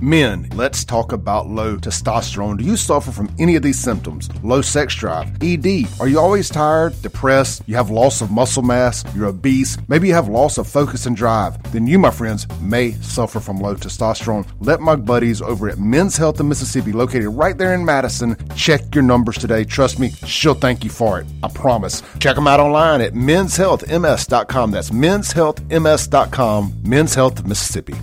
Men, 0.00 0.48
let's 0.54 0.84
talk 0.84 1.12
about 1.12 1.48
low 1.48 1.76
testosterone. 1.76 2.58
Do 2.58 2.64
you 2.64 2.76
suffer 2.76 3.10
from 3.10 3.34
any 3.38 3.56
of 3.56 3.62
these 3.62 3.78
symptoms? 3.78 4.28
Low 4.44 4.62
sex 4.62 4.94
drive, 4.94 5.30
ED. 5.42 5.88
Are 6.00 6.06
you 6.06 6.20
always 6.20 6.48
tired, 6.48 7.00
depressed? 7.02 7.62
You 7.66 7.74
have 7.74 7.90
loss 7.90 8.20
of 8.20 8.30
muscle 8.30 8.62
mass? 8.62 9.04
You're 9.14 9.26
obese? 9.26 9.76
Maybe 9.88 10.08
you 10.08 10.14
have 10.14 10.28
loss 10.28 10.56
of 10.56 10.68
focus 10.68 11.06
and 11.06 11.16
drive? 11.16 11.60
Then 11.72 11.88
you, 11.88 11.98
my 11.98 12.10
friends, 12.10 12.46
may 12.60 12.92
suffer 12.92 13.40
from 13.40 13.58
low 13.58 13.74
testosterone. 13.74 14.46
Let 14.60 14.80
my 14.80 14.94
buddies 14.94 15.42
over 15.42 15.68
at 15.68 15.78
Men's 15.78 16.16
Health 16.16 16.38
in 16.38 16.48
Mississippi, 16.48 16.92
located 16.92 17.28
right 17.28 17.58
there 17.58 17.74
in 17.74 17.84
Madison, 17.84 18.36
check 18.54 18.94
your 18.94 19.02
numbers 19.02 19.36
today. 19.36 19.64
Trust 19.64 19.98
me, 19.98 20.10
she'll 20.26 20.54
thank 20.54 20.84
you 20.84 20.90
for 20.90 21.18
it. 21.18 21.26
I 21.42 21.48
promise. 21.48 22.02
Check 22.20 22.36
them 22.36 22.46
out 22.46 22.60
online 22.60 23.00
at 23.00 23.14
menshealthms.com. 23.14 24.70
That's 24.70 24.90
menshealthms.com. 24.90 26.74
Men's 26.84 27.14
Health 27.14 27.44
Mississippi. 27.44 27.94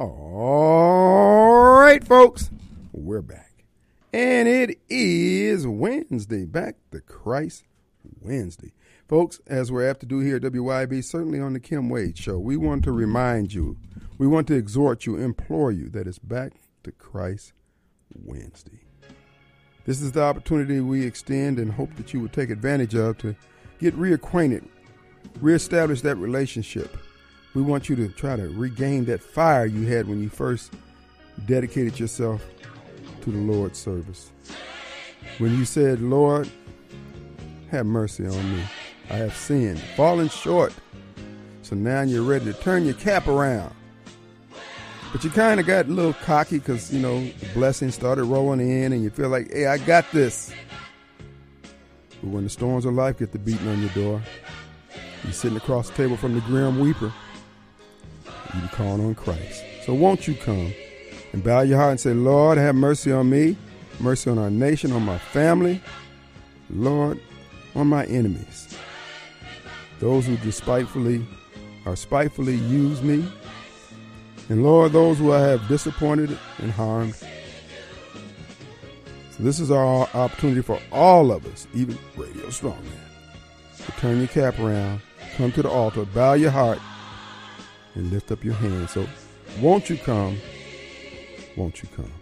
All 0.00 1.80
right, 1.80 2.04
folks, 2.06 2.52
we're 2.92 3.20
back. 3.20 3.64
And 4.12 4.46
it 4.46 4.78
is 4.88 5.66
Wednesday, 5.66 6.44
back 6.44 6.76
to 6.92 7.00
Christ 7.00 7.64
Wednesday. 8.20 8.74
Folks, 9.08 9.40
as 9.48 9.72
we're 9.72 9.90
apt 9.90 9.98
to 9.98 10.06
do 10.06 10.20
here 10.20 10.36
at 10.36 10.42
WYB, 10.42 11.02
certainly 11.02 11.40
on 11.40 11.52
the 11.52 11.58
Kim 11.58 11.88
Wade 11.88 12.16
Show, 12.16 12.38
we 12.38 12.56
want 12.56 12.84
to 12.84 12.92
remind 12.92 13.52
you, 13.52 13.76
we 14.18 14.28
want 14.28 14.46
to 14.46 14.54
exhort 14.54 15.04
you, 15.04 15.16
implore 15.16 15.72
you 15.72 15.88
that 15.88 16.06
it's 16.06 16.20
back 16.20 16.52
to 16.84 16.92
Christ 16.92 17.52
Wednesday. 18.14 18.78
This 19.84 20.00
is 20.00 20.12
the 20.12 20.22
opportunity 20.22 20.78
we 20.78 21.04
extend 21.04 21.58
and 21.58 21.72
hope 21.72 21.92
that 21.96 22.14
you 22.14 22.20
will 22.20 22.28
take 22.28 22.50
advantage 22.50 22.94
of 22.94 23.18
to 23.18 23.34
get 23.80 23.96
reacquainted, 23.96 24.64
reestablish 25.40 26.02
that 26.02 26.18
relationship 26.18 26.96
we 27.58 27.64
want 27.64 27.88
you 27.88 27.96
to 27.96 28.08
try 28.10 28.36
to 28.36 28.48
regain 28.50 29.04
that 29.06 29.20
fire 29.20 29.66
you 29.66 29.84
had 29.84 30.06
when 30.06 30.22
you 30.22 30.28
first 30.28 30.72
dedicated 31.46 31.98
yourself 31.98 32.40
to 33.20 33.32
the 33.32 33.38
Lord's 33.38 33.76
service. 33.76 34.30
When 35.38 35.58
you 35.58 35.64
said, 35.64 36.00
Lord, 36.00 36.48
have 37.72 37.84
mercy 37.84 38.24
on 38.26 38.56
me. 38.56 38.62
I 39.10 39.14
have 39.14 39.34
sinned, 39.34 39.80
fallen 39.96 40.28
short. 40.28 40.72
So 41.62 41.74
now 41.74 42.02
you're 42.02 42.22
ready 42.22 42.44
to 42.44 42.52
turn 42.52 42.84
your 42.84 42.94
cap 42.94 43.26
around. 43.26 43.74
But 45.10 45.24
you 45.24 45.30
kind 45.30 45.58
of 45.58 45.66
got 45.66 45.86
a 45.86 45.88
little 45.88 46.12
cocky 46.12 46.58
because, 46.58 46.94
you 46.94 47.00
know, 47.00 47.20
the 47.24 47.46
blessings 47.54 47.96
started 47.96 48.22
rolling 48.22 48.60
in 48.60 48.92
and 48.92 49.02
you 49.02 49.10
feel 49.10 49.30
like, 49.30 49.52
hey, 49.52 49.66
I 49.66 49.78
got 49.78 50.08
this. 50.12 50.52
But 52.22 52.30
when 52.30 52.44
the 52.44 52.50
storms 52.50 52.84
of 52.84 52.94
life 52.94 53.18
get 53.18 53.32
the 53.32 53.38
beating 53.40 53.66
on 53.66 53.80
your 53.80 53.90
door, 53.90 54.22
you're 55.24 55.32
sitting 55.32 55.56
across 55.56 55.90
the 55.90 55.96
table 55.96 56.16
from 56.16 56.34
the 56.36 56.40
grim 56.42 56.78
weeper 56.78 57.12
you 58.54 58.60
be 58.60 58.68
calling 58.68 59.04
on 59.04 59.14
Christ. 59.14 59.62
So 59.84 59.94
won't 59.94 60.26
you 60.28 60.34
come 60.34 60.72
and 61.32 61.42
bow 61.42 61.60
your 61.60 61.78
heart 61.78 61.92
and 61.92 62.00
say, 62.00 62.14
Lord, 62.14 62.58
have 62.58 62.74
mercy 62.74 63.12
on 63.12 63.30
me, 63.30 63.56
mercy 64.00 64.30
on 64.30 64.38
our 64.38 64.50
nation, 64.50 64.92
on 64.92 65.02
my 65.02 65.18
family, 65.18 65.80
Lord, 66.70 67.20
on 67.74 67.86
my 67.86 68.04
enemies. 68.06 68.76
Those 70.00 70.26
who 70.26 70.36
despitefully 70.38 71.26
or 71.84 71.96
spitefully 71.96 72.56
use 72.56 73.02
me. 73.02 73.26
And 74.48 74.62
Lord, 74.62 74.92
those 74.92 75.18
who 75.18 75.32
I 75.32 75.40
have 75.40 75.66
disappointed 75.68 76.38
and 76.58 76.70
harmed. 76.70 77.14
So 77.14 77.26
this 79.40 79.60
is 79.60 79.70
our 79.70 80.08
opportunity 80.14 80.62
for 80.62 80.80
all 80.90 81.30
of 81.32 81.46
us, 81.46 81.66
even 81.74 81.98
Radio 82.16 82.46
Strongman, 82.46 82.82
to 83.84 83.92
turn 83.92 84.18
your 84.18 84.28
cap 84.28 84.58
around, 84.58 85.00
come 85.36 85.52
to 85.52 85.62
the 85.62 85.68
altar, 85.68 86.04
bow 86.06 86.32
your 86.32 86.50
heart, 86.50 86.78
and 87.94 88.10
lift 88.10 88.30
up 88.32 88.44
your 88.44 88.54
hands. 88.54 88.92
So, 88.92 89.06
won't 89.60 89.90
you 89.90 89.96
come? 89.96 90.38
Won't 91.56 91.82
you 91.82 91.88
come? 91.94 92.12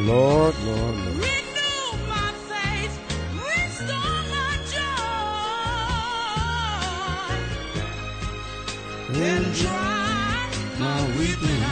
Lord, 0.00 0.54
Lord. 0.66 1.05
And 9.18 9.54
dry 9.54 10.48
my 10.78 11.18
weeping 11.18 11.62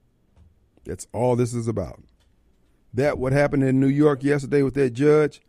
That's 0.86 1.06
all 1.14 1.36
this 1.36 1.54
is 1.54 1.68
about. 1.68 2.02
That 2.96 3.20
what 3.20 3.32
happened 3.32 3.64
in 3.64 3.80
New 3.80 3.86
York 3.86 4.24
yesterday 4.24 4.64
with 4.64 4.74
that 4.74 4.90
judge. 4.94 5.44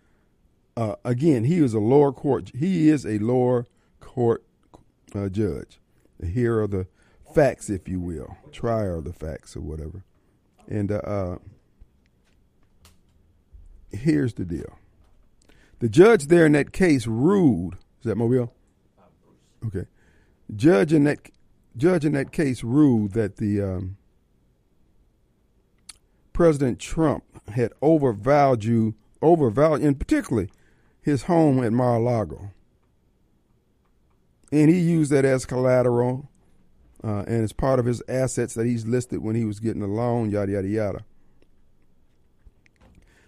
Uh, 0.76 0.96
again, 1.02 1.44
he 1.44 1.64
is 1.64 1.72
a 1.72 1.78
lower 1.78 2.12
court. 2.12 2.52
He 2.54 2.90
is 2.90 3.06
a 3.06 3.18
lower 3.20 3.64
court 4.00 4.44
uh, 5.14 5.30
judge, 5.30 5.80
Here 6.22 6.60
are 6.60 6.66
the 6.66 6.86
facts, 7.34 7.70
if 7.70 7.88
you 7.88 8.00
will, 8.00 8.36
trier 8.52 8.96
of 8.96 9.04
the 9.04 9.14
facts 9.14 9.56
or 9.56 9.62
whatever. 9.62 10.04
And 10.68 10.92
uh, 10.92 10.96
uh, 10.96 11.38
here's 13.92 14.34
the 14.34 14.44
deal: 14.44 14.78
the 15.84 15.90
judge 15.90 16.28
there 16.28 16.46
in 16.46 16.52
that 16.52 16.72
case 16.72 17.06
ruled. 17.06 17.74
Is 17.74 18.04
that 18.04 18.16
Mobile? 18.16 18.54
Okay. 19.66 19.84
Judge 20.56 20.94
in 20.94 21.04
that 21.04 21.30
judge 21.76 22.06
in 22.06 22.12
that 22.12 22.32
case 22.32 22.64
ruled 22.64 23.12
that 23.12 23.36
the 23.36 23.60
um, 23.60 23.98
President 26.32 26.78
Trump 26.78 27.24
had 27.50 27.70
overvalued 27.82 28.94
overvalued, 29.20 29.82
and 29.82 29.98
particularly 29.98 30.48
his 31.02 31.24
home 31.24 31.62
at 31.62 31.70
Mar-a-Lago, 31.70 32.52
and 34.50 34.70
he 34.70 34.78
used 34.78 35.12
that 35.12 35.26
as 35.26 35.44
collateral 35.44 36.30
uh, 37.02 37.24
and 37.26 37.44
as 37.44 37.52
part 37.52 37.78
of 37.78 37.84
his 37.84 38.02
assets 38.08 38.54
that 38.54 38.64
he's 38.64 38.86
listed 38.86 39.22
when 39.22 39.36
he 39.36 39.44
was 39.44 39.60
getting 39.60 39.82
a 39.82 39.86
loan. 39.86 40.30
Yada 40.30 40.52
yada 40.52 40.66
yada. 40.68 41.04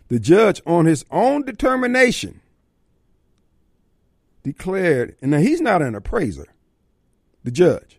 The 0.08 0.18
judge, 0.18 0.62
on 0.64 0.86
his 0.86 1.04
own 1.10 1.42
determination, 1.42 2.40
declared, 4.46 5.16
and 5.20 5.32
now 5.32 5.38
he's 5.38 5.60
not 5.60 5.82
an 5.82 5.96
appraiser, 5.96 6.46
the 7.42 7.50
judge. 7.50 7.98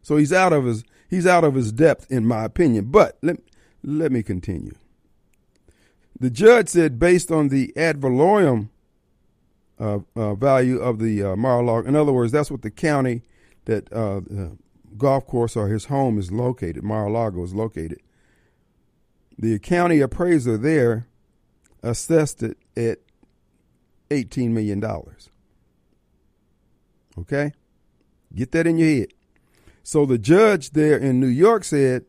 So 0.00 0.16
he's 0.16 0.32
out 0.32 0.52
of 0.52 0.64
his 0.64 0.84
he's 1.10 1.26
out 1.26 1.42
of 1.42 1.56
his 1.56 1.72
depth, 1.72 2.08
in 2.08 2.24
my 2.24 2.44
opinion. 2.44 2.84
But 2.92 3.18
let 3.20 3.38
let 3.82 4.12
me 4.12 4.22
continue. 4.22 4.76
The 6.20 6.30
judge 6.30 6.68
said, 6.68 7.00
based 7.00 7.32
on 7.32 7.48
the 7.48 7.76
ad 7.76 8.00
valorem 8.00 8.70
uh, 9.80 9.98
uh, 10.14 10.34
value 10.34 10.78
of 10.78 11.00
the 11.00 11.22
uh, 11.22 11.36
Mar-a-Lago, 11.36 11.88
in 11.88 11.96
other 11.96 12.12
words, 12.12 12.30
that's 12.30 12.50
what 12.50 12.62
the 12.62 12.70
county 12.70 13.22
that 13.64 13.92
uh, 13.92 14.20
the 14.20 14.56
golf 14.96 15.26
course 15.26 15.56
or 15.56 15.68
his 15.68 15.86
home 15.86 16.16
is 16.16 16.30
located, 16.30 16.84
Mar-a-Lago 16.84 17.42
is 17.42 17.54
located. 17.54 18.00
The 19.36 19.58
county 19.58 20.00
appraiser 20.00 20.56
there 20.56 21.08
assessed 21.82 22.42
it 22.42 22.56
at 22.76 22.98
$18 24.10 24.50
million. 24.50 24.82
Okay? 27.20 27.52
Get 28.34 28.52
that 28.52 28.66
in 28.66 28.78
your 28.78 28.88
head. 28.88 29.08
So 29.82 30.04
the 30.04 30.18
judge 30.18 30.70
there 30.70 30.98
in 30.98 31.20
New 31.20 31.26
York 31.28 31.64
said 31.64 32.04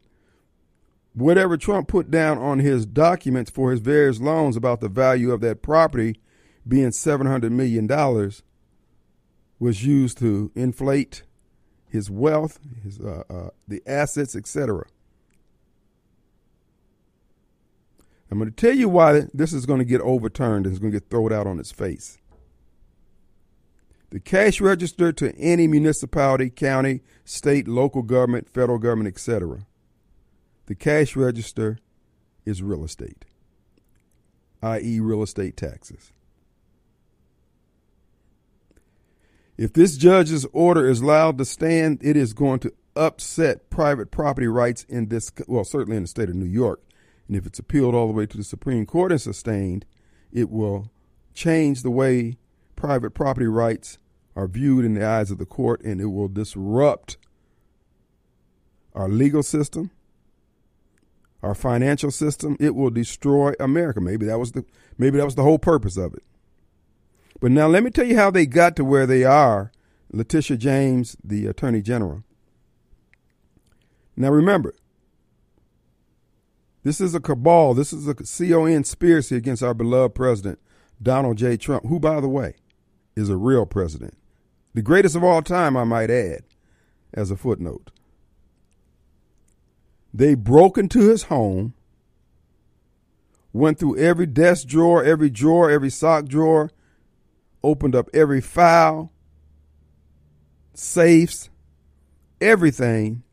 whatever 1.14 1.58
Trump 1.58 1.88
put 1.88 2.12
down 2.12 2.38
on 2.38 2.60
his 2.60 2.86
documents 2.86 3.50
for 3.50 3.72
his 3.72 3.80
various 3.80 4.20
loans 4.20 4.56
about 4.56 4.82
the 4.82 4.90
value 4.90 5.32
of 5.32 5.42
that 5.42 5.62
property 5.62 6.20
being 6.68 6.90
$700 6.90 7.52
million 7.52 7.88
was 9.60 9.86
used 9.86 10.18
to 10.20 10.52
inflate 10.56 11.24
his 11.90 12.10
wealth, 12.10 12.60
his 12.84 13.00
uh, 13.00 13.24
uh, 13.30 13.50
the 13.68 13.82
assets, 13.88 14.36
etc. 14.36 14.86
I'm 18.32 18.38
going 18.38 18.52
to 18.52 18.56
tell 18.56 18.76
you 18.76 18.88
why 18.88 19.24
this 19.34 19.54
is 19.54 19.66
going 19.66 19.80
to 19.80 19.86
get 19.86 20.02
overturned 20.02 20.66
and 20.66 20.74
it's 20.74 20.80
going 20.80 20.92
to 20.92 21.00
get 21.00 21.10
thrown 21.10 21.34
out 21.34 21.48
on 21.48 21.60
its 21.60 21.72
face. 21.72 22.20
The 24.12 24.20
cash 24.20 24.60
register 24.60 25.12
to 25.14 25.36
any 25.36 25.68
municipality, 25.68 26.50
county, 26.50 27.02
state, 27.26 27.68
local 27.68 28.02
government, 28.02 28.50
federal 28.50 28.80
government, 28.80 29.08
etc. 29.08 29.68
The 30.66 30.76
cash 30.76 31.16
register 31.16 31.78
is 32.46 32.64
real 32.64 32.84
estate, 32.84 33.26
i.e., 34.64 35.00
real 35.00 35.22
estate 35.22 35.56
taxes. 35.56 36.12
If 39.58 39.74
this 39.74 39.98
judge's 39.98 40.46
order 40.54 40.90
is 40.90 41.02
allowed 41.02 41.38
to 41.38 41.46
stand, 41.46 42.00
it 42.02 42.16
is 42.16 42.34
going 42.34 42.60
to 42.62 42.74
upset 42.96 43.70
private 43.70 44.10
property 44.10 44.48
rights 44.48 44.86
in 44.86 45.10
this, 45.10 45.32
well, 45.48 45.64
certainly 45.64 45.98
in 45.98 46.04
the 46.04 46.08
state 46.08 46.30
of 46.30 46.36
New 46.36 46.46
York. 46.46 46.82
And 47.28 47.36
if 47.38 47.46
it's 47.46 47.60
appealed 47.60 47.94
all 47.94 48.08
the 48.08 48.14
way 48.14 48.26
to 48.26 48.38
the 48.38 48.44
Supreme 48.44 48.86
Court 48.86 49.12
and 49.12 49.22
sustained, 49.22 49.86
it 50.32 50.50
will 50.50 50.90
change 51.34 51.84
the 51.84 51.92
way 51.92 52.38
private 52.80 53.12
property 53.12 53.46
rights 53.46 54.00
are 54.36 54.48
viewed 54.48 54.86
in 54.86 54.94
the 54.96 55.06
eyes 55.06 55.30
of 55.30 55.38
the 55.38 55.46
court, 55.46 55.82
and 55.84 56.00
it 56.02 56.08
will 56.08 56.30
disrupt 56.30 57.18
our 58.96 59.08
legal 59.08 59.44
system, 59.44 59.92
our 61.44 61.54
financial 61.54 62.10
system. 62.10 62.58
It 62.60 62.74
will 62.74 62.90
destroy 62.90 63.54
America. 63.60 64.02
Maybe 64.02 64.26
that 64.26 64.40
was 64.40 64.54
the 64.54 64.66
maybe 64.98 65.18
that 65.18 65.26
was 65.26 65.36
the 65.36 65.44
whole 65.44 65.60
purpose 65.60 65.98
of 65.98 66.14
it. 66.14 66.24
But 67.40 67.52
now 67.52 67.68
let 67.68 67.84
me 67.84 67.92
tell 67.92 68.06
you 68.06 68.18
how 68.18 68.32
they 68.32 68.46
got 68.46 68.76
to 68.78 68.86
where 68.86 69.06
they 69.06 69.24
are. 69.24 69.72
Letitia 70.12 70.58
James, 70.58 71.16
the 71.24 71.46
Attorney 71.46 71.82
General. 71.82 72.24
Now 74.18 74.32
remember, 74.32 74.74
this 76.84 77.00
is 77.00 77.14
a 77.14 77.20
cabal. 77.20 77.74
This 77.74 77.94
is 77.94 78.08
a 78.08 78.16
CON 78.16 78.74
conspiracy 78.74 79.36
against 79.36 79.62
our 79.62 79.74
beloved 79.74 80.16
president, 80.16 80.60
Donald 81.02 81.38
J. 81.38 81.58
Trump, 81.58 81.86
who, 81.86 82.00
by 82.00 82.20
the 82.20 82.28
way, 82.28 82.56
is 83.20 83.30
a 83.30 83.38
real 83.38 83.66
president. 83.66 84.18
The 84.74 84.82
greatest 84.82 85.16
of 85.16 85.24
all 85.24 85.42
time, 85.42 85.76
I 85.76 85.84
might 85.84 86.10
add, 86.10 86.44
as 87.14 87.32
a 87.32 87.36
footnote. 87.36 87.92
They 90.14 90.36
broke 90.36 90.78
into 90.78 91.10
his 91.10 91.24
home, 91.24 91.74
went 93.54 93.78
through 93.80 93.98
every 93.98 94.26
desk 94.26 94.68
drawer, 94.68 95.04
every 95.04 95.30
drawer, 95.30 95.70
every 95.70 95.90
sock 95.90 96.26
drawer, 96.26 96.72
opened 97.64 97.96
up 97.96 98.10
every 98.14 98.42
file, 98.42 99.12
safes, 100.74 101.50
everything 102.40 103.24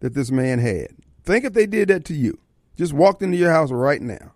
that 0.00 0.14
this 0.14 0.30
man 0.30 0.58
had. 0.58 0.88
Think 1.24 1.44
if 1.44 1.52
they 1.52 1.66
did 1.66 1.88
that 1.88 2.04
to 2.06 2.14
you. 2.14 2.38
Just 2.76 2.92
walked 2.92 3.22
into 3.22 3.36
your 3.36 3.50
house 3.50 3.70
right 3.70 4.00
now 4.00 4.32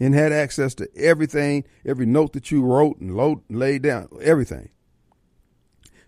and 0.00 0.14
had 0.14 0.32
access 0.32 0.74
to 0.74 0.88
everything, 0.96 1.64
every 1.84 2.06
note 2.06 2.32
that 2.32 2.50
you 2.50 2.62
wrote 2.62 2.98
and 3.00 3.16
load, 3.16 3.40
laid 3.48 3.82
down, 3.82 4.08
everything. 4.22 4.70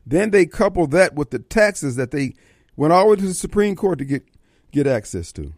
Then 0.06 0.30
they 0.30 0.46
coupled 0.46 0.92
that 0.92 1.14
with 1.14 1.30
the 1.30 1.38
taxes 1.38 1.96
that 1.96 2.10
they 2.10 2.34
went 2.76 2.92
all 2.92 3.04
the 3.04 3.10
way 3.10 3.16
to 3.16 3.26
the 3.26 3.34
Supreme 3.34 3.76
Court 3.76 3.98
to 3.98 4.04
get, 4.04 4.24
get 4.72 4.86
access 4.86 5.32
to. 5.32 5.52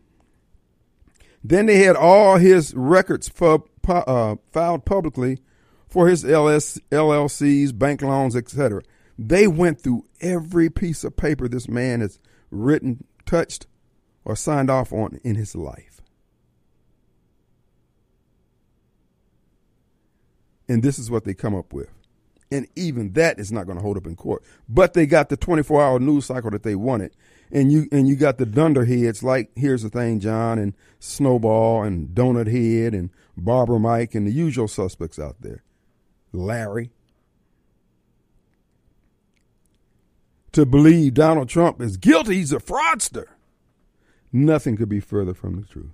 Then 1.44 1.66
they 1.66 1.78
had 1.78 1.96
all 1.96 2.36
his 2.36 2.74
records 2.74 3.30
uh, 3.40 4.36
filed 4.52 4.84
publicly 4.84 5.38
for 5.88 6.08
his 6.08 6.24
LS, 6.24 6.78
LLCs, 6.90 7.76
bank 7.76 8.02
loans, 8.02 8.36
etc. 8.36 8.82
They 9.18 9.46
went 9.46 9.80
through 9.80 10.06
every 10.20 10.70
piece 10.70 11.04
of 11.04 11.16
paper 11.16 11.48
this 11.48 11.68
man 11.68 12.00
has 12.00 12.18
written, 12.50 13.04
touched, 13.26 13.66
or 14.24 14.36
signed 14.36 14.70
off 14.70 14.92
on 14.92 15.20
in 15.24 15.34
his 15.34 15.54
life. 15.54 15.91
And 20.72 20.82
this 20.82 20.98
is 20.98 21.10
what 21.10 21.24
they 21.24 21.34
come 21.34 21.54
up 21.54 21.74
with. 21.74 21.90
And 22.50 22.66
even 22.76 23.12
that 23.12 23.38
is 23.38 23.52
not 23.52 23.66
going 23.66 23.76
to 23.76 23.82
hold 23.82 23.98
up 23.98 24.06
in 24.06 24.16
court. 24.16 24.42
But 24.70 24.94
they 24.94 25.04
got 25.04 25.28
the 25.28 25.36
24 25.36 25.82
hour 25.82 26.00
news 26.00 26.24
cycle 26.24 26.50
that 26.50 26.62
they 26.62 26.74
wanted. 26.74 27.14
And 27.50 27.70
you 27.70 27.88
and 27.92 28.08
you 28.08 28.16
got 28.16 28.38
the 28.38 28.46
dunderheads 28.46 29.22
like 29.22 29.50
here's 29.54 29.82
the 29.82 29.90
thing, 29.90 30.18
John, 30.18 30.58
and 30.58 30.72
Snowball 30.98 31.82
and 31.82 32.08
Donut 32.08 32.50
Head 32.50 32.94
and 32.94 33.10
Barbara 33.36 33.78
Mike 33.78 34.14
and 34.14 34.26
the 34.26 34.30
usual 34.30 34.66
suspects 34.66 35.18
out 35.18 35.36
there. 35.40 35.62
Larry. 36.32 36.90
To 40.52 40.64
believe 40.64 41.12
Donald 41.12 41.50
Trump 41.50 41.82
is 41.82 41.98
guilty, 41.98 42.36
he's 42.36 42.52
a 42.52 42.60
fraudster. 42.60 43.26
Nothing 44.32 44.78
could 44.78 44.88
be 44.88 45.00
further 45.00 45.34
from 45.34 45.60
the 45.60 45.66
truth. 45.66 45.92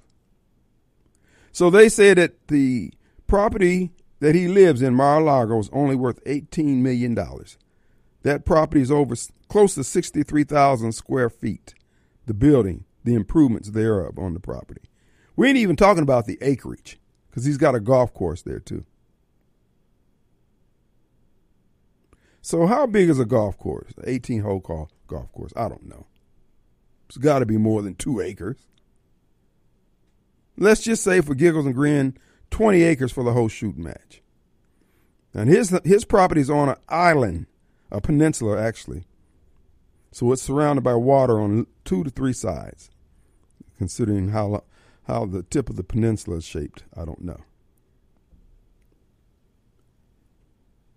So 1.50 1.68
they 1.68 1.88
say 1.88 2.14
that 2.14 2.46
the 2.46 2.92
property 3.26 3.90
that 4.20 4.34
he 4.34 4.48
lives 4.48 4.82
in, 4.82 4.94
Mar-a-Lago, 4.94 5.58
is 5.58 5.70
only 5.72 5.96
worth 5.96 6.22
$18 6.24 6.76
million. 6.76 7.16
That 8.22 8.44
property 8.44 8.82
is 8.82 8.90
over 8.90 9.14
close 9.48 9.74
to 9.74 9.84
63,000 9.84 10.92
square 10.92 11.30
feet. 11.30 11.74
The 12.26 12.34
building, 12.34 12.84
the 13.04 13.14
improvements 13.14 13.70
thereof 13.70 14.18
on 14.18 14.34
the 14.34 14.40
property. 14.40 14.82
We 15.36 15.48
ain't 15.48 15.56
even 15.56 15.76
talking 15.76 16.02
about 16.02 16.26
the 16.26 16.38
acreage 16.42 16.98
because 17.30 17.44
he's 17.44 17.58
got 17.58 17.74
a 17.74 17.80
golf 17.80 18.12
course 18.12 18.42
there 18.42 18.60
too. 18.60 18.84
So 22.42 22.66
how 22.66 22.86
big 22.86 23.08
is 23.08 23.18
a 23.18 23.24
golf 23.24 23.56
course? 23.58 23.92
18 24.04 24.40
hole 24.40 24.60
golf 25.06 25.32
course? 25.32 25.52
I 25.56 25.68
don't 25.68 25.86
know. 25.86 26.06
It's 27.06 27.16
got 27.16 27.38
to 27.38 27.46
be 27.46 27.56
more 27.56 27.82
than 27.82 27.94
two 27.94 28.20
acres. 28.20 28.58
Let's 30.56 30.82
just 30.82 31.04
say, 31.04 31.20
for 31.20 31.34
giggles 31.34 31.66
and 31.66 31.74
grin, 31.74 32.18
20 32.50 32.82
acres 32.82 33.12
for 33.12 33.24
the 33.24 33.32
whole 33.32 33.48
shooting 33.48 33.84
match. 33.84 34.22
And 35.34 35.48
his 35.48 35.78
his 35.84 36.04
property 36.04 36.40
is 36.40 36.50
on 36.50 36.70
an 36.70 36.76
island, 36.88 37.46
a 37.90 38.00
peninsula 38.00 38.60
actually. 38.60 39.04
So 40.10 40.32
it's 40.32 40.42
surrounded 40.42 40.82
by 40.82 40.94
water 40.94 41.40
on 41.40 41.66
two 41.84 42.02
to 42.02 42.10
three 42.10 42.32
sides. 42.32 42.90
Considering 43.76 44.30
how 44.30 44.64
how 45.04 45.26
the 45.26 45.42
tip 45.42 45.70
of 45.70 45.76
the 45.76 45.84
peninsula 45.84 46.38
is 46.38 46.44
shaped, 46.44 46.84
I 46.96 47.04
don't 47.04 47.22
know. 47.22 47.40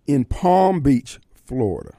In 0.08 0.26
Palm 0.26 0.82
Beach, 0.82 1.20
Florida. 1.34 1.96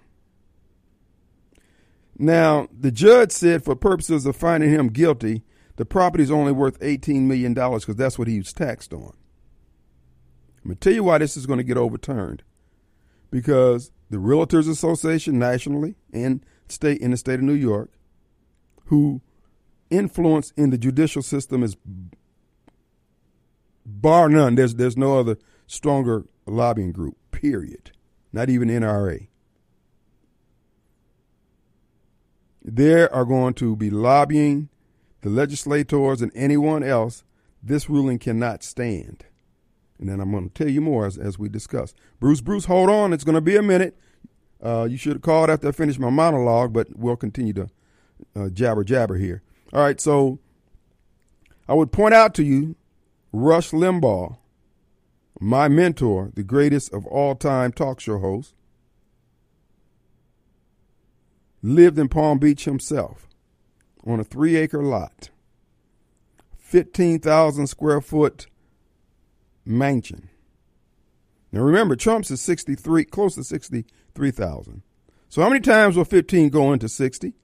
Now, 2.18 2.68
the 2.76 2.90
judge 2.90 3.32
said 3.32 3.64
for 3.64 3.74
purposes 3.74 4.26
of 4.26 4.36
finding 4.36 4.70
him 4.70 4.88
guilty, 4.88 5.42
the 5.76 5.84
property 5.84 6.22
is 6.22 6.30
only 6.30 6.52
worth 6.52 6.78
$18 6.80 7.22
million 7.22 7.54
because 7.54 7.96
that's 7.96 8.18
what 8.18 8.28
he 8.28 8.38
was 8.38 8.52
taxed 8.52 8.92
on. 8.92 9.14
I'm 10.62 10.68
going 10.68 10.76
to 10.76 10.80
tell 10.80 10.94
you 10.94 11.04
why 11.04 11.18
this 11.18 11.36
is 11.36 11.46
going 11.46 11.58
to 11.58 11.64
get 11.64 11.76
overturned. 11.76 12.42
Because 13.30 13.90
the 14.10 14.18
Realtors 14.18 14.68
Association 14.68 15.38
nationally 15.38 15.96
and 16.12 16.44
state 16.68 17.00
in 17.00 17.10
the 17.10 17.16
state 17.16 17.36
of 17.40 17.42
New 17.42 17.54
York, 17.54 17.90
who 18.86 19.20
influence 19.90 20.52
in 20.56 20.70
the 20.70 20.78
judicial 20.78 21.22
system 21.22 21.62
is 21.62 21.76
bar 23.84 24.28
none. 24.28 24.54
There's 24.54 24.74
there's 24.74 24.96
no 24.96 25.18
other 25.18 25.38
stronger 25.66 26.26
lobbying 26.46 26.92
group. 26.92 27.16
Period. 27.30 27.92
Not 28.32 28.48
even 28.48 28.68
NRA. 28.68 29.28
They 32.64 33.08
are 33.08 33.24
going 33.24 33.54
to 33.54 33.74
be 33.74 33.90
lobbying 33.90 34.68
the 35.22 35.30
legislators 35.30 36.22
and 36.22 36.30
anyone 36.34 36.84
else. 36.84 37.24
This 37.62 37.90
ruling 37.90 38.18
cannot 38.18 38.62
stand. 38.62 39.24
And 40.02 40.10
then 40.10 40.18
I'm 40.18 40.32
going 40.32 40.50
to 40.50 40.52
tell 40.52 40.68
you 40.68 40.80
more 40.80 41.06
as, 41.06 41.16
as 41.16 41.38
we 41.38 41.48
discuss. 41.48 41.94
Bruce, 42.18 42.40
Bruce, 42.40 42.64
hold 42.64 42.90
on. 42.90 43.12
It's 43.12 43.22
going 43.22 43.36
to 43.36 43.40
be 43.40 43.54
a 43.54 43.62
minute. 43.62 43.96
Uh, 44.60 44.88
you 44.90 44.96
should 44.96 45.12
have 45.12 45.22
called 45.22 45.48
after 45.48 45.68
I 45.68 45.70
finished 45.70 46.00
my 46.00 46.10
monologue, 46.10 46.72
but 46.72 46.88
we'll 46.96 47.14
continue 47.14 47.52
to 47.52 47.70
uh, 48.34 48.48
jabber 48.48 48.82
jabber 48.82 49.14
here. 49.14 49.42
All 49.72 49.80
right, 49.80 50.00
so 50.00 50.40
I 51.68 51.74
would 51.74 51.92
point 51.92 52.14
out 52.14 52.34
to 52.34 52.42
you 52.42 52.74
Rush 53.32 53.70
Limbaugh, 53.70 54.38
my 55.40 55.68
mentor, 55.68 56.32
the 56.34 56.42
greatest 56.42 56.92
of 56.92 57.06
all 57.06 57.36
time 57.36 57.70
talk 57.70 58.00
show 58.00 58.18
host, 58.18 58.54
lived 61.62 61.96
in 61.96 62.08
Palm 62.08 62.40
Beach 62.40 62.64
himself 62.64 63.28
on 64.04 64.18
a 64.18 64.24
three 64.24 64.56
acre 64.56 64.82
lot, 64.82 65.30
15,000 66.58 67.68
square 67.68 68.00
foot 68.00 68.48
mansion. 69.64 70.28
Now 71.50 71.60
remember, 71.60 71.96
Trump's 71.96 72.30
is 72.30 72.40
63, 72.40 73.04
close 73.04 73.34
to 73.34 73.44
63,000. 73.44 74.82
So 75.28 75.42
how 75.42 75.48
many 75.48 75.60
times 75.60 75.96
will 75.96 76.04
15 76.04 76.48
go 76.48 76.72
into 76.72 76.88
60? 76.88 77.34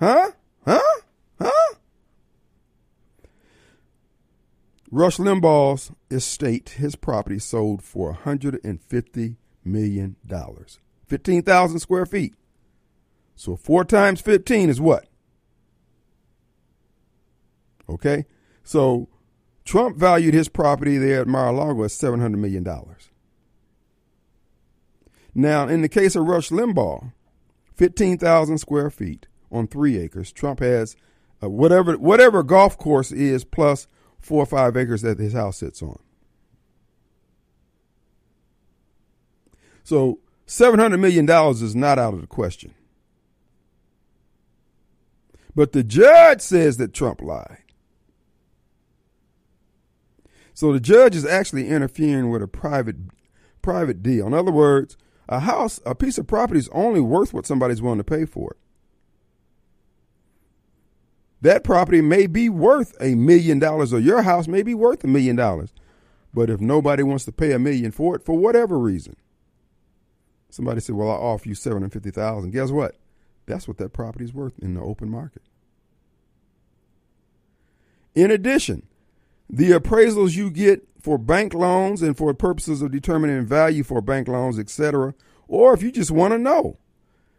Huh? 0.00 0.32
Huh? 0.64 1.00
Huh? 1.40 1.74
Rush 4.90 5.18
Limbaugh's 5.18 5.92
estate, 6.10 6.70
his 6.70 6.96
property 6.96 7.38
sold 7.38 7.82
for 7.82 8.18
$150 8.24 9.36
million. 9.64 10.16
15,000 11.06 11.78
square 11.78 12.06
feet. 12.06 12.34
So 13.36 13.56
four 13.56 13.84
times 13.84 14.20
15 14.20 14.68
is 14.68 14.80
what? 14.80 15.06
Okay? 17.88 18.26
So 18.64 19.08
Trump 19.68 19.98
valued 19.98 20.32
his 20.32 20.48
property 20.48 20.96
there 20.96 21.20
at 21.20 21.26
Mar-a-Lago 21.28 21.84
at 21.84 21.90
$700 21.90 22.36
million. 22.36 22.66
Now, 25.34 25.68
in 25.68 25.82
the 25.82 25.90
case 25.90 26.16
of 26.16 26.24
Rush 26.24 26.48
Limbaugh, 26.48 27.12
15,000 27.74 28.56
square 28.56 28.88
feet 28.88 29.26
on 29.52 29.66
three 29.66 29.98
acres. 29.98 30.32
Trump 30.32 30.60
has 30.60 30.96
uh, 31.42 31.50
whatever 31.50 31.98
whatever 31.98 32.42
golf 32.42 32.78
course 32.78 33.12
is 33.12 33.44
plus 33.44 33.88
four 34.18 34.42
or 34.42 34.46
five 34.46 34.74
acres 34.74 35.02
that 35.02 35.18
his 35.18 35.34
house 35.34 35.58
sits 35.58 35.82
on. 35.82 35.98
So 39.84 40.20
seven 40.46 40.80
hundred 40.80 40.96
million 40.96 41.26
dollars 41.26 41.60
is 41.60 41.76
not 41.76 41.98
out 41.98 42.14
of 42.14 42.22
the 42.22 42.26
question. 42.26 42.72
But 45.54 45.72
the 45.72 45.84
judge 45.84 46.40
says 46.40 46.78
that 46.78 46.94
Trump 46.94 47.20
lied. 47.20 47.67
So 50.58 50.72
the 50.72 50.80
judge 50.80 51.14
is 51.14 51.24
actually 51.24 51.68
interfering 51.68 52.30
with 52.30 52.42
a 52.42 52.48
private 52.48 52.96
private 53.62 54.02
deal. 54.02 54.26
In 54.26 54.34
other 54.34 54.50
words, 54.50 54.96
a 55.28 55.38
house, 55.38 55.78
a 55.86 55.94
piece 55.94 56.18
of 56.18 56.26
property 56.26 56.58
is 56.58 56.68
only 56.72 56.98
worth 56.98 57.32
what 57.32 57.46
somebody's 57.46 57.80
willing 57.80 57.98
to 57.98 58.02
pay 58.02 58.24
for 58.24 58.50
it. 58.50 58.56
That 61.42 61.62
property 61.62 62.00
may 62.00 62.26
be 62.26 62.48
worth 62.48 62.96
a 63.00 63.14
million 63.14 63.60
dollars, 63.60 63.92
or 63.92 64.00
your 64.00 64.22
house 64.22 64.48
may 64.48 64.64
be 64.64 64.74
worth 64.74 65.04
a 65.04 65.06
million 65.06 65.36
dollars. 65.36 65.72
But 66.34 66.50
if 66.50 66.60
nobody 66.60 67.04
wants 67.04 67.24
to 67.26 67.32
pay 67.32 67.52
a 67.52 67.60
million 67.60 67.92
for 67.92 68.16
it, 68.16 68.24
for 68.24 68.36
whatever 68.36 68.80
reason, 68.80 69.14
somebody 70.50 70.80
said, 70.80 70.96
"Well, 70.96 71.08
I'll 71.08 71.34
offer 71.34 71.48
you 71.48 71.54
seven 71.54 71.82
hundred 71.82 71.92
fifty 71.92 72.10
thousand. 72.10 72.50
Guess 72.50 72.72
what? 72.72 72.96
That's 73.46 73.68
what 73.68 73.76
that 73.76 73.92
property 73.92 74.24
is 74.24 74.34
worth 74.34 74.58
in 74.58 74.74
the 74.74 74.80
open 74.80 75.08
market. 75.08 75.42
In 78.16 78.32
addition, 78.32 78.88
the 79.50 79.70
appraisals 79.70 80.36
you 80.36 80.50
get 80.50 80.86
for 81.00 81.18
bank 81.18 81.54
loans 81.54 82.02
and 82.02 82.16
for 82.16 82.32
purposes 82.34 82.82
of 82.82 82.90
determining 82.90 83.46
value 83.46 83.82
for 83.82 84.00
bank 84.00 84.28
loans, 84.28 84.58
etc., 84.58 85.14
or 85.46 85.72
if 85.72 85.82
you 85.82 85.90
just 85.90 86.10
want 86.10 86.32
to 86.32 86.38
know, 86.38 86.78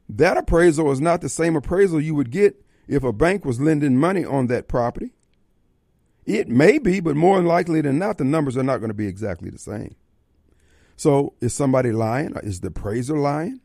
that 0.08 0.38
appraisal 0.38 0.92
is 0.92 1.00
not 1.00 1.22
the 1.22 1.30
same 1.30 1.56
appraisal 1.56 2.02
you 2.02 2.16
would 2.16 2.32
get 2.32 2.66
if 2.88 3.04
a 3.04 3.14
bank 3.14 3.46
was 3.46 3.62
lending 3.62 3.96
money 3.98 4.26
on 4.26 4.48
that 4.48 4.68
property. 4.68 5.14
It 6.26 6.48
may 6.48 6.80
be, 6.80 7.00
but 7.00 7.16
more 7.16 7.42
likely 7.42 7.82
than 7.82 8.00
not, 8.00 8.18
the 8.18 8.24
numbers 8.24 8.58
are 8.58 8.64
not 8.64 8.78
going 8.78 8.90
to 8.90 8.96
be 8.96 9.08
exactly 9.08 9.50
the 9.50 9.60
same. 9.60 9.96
So, 10.96 11.34
is 11.40 11.54
somebody 11.54 11.92
lying? 11.92 12.36
Is 12.44 12.60
the 12.60 12.68
appraiser 12.68 13.18
lying? 13.18 13.62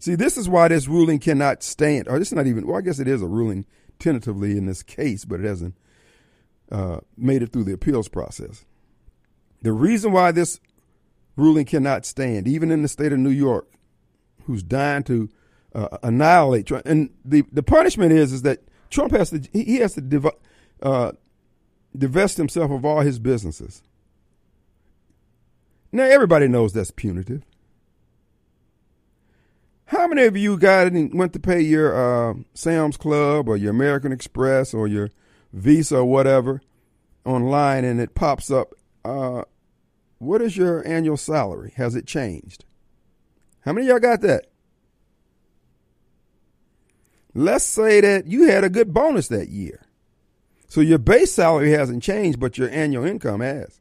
See, 0.00 0.14
this 0.14 0.36
is 0.36 0.48
why 0.48 0.68
this 0.68 0.86
ruling 0.86 1.18
cannot 1.18 1.62
stand. 1.62 2.08
Or 2.08 2.18
this 2.18 2.28
is 2.28 2.34
not 2.34 2.46
even, 2.46 2.66
well, 2.66 2.76
I 2.76 2.82
guess 2.82 2.98
it 2.98 3.08
is 3.08 3.22
a 3.22 3.26
ruling 3.26 3.64
tentatively 3.98 4.52
in 4.52 4.66
this 4.66 4.82
case, 4.82 5.24
but 5.24 5.40
it 5.40 5.46
hasn't 5.46 5.74
uh, 6.70 6.98
made 7.16 7.42
it 7.42 7.52
through 7.52 7.64
the 7.64 7.72
appeals 7.72 8.08
process. 8.08 8.64
The 9.62 9.72
reason 9.72 10.12
why 10.12 10.32
this 10.32 10.60
ruling 11.36 11.64
cannot 11.64 12.06
stand, 12.06 12.46
even 12.46 12.70
in 12.70 12.82
the 12.82 12.88
state 12.88 13.12
of 13.12 13.18
New 13.18 13.30
York, 13.30 13.68
who's 14.44 14.62
dying 14.62 15.02
to 15.04 15.28
uh, 15.74 15.98
annihilate 16.02 16.66
Trump. 16.66 16.86
And 16.86 17.10
the, 17.24 17.44
the 17.52 17.62
punishment 17.62 18.12
is 18.12 18.32
is 18.32 18.42
that 18.42 18.60
Trump 18.90 19.12
has 19.12 19.30
to 19.30 19.42
he 19.52 19.76
has 19.76 19.94
to 19.94 20.00
div- 20.00 20.26
uh, 20.82 21.12
divest 21.96 22.36
himself 22.36 22.70
of 22.70 22.84
all 22.84 23.00
his 23.00 23.18
businesses. 23.18 23.82
Now 25.92 26.04
everybody 26.04 26.48
knows 26.48 26.72
that's 26.72 26.90
punitive. 26.90 27.42
How 29.86 30.06
many 30.06 30.24
of 30.24 30.36
you 30.36 30.58
got 30.58 30.88
and 30.88 31.14
went 31.14 31.32
to 31.32 31.38
pay 31.38 31.62
your 31.62 31.94
uh, 32.30 32.34
Sam's 32.52 32.98
Club 32.98 33.48
or 33.48 33.56
your 33.56 33.70
American 33.70 34.12
Express 34.12 34.74
or 34.74 34.86
your 34.86 35.08
Visa 35.52 35.98
or 35.98 36.04
whatever 36.04 36.60
online 37.24 37.84
and 37.84 38.00
it 38.00 38.14
pops 38.14 38.50
up? 38.50 38.74
Uh, 39.04 39.42
what 40.18 40.42
is 40.42 40.56
your 40.56 40.86
annual 40.86 41.16
salary? 41.16 41.72
Has 41.76 41.94
it 41.94 42.06
changed? 42.06 42.64
How 43.60 43.72
many 43.72 43.86
y'all 43.86 43.98
got 43.98 44.20
that? 44.22 44.46
Let's 47.34 47.64
say 47.64 48.00
that 48.00 48.26
you 48.26 48.48
had 48.48 48.64
a 48.64 48.70
good 48.70 48.92
bonus 48.92 49.28
that 49.28 49.48
year. 49.48 49.82
So 50.68 50.80
your 50.80 50.98
base 50.98 51.32
salary 51.32 51.70
hasn't 51.70 52.02
changed, 52.02 52.40
but 52.40 52.58
your 52.58 52.68
annual 52.70 53.04
income 53.04 53.40
has. 53.40 53.78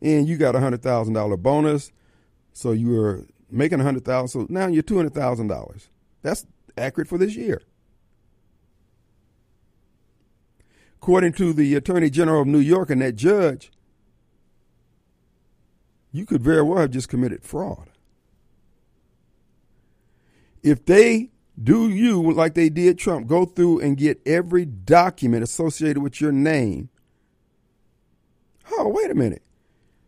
And 0.00 0.28
you 0.28 0.36
got 0.36 0.54
a 0.54 0.60
hundred 0.60 0.82
thousand 0.82 1.14
dollar 1.14 1.36
bonus, 1.36 1.90
so 2.52 2.70
you 2.72 2.90
were 2.90 3.26
making 3.50 3.80
a 3.80 3.82
hundred 3.82 4.04
thousand. 4.04 4.28
So 4.28 4.52
now 4.52 4.68
you're 4.68 4.82
two 4.82 4.96
hundred 4.96 5.14
thousand 5.14 5.48
dollars. 5.48 5.88
That's 6.22 6.46
accurate 6.76 7.08
for 7.08 7.18
this 7.18 7.34
year. 7.34 7.62
According 11.00 11.32
to 11.34 11.52
the 11.52 11.74
Attorney 11.74 12.10
General 12.10 12.42
of 12.42 12.48
New 12.48 12.58
York 12.58 12.90
and 12.90 13.00
that 13.02 13.16
judge, 13.16 13.70
you 16.12 16.26
could 16.26 16.42
very 16.42 16.62
well 16.62 16.78
have 16.78 16.90
just 16.90 17.08
committed 17.08 17.42
fraud 17.42 17.88
if 20.62 20.84
they 20.84 21.30
do 21.62 21.88
you 21.88 22.32
like 22.32 22.54
they 22.54 22.68
did 22.68 22.98
Trump, 22.98 23.26
go 23.26 23.44
through 23.44 23.80
and 23.80 23.96
get 23.96 24.20
every 24.26 24.64
document 24.64 25.42
associated 25.42 26.00
with 26.00 26.20
your 26.20 26.30
name. 26.30 26.88
Oh, 28.70 28.88
wait 28.88 29.10
a 29.10 29.14
minute. 29.14 29.42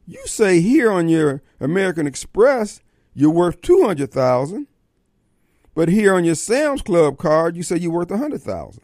You 0.07 0.27
say 0.27 0.61
here 0.61 0.91
on 0.93 1.09
your 1.09 1.43
American 1.61 2.07
Express 2.07 2.81
you're 3.15 3.31
worth 3.31 3.61
two 3.61 3.83
hundred 3.85 4.13
thousand, 4.13 4.69
but 5.75 5.89
here 5.89 6.15
on 6.15 6.25
your 6.25 6.37
Sam's 6.37 6.83
Club 6.83 7.19
card 7.19 7.57
you 7.57 7.63
say 7.63 7.77
you're 7.77 7.91
worth 7.91 8.11
a 8.11 8.19
hundred 8.19 8.43
thousand. 8.43 8.83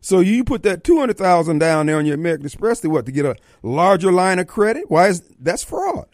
So 0.00 0.20
you 0.20 0.44
put 0.44 0.62
that 0.62 0.82
two 0.82 0.98
hundred 0.98 1.18
thousand 1.18 1.58
down 1.58 1.86
there 1.86 1.98
on 1.98 2.06
your 2.06 2.14
American 2.14 2.46
Express 2.46 2.80
to 2.80 2.88
what 2.88 3.06
to 3.06 3.12
get 3.12 3.26
a 3.26 3.36
larger 3.62 4.10
line 4.10 4.38
of 4.38 4.46
credit? 4.46 4.84
Why 4.88 5.08
is 5.08 5.20
that's 5.38 5.62
fraud? 5.62 6.06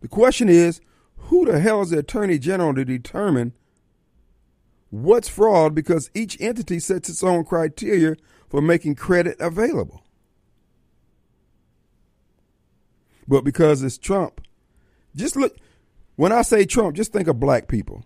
The 0.00 0.08
question 0.08 0.48
is, 0.48 0.80
who 1.16 1.44
the 1.44 1.60
hell 1.60 1.82
is 1.82 1.90
the 1.90 1.98
attorney 1.98 2.38
general 2.38 2.74
to 2.74 2.84
determine 2.84 3.52
what's 4.90 5.28
fraud 5.28 5.74
because 5.74 6.10
each 6.14 6.40
entity 6.40 6.80
sets 6.80 7.10
its 7.10 7.22
own 7.22 7.44
criteria 7.44 8.16
for 8.48 8.62
making 8.62 8.94
credit 8.94 9.36
available? 9.38 10.02
But 13.26 13.44
because 13.44 13.82
it's 13.82 13.98
Trump, 13.98 14.40
just 15.14 15.36
look. 15.36 15.56
When 16.16 16.32
I 16.32 16.42
say 16.42 16.64
Trump, 16.64 16.96
just 16.96 17.12
think 17.12 17.28
of 17.28 17.38
black 17.38 17.68
people. 17.68 18.04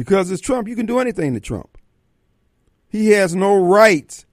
Because 0.00 0.30
it's 0.30 0.40
Trump, 0.40 0.66
you 0.66 0.74
can 0.74 0.86
do 0.86 0.98
anything 0.98 1.34
to 1.34 1.40
Trump. 1.40 1.76
He 2.88 3.10
has 3.10 3.34
no 3.34 3.54
rights 3.54 4.24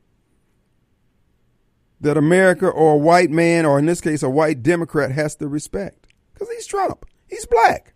that 1.99 2.15
America 2.15 2.69
or 2.69 2.93
a 2.93 2.97
white 2.97 3.29
man, 3.29 3.65
or 3.65 3.77
in 3.77 3.85
this 3.85 3.99
case, 3.99 4.23
a 4.23 4.29
white 4.29 4.63
Democrat, 4.63 5.11
has 5.11 5.35
to 5.35 5.47
respect. 5.49 6.07
Because 6.33 6.49
he's 6.51 6.67
Trump. 6.67 7.05
He's 7.27 7.45
black. 7.45 7.95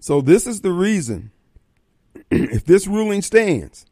So, 0.00 0.20
this 0.20 0.44
is 0.44 0.62
the 0.62 0.72
reason, 0.72 1.30
if 2.32 2.64
this 2.64 2.88
ruling 2.88 3.22
stands, 3.22 3.86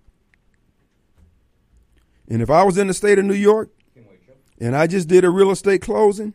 and 2.28 2.42
if 2.42 2.50
I 2.50 2.64
was 2.64 2.78
in 2.78 2.88
the 2.88 2.94
state 2.94 3.20
of 3.20 3.24
New 3.24 3.34
York 3.34 3.70
and 4.58 4.74
I 4.74 4.88
just 4.88 5.06
did 5.06 5.24
a 5.24 5.30
real 5.30 5.52
estate 5.52 5.82
closing, 5.82 6.34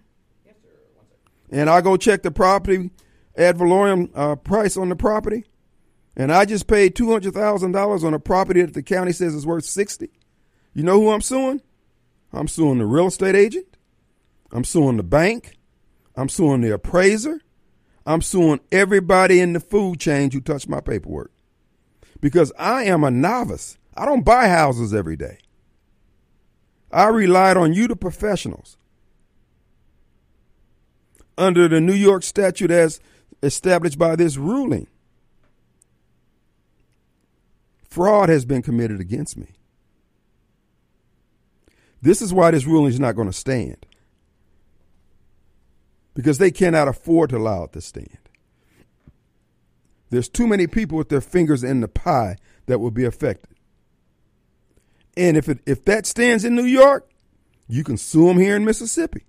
and 1.52 1.70
I 1.70 1.82
go 1.82 1.98
check 1.98 2.24
the 2.24 2.32
property 2.32 2.90
ad 3.38 3.58
valorem 3.58 4.10
uh, 4.16 4.36
price 4.38 4.78
on 4.78 4.90
the 4.90 4.96
property, 4.96 5.46
and 6.16 6.32
I 6.32 6.46
just 6.46 6.68
paid 6.68 6.96
two 6.96 7.12
hundred 7.12 7.34
thousand 7.34 7.74
dollars 7.74 8.04
on 8.04 8.14
a 8.14 8.20
property 8.20 8.62
that 8.62 8.74
the 8.74 8.84
county 8.84 9.12
says 9.12 9.36
is 9.36 9.46
worth 9.46 9.66
sixty. 9.66 10.10
You 10.74 10.84
know 10.84 11.00
who 11.00 11.12
I'm 11.12 11.22
suing? 11.22 11.62
I'm 12.34 12.48
suing 12.48 12.80
the 12.80 12.86
real 12.86 13.08
estate 13.08 13.36
agent. 13.36 13.78
I'm 14.52 14.64
suing 14.64 14.98
the 14.98 15.04
bank. 15.04 15.58
I'm 16.16 16.30
suing 16.30 16.62
the 16.62 16.74
appraiser. 16.74 17.42
I'm 18.06 18.22
suing 18.22 18.62
everybody 18.72 19.40
in 19.40 19.54
the 19.54 19.60
food 19.60 20.00
chain 20.00 20.32
who 20.32 20.42
touched 20.42 20.68
my 20.68 20.82
paperwork. 20.82 21.32
Because 22.20 22.52
I 22.58 22.84
am 22.86 23.04
a 23.04 23.12
novice. 23.12 23.78
I 23.96 24.06
don't 24.06 24.26
buy 24.26 24.48
houses 24.48 24.94
every 24.94 25.16
day. 25.16 25.40
I 26.92 27.08
relied 27.08 27.58
on 27.58 27.74
you, 27.74 27.88
the 27.88 27.96
professionals. 27.96 28.78
Under 31.38 31.68
the 31.68 31.82
New 31.82 31.94
York 31.94 32.24
statute 32.24 32.72
as 32.72 33.00
established 33.42 33.98
by 33.98 34.16
this 34.16 34.38
ruling, 34.38 34.88
fraud 37.90 38.30
has 38.30 38.46
been 38.46 38.62
committed 38.62 39.00
against 39.00 39.38
me. 39.38 39.48
This 42.02 42.22
is 42.22 42.34
why 42.34 42.52
this 42.52 42.66
ruling 42.66 42.92
is 42.92 43.00
not 43.00 43.16
going 43.16 43.28
to 43.30 43.34
stand. 43.34 43.86
Because 46.14 46.40
they 46.40 46.52
cannot 46.52 46.88
afford 46.88 47.30
to 47.30 47.38
allow 47.38 47.64
it 47.64 47.74
to 47.74 47.82
stand. 47.82 48.18
There's 50.10 50.28
too 50.28 50.46
many 50.46 50.68
people 50.68 50.98
with 50.98 51.10
their 51.10 51.22
fingers 51.22 51.64
in 51.64 51.80
the 51.80 51.88
pie 51.88 52.36
that 52.66 52.80
will 52.80 52.92
be 52.92 53.06
affected. 53.06 53.56
And 55.16 55.38
if 55.38 55.48
it 55.48 55.60
if 55.66 55.86
that 55.86 56.06
stands 56.06 56.44
in 56.44 56.56
New 56.56 56.66
York, 56.66 57.10
you 57.68 57.84
can 57.84 57.98
sue 57.98 58.28
them 58.28 58.38
here 58.38 58.56
in 58.56 58.66
Mississippi. 58.66 59.26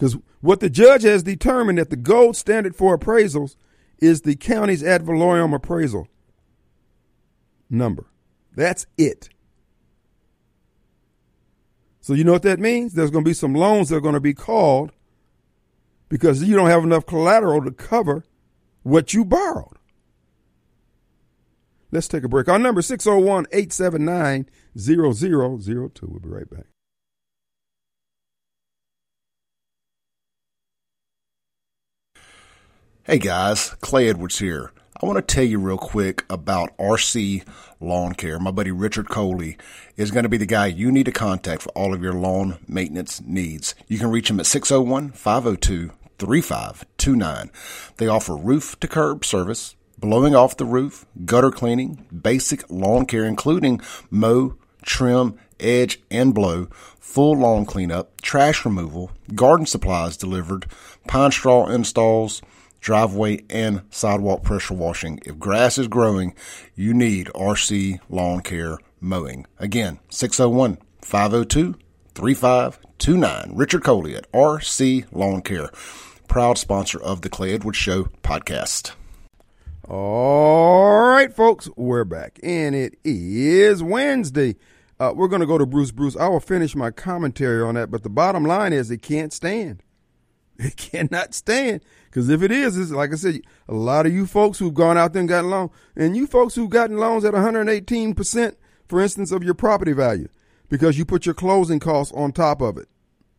Because 0.00 0.16
what 0.40 0.60
the 0.60 0.70
judge 0.70 1.02
has 1.02 1.22
determined 1.22 1.76
that 1.76 1.90
the 1.90 1.96
gold 1.96 2.34
standard 2.34 2.74
for 2.74 2.96
appraisals 2.96 3.56
is 3.98 4.22
the 4.22 4.34
county's 4.34 4.82
ad 4.82 5.02
valorem 5.02 5.52
appraisal 5.52 6.08
number. 7.68 8.06
That's 8.56 8.86
it. 8.96 9.28
So 12.00 12.14
you 12.14 12.24
know 12.24 12.32
what 12.32 12.44
that 12.44 12.58
means? 12.58 12.94
There's 12.94 13.10
going 13.10 13.26
to 13.26 13.28
be 13.28 13.34
some 13.34 13.54
loans 13.54 13.90
that 13.90 13.96
are 13.96 14.00
going 14.00 14.14
to 14.14 14.20
be 14.20 14.32
called 14.32 14.90
because 16.08 16.42
you 16.42 16.56
don't 16.56 16.70
have 16.70 16.82
enough 16.82 17.04
collateral 17.04 17.62
to 17.62 17.70
cover 17.70 18.24
what 18.82 19.12
you 19.12 19.22
borrowed. 19.22 19.76
Let's 21.90 22.08
take 22.08 22.24
a 22.24 22.28
break. 22.28 22.48
Our 22.48 22.58
number 22.58 22.80
601 22.80 23.48
879 23.52 24.48
0002. 24.78 26.06
We'll 26.08 26.20
be 26.20 26.28
right 26.30 26.48
back. 26.48 26.69
Hey 33.04 33.16
guys, 33.16 33.70
Clay 33.80 34.10
Edwards 34.10 34.40
here. 34.40 34.72
I 35.02 35.06
want 35.06 35.16
to 35.16 35.34
tell 35.34 35.42
you 35.42 35.58
real 35.58 35.78
quick 35.78 36.26
about 36.28 36.76
RC 36.76 37.48
Lawn 37.80 38.12
Care. 38.12 38.38
My 38.38 38.50
buddy 38.50 38.70
Richard 38.70 39.08
Coley 39.08 39.56
is 39.96 40.10
going 40.10 40.24
to 40.24 40.28
be 40.28 40.36
the 40.36 40.44
guy 40.44 40.66
you 40.66 40.92
need 40.92 41.06
to 41.06 41.10
contact 41.10 41.62
for 41.62 41.70
all 41.70 41.94
of 41.94 42.02
your 42.02 42.12
lawn 42.12 42.58
maintenance 42.68 43.22
needs. 43.22 43.74
You 43.88 43.98
can 43.98 44.10
reach 44.10 44.28
him 44.28 44.38
at 44.38 44.44
601 44.44 45.12
502 45.12 45.92
3529. 46.18 47.50
They 47.96 48.06
offer 48.06 48.36
roof 48.36 48.78
to 48.80 48.86
curb 48.86 49.24
service, 49.24 49.76
blowing 49.98 50.36
off 50.36 50.58
the 50.58 50.66
roof, 50.66 51.06
gutter 51.24 51.50
cleaning, 51.50 52.04
basic 52.12 52.70
lawn 52.70 53.06
care, 53.06 53.24
including 53.24 53.80
mow, 54.10 54.56
trim, 54.82 55.38
edge, 55.58 56.02
and 56.10 56.34
blow, 56.34 56.66
full 57.00 57.38
lawn 57.38 57.64
cleanup, 57.64 58.20
trash 58.20 58.66
removal, 58.66 59.10
garden 59.34 59.64
supplies 59.64 60.18
delivered, 60.18 60.66
pine 61.06 61.32
straw 61.32 61.66
installs, 61.66 62.42
driveway 62.80 63.44
and 63.50 63.82
sidewalk 63.90 64.42
pressure 64.42 64.74
washing. 64.74 65.20
If 65.24 65.38
grass 65.38 65.78
is 65.78 65.88
growing, 65.88 66.34
you 66.74 66.94
need 66.94 67.28
RC 67.28 68.00
Lawn 68.08 68.40
Care 68.40 68.78
Mowing. 69.00 69.46
Again, 69.58 69.98
601 70.10 70.78
502 71.02 71.74
3529. 72.14 73.52
Richard 73.56 73.84
Coley 73.84 74.16
at 74.16 74.30
RC 74.32 75.06
Lawn 75.12 75.42
Care, 75.42 75.70
proud 76.28 76.58
sponsor 76.58 77.00
of 77.00 77.22
the 77.22 77.28
Clay 77.28 77.54
Edwards 77.54 77.78
Show 77.78 78.04
podcast. 78.22 78.92
All 79.88 81.08
right, 81.08 81.34
folks, 81.34 81.68
we're 81.76 82.04
back, 82.04 82.38
and 82.44 82.76
it 82.76 82.96
is 83.02 83.82
Wednesday. 83.82 84.54
Uh, 85.00 85.12
we're 85.16 85.28
going 85.28 85.40
to 85.40 85.46
go 85.46 85.58
to 85.58 85.66
Bruce 85.66 85.90
Bruce. 85.90 86.16
I 86.16 86.28
will 86.28 86.40
finish 86.40 86.76
my 86.76 86.90
commentary 86.90 87.62
on 87.62 87.74
that, 87.74 87.90
but 87.90 88.02
the 88.02 88.10
bottom 88.10 88.44
line 88.44 88.72
is 88.72 88.90
it 88.90 89.02
can't 89.02 89.32
stand. 89.32 89.82
It 90.64 90.76
cannot 90.76 91.34
stand. 91.34 91.80
Because 92.06 92.28
if 92.28 92.42
it 92.42 92.52
is, 92.52 92.76
it's 92.76 92.90
like 92.90 93.12
I 93.12 93.16
said, 93.16 93.40
a 93.68 93.74
lot 93.74 94.04
of 94.04 94.12
you 94.12 94.26
folks 94.26 94.58
who've 94.58 94.74
gone 94.74 94.98
out 94.98 95.12
there 95.12 95.20
and 95.20 95.28
gotten 95.28 95.50
loans, 95.50 95.70
and 95.96 96.16
you 96.16 96.26
folks 96.26 96.54
who've 96.54 96.68
gotten 96.68 96.98
loans 96.98 97.24
at 97.24 97.32
118%, 97.32 98.56
for 98.86 99.00
instance, 99.00 99.32
of 99.32 99.42
your 99.42 99.54
property 99.54 99.92
value, 99.92 100.28
because 100.68 100.98
you 100.98 101.04
put 101.04 101.24
your 101.24 101.34
closing 101.34 101.78
costs 101.78 102.12
on 102.14 102.32
top 102.32 102.60
of 102.60 102.76
it. 102.76 102.88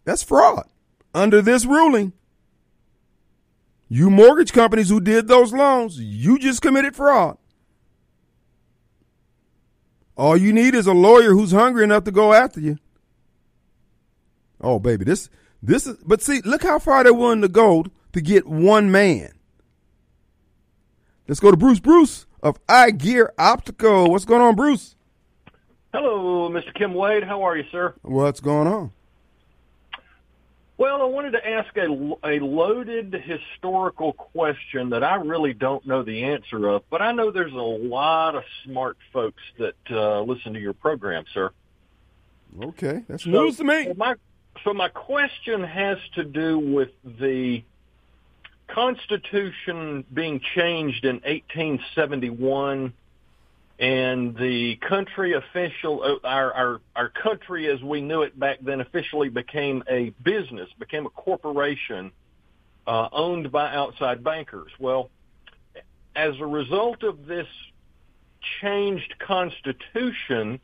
That's 0.04 0.24
fraud. 0.24 0.68
Under 1.14 1.42
this 1.42 1.66
ruling, 1.66 2.14
you 3.88 4.10
mortgage 4.10 4.54
companies 4.54 4.90
who 4.90 5.02
did 5.02 5.28
those 5.28 5.54
loans, 5.54 6.00
you 6.00 6.40
just 6.40 6.62
committed 6.62 6.96
fraud. 6.96 7.38
All 10.18 10.38
you 10.38 10.54
need 10.54 10.74
is 10.74 10.88
a 10.88 10.94
lawyer 10.94 11.32
who's 11.32 11.52
hungry 11.52 11.84
enough 11.84 12.06
to 12.06 12.12
go 12.12 12.34
after 12.34 12.60
you. 12.60 12.78
Oh, 14.62 14.80
baby, 14.80 15.04
this 15.04 15.30
this 15.62 15.88
is 15.88 15.98
but 16.06 16.22
see, 16.22 16.42
look 16.42 16.64
how 16.64 16.80
far 16.80 17.04
they're 17.04 17.14
willing 17.14 17.42
to 17.42 17.50
go 17.50 17.86
to 18.14 18.22
get 18.22 18.48
one 18.48 18.92
man. 18.92 19.34
Let's 21.28 21.40
go 21.40 21.52
to 21.52 21.58
Bruce 21.58 21.80
Bruce 21.80 22.26
of 22.44 22.60
Eye 22.68 22.92
Gear 22.92 23.32
Optical. 23.38 24.10
What's 24.10 24.26
going 24.26 24.42
on, 24.42 24.56
Bruce? 24.56 24.96
Hello, 25.94 26.50
Mr. 26.50 26.74
Kim 26.74 26.94
Wade. 26.94 27.24
How 27.24 27.44
are 27.44 27.58
you, 27.58 27.66
sir? 27.72 27.94
What's 28.02 28.40
going 28.40 28.68
on? 28.68 28.92
Well, 30.82 31.04
I 31.04 31.06
wanted 31.06 31.34
to 31.34 31.48
ask 31.48 31.78
a, 31.78 31.86
a 32.24 32.40
loaded 32.40 33.14
historical 33.14 34.14
question 34.14 34.90
that 34.90 35.04
I 35.04 35.18
really 35.18 35.54
don't 35.54 35.86
know 35.86 36.02
the 36.02 36.24
answer 36.24 36.68
of, 36.68 36.82
but 36.90 37.04
I 37.04 37.12
know 37.12 37.30
there's 37.30 37.54
a 37.54 37.58
lot 37.58 38.34
of 38.34 38.44
smart 38.64 38.98
folks 39.14 39.44
that 39.60 39.76
uh, 39.92 40.22
listen 40.22 40.54
to 40.54 40.60
your 40.60 40.74
program, 40.74 41.26
sir. 41.36 41.52
Okay, 42.64 43.04
that's 43.08 43.28
news 43.28 43.58
to 43.58 43.64
me. 43.64 43.94
My, 43.96 44.16
so 44.64 44.74
my 44.74 44.90
question 44.90 45.64
has 45.64 45.98
to 46.16 46.24
do 46.24 46.60
with 46.60 46.90
the 47.20 47.64
Constitution 48.68 50.06
being 50.14 50.40
changed 50.56 51.04
in 51.04 51.16
1871 51.16 52.94
and 53.80 54.38
the 54.38 54.78
country 54.88 55.34
official 55.34 56.04
uh, 56.04 56.28
our 56.28 56.54
our 56.54 56.82
our 56.96 57.10
country 57.10 57.68
as 57.68 57.82
we 57.82 58.00
knew 58.00 58.22
it 58.22 58.40
back 58.40 58.60
then 58.62 58.80
officially 58.80 59.28
became 59.28 59.84
a 59.90 60.12
business 60.24 60.70
became 60.78 61.08
a 61.08 61.10
corporation 61.10 62.12
uh, 62.86 63.10
owned 63.12 63.52
by 63.52 63.74
outside 63.74 64.24
bankers. 64.24 64.72
Well 64.80 65.10
as 66.16 66.36
a 66.40 66.46
result 66.46 67.04
of 67.04 67.26
this 67.26 67.48
changed 68.62 69.16
constitution 69.20 70.60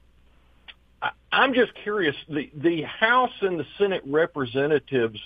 I'm 1.38 1.54
just 1.54 1.72
curious 1.76 2.16
the 2.28 2.50
the 2.56 2.82
house 2.82 3.34
and 3.42 3.60
the 3.60 3.66
senate 3.78 4.02
representatives 4.08 5.20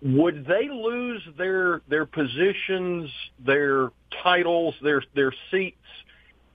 would 0.00 0.46
they 0.46 0.68
lose 0.68 1.20
their 1.36 1.82
their 1.88 2.06
positions 2.06 3.10
their 3.40 3.90
titles 4.22 4.76
their 4.80 5.02
their 5.14 5.32
seats 5.50 5.78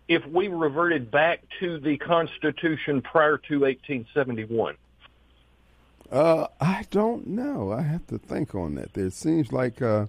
if 0.08 0.26
we 0.26 0.48
reverted 0.48 1.12
back 1.12 1.42
to 1.60 1.80
the 1.80 1.98
Constitution 1.98 3.02
prior 3.02 3.38
to 3.38 3.60
1871? 3.60 4.76
Uh, 6.10 6.48
I 6.60 6.86
don't 6.92 7.28
know. 7.28 7.72
I 7.72 7.82
have 7.82 8.06
to 8.08 8.18
think 8.18 8.54
on 8.56 8.76
that. 8.76 8.98
It 8.98 9.14
seems 9.14 9.54
like 9.54 9.82
uh, 9.82 10.08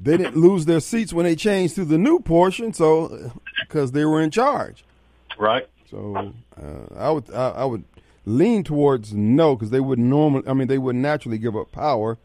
they 0.00 0.16
didn't 0.16 0.36
lose 0.36 0.64
their 0.64 0.78
seats 0.78 1.12
when 1.12 1.24
they 1.24 1.34
changed 1.34 1.74
to 1.76 1.84
the 1.84 1.98
new 1.98 2.20
portion, 2.20 2.72
so 2.72 3.32
because 3.60 3.92
they 3.92 4.04
were 4.04 4.20
in 4.20 4.30
charge. 4.30 4.84
Right. 5.36 5.68
So 5.90 6.32
uh, 6.56 6.94
I 6.96 7.10
would 7.10 7.32
I, 7.32 7.50
I, 7.50 7.64
would 7.64 7.84
lean 8.24 8.62
towards 8.62 9.12
no 9.12 9.56
because 9.56 9.70
they 9.70 9.80
would 9.80 9.98
normally. 9.98 10.46
I 10.46 10.52
mean, 10.52 10.68
they 10.68 10.78
would 10.78 10.96
naturally 10.96 11.38
give 11.38 11.56
up 11.56 11.72
power. 11.72 12.18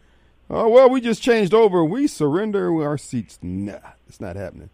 Oh 0.49 0.69
well, 0.69 0.89
we 0.89 1.01
just 1.01 1.23
changed 1.23 1.53
over. 1.53 1.83
We 1.83 2.05
surrender 2.07 2.83
our 2.83 2.97
seats. 2.97 3.39
Nah, 3.41 3.79
it's 4.07 4.21
not 4.21 4.35
happening. 4.35 4.69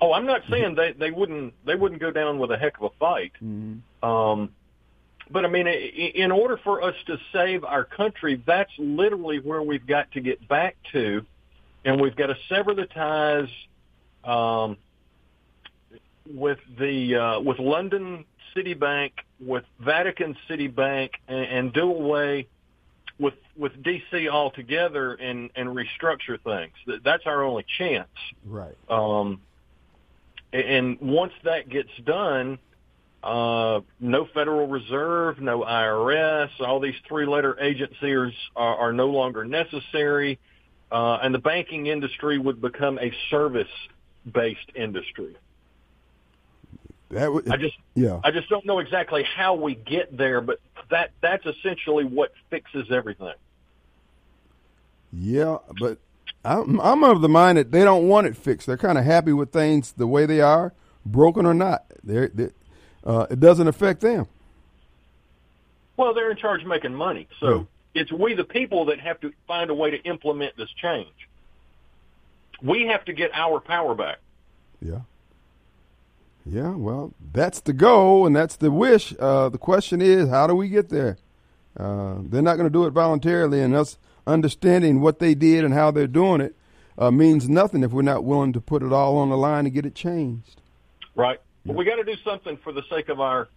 Oh, 0.00 0.12
I'm 0.12 0.26
not 0.26 0.42
saying 0.50 0.74
they 0.74 0.92
they 0.92 1.10
wouldn't 1.10 1.54
they 1.64 1.74
wouldn't 1.74 2.00
go 2.00 2.10
down 2.10 2.38
with 2.38 2.50
a 2.50 2.58
heck 2.58 2.76
of 2.76 2.84
a 2.84 2.90
fight. 2.98 3.32
Um, 4.02 4.50
but 5.30 5.44
I 5.44 5.48
mean, 5.48 5.66
in 5.66 6.30
order 6.30 6.58
for 6.58 6.82
us 6.82 6.94
to 7.06 7.18
save 7.32 7.64
our 7.64 7.84
country, 7.84 8.42
that's 8.44 8.72
literally 8.78 9.38
where 9.38 9.62
we've 9.62 9.86
got 9.86 10.12
to 10.12 10.20
get 10.20 10.46
back 10.46 10.76
to, 10.92 11.24
and 11.84 12.00
we've 12.00 12.14
got 12.14 12.26
to 12.26 12.36
sever 12.48 12.74
the 12.74 12.86
ties 12.86 13.48
um, 14.24 14.76
with 16.28 16.58
the 16.78 17.16
uh, 17.16 17.40
with 17.40 17.58
London 17.58 18.24
City 18.54 18.74
Bank, 18.74 19.12
with 19.40 19.64
Vatican 19.80 20.36
City 20.48 20.68
Bank, 20.68 21.12
and, 21.28 21.44
and 21.44 21.72
do 21.72 21.82
away 21.82 22.48
with 23.18 23.34
with 23.56 23.72
DC 23.82 24.28
altogether 24.28 25.14
and 25.14 25.50
and 25.56 25.68
restructure 25.68 26.40
things. 26.42 27.00
That's 27.04 27.26
our 27.26 27.42
only 27.42 27.64
chance. 27.78 28.08
Right. 28.44 28.76
Um, 28.88 29.40
and 30.52 30.98
once 31.00 31.32
that 31.44 31.68
gets 31.68 31.90
done, 32.04 32.58
uh, 33.22 33.80
no 34.00 34.26
Federal 34.32 34.68
Reserve, 34.68 35.40
no 35.40 35.60
IRS, 35.62 36.48
all 36.60 36.80
these 36.80 36.94
three-letter 37.08 37.60
agencies 37.60 38.32
are, 38.54 38.76
are 38.76 38.92
no 38.92 39.08
longer 39.08 39.44
necessary, 39.44 40.38
uh, 40.92 41.18
and 41.22 41.34
the 41.34 41.38
banking 41.38 41.88
industry 41.88 42.38
would 42.38 42.60
become 42.60 42.98
a 43.00 43.12
service-based 43.28 44.70
industry. 44.76 45.36
That 47.10 47.32
would. 47.32 47.48
I 47.48 47.56
just, 47.56 47.76
yeah. 47.94 48.20
I 48.24 48.30
just 48.30 48.48
don't 48.48 48.66
know 48.66 48.80
exactly 48.80 49.22
how 49.22 49.54
we 49.54 49.74
get 49.74 50.16
there, 50.16 50.40
but 50.40 50.58
that 50.90 51.12
that's 51.20 51.46
essentially 51.46 52.04
what 52.04 52.32
fixes 52.50 52.90
everything. 52.90 53.34
Yeah, 55.12 55.58
but 55.80 55.98
I'm, 56.44 56.80
I'm 56.80 57.04
of 57.04 57.20
the 57.20 57.28
mind 57.28 57.58
that 57.58 57.70
they 57.70 57.84
don't 57.84 58.08
want 58.08 58.26
it 58.26 58.36
fixed. 58.36 58.66
They're 58.66 58.76
kind 58.76 58.98
of 58.98 59.04
happy 59.04 59.32
with 59.32 59.52
things 59.52 59.92
the 59.92 60.06
way 60.06 60.26
they 60.26 60.40
are, 60.40 60.72
broken 61.04 61.46
or 61.46 61.54
not. 61.54 61.84
They're, 62.02 62.28
they 62.28 62.50
uh, 63.04 63.26
it 63.30 63.38
doesn't 63.38 63.68
affect 63.68 64.00
them. 64.00 64.26
Well, 65.96 66.12
they're 66.12 66.30
in 66.30 66.36
charge 66.36 66.62
of 66.62 66.68
making 66.68 66.94
money, 66.94 67.28
so 67.40 67.68
it's 67.94 68.12
we 68.12 68.34
the 68.34 68.44
people 68.44 68.86
that 68.86 69.00
have 69.00 69.20
to 69.20 69.32
find 69.46 69.70
a 69.70 69.74
way 69.74 69.90
to 69.92 70.02
implement 70.02 70.56
this 70.56 70.68
change. 70.70 71.08
We 72.62 72.86
have 72.86 73.04
to 73.04 73.12
get 73.12 73.30
our 73.32 73.60
power 73.60 73.94
back. 73.94 74.18
Yeah. 74.80 75.00
Yeah, 76.48 76.70
well, 76.76 77.12
that's 77.32 77.60
the 77.60 77.72
goal 77.72 78.26
and 78.26 78.34
that's 78.36 78.56
the 78.56 78.70
wish. 78.70 79.14
Uh, 79.18 79.48
the 79.48 79.58
question 79.58 80.00
is, 80.00 80.28
how 80.28 80.46
do 80.46 80.54
we 80.54 80.68
get 80.68 80.88
there? 80.90 81.18
Uh, 81.76 82.16
they're 82.20 82.42
not 82.42 82.56
going 82.56 82.68
to 82.68 82.72
do 82.72 82.86
it 82.86 82.90
voluntarily, 82.92 83.60
and 83.60 83.74
us 83.74 83.98
understanding 84.26 85.00
what 85.00 85.18
they 85.18 85.34
did 85.34 85.64
and 85.64 85.74
how 85.74 85.90
they're 85.90 86.06
doing 86.06 86.40
it 86.40 86.54
uh, 86.98 87.10
means 87.10 87.48
nothing 87.48 87.82
if 87.82 87.90
we're 87.92 88.02
not 88.02 88.24
willing 88.24 88.52
to 88.52 88.60
put 88.60 88.82
it 88.82 88.92
all 88.92 89.18
on 89.18 89.28
the 89.28 89.36
line 89.36 89.64
to 89.64 89.70
get 89.70 89.84
it 89.84 89.94
changed. 89.94 90.60
Right. 91.14 91.40
But 91.64 91.76
we 91.76 91.84
got 91.84 91.96
to 91.96 92.04
do 92.04 92.16
something 92.24 92.56
for 92.58 92.72
the 92.72 92.82
sake 92.88 93.08
of 93.08 93.20
our 93.20 93.48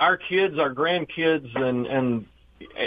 our 0.00 0.16
kids, 0.16 0.58
our 0.58 0.74
grandkids, 0.74 1.54
and 1.54 1.86
and 1.86 2.26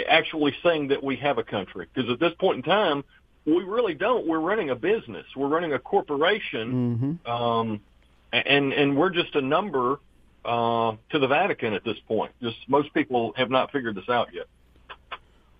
actually 0.08 0.54
saying 0.62 0.88
that 0.88 1.02
we 1.02 1.16
have 1.16 1.38
a 1.38 1.44
country. 1.44 1.86
Because 1.94 2.10
at 2.10 2.18
this 2.18 2.34
point 2.34 2.56
in 2.58 2.62
time, 2.64 3.04
we 3.44 3.62
really 3.62 3.94
don't. 3.94 4.26
We're 4.26 4.40
running 4.40 4.70
a 4.70 4.74
business. 4.74 5.24
We're 5.36 5.48
running 5.48 5.72
a 5.72 5.78
corporation, 5.78 7.20
Mm-hmm. 7.24 7.30
um, 7.30 7.80
and 8.32 8.72
and 8.72 8.96
we're 8.96 9.10
just 9.10 9.34
a 9.34 9.40
number 9.40 10.00
uh, 10.44 10.96
to 11.10 11.18
the 11.18 11.26
Vatican 11.26 11.74
at 11.74 11.84
this 11.84 11.98
point. 12.06 12.32
Just 12.42 12.56
most 12.68 12.92
people 12.94 13.32
have 13.36 13.50
not 13.50 13.72
figured 13.72 13.96
this 13.96 14.08
out 14.08 14.32
yet. 14.32 14.46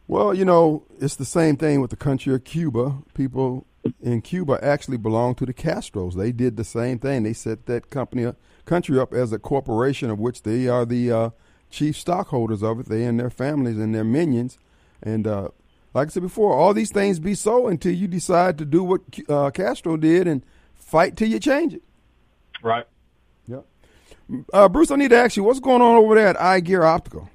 Well, 0.08 0.32
you 0.32 0.44
know, 0.44 0.84
it's 1.00 1.16
the 1.16 1.24
same 1.24 1.56
thing 1.56 1.80
with 1.80 1.90
the 1.90 1.96
country 1.96 2.32
of 2.32 2.44
Cuba. 2.44 2.98
People 3.14 3.66
in 4.00 4.20
Cuba 4.22 4.58
actually 4.62 4.98
belong 4.98 5.34
to 5.36 5.46
the 5.46 5.54
Castros. 5.54 6.14
They 6.14 6.30
did 6.30 6.56
the 6.56 6.64
same 6.64 6.98
thing. 6.98 7.24
They 7.24 7.32
set 7.32 7.66
that 7.66 7.90
company, 7.90 8.32
country 8.64 8.98
up 9.00 9.12
as 9.12 9.32
a 9.32 9.38
corporation 9.38 10.10
of 10.10 10.18
which 10.18 10.42
they 10.42 10.68
are 10.68 10.84
the 10.84 11.10
uh, 11.10 11.30
chief 11.70 11.96
stockholders 11.96 12.62
of 12.62 12.80
it. 12.80 12.86
They 12.86 13.04
and 13.04 13.18
their 13.18 13.30
families 13.30 13.78
and 13.78 13.94
their 13.94 14.04
minions. 14.04 14.58
And 15.02 15.26
uh, 15.26 15.48
like 15.92 16.08
I 16.08 16.10
said 16.10 16.22
before, 16.22 16.54
all 16.54 16.72
these 16.72 16.92
things 16.92 17.18
be 17.18 17.34
so 17.34 17.66
until 17.66 17.92
you 17.92 18.06
decide 18.06 18.58
to 18.58 18.64
do 18.64 18.84
what 18.84 19.00
uh, 19.28 19.50
Castro 19.50 19.96
did 19.96 20.28
and 20.28 20.44
fight 20.74 21.16
till 21.16 21.28
you 21.28 21.40
change 21.40 21.74
it. 21.74 21.82
Right. 22.66 22.84
Yep. 23.46 23.64
Uh, 24.52 24.68
Bruce, 24.68 24.90
I 24.90 24.96
need 24.96 25.10
to 25.10 25.16
ask 25.16 25.36
you, 25.36 25.44
what's 25.44 25.60
going 25.60 25.80
on 25.80 25.94
over 25.94 26.16
there 26.16 26.26
at 26.26 26.40
Eye 26.40 26.58
Gear 26.58 26.82
Optical? 26.82 27.30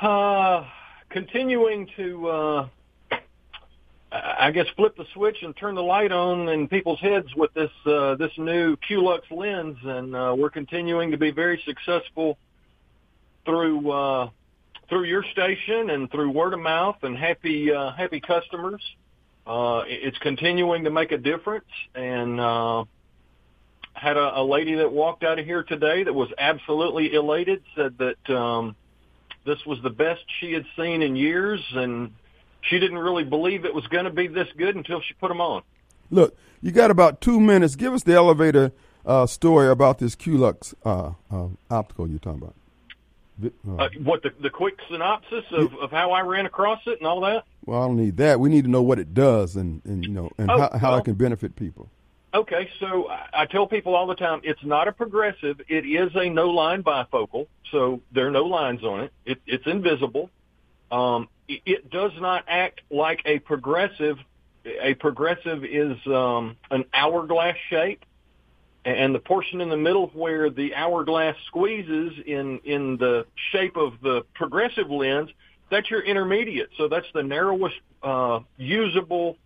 Uh, 0.00 0.64
continuing 1.10 1.90
to, 1.96 2.28
uh, 2.28 2.68
I 4.10 4.50
guess, 4.52 4.64
flip 4.76 4.96
the 4.96 5.04
switch 5.12 5.42
and 5.42 5.54
turn 5.54 5.74
the 5.74 5.82
light 5.82 6.10
on 6.10 6.48
in 6.48 6.68
people's 6.68 7.00
heads 7.00 7.34
with 7.36 7.52
this 7.52 7.70
uh, 7.84 8.14
this 8.14 8.32
new 8.38 8.76
QLux 8.76 9.30
lens, 9.30 9.76
and 9.84 10.16
uh, 10.16 10.34
we're 10.38 10.48
continuing 10.48 11.10
to 11.10 11.18
be 11.18 11.30
very 11.30 11.60
successful 11.66 12.38
through 13.44 13.90
uh, 13.90 14.30
through 14.88 15.04
your 15.04 15.22
station 15.32 15.90
and 15.90 16.10
through 16.10 16.30
word 16.30 16.54
of 16.54 16.60
mouth 16.60 16.96
and 17.02 17.14
happy 17.14 17.70
uh, 17.70 17.90
happy 17.92 18.20
customers. 18.20 18.80
Uh, 19.48 19.84
it's 19.86 20.18
continuing 20.18 20.84
to 20.84 20.90
make 20.90 21.10
a 21.10 21.18
difference, 21.18 21.64
and 21.94 22.38
uh, 22.38 22.84
had 23.94 24.16
a, 24.16 24.40
a 24.40 24.44
lady 24.44 24.74
that 24.76 24.92
walked 24.92 25.24
out 25.24 25.38
of 25.38 25.46
here 25.46 25.62
today 25.62 26.02
that 26.02 26.12
was 26.12 26.28
absolutely 26.38 27.14
elated. 27.14 27.62
Said 27.74 27.98
that. 27.98 28.30
Um, 28.34 28.76
this 29.48 29.64
was 29.64 29.80
the 29.82 29.90
best 29.90 30.20
she 30.40 30.52
had 30.52 30.66
seen 30.76 31.02
in 31.02 31.16
years, 31.16 31.60
and 31.74 32.12
she 32.60 32.78
didn't 32.78 32.98
really 32.98 33.24
believe 33.24 33.64
it 33.64 33.74
was 33.74 33.86
going 33.86 34.04
to 34.04 34.10
be 34.10 34.26
this 34.26 34.48
good 34.56 34.76
until 34.76 35.00
she 35.00 35.14
put 35.14 35.28
them 35.28 35.40
on. 35.40 35.62
Look, 36.10 36.36
you 36.60 36.70
got 36.70 36.90
about 36.90 37.20
two 37.20 37.40
minutes. 37.40 37.74
Give 37.74 37.94
us 37.94 38.02
the 38.02 38.14
elevator 38.14 38.72
uh, 39.06 39.26
story 39.26 39.68
about 39.68 39.98
this 39.98 40.14
QLux 40.14 40.74
uh, 40.84 41.12
uh, 41.30 41.48
optical 41.70 42.08
you're 42.08 42.18
talking 42.18 42.42
about. 42.42 42.54
Uh, 43.44 43.88
what 44.02 44.22
the 44.22 44.30
the 44.40 44.50
quick 44.50 44.78
synopsis 44.90 45.44
of, 45.52 45.74
of 45.76 45.90
how 45.90 46.10
I 46.12 46.22
ran 46.22 46.46
across 46.46 46.80
it 46.86 46.98
and 46.98 47.06
all 47.06 47.20
that? 47.20 47.44
well, 47.64 47.82
I 47.82 47.86
don't 47.86 47.96
need 47.96 48.16
that. 48.16 48.40
We 48.40 48.48
need 48.48 48.64
to 48.64 48.70
know 48.70 48.82
what 48.82 48.98
it 48.98 49.14
does 49.14 49.54
and, 49.56 49.80
and 49.84 50.04
you 50.04 50.10
know 50.10 50.30
and 50.38 50.50
Oh, 50.50 50.58
how, 50.58 50.78
how 50.78 50.90
well. 50.90 50.98
it 51.00 51.04
can 51.04 51.14
benefit 51.14 51.54
people. 51.56 51.88
Okay, 52.34 52.68
so 52.78 53.08
I, 53.32 53.46
tell 53.46 53.66
people 53.66 53.94
all 53.96 54.06
the 54.06 54.14
time, 54.14 54.40
it's 54.44 54.62
not 54.62 54.86
a 54.86 54.92
progressive. 54.92 55.62
It 55.66 55.86
is 55.86 56.14
a 56.14 56.28
no-line 56.28 56.82
bifocal, 56.82 57.46
so 57.70 58.02
there 58.12 58.26
are 58.26 58.30
no 58.30 58.44
lines 58.44 58.84
on 58.84 59.00
it. 59.04 59.12
it 59.24 59.40
it's 59.46 59.66
invisible. 59.66 60.28
Um, 60.92 61.28
it, 61.48 61.62
it 61.64 61.90
does 61.90 62.12
not 62.20 62.44
act 62.46 62.82
like 62.90 63.22
a 63.24 63.38
progressive. 63.38 64.18
A 64.82 64.92
progressive 64.94 65.64
is 65.64 65.96
um, 66.06 66.56
an 66.70 66.84
hourglass 66.92 67.56
shape, 67.70 68.04
and 68.84 69.14
the 69.14 69.18
portion 69.18 69.60
in 69.60 69.68
the 69.68 69.76
middle 69.76 70.08
where 70.08 70.50
the 70.50 70.74
hourglass 70.74 71.36
squeezes 71.46 72.12
in 72.26 72.60
in 72.64 72.96
the 72.96 73.26
shape 73.52 73.76
of 73.76 73.94
the 74.02 74.24
progressive 74.34 74.90
lens, 74.90 75.30
that's 75.70 75.90
your 75.90 76.00
intermediate. 76.00 76.70
So 76.76 76.88
that's 76.88 77.06
the 77.12 77.22
narrowest 77.22 77.76
uh, 78.02 78.40
usable 78.56 79.36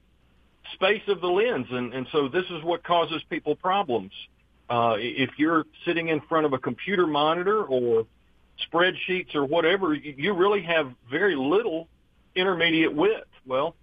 space 0.75 1.03
of 1.09 1.21
the 1.21 1.29
lens, 1.29 1.67
and, 1.71 1.93
and 1.93 2.07
so 2.13 2.29
this 2.29 2.45
is 2.51 2.63
what 2.63 2.85
causes 2.85 3.23
people 3.29 3.57
problems. 3.57 4.13
Uh, 4.71 4.95
if 4.99 5.31
you're 5.37 5.65
sitting 5.85 6.09
in 6.09 6.21
front 6.21 6.47
of 6.47 6.53
a 6.53 6.59
computer 6.59 7.07
monitor 7.07 7.65
or 7.65 8.07
spreadsheets 8.71 9.35
or 9.35 9.45
whatever, 9.45 9.93
you 9.95 10.33
really 10.35 10.63
have 10.63 10.93
very 11.11 11.35
little 11.35 11.89
intermediate 12.35 12.95
width. 12.95 13.27
Well, 13.45 13.75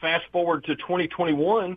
fast 0.00 0.24
forward 0.32 0.64
to 0.64 0.76
2021, 0.76 1.76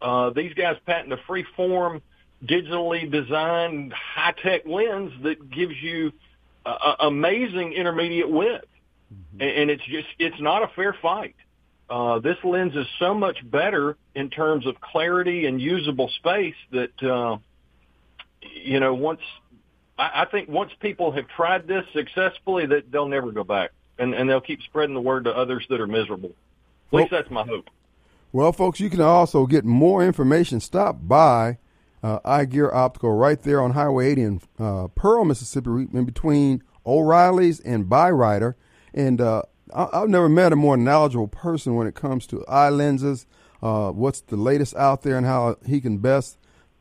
uh, 0.00 0.30
these 0.30 0.52
guys 0.54 0.76
patent 0.86 1.12
a 1.12 1.16
free 1.26 1.44
form, 1.56 2.02
digitally 2.44 3.10
designed, 3.10 3.92
high 3.92 4.34
tech 4.42 4.66
lens 4.66 5.12
that 5.22 5.50
gives 5.50 5.74
you 5.80 6.12
uh, 6.66 6.94
amazing 7.00 7.72
intermediate 7.72 8.30
width, 8.30 8.66
and, 9.38 9.50
and 9.50 9.70
it's 9.70 9.84
just 9.84 10.08
it's 10.18 10.40
not 10.40 10.62
a 10.62 10.68
fair 10.68 10.96
fight. 11.00 11.36
Uh, 11.88 12.18
this 12.18 12.36
lens 12.44 12.74
is 12.74 12.86
so 12.98 13.14
much 13.14 13.38
better 13.50 13.96
in 14.14 14.30
terms 14.30 14.66
of 14.66 14.80
clarity 14.80 15.46
and 15.46 15.60
usable 15.60 16.08
space 16.16 16.54
that, 16.72 17.02
uh, 17.02 17.36
you 18.40 18.80
know, 18.80 18.94
once, 18.94 19.20
I, 19.98 20.22
I 20.22 20.24
think 20.24 20.48
once 20.48 20.72
people 20.80 21.12
have 21.12 21.28
tried 21.28 21.66
this 21.66 21.84
successfully, 21.92 22.66
that 22.66 22.90
they'll 22.90 23.08
never 23.08 23.32
go 23.32 23.44
back 23.44 23.72
and, 23.98 24.14
and 24.14 24.28
they'll 24.28 24.40
keep 24.40 24.62
spreading 24.62 24.94
the 24.94 25.00
word 25.00 25.24
to 25.24 25.30
others 25.30 25.66
that 25.68 25.78
are 25.78 25.86
miserable. 25.86 26.30
At 26.30 26.98
least 26.98 27.12
Well- 27.12 27.20
that's 27.20 27.30
my 27.30 27.44
hope. 27.44 27.68
Well, 28.32 28.52
folks, 28.52 28.80
you 28.80 28.90
can 28.90 29.00
also 29.00 29.46
get 29.46 29.64
more 29.64 30.02
information. 30.02 30.58
Stop 30.58 30.96
by 31.02 31.58
uh, 32.04 32.44
Gear 32.44 32.70
Optical 32.72 33.12
right 33.12 33.40
there 33.42 33.62
on 33.62 33.72
Highway 33.72 34.10
80 34.12 34.22
in 34.22 34.40
uh, 34.58 34.88
Pearl, 34.88 35.24
Mississippi, 35.24 35.70
in 35.70 36.04
between 36.04 36.62
O'Reilly's 36.86 37.60
and 37.60 37.86
Byrider. 37.86 38.54
And 38.92 39.20
uh, 39.20 39.42
I- 39.74 39.88
I've 39.92 40.08
never 40.08 40.28
met 40.28 40.52
a 40.52 40.56
more 40.56 40.76
knowledgeable 40.76 41.28
person 41.28 41.74
when 41.74 41.86
it 41.86 41.94
comes 41.94 42.26
to 42.28 42.44
eye 42.46 42.68
lenses, 42.68 43.26
uh, 43.62 43.90
what's 43.90 44.20
the 44.20 44.36
latest 44.36 44.76
out 44.76 45.02
there, 45.02 45.16
and 45.16 45.26
how 45.26 45.56
he 45.66 45.80
can 45.80 45.98
best, 45.98 46.38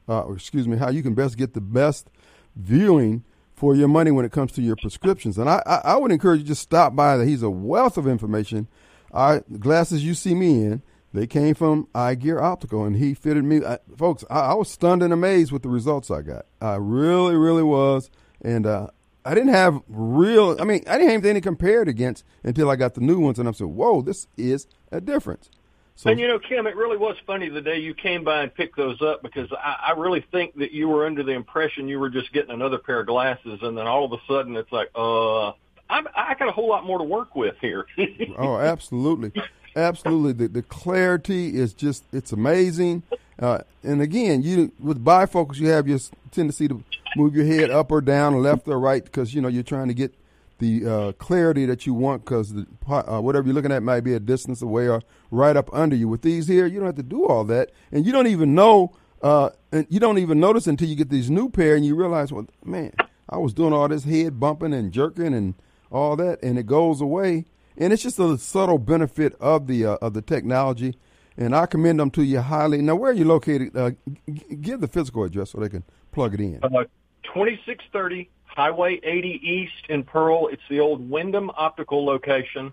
uh, 0.10 0.22
or 0.24 0.36
excuse 0.36 0.68
me, 0.68 0.78
how 0.78 0.90
you 0.90 1.02
can 1.02 1.14
best 1.14 1.38
get 1.38 1.54
the 1.54 1.62
best 1.62 2.10
viewing 2.56 3.24
for 3.56 3.76
your 3.76 3.88
money 3.88 4.12
when 4.12 4.26
it 4.26 4.32
comes 4.32 4.52
to 4.52 4.62
your 4.62 4.76
prescriptions. 4.76 5.38
And 5.38 5.50
I, 5.50 5.64
I, 5.66 5.76
I 5.86 5.96
would 5.96 6.12
encourage 6.12 6.40
you 6.40 6.44
to 6.46 6.50
just 6.50 6.62
stop 6.64 6.96
by. 6.96 7.16
That 7.18 7.28
he's 7.28 7.44
a 7.44 7.50
wealth 7.50 7.98
of 7.98 8.08
information. 8.08 8.68
I, 9.14 9.42
glasses 9.60 10.04
you 10.04 10.16
see 10.16 10.36
me 10.36 10.64
in, 10.66 10.82
they 11.14 11.28
came 11.28 11.54
from 11.54 11.88
Eye 11.94 12.16
Gear 12.16 12.42
Optical, 12.42 12.84
and 12.84 12.96
he 12.96 13.14
fitted 13.14 13.44
me. 13.44 13.64
I, 13.64 13.78
folks, 13.98 14.24
I, 14.30 14.40
I 14.40 14.54
was 14.56 14.70
stunned 14.70 15.04
and 15.04 15.14
amazed 15.14 15.52
with 15.52 15.62
the 15.62 15.70
results 15.70 16.10
I 16.10 16.22
got. 16.22 16.46
I 16.60 16.76
really, 16.76 17.36
really 17.36 17.64
was. 17.64 18.10
And 18.42 18.66
uh, 18.66 18.88
I 19.24 19.36
didn't 19.36 19.54
have 19.54 19.82
real. 19.88 20.58
I 20.60 20.64
mean, 20.64 20.84
I 20.88 20.98
didn't 20.98 21.12
have 21.12 21.24
anything 21.24 21.36
to 21.36 21.42
compare 21.42 21.82
it 21.84 21.88
against 21.88 22.26
until 22.44 22.70
I 22.70 22.76
got 22.76 22.96
the 22.96 23.02
new 23.02 23.20
ones, 23.20 23.40
and 23.40 23.48
I'm 23.48 23.54
saying, 23.54 23.76
"Whoa, 23.76 24.02
this 24.02 24.28
is 24.38 24.68
a 24.92 25.00
difference." 25.00 25.50
So, 25.96 26.10
and 26.10 26.20
you 26.20 26.28
know, 26.28 26.40
Kim, 26.40 26.66
it 26.66 26.76
really 26.76 26.98
was 26.98 27.16
funny 27.28 27.50
the 27.50 27.62
day 27.62 27.78
you 27.78 27.94
came 27.94 28.24
by 28.24 28.42
and 28.42 28.54
picked 28.54 28.76
those 28.76 29.02
up 29.02 29.22
because 29.22 29.52
I, 29.54 29.90
I 29.90 29.92
really 29.92 30.26
think 30.32 30.56
that 30.56 30.72
you 30.72 30.90
were 30.90 31.06
under 31.06 31.22
the 31.22 31.34
impression 31.34 31.88
you 31.88 32.00
were 32.00 32.10
just 32.10 32.34
getting 32.34 32.50
another 32.50 32.80
pair 32.80 33.02
of 33.02 33.08
glasses, 33.08 33.60
and 33.62 33.78
then 33.78 33.86
all 33.86 34.04
of 34.06 34.12
a 34.12 34.22
sudden 34.28 34.58
it's 34.58 34.72
like, 34.72 34.90
uh, 34.96 35.50
I'm, 35.90 36.08
I 36.16 36.34
got 36.38 36.50
a 36.50 36.52
whole 36.52 36.68
lot 36.68 36.84
more 36.86 36.98
to 36.98 37.04
work 37.04 37.36
with 37.36 37.56
here. 37.62 37.86
oh, 38.38 38.58
absolutely, 38.58 39.32
absolutely. 39.76 40.34
The, 40.34 40.48
the 40.48 40.62
clarity 40.64 41.56
is 41.56 41.74
just 41.74 42.04
it's 42.12 42.32
amazing. 42.32 43.04
Uh, 43.40 43.60
and 43.84 44.02
again, 44.02 44.44
you 44.44 44.72
with 44.80 45.04
bifocals, 45.04 45.58
you 45.58 45.68
have 45.70 45.88
your 45.88 46.00
tendency 46.32 46.68
to 46.68 46.84
move 47.16 47.36
your 47.36 47.46
head 47.46 47.70
up 47.70 47.92
or 47.92 48.02
down, 48.02 48.42
left 48.42 48.68
or 48.68 48.80
right, 48.80 49.04
because 49.04 49.34
you 49.34 49.42
know 49.42 49.48
you're 49.48 49.64
trying 49.64 49.88
to 49.88 49.94
get 49.94 50.14
the 50.60 50.86
uh, 50.86 51.12
clarity 51.14 51.66
that 51.66 51.86
you 51.86 51.94
want 51.94 52.24
because 52.24 52.54
uh, 52.88 53.20
whatever 53.20 53.46
you're 53.46 53.56
looking 53.56 53.72
at 53.72 53.84
might 53.84 54.02
be 54.02 54.14
a 54.14 54.20
distance 54.20 54.62
away 54.62 54.88
or 54.88 55.02
right 55.32 55.58
up 55.58 55.70
under 55.74 55.96
you. 55.96 56.08
With 56.08 56.22
these 56.22 56.48
here, 56.48 56.66
you 56.66 56.80
don't 56.80 56.88
have 56.88 56.96
to 56.96 57.04
do 57.04 57.26
all 57.26 57.44
that, 57.46 57.72
and 57.92 58.06
you 58.06 58.12
don't 58.12 58.28
even 58.28 58.56
know, 58.56 58.94
uh, 59.22 59.50
and 59.72 59.86
you 59.90 60.00
don't 60.00 60.20
even 60.20 60.40
notice 60.40 60.68
until 60.68 60.88
you 60.88 60.96
get 60.96 61.10
these 61.10 61.30
new 61.30 61.50
pair 61.50 61.76
and 61.76 61.86
you 61.86 61.96
realize, 61.96 62.32
well, 62.32 62.48
man, 62.64 62.94
I 63.30 63.38
was 63.38 63.54
doing 63.54 63.74
all 63.74 63.88
this 63.88 64.04
head 64.04 64.40
bumping 64.40 64.74
and 64.74 64.92
jerking 64.92 65.34
and 65.34 65.56
all 65.92 66.16
that, 66.16 66.42
and 66.42 66.58
it 66.58 66.66
goes 66.66 67.02
away, 67.02 67.46
and 67.78 67.94
it's 67.94 68.04
just 68.04 68.20
a 68.20 68.38
subtle 68.38 68.78
benefit 68.78 69.36
of 69.40 69.68
the 69.68 69.86
uh, 69.86 69.98
of 70.02 70.14
the 70.14 70.22
technology. 70.22 70.96
And 71.36 71.56
I 71.56 71.66
commend 71.66 72.00
them 72.00 72.12
to 72.12 72.24
you 72.24 72.42
highly. 72.42 72.82
Now, 72.82 72.96
where 72.96 73.10
are 73.10 73.16
you 73.16 73.26
located? 73.26 73.76
Uh, 73.76 73.92
g- 74.32 74.56
give 74.62 74.82
the 74.82 74.88
physical 74.88 75.24
address 75.24 75.52
so 75.52 75.60
they 75.60 75.70
can 75.70 75.84
plug 76.12 76.36
it 76.36 76.40
in. 76.40 76.60
Uh, 76.62 76.84
2630 77.24 78.30
Highway 78.46 79.00
80 79.04 79.42
East 79.42 79.90
in 79.90 80.04
Pearl. 80.04 80.48
It's 80.48 80.62
the 80.70 80.80
old 80.80 81.10
Wyndham 81.10 81.50
Optical 81.58 82.06
location. 82.06 82.72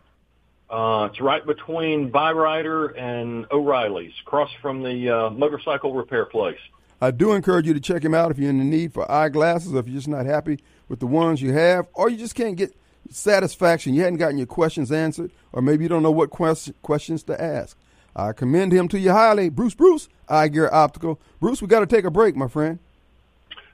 Uh, 0.69 1.09
it's 1.11 1.21
right 1.21 1.45
between 1.45 2.13
Byrider 2.13 2.97
and 2.97 3.47
O'Reilly's, 3.51 4.13
across 4.21 4.51
from 4.61 4.83
the 4.83 5.09
uh, 5.09 5.31
motorcycle 5.31 5.95
repair 5.95 6.27
place. 6.27 6.59
I 7.01 7.11
do 7.11 7.33
encourage 7.33 7.67
you 7.67 7.73
to 7.73 7.81
check 7.81 8.05
him 8.05 8.15
out 8.15 8.31
if 8.31 8.39
you're 8.39 8.51
in 8.51 8.59
the 8.59 8.65
need 8.65 8.93
for 8.93 9.11
eyeglasses, 9.11 9.75
or 9.75 9.79
if 9.79 9.89
you're 9.89 9.97
just 9.97 10.07
not 10.07 10.27
happy 10.27 10.61
with 10.89 11.01
the 11.01 11.07
ones 11.07 11.41
you 11.41 11.53
have, 11.55 11.89
or 11.95 12.11
you 12.11 12.19
just 12.19 12.35
can't 12.35 12.57
get 12.57 12.77
satisfaction. 13.11 13.95
You 13.95 14.03
hadn't 14.03 14.19
gotten 14.19 14.39
your 14.39 14.47
questions 14.47 14.91
answered, 14.91 15.31
or 15.53 15.63
maybe 15.63 15.85
you 15.85 15.89
don't 15.89 16.03
know 16.03 16.11
what 16.11 16.31
quest- 16.31 16.73
questions 16.83 17.23
to 17.25 17.41
ask. 17.41 17.77
I 18.15 18.33
commend 18.33 18.73
him 18.73 18.89
to 18.89 18.99
you 18.99 19.13
highly. 19.13 19.49
Bruce 19.51 19.75
Bruce, 19.75 20.09
Eye 20.29 20.49
Gear 20.49 20.69
Optical. 20.73 21.21
Bruce, 21.41 21.63
we 21.63 21.69
got 21.69 21.81
to 21.81 21.87
take 21.87 22.05
a 22.05 22.11
break, 22.11 22.37
my 22.37 22.49
friend. 22.49 22.79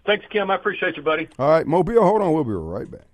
Thanks, 0.04 0.24
Kim. 0.30 0.50
I 0.50 0.54
appreciate 0.56 0.96
you, 0.96 1.02
buddy. 1.02 1.28
All 1.38 1.50
right, 1.50 1.66
Mobile, 1.66 2.02
hold 2.02 2.22
on. 2.22 2.32
We'll 2.32 2.44
be 2.44 2.52
right 2.52 2.90
back. 2.90 3.06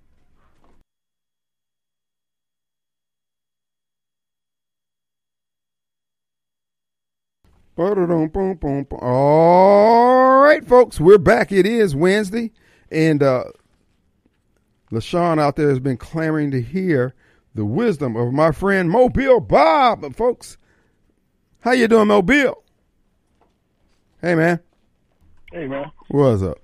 All 9.00 10.42
right, 10.42 10.62
folks, 10.66 11.00
we're 11.00 11.16
back. 11.16 11.50
It 11.50 11.64
is 11.64 11.96
Wednesday, 11.96 12.52
and 12.90 13.22
uh, 13.22 13.44
LaShawn 14.92 15.40
out 15.40 15.56
there 15.56 15.70
has 15.70 15.80
been 15.80 15.96
clamoring 15.96 16.50
to 16.50 16.60
hear 16.60 17.14
the 17.54 17.64
wisdom 17.64 18.14
of 18.14 18.32
my 18.32 18.52
friend 18.52 18.90
Mobile 18.90 19.40
Bob. 19.40 20.02
But 20.02 20.14
folks, 20.14 20.58
how 21.60 21.72
you 21.72 21.88
doing, 21.88 22.08
Mobile? 22.08 22.62
Hey, 24.20 24.34
man. 24.34 24.60
Hey, 25.50 25.66
man. 25.66 25.90
What's 26.08 26.42
up? 26.42 26.58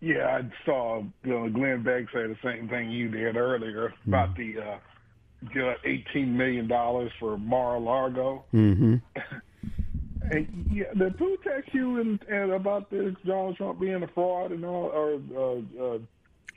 Yeah, 0.00 0.40
I 0.40 0.64
saw 0.64 1.02
you 1.24 1.30
know, 1.30 1.48
Glenn 1.48 1.82
Beck 1.82 2.04
say 2.12 2.26
the 2.26 2.36
same 2.42 2.68
thing 2.68 2.90
you 2.90 3.08
did 3.08 3.36
earlier 3.36 3.88
mm-hmm. 3.88 4.08
about 4.08 4.36
the 4.36 4.54
uh, 4.58 5.74
eighteen 5.84 6.36
million 6.36 6.68
dollars 6.68 7.12
for 7.20 7.36
Mar-a-Lago. 7.36 8.44
Mm-hmm. 8.54 8.96
and 10.30 10.70
yeah, 10.72 10.84
did 10.96 11.16
who 11.18 11.36
text 11.44 11.74
you 11.74 12.00
and, 12.00 12.22
and 12.30 12.52
about 12.52 12.90
this 12.90 13.14
Donald 13.26 13.56
Trump 13.56 13.78
being 13.80 14.02
a 14.02 14.08
fraud 14.08 14.52
and 14.52 14.64
all, 14.64 14.86
or 14.86 15.20
uh, 15.36 15.84
uh, 15.84 15.98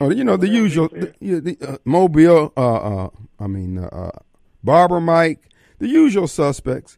oh, 0.00 0.10
you 0.10 0.24
know 0.24 0.36
the 0.36 0.48
usual, 0.48 0.88
the, 0.88 1.14
yeah, 1.20 1.40
the 1.40 1.56
uh, 1.60 1.78
Mobile. 1.84 2.52
Uh, 2.56 2.74
uh, 2.74 3.08
I 3.38 3.46
mean, 3.46 3.78
uh, 3.78 4.10
Barbara, 4.62 5.00
Mike, 5.00 5.50
the 5.78 5.88
usual 5.88 6.28
suspects. 6.28 6.96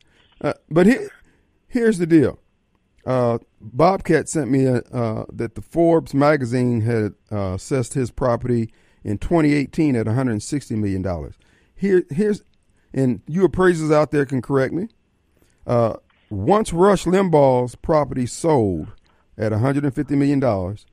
but 0.71 0.87
here, 0.87 1.09
here's 1.69 1.99
the 1.99 2.07
deal. 2.07 2.39
Bobcat 3.73 4.29
sent 4.29 4.51
me 4.51 4.67
a, 4.67 4.77
uh, 4.77 5.25
that 5.33 5.55
the 5.55 5.63
Forbes 5.63 6.15
magazine 6.15 6.83
had 6.83 7.15
uh, 7.33 7.55
assessed 7.55 7.95
his 7.95 8.11
property 8.11 8.73
in 9.05 9.19
2018 9.19 9.97
at 9.97 10.07
160 10.07 10.77
million 10.77 11.03
dollars. 11.03 11.35
Here, 11.75 12.05
here's, 12.11 12.43
and 12.95 13.21
you 13.27 13.45
appraisers 13.45 13.91
out 13.91 14.11
there 14.11 14.25
can 14.25 14.41
correct 14.41 14.73
me. 14.73 14.89
Uh, 15.67 15.95
once 16.31 16.73
Rush 16.73 17.05
Limbaugh's 17.05 17.75
property 17.75 18.27
sold 18.27 18.93
at 19.37 19.53
150 19.53 20.17
million 20.17 20.41
dollars, 20.41 20.87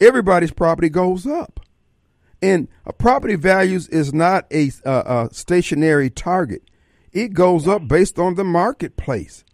everybody's 0.00 0.52
property 0.52 0.88
goes 0.88 1.26
up. 1.26 1.60
And 2.42 2.68
a 2.84 2.92
property 2.92 3.36
values 3.36 3.88
is 3.88 4.12
not 4.12 4.46
a, 4.50 4.70
a 4.84 5.28
stationary 5.32 6.10
target; 6.10 6.62
it 7.12 7.32
goes 7.32 7.66
up 7.66 7.88
based 7.88 8.18
on 8.18 8.34
the 8.34 8.44
marketplace. 8.44 9.44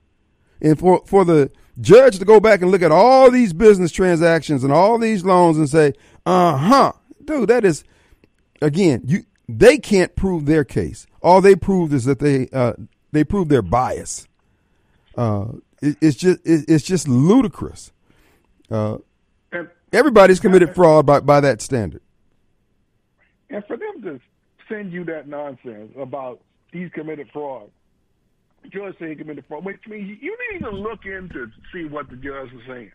And 0.61 0.79
for 0.79 1.03
for 1.07 1.25
the 1.25 1.51
judge 1.81 2.19
to 2.19 2.25
go 2.25 2.41
back 2.41 2.63
and 2.63 2.71
look 2.71 2.83
at 2.83 2.93
all 2.93 3.31
these 3.31 3.53
business 3.53 3.93
transactions 3.93 4.65
and 4.65 4.73
all 4.73 4.99
these 4.99 5.25
loans 5.25 5.57
and 5.57 5.69
say, 5.69 5.93
uh 6.27 6.57
huh, 6.57 6.93
dude, 7.25 7.49
that 7.49 7.65
is, 7.65 7.85
again, 8.61 9.03
you 9.05 9.25
they 9.49 9.79
can't 9.79 10.15
prove 10.15 10.47
their 10.47 10.65
case. 10.65 11.07
All 11.23 11.41
they 11.41 11.57
proved 11.57 11.93
is 11.93 12.05
that 12.05 12.19
they 12.19 12.49
uh, 12.53 12.75
they 13.13 13.25
proved 13.25 13.51
their 13.51 13.63
bias. 13.63 14.27
Uh, 15.17 15.53
it, 15.83 15.97
it's 16.01 16.17
just 16.17 16.41
it, 16.45 16.65
it's 16.69 16.85
just 16.85 17.09
ludicrous. 17.09 17.93
Uh, 18.71 18.99
everybody's 19.93 20.41
committed 20.41 20.75
fraud 20.75 21.07
by 21.07 21.21
by 21.21 21.41
that 21.41 21.61
standard. 21.61 22.03
And 23.49 23.65
for 23.67 23.77
them 23.77 24.03
to 24.03 24.21
send 24.69 24.93
you 24.93 25.05
that 25.05 25.29
nonsense 25.29 25.93
about 25.99 26.41
he's 26.73 26.91
committed 26.93 27.29
fraud, 27.33 27.71
judge 28.73 28.95
said 28.99 29.09
he 29.09 29.17
committed 29.17 29.45
fraud, 29.49 29.65
which 29.65 29.81
means 29.89 30.19
you 30.21 30.37
didn't 30.37 30.69
even 30.69 30.81
look 30.81 31.05
in 31.05 31.29
to 31.31 31.51
see 31.73 31.85
what 31.85 32.09
the 32.09 32.17
judge 32.17 32.53
was 32.53 32.63
saying. 32.69 32.93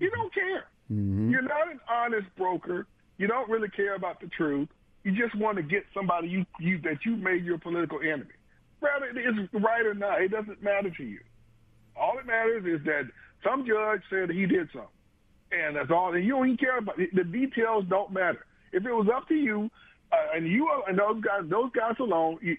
You 0.00 0.10
don't 0.10 0.32
care. 0.32 0.64
Mm-hmm. 0.90 1.30
You're 1.30 1.42
not 1.42 1.70
an 1.70 1.80
honest 1.88 2.28
broker. 2.36 2.86
You 3.18 3.26
don't 3.26 3.48
really 3.50 3.68
care 3.68 3.94
about 3.94 4.20
the 4.20 4.28
truth. 4.28 4.68
You 5.04 5.12
just 5.12 5.34
want 5.36 5.56
to 5.56 5.62
get 5.62 5.84
somebody 5.92 6.28
you, 6.28 6.46
you 6.60 6.78
that 6.82 7.04
you 7.04 7.16
made 7.16 7.44
your 7.44 7.58
political 7.58 7.98
enemy. 8.00 8.30
Whether 8.80 9.06
it's 9.14 9.52
right 9.52 9.84
or 9.84 9.94
not, 9.94 10.22
it 10.22 10.28
doesn't 10.28 10.62
matter 10.62 10.90
to 10.90 11.04
you. 11.04 11.20
All 11.96 12.14
that 12.16 12.26
matters 12.26 12.64
is 12.64 12.84
that 12.86 13.08
some 13.44 13.66
judge 13.66 14.02
said 14.08 14.30
he 14.30 14.46
did 14.46 14.68
something, 14.72 14.88
and 15.52 15.76
that's 15.76 15.90
all. 15.90 16.14
And 16.14 16.24
you 16.24 16.32
don't 16.32 16.46
even 16.46 16.56
care 16.56 16.78
about 16.78 16.98
it. 16.98 17.14
the 17.14 17.24
details. 17.24 17.84
Don't 17.88 18.12
matter. 18.12 18.44
If 18.72 18.84
it 18.84 18.92
was 18.92 19.08
up 19.14 19.28
to 19.28 19.34
you, 19.34 19.70
uh, 20.12 20.16
and 20.36 20.46
you 20.46 20.68
and 20.86 20.98
those 20.98 21.20
guys, 21.22 21.42
those 21.48 21.70
guys 21.72 21.94
alone, 22.00 22.38
you, 22.42 22.56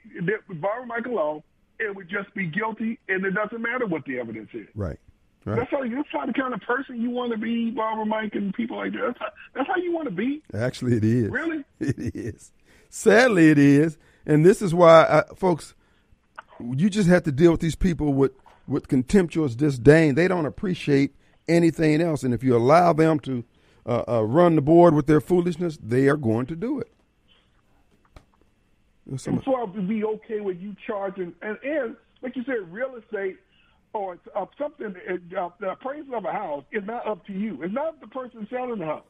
Barbara 0.50 0.86
Mike 0.86 1.06
alone, 1.06 1.44
it 1.80 1.96
would 1.96 2.10
just 2.10 2.34
be 2.34 2.48
guilty, 2.48 3.00
and 3.08 3.26
it 3.26 3.32
doesn't 3.32 3.62
matter 3.62 3.86
what 3.86 4.06
the 4.06 4.20
evidence 4.20 4.50
is. 4.54 4.68
Right. 4.76 5.00
Right. 5.46 5.56
That's 5.56 5.72
how 5.72 5.84
that's 5.84 6.10
how 6.12 6.26
the 6.26 6.34
kind 6.34 6.54
of 6.54 6.60
person 6.62 7.02
you 7.02 7.10
want 7.10 7.32
to 7.32 7.38
be, 7.38 7.72
Barbara 7.72 8.06
Mike 8.06 8.36
and 8.36 8.54
people 8.54 8.78
like 8.78 8.92
that. 8.92 9.02
That's 9.02 9.20
how, 9.20 9.30
that's 9.56 9.68
how 9.68 9.78
you 9.78 9.94
want 9.94 10.06
to 10.10 10.14
be. 10.14 10.44
Actually, 10.54 10.98
it 10.98 11.04
is. 11.04 11.30
Really, 11.30 11.64
it 11.80 12.16
is. 12.16 12.52
Sadly, 12.90 13.50
it 13.50 13.58
is, 13.58 13.98
and 14.26 14.46
this 14.46 14.62
is 14.62 14.74
why, 14.74 15.06
I, 15.06 15.34
folks, 15.36 15.76
you 16.60 16.90
just 16.90 17.08
have 17.08 17.24
to 17.24 17.32
deal 17.32 17.52
with 17.52 17.62
these 17.62 17.76
people 17.76 18.14
with 18.14 18.34
with 18.68 18.90
contemptuous 18.90 19.56
disdain. 19.56 20.16
They 20.16 20.28
don't 20.28 20.46
appreciate 20.46 21.16
anything 21.50 22.02
else, 22.02 22.24
and 22.24 22.34
if 22.34 22.44
you 22.44 22.56
allow 22.56 22.94
them 22.94 23.20
to 23.22 23.44
uh, 23.86 24.04
uh, 24.08 24.22
run 24.24 24.56
the 24.56 24.62
board 24.62 24.94
with 24.94 25.08
their 25.08 25.22
foolishness, 25.22 25.78
they 25.82 26.08
are 26.08 26.18
going 26.18 26.46
to 26.46 26.56
do 26.56 26.80
it. 26.80 26.92
And 29.10 29.20
so 29.20 29.56
I 29.56 29.64
would 29.64 29.88
be 29.88 30.04
okay 30.04 30.40
with 30.40 30.60
you 30.60 30.76
charging, 30.86 31.34
and, 31.42 31.58
and 31.64 31.96
like 32.22 32.36
you 32.36 32.44
said, 32.44 32.72
real 32.72 32.96
estate 32.96 33.38
or 33.94 34.20
uh, 34.36 34.46
something, 34.58 34.94
uh, 35.10 35.50
the 35.60 35.72
appraisal 35.72 36.16
of 36.16 36.26
a 36.26 36.32
house 36.32 36.64
is 36.72 36.84
not 36.86 37.08
up 37.08 37.26
to 37.26 37.34
you. 37.34 37.64
It's 37.64 37.74
not 37.74 38.00
the 38.00 38.08
person 38.08 38.46
selling 38.52 38.80
the 38.80 38.86
house. 38.86 39.06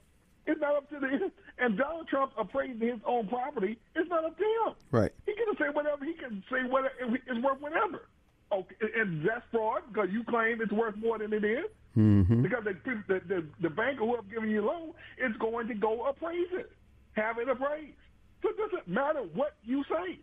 It's 0.47 0.59
not 0.61 0.75
up 0.77 0.89
to 0.89 0.99
the 0.99 1.31
and 1.63 1.77
Donald 1.77 2.07
Trump 2.07 2.31
appraising 2.37 2.79
his 2.79 2.99
own 3.05 3.27
property. 3.27 3.77
It's 3.95 4.09
not 4.09 4.23
up 4.23 4.37
to 4.37 4.43
him. 4.43 4.75
Right. 4.89 5.11
He 5.25 5.33
can 5.33 5.55
say 5.57 5.65
whatever. 5.71 6.05
He 6.05 6.13
can 6.13 6.43
say 6.49 6.63
whatever 6.67 6.93
it's 7.27 7.43
worth 7.43 7.59
whatever. 7.59 8.07
Okay, 8.51 8.75
and 8.97 9.23
that's 9.27 9.45
fraud 9.51 9.83
because 9.91 10.09
you 10.11 10.23
claim 10.23 10.59
it's 10.61 10.71
worth 10.71 10.95
more 10.95 11.19
than 11.19 11.33
it 11.33 11.43
is. 11.43 11.65
Mm-hmm. 11.99 12.43
Because 12.43 12.63
the, 12.63 12.75
the, 13.07 13.21
the, 13.27 13.45
the 13.59 13.69
banker 13.69 14.05
who 14.05 14.15
have 14.15 14.29
given 14.29 14.49
you 14.49 14.61
a 14.61 14.65
loan 14.65 14.93
is 15.17 15.35
going 15.37 15.67
to 15.67 15.73
go 15.73 16.07
appraise 16.07 16.47
it, 16.53 16.71
have 17.13 17.37
it 17.39 17.49
appraised. 17.49 17.97
So 18.41 18.49
it 18.49 18.57
doesn't 18.57 18.87
matter 18.87 19.21
what 19.33 19.55
you 19.65 19.83
say 19.83 20.19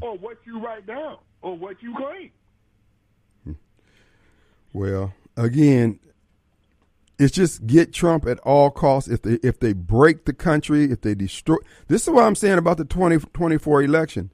or 0.00 0.16
what 0.16 0.38
you 0.44 0.64
write 0.64 0.86
down 0.86 1.16
or 1.42 1.56
what 1.56 1.82
you 1.82 1.96
claim. 1.96 2.30
Well, 4.72 5.14
again, 5.36 5.98
it's 7.18 7.34
just 7.34 7.66
get 7.66 7.92
Trump 7.92 8.26
at 8.26 8.38
all 8.40 8.70
costs. 8.70 9.08
If 9.08 9.22
they 9.22 9.38
if 9.42 9.58
they 9.58 9.72
break 9.72 10.26
the 10.26 10.34
country, 10.34 10.92
if 10.92 11.00
they 11.00 11.14
destroy, 11.14 11.56
this 11.88 12.02
is 12.02 12.10
what 12.10 12.24
I'm 12.24 12.34
saying 12.34 12.58
about 12.58 12.76
the 12.76 12.84
2024 12.84 13.82
election. 13.82 14.32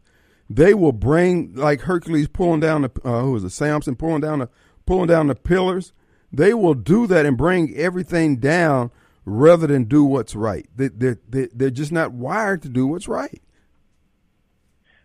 They 0.50 0.74
will 0.74 0.92
bring 0.92 1.54
like 1.54 1.82
Hercules 1.82 2.28
pulling 2.28 2.60
down 2.60 2.82
the 2.82 2.90
uh, 3.04 3.22
who 3.22 3.32
was 3.32 3.44
it 3.44 3.50
Samson 3.50 3.94
pulling 3.94 4.20
down 4.20 4.40
the 4.40 4.48
pulling 4.84 5.06
down 5.06 5.28
the 5.28 5.36
pillars. 5.36 5.92
They 6.32 6.54
will 6.54 6.74
do 6.74 7.06
that 7.08 7.26
and 7.26 7.36
bring 7.36 7.74
everything 7.76 8.36
down 8.36 8.90
rather 9.24 9.66
than 9.66 9.84
do 9.84 10.04
what's 10.04 10.34
right. 10.34 10.66
They 10.74 10.88
they 10.88 11.16
they 11.28 11.48
they're 11.54 11.70
just 11.70 11.92
not 11.92 12.12
wired 12.12 12.62
to 12.62 12.68
do 12.68 12.86
what's 12.86 13.08
right. 13.08 13.42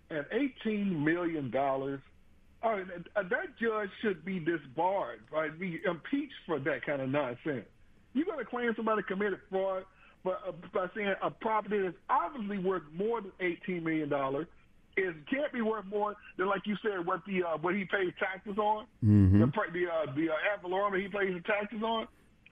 And 0.10 0.26
eighteen 0.32 1.04
million 1.04 1.52
dollars. 1.52 2.00
Uh, 2.63 2.78
that 3.16 3.58
judge 3.62 3.90
should 4.02 4.26
be 4.26 4.40
disbarred, 4.40 5.20
right? 5.32 5.58
Be 5.60 5.80
impeached 5.86 6.34
for 6.48 6.60
that 6.60 6.84
kind 6.86 7.02
of 7.02 7.10
nonsense. 7.10 7.66
You're 8.13 8.26
going 8.26 8.40
to 8.40 8.46
claim 8.46 8.74
somebody 8.76 9.04
committed 9.04 9.40
fraud 9.50 9.84
by, 10.24 10.32
uh, 10.32 10.52
by 10.74 10.88
saying 10.96 11.13
a 11.22 11.30
property 11.30 11.80
that's 11.82 11.96
obviously 12.10 12.58
worth 12.58 12.82
more 12.94 13.22
than 13.22 13.32
eighteen 13.42 13.84
million 13.84 14.10
dollars 14.10 14.48
is 14.97 15.13
can't 15.29 15.53
be 15.53 15.62
worth 15.62 15.86
more 15.86 16.15
than 16.38 16.47
like 16.47 16.62
you 16.65 16.75
said 16.81 17.05
what 17.05 17.21
the 17.27 17.43
uh, 17.43 17.57
what 17.62 17.75
he 17.75 17.86
pays 17.86 18.12
taxes 18.19 18.57
on 18.57 18.86
Mm-hmm. 19.05 19.39
the 19.41 19.45
the 19.71 19.86
uh, 19.88 20.13
the 20.15 20.29
uh, 20.29 20.53
ad 20.53 20.62
valorem 20.63 20.99
he 20.99 21.07
pays 21.07 21.33
the 21.33 21.41
taxes 21.45 21.81
on. 21.83 22.07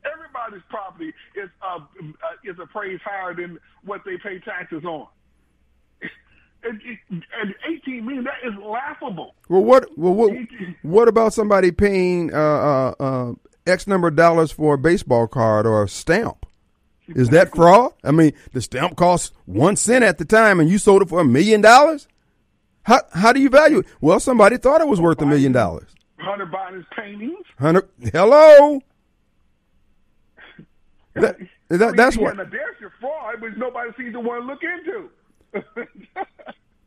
Everybody's 0.06 0.64
property 0.70 1.08
is 1.36 1.50
uh, 1.62 1.80
uh, 1.80 1.82
is 2.44 2.56
appraised 2.62 3.02
higher 3.04 3.34
than 3.34 3.58
what 3.84 4.02
they 4.06 4.18
pay 4.18 4.40
taxes 4.40 4.84
on. 4.86 5.08
And, 6.68 6.82
and 7.12 7.54
eighteen 7.70 8.06
million 8.08 8.24
that 8.24 8.38
is 8.44 8.54
laughable. 8.60 9.36
Well, 9.50 9.64
what 9.64 9.96
well 10.00 10.14
what 10.14 10.34
what 10.82 11.08
about 11.08 11.32
somebody 11.34 11.72
paying 11.72 12.34
uh, 12.34 12.38
uh, 12.38 12.94
uh, 13.00 13.34
X 13.68 13.86
number 13.86 14.08
of 14.08 14.16
dollars 14.16 14.52
for 14.52 14.74
a 14.74 14.78
baseball 14.78 15.28
card 15.28 15.68
or 15.68 15.84
a 15.84 15.88
stamp? 15.88 16.44
Is 17.08 17.30
that 17.30 17.52
fraud? 17.56 17.94
I 18.04 18.10
mean, 18.10 18.34
the 18.54 18.62
stamp 18.62 18.96
cost 18.96 19.32
one 19.46 19.76
cent 19.76 20.04
at 20.04 20.18
the 20.18 20.26
time, 20.26 20.60
and 20.60 20.68
you 20.68 20.80
sold 20.80 21.04
it 21.04 21.10
for 21.10 21.20
a 21.20 21.26
million 21.26 21.62
dollars. 21.62 22.08
How 22.86 23.02
how 23.14 23.34
do 23.34 23.42
you 23.42 23.50
value 23.50 23.80
it? 23.80 23.88
Well, 24.00 24.20
somebody 24.20 24.58
thought 24.58 24.80
it 24.80 24.88
was 24.88 25.02
worth 25.02 25.22
a 25.22 25.26
million 25.26 25.52
dollars. 25.52 25.90
Hunter 26.20 26.46
Biden's 26.46 26.86
paintings. 26.96 27.46
Hundred. 27.60 27.90
Hello. 28.12 28.82
That, 31.18 31.38
that, 31.70 31.96
that's 31.96 32.18
what. 32.18 32.36
There's 32.36 32.76
your 32.82 32.92
fraud, 33.00 33.36
but 33.40 33.58
nobody 33.58 33.90
seems 33.96 34.12
to 34.12 34.20
want 34.20 34.44
to 34.44 34.48
look 34.48 34.60
into. 34.62 35.88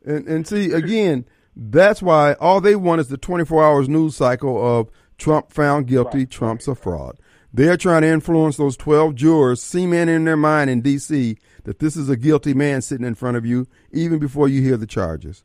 And, 0.05 0.27
and 0.27 0.47
see 0.47 0.71
again, 0.71 1.25
that's 1.55 2.01
why 2.01 2.33
all 2.33 2.61
they 2.61 2.75
want 2.75 3.01
is 3.01 3.09
the 3.09 3.17
24 3.17 3.65
hours 3.65 3.89
news 3.89 4.15
cycle 4.15 4.79
of 4.79 4.89
Trump 5.17 5.51
found 5.51 5.87
guilty, 5.87 6.25
Trump's 6.25 6.69
a 6.69 6.75
fraud. 6.75 7.17
They're 7.53 7.75
trying 7.75 8.03
to 8.03 8.07
influence 8.07 8.55
those 8.55 8.77
12 8.77 9.15
jurors, 9.15 9.61
cement 9.61 10.09
in 10.09 10.23
their 10.23 10.37
mind 10.37 10.69
in 10.69 10.81
D.C. 10.81 11.37
that 11.65 11.79
this 11.79 11.97
is 11.97 12.07
a 12.07 12.15
guilty 12.15 12.53
man 12.53 12.81
sitting 12.81 13.05
in 13.05 13.15
front 13.15 13.35
of 13.35 13.45
you, 13.45 13.67
even 13.91 14.19
before 14.19 14.47
you 14.47 14.61
hear 14.61 14.77
the 14.77 14.87
charges. 14.87 15.43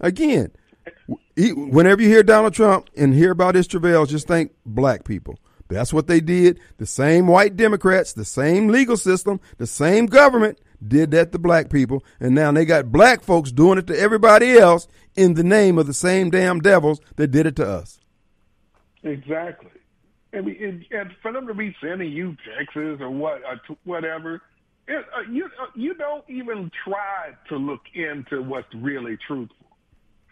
Again, 0.00 0.52
he, 1.36 1.52
whenever 1.52 2.02
you 2.02 2.08
hear 2.08 2.22
Donald 2.22 2.54
Trump 2.54 2.88
and 2.96 3.14
hear 3.14 3.30
about 3.30 3.54
his 3.54 3.66
travails, 3.66 4.10
just 4.10 4.26
think 4.26 4.52
black 4.64 5.04
people. 5.04 5.38
That's 5.68 5.92
what 5.92 6.06
they 6.06 6.20
did. 6.20 6.60
The 6.78 6.86
same 6.86 7.26
white 7.26 7.56
Democrats, 7.56 8.12
the 8.12 8.24
same 8.24 8.68
legal 8.68 8.96
system, 8.96 9.40
the 9.58 9.66
same 9.66 10.06
government 10.06 10.58
did 10.86 11.10
that 11.10 11.32
to 11.32 11.38
black 11.38 11.70
people. 11.70 12.04
And 12.20 12.34
now 12.34 12.50
they 12.52 12.64
got 12.64 12.90
black 12.90 13.22
folks 13.22 13.52
doing 13.52 13.78
it 13.78 13.86
to 13.88 13.98
everybody 13.98 14.58
else 14.58 14.88
in 15.14 15.34
the 15.34 15.44
name 15.44 15.78
of 15.78 15.86
the 15.86 15.94
same 15.94 16.30
damn 16.30 16.60
devils 16.60 17.00
that 17.16 17.28
did 17.28 17.46
it 17.46 17.56
to 17.56 17.68
us. 17.68 18.00
Exactly. 19.02 19.70
And, 20.32 20.46
we, 20.46 20.84
and, 20.90 21.10
for 21.22 21.32
them 21.32 21.46
to 21.46 21.54
be 21.54 21.74
sending 21.82 22.12
you 22.12 22.36
texts 22.56 22.76
or 22.76 23.10
what, 23.10 23.42
or 23.44 23.60
t- 23.66 23.78
whatever, 23.84 24.42
it, 24.86 25.04
uh, 25.14 25.30
you 25.30 25.46
uh, 25.60 25.66
you 25.74 25.94
don't 25.94 26.24
even 26.28 26.70
try 26.84 27.32
to 27.48 27.56
look 27.56 27.82
into 27.94 28.42
what's 28.42 28.74
really 28.74 29.18
truthful. 29.26 29.67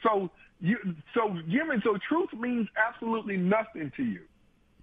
So 0.07 0.31
you 0.61 0.79
so 1.15 1.37
giving 1.51 1.83
so 1.85 1.99
truth 2.09 2.31
means 2.39 2.69
absolutely 2.89 3.37
nothing 3.37 3.93
to 3.97 4.05
you. 4.05 4.21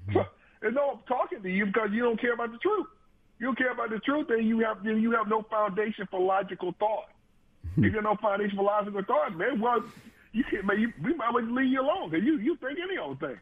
Mm-hmm. 0.07 0.13
So 0.13 0.25
there's 0.61 0.75
no 0.75 0.99
talking 1.07 1.41
to 1.41 1.49
you 1.49 1.65
because 1.67 1.89
you 1.91 2.03
don't 2.03 2.19
care 2.19 2.33
about 2.33 2.51
the 2.51 2.57
truth. 2.57 2.87
You 3.39 3.47
don't 3.47 3.57
care 3.57 3.71
about 3.71 3.89
the 3.89 3.99
truth, 3.99 4.27
then 4.29 4.45
you 4.45 4.59
have 4.59 4.83
then 4.83 5.01
you 5.01 5.11
have 5.11 5.27
no 5.27 5.43
foundation 5.49 6.07
for 6.09 6.19
logical 6.19 6.73
thought. 6.79 7.09
Mm-hmm. 7.71 7.85
if 7.85 7.91
you 7.91 7.97
have 7.97 8.03
no 8.03 8.15
foundation 8.21 8.57
for 8.57 8.65
logical 8.65 9.03
thought, 9.03 9.35
man, 9.37 9.59
well, 9.59 9.83
you 10.31 10.43
can't. 10.49 10.65
Man, 10.65 10.79
you, 10.79 10.91
we 11.03 11.13
might 11.13 11.33
well 11.33 11.43
leave 11.43 11.71
you 11.71 11.81
alone 11.81 12.09
because 12.09 12.25
you 12.25 12.37
you 12.39 12.55
think 12.57 12.77
any 12.79 12.97
old 12.97 13.19
thing. 13.19 13.39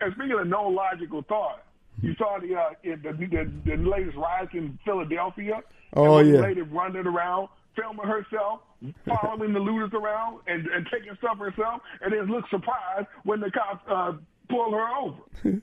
And 0.00 0.14
speaking 0.14 0.38
of 0.38 0.46
no 0.46 0.68
logical 0.68 1.22
thought, 1.22 1.62
you 2.00 2.14
mm-hmm. 2.14 2.22
saw 2.22 2.38
the 2.40 2.56
uh, 2.56 2.96
the, 3.02 3.12
the 3.12 3.52
the 3.64 3.76
latest 3.76 4.16
riots 4.16 4.52
in 4.54 4.78
Philadelphia. 4.84 5.62
Oh, 5.94 6.18
and 6.18 6.32
yeah. 6.32 6.40
lady 6.40 6.62
running 6.62 7.04
around, 7.04 7.48
filming 7.74 8.06
herself, 8.06 8.60
following 9.06 9.52
the 9.52 9.60
looters 9.60 9.90
around, 9.92 10.40
and, 10.46 10.66
and 10.68 10.86
taking 10.92 11.14
stuff 11.18 11.38
herself, 11.38 11.82
and 12.00 12.12
then 12.12 12.26
look 12.26 12.44
surprised 12.48 13.06
when 13.24 13.40
the 13.40 13.50
cops 13.50 13.84
uh, 13.88 14.12
pull 14.48 14.72
her 14.72 14.88
over. 14.98 15.60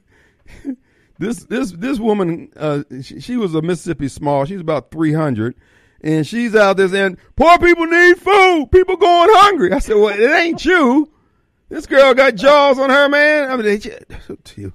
This 1.19 1.45
this 1.45 1.71
this 1.71 1.99
woman, 1.99 2.49
uh, 2.55 2.83
she, 3.01 3.19
she 3.19 3.37
was 3.37 3.55
a 3.55 3.61
Mississippi 3.61 4.07
small. 4.07 4.45
She's 4.45 4.61
about 4.61 4.91
three 4.91 5.13
hundred, 5.13 5.55
and 6.01 6.27
she's 6.27 6.55
out 6.55 6.77
there 6.77 6.87
saying, 6.87 7.17
"Poor 7.35 7.57
people 7.57 7.87
need 7.87 8.17
food. 8.19 8.69
People 8.71 8.97
going 8.97 9.29
hungry." 9.31 9.71
I 9.73 9.79
said, 9.79 9.95
"Well, 9.95 10.09
it 10.09 10.29
ain't 10.29 10.63
you. 10.63 11.11
This 11.69 11.87
girl 11.87 12.13
got 12.13 12.35
jaws 12.35 12.77
on 12.77 12.89
her, 12.89 13.09
man. 13.09 13.49
I 13.49 13.55
mean, 13.57 13.65
they 13.65 14.69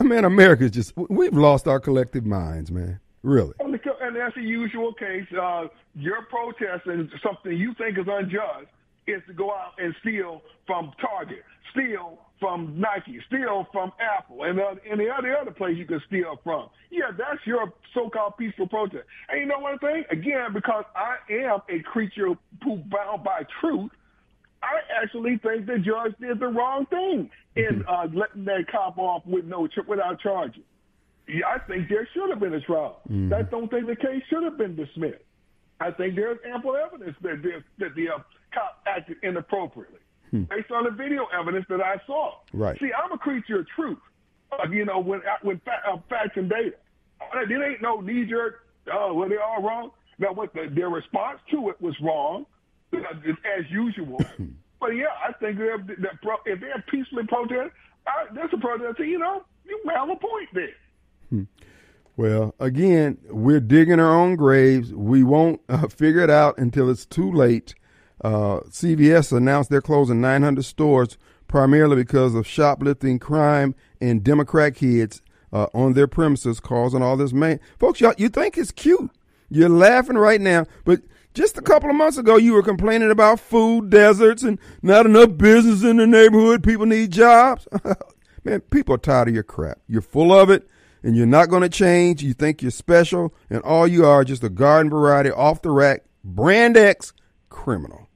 I 0.00 0.04
mean, 0.04 0.24
America's 0.24 0.70
just 0.70 0.94
we've 0.96 1.36
lost 1.36 1.68
our 1.68 1.80
collective 1.80 2.24
minds, 2.24 2.70
man. 2.72 3.00
Really." 3.24 3.54
And 3.58 3.74
that's 4.16 4.34
the 4.34 4.42
usual 4.42 4.92
case. 4.92 5.26
Uh, 5.32 5.66
your 5.94 6.22
protesting 6.26 7.10
something 7.22 7.52
you 7.56 7.74
think 7.74 7.98
is 7.98 8.06
unjust 8.06 8.68
is 9.06 9.22
to 9.26 9.32
go 9.34 9.50
out 9.50 9.72
and 9.78 9.94
steal 10.00 10.42
from 10.66 10.92
Target, 11.00 11.42
steal 11.72 12.18
from 12.38 12.78
Nike, 12.78 13.20
steal 13.26 13.66
from 13.72 13.92
Apple, 14.00 14.44
and 14.44 14.60
uh, 14.60 14.74
any 14.90 15.08
other 15.08 15.36
other 15.36 15.50
place 15.50 15.76
you 15.76 15.86
can 15.86 16.02
steal 16.06 16.38
from. 16.44 16.68
Yeah, 16.90 17.10
that's 17.16 17.40
your 17.46 17.72
so-called 17.94 18.36
peaceful 18.38 18.68
protest. 18.68 19.04
And 19.28 19.40
you 19.40 19.46
know 19.46 19.58
one 19.58 19.78
thing? 19.78 20.04
Again, 20.10 20.52
because 20.52 20.84
I 20.94 21.16
am 21.32 21.60
a 21.68 21.80
creature 21.82 22.28
who 22.62 22.76
bound 22.76 23.24
by 23.24 23.42
truth, 23.60 23.90
I 24.62 25.02
actually 25.02 25.38
think 25.38 25.66
the 25.66 25.78
judge 25.78 26.14
did 26.20 26.40
the 26.40 26.48
wrong 26.48 26.86
thing 26.86 27.30
in 27.56 27.84
uh, 27.88 28.08
letting 28.12 28.44
that 28.46 28.66
cop 28.70 28.98
off 28.98 29.22
with 29.26 29.44
no 29.44 29.68
without 29.86 30.20
charges. 30.20 30.62
Yeah, 31.28 31.46
I 31.48 31.58
think 31.58 31.88
there 31.88 32.06
should 32.12 32.30
have 32.30 32.40
been 32.40 32.54
a 32.54 32.60
trial. 32.60 33.00
I 33.08 33.42
don't 33.42 33.68
think 33.70 33.86
the 33.86 33.96
case 33.96 34.22
should 34.28 34.42
have 34.42 34.58
been 34.58 34.76
dismissed. 34.76 35.22
I 35.80 35.90
think 35.90 36.14
there's 36.16 36.38
ample 36.46 36.76
evidence 36.76 37.16
that 37.22 37.42
the, 37.42 37.62
that 37.78 37.94
the 37.94 38.08
uh, 38.10 38.18
cop 38.52 38.82
acted 38.86 39.16
inappropriately 39.22 40.00
based 40.32 40.70
on 40.72 40.84
the 40.84 40.90
video 40.90 41.26
evidence 41.38 41.64
that 41.68 41.80
I 41.80 41.96
saw. 42.06 42.34
Right. 42.52 42.78
See, 42.80 42.90
I'm 42.92 43.12
a 43.12 43.18
creature 43.18 43.60
of 43.60 43.66
truth. 43.76 43.98
Uh, 44.52 44.68
you 44.70 44.84
know, 44.84 44.98
with 45.00 45.22
with 45.42 45.60
fa- 45.64 45.82
uh, 45.90 45.96
facts 46.08 46.36
and 46.36 46.48
data. 46.50 46.74
Uh, 47.20 47.46
There 47.48 47.70
ain't 47.70 47.80
no 47.82 48.00
knee 48.00 48.24
jerk. 48.24 48.66
Oh, 48.92 49.14
well, 49.14 49.28
they 49.28 49.36
all 49.36 49.62
wrong. 49.62 49.90
Now, 50.18 50.32
what 50.32 50.52
the, 50.52 50.68
their 50.74 50.88
response 50.90 51.40
to 51.52 51.70
it 51.70 51.80
was 51.80 51.94
wrong, 52.02 52.46
uh, 52.92 52.98
as 53.58 53.64
usual. 53.70 54.18
but 54.80 54.88
yeah, 54.90 55.06
I 55.26 55.32
think 55.34 55.58
they're, 55.58 55.78
that 55.78 56.20
pro- 56.22 56.42
if 56.46 56.60
they're 56.60 56.84
peacefully 56.90 57.24
protest, 57.26 57.70
I, 58.06 58.26
that's 58.34 58.52
a 58.52 58.58
protest. 58.58 58.98
You 59.00 59.18
know, 59.18 59.44
you 59.64 59.80
have 59.94 60.08
a 60.10 60.16
point 60.16 60.48
there. 60.52 60.74
Well, 62.16 62.54
again, 62.60 63.18
we're 63.28 63.60
digging 63.60 63.98
our 63.98 64.14
own 64.14 64.36
graves. 64.36 64.92
We 64.92 65.24
won't 65.24 65.60
uh, 65.68 65.88
figure 65.88 66.20
it 66.20 66.30
out 66.30 66.58
until 66.58 66.90
it's 66.90 67.06
too 67.06 67.30
late. 67.30 67.74
Uh, 68.22 68.60
CVS 68.70 69.36
announced 69.36 69.70
they're 69.70 69.82
closing 69.82 70.20
900 70.20 70.64
stores 70.64 71.18
primarily 71.48 71.96
because 71.96 72.34
of 72.34 72.46
shoplifting, 72.46 73.18
crime, 73.18 73.74
and 74.00 74.24
Democrat 74.24 74.74
kids 74.74 75.22
uh, 75.52 75.66
on 75.74 75.92
their 75.92 76.06
premises 76.06 76.60
causing 76.60 77.02
all 77.02 77.16
this 77.16 77.32
man. 77.32 77.60
Folks, 77.78 78.00
y'all, 78.00 78.14
you 78.16 78.28
think 78.28 78.56
it's 78.56 78.70
cute. 78.70 79.10
You're 79.50 79.68
laughing 79.68 80.16
right 80.16 80.40
now, 80.40 80.66
but 80.84 81.02
just 81.34 81.58
a 81.58 81.62
couple 81.62 81.90
of 81.90 81.96
months 81.96 82.16
ago, 82.16 82.36
you 82.36 82.52
were 82.54 82.62
complaining 82.62 83.10
about 83.10 83.40
food 83.40 83.90
deserts 83.90 84.42
and 84.42 84.58
not 84.82 85.06
enough 85.06 85.36
business 85.36 85.82
in 85.82 85.96
the 85.96 86.06
neighborhood. 86.06 86.62
People 86.62 86.86
need 86.86 87.12
jobs. 87.12 87.68
Man, 88.44 88.60
people 88.60 88.94
are 88.94 88.98
tired 88.98 89.28
of 89.28 89.34
your 89.34 89.42
crap. 89.42 89.78
You're 89.88 90.02
full 90.02 90.32
of 90.32 90.50
it, 90.50 90.68
and 91.04 91.14
you're 91.14 91.26
not 91.26 91.50
going 91.50 91.62
to 91.62 91.68
change. 91.68 92.22
You 92.22 92.32
think 92.32 92.62
you're 92.62 92.70
special, 92.70 93.32
and 93.50 93.62
all 93.62 93.86
you 93.86 94.04
are 94.06 94.22
is 94.22 94.28
just 94.28 94.42
a 94.42 94.48
garden 94.48 94.90
variety, 94.90 95.30
off 95.30 95.62
the 95.62 95.70
rack, 95.70 96.02
brand 96.24 96.76
X 96.76 97.12
criminal. 97.50 98.08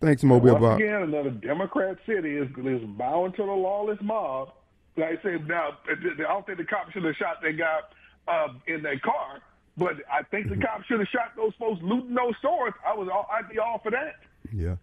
Thanks, 0.00 0.22
Mobile 0.22 0.52
Once 0.52 0.62
Bob. 0.62 0.80
again, 0.80 1.02
another 1.02 1.30
Democrat 1.30 1.98
city 2.06 2.36
is, 2.36 2.48
is 2.64 2.82
bowing 2.96 3.32
to 3.32 3.42
the 3.42 3.52
lawless 3.52 3.98
mob 4.00 4.48
Like 4.96 5.18
I 5.18 5.22
said, 5.22 5.46
now 5.46 5.76
I 5.86 5.94
don't 6.16 6.46
think 6.46 6.56
the 6.56 6.64
cops 6.64 6.92
should 6.92 7.04
have 7.04 7.16
shot 7.16 7.42
that 7.42 7.58
guy 7.58 7.80
uh, 8.26 8.48
in 8.66 8.82
that 8.84 9.02
car, 9.02 9.40
but 9.76 9.96
I 10.10 10.22
think 10.22 10.48
the 10.48 10.56
cops 10.56 10.86
should 10.86 11.00
have 11.00 11.08
shot 11.08 11.32
those 11.36 11.52
folks 11.58 11.82
looting 11.82 12.14
those 12.14 12.34
stores. 12.38 12.72
I 12.86 12.94
was, 12.94 13.08
all, 13.12 13.28
I'd 13.30 13.50
be 13.50 13.58
all 13.58 13.80
for 13.82 13.90
that. 13.90 14.20
Yeah. 14.50 14.76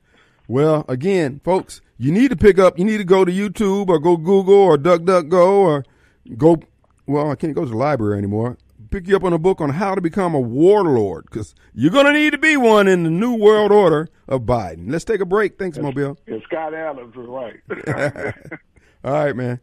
Well, 0.48 0.86
again, 0.88 1.42
folks, 1.44 1.82
you 1.98 2.12
need 2.12 2.30
to 2.30 2.38
pick 2.38 2.60
up. 2.60 2.78
You 2.78 2.86
need 2.86 2.98
to 2.98 3.04
go 3.04 3.26
to 3.26 3.32
YouTube 3.32 3.90
or 3.90 4.00
go 4.00 4.18
Google 4.18 4.54
or 4.54 4.78
DuckDuckGo 4.78 5.48
or 5.48 5.86
go. 6.38 6.60
Well, 7.08 7.32
I 7.32 7.36
can't 7.36 7.56
go 7.56 7.64
to 7.64 7.70
the 7.70 7.78
library 7.78 8.18
anymore. 8.18 8.58
Pick 8.90 9.08
you 9.08 9.16
up 9.16 9.24
on 9.24 9.34
a 9.34 9.38
book 9.40 9.60
on 9.62 9.72
how 9.72 9.96
to 9.96 10.02
become 10.02 10.36
a 10.36 10.40
warlord 10.40 11.26
because 11.26 11.56
you're 11.74 11.92
going 11.92 12.06
to 12.06 12.14
need 12.14 12.32
to 12.32 12.38
be 12.38 12.58
one 12.58 12.88
in 12.88 13.04
the 13.04 13.10
new 13.10 13.34
world 13.34 13.72
order 13.72 14.10
of 14.28 14.42
Biden. 14.42 14.92
Let's 14.92 15.06
take 15.06 15.22
a 15.22 15.26
break. 15.26 15.58
Thanks, 15.58 15.78
Mobile. 15.78 16.18
And 16.28 16.42
Scott 16.44 16.74
Adams 16.74 17.16
was 17.16 17.28
right. 17.28 18.34
All 19.04 19.12
right, 19.14 19.36
man. 19.36 19.60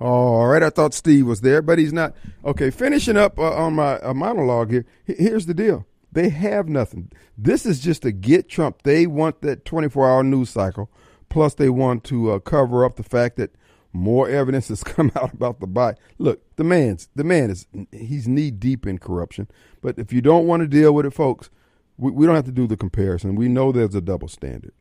All 0.00 0.46
right, 0.48 0.62
I 0.62 0.70
thought 0.70 0.92
Steve 0.92 1.26
was 1.26 1.40
there, 1.40 1.62
but 1.62 1.78
he's 1.78 1.92
not. 1.92 2.14
Okay, 2.44 2.70
finishing 2.70 3.16
up 3.16 3.38
uh, 3.38 3.52
on 3.54 3.74
my 3.74 3.98
uh, 4.00 4.12
monologue 4.12 4.70
here. 4.70 4.84
H- 5.06 5.16
here's 5.18 5.46
the 5.46 5.54
deal: 5.54 5.86
they 6.10 6.30
have 6.30 6.68
nothing. 6.68 7.10
This 7.38 7.64
is 7.64 7.80
just 7.80 8.02
to 8.02 8.12
get 8.12 8.48
Trump. 8.48 8.82
They 8.82 9.06
want 9.06 9.40
that 9.42 9.64
24-hour 9.64 10.24
news 10.24 10.50
cycle. 10.50 10.90
Plus, 11.28 11.54
they 11.54 11.68
want 11.68 12.04
to 12.04 12.32
uh, 12.32 12.38
cover 12.40 12.84
up 12.84 12.96
the 12.96 13.02
fact 13.02 13.36
that 13.36 13.54
more 13.94 14.28
evidence 14.28 14.68
has 14.68 14.84
come 14.84 15.10
out 15.16 15.32
about 15.32 15.60
the 15.60 15.66
Biden. 15.66 15.96
Look, 16.18 16.42
the 16.56 16.64
man's 16.64 17.08
the 17.14 17.24
man 17.24 17.50
is 17.50 17.66
he's 17.92 18.28
knee 18.28 18.50
deep 18.50 18.86
in 18.86 18.98
corruption. 18.98 19.48
But 19.80 19.98
if 19.98 20.12
you 20.12 20.20
don't 20.20 20.46
want 20.46 20.60
to 20.62 20.68
deal 20.68 20.92
with 20.92 21.06
it, 21.06 21.12
folks, 21.12 21.50
we, 21.96 22.10
we 22.10 22.26
don't 22.26 22.34
have 22.34 22.44
to 22.46 22.52
do 22.52 22.66
the 22.66 22.76
comparison. 22.76 23.36
We 23.36 23.48
know 23.48 23.72
there's 23.72 23.94
a 23.94 24.00
double 24.00 24.28
standard. 24.28 24.72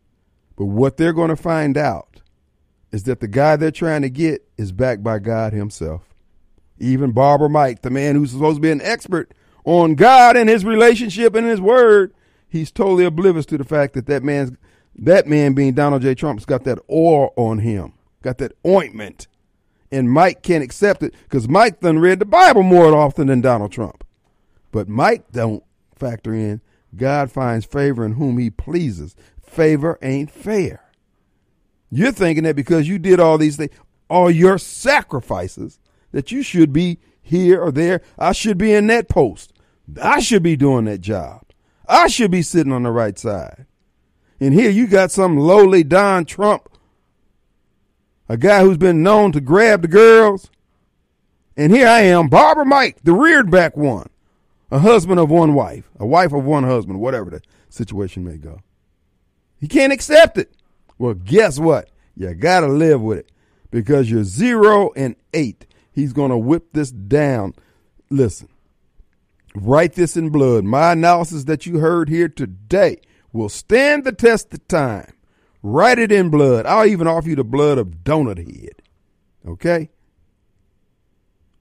But 0.56 0.66
what 0.66 0.98
they're 0.98 1.14
going 1.14 1.30
to 1.30 1.36
find 1.36 1.78
out 1.78 2.22
is 2.92 3.04
that 3.04 3.20
the 3.20 3.28
guy 3.28 3.56
they're 3.56 3.72
trying 3.72 4.04
to 4.04 4.10
get 4.10 4.48
is 4.58 4.72
backed 4.72 5.04
by 5.04 5.20
God 5.20 5.54
Himself. 5.54 6.14
Even 6.80 7.12
Barbara 7.12 7.50
Mike, 7.50 7.82
the 7.82 7.90
man 7.90 8.16
who's 8.16 8.32
supposed 8.32 8.58
to 8.58 8.62
be 8.62 8.72
an 8.72 8.82
expert 8.82 9.34
on 9.64 9.96
God 9.96 10.36
and 10.36 10.50
His 10.50 10.66
relationship 10.66 11.34
and 11.34 11.48
His 11.48 11.62
Word, 11.62 12.14
he's 12.54 12.72
totally 12.72 13.04
oblivious 13.04 13.48
to 13.48 13.58
the 13.58 13.64
fact 13.64 13.96
that 13.96 14.06
that 14.06 14.24
man's 14.24 14.52
that 14.96 15.28
man 15.28 15.54
being 15.54 15.74
Donald 15.74 16.04
J. 16.04 16.14
Trump's 16.14 16.46
got 16.46 16.64
that 16.66 16.78
oil 16.90 17.34
on 17.36 17.58
him, 17.60 17.94
got 18.24 18.40
that 18.40 18.54
ointment, 18.66 19.28
and 19.92 20.12
Mike 20.12 20.42
can't 20.42 20.64
accept 20.64 21.04
it 21.04 21.14
because 21.24 21.48
Mike 21.48 21.82
done 21.82 22.00
read 22.00 22.18
the 22.18 22.26
Bible 22.26 22.64
more 22.64 22.96
often 22.96 23.28
than 23.28 23.42
Donald 23.42 23.72
Trump, 23.72 24.04
but 24.72 24.90
Mike 24.90 25.32
don't 25.32 25.64
factor 25.96 26.34
in 26.34 26.62
God 26.96 27.32
finds 27.32 27.66
favor 27.66 28.06
in 28.06 28.14
whom 28.14 28.38
He 28.38 28.50
pleases. 28.50 29.16
Favor 29.42 29.98
ain't 30.02 30.32
fair. 30.32 30.92
You're 31.90 32.12
thinking 32.12 32.44
that 32.46 32.56
because 32.56 32.88
you 32.88 32.98
did 32.98 33.20
all 33.20 33.38
these 33.38 33.58
things, 33.58 33.72
all 34.10 34.30
your 34.30 34.58
sacrifices, 34.58 35.80
that 36.12 36.32
you 36.32 36.44
should 36.44 36.74
be 36.74 37.00
here 37.22 37.62
or 37.62 37.72
there. 37.72 38.02
I 38.18 38.32
should 38.32 38.58
be 38.58 38.74
in 38.74 38.88
that 38.88 39.10
post. 39.10 39.54
I 40.02 40.20
should 40.20 40.44
be 40.44 40.56
doing 40.56 40.86
that 40.86 41.02
job. 41.02 41.46
I 41.88 42.08
should 42.08 42.32
be 42.32 42.42
sitting 42.42 42.72
on 42.72 42.84
the 42.84 42.92
right 42.92 43.18
side. 43.18 43.66
And 44.40 44.54
here 44.54 44.70
you 44.70 44.88
got 44.88 45.12
some 45.12 45.38
lowly 45.38 45.84
Don 45.84 46.26
Trump, 46.26 46.68
a 48.30 48.38
guy 48.38 48.62
who's 48.62 48.78
been 48.78 49.04
known 49.04 49.32
to 49.34 49.42
grab 49.42 49.82
the 49.82 49.88
girls. 49.88 50.50
And 51.56 51.72
here 51.72 51.88
I 51.88 52.02
am, 52.02 52.30
Barbara 52.30 52.66
Mike, 52.66 52.98
the 53.04 53.14
reared 53.14 53.52
back 53.52 53.78
one, 53.78 54.10
a 54.72 54.80
husband 54.80 55.20
of 55.20 55.30
one 55.30 55.54
wife, 55.54 55.90
a 56.00 56.06
wife 56.06 56.34
of 56.34 56.44
one 56.44 56.64
husband, 56.64 57.00
whatever 57.00 57.30
the 57.30 57.42
situation 57.70 58.24
may 58.24 58.38
go. 58.38 58.62
He 59.60 59.68
can't 59.68 59.94
accept 59.94 60.38
it. 60.38 60.52
Well, 60.98 61.14
guess 61.14 61.60
what? 61.60 61.90
You 62.16 62.34
got 62.34 62.62
to 62.62 62.68
live 62.68 63.02
with 63.02 63.20
it 63.20 63.32
because 63.72 64.10
you're 64.10 64.24
zero 64.24 64.92
and 64.96 65.16
eight. 65.34 65.66
He's 65.92 66.14
going 66.14 66.32
to 66.32 66.38
whip 66.38 66.74
this 66.74 66.92
down. 66.92 67.54
Listen, 68.10 68.50
write 69.56 69.94
this 69.94 70.18
in 70.18 70.30
blood. 70.30 70.64
My 70.64 70.94
analysis 70.94 71.44
that 71.46 71.66
you 71.66 71.80
heard 71.80 72.10
here 72.10 72.30
today 72.30 73.00
will 73.32 73.50
stand 73.50 74.04
the 74.04 74.12
test 74.12 74.54
of 74.54 74.68
time. 74.68 75.13
Write 75.64 75.98
it 75.98 76.12
in 76.12 76.30
blood. 76.30 76.66
I'll 76.66 76.86
even 76.86 77.08
offer 77.08 77.30
you 77.30 77.38
the 77.38 77.46
blood 77.46 77.78
of 77.78 78.04
Donut 78.04 78.38
Head. 78.38 78.82
Okay? 79.48 79.90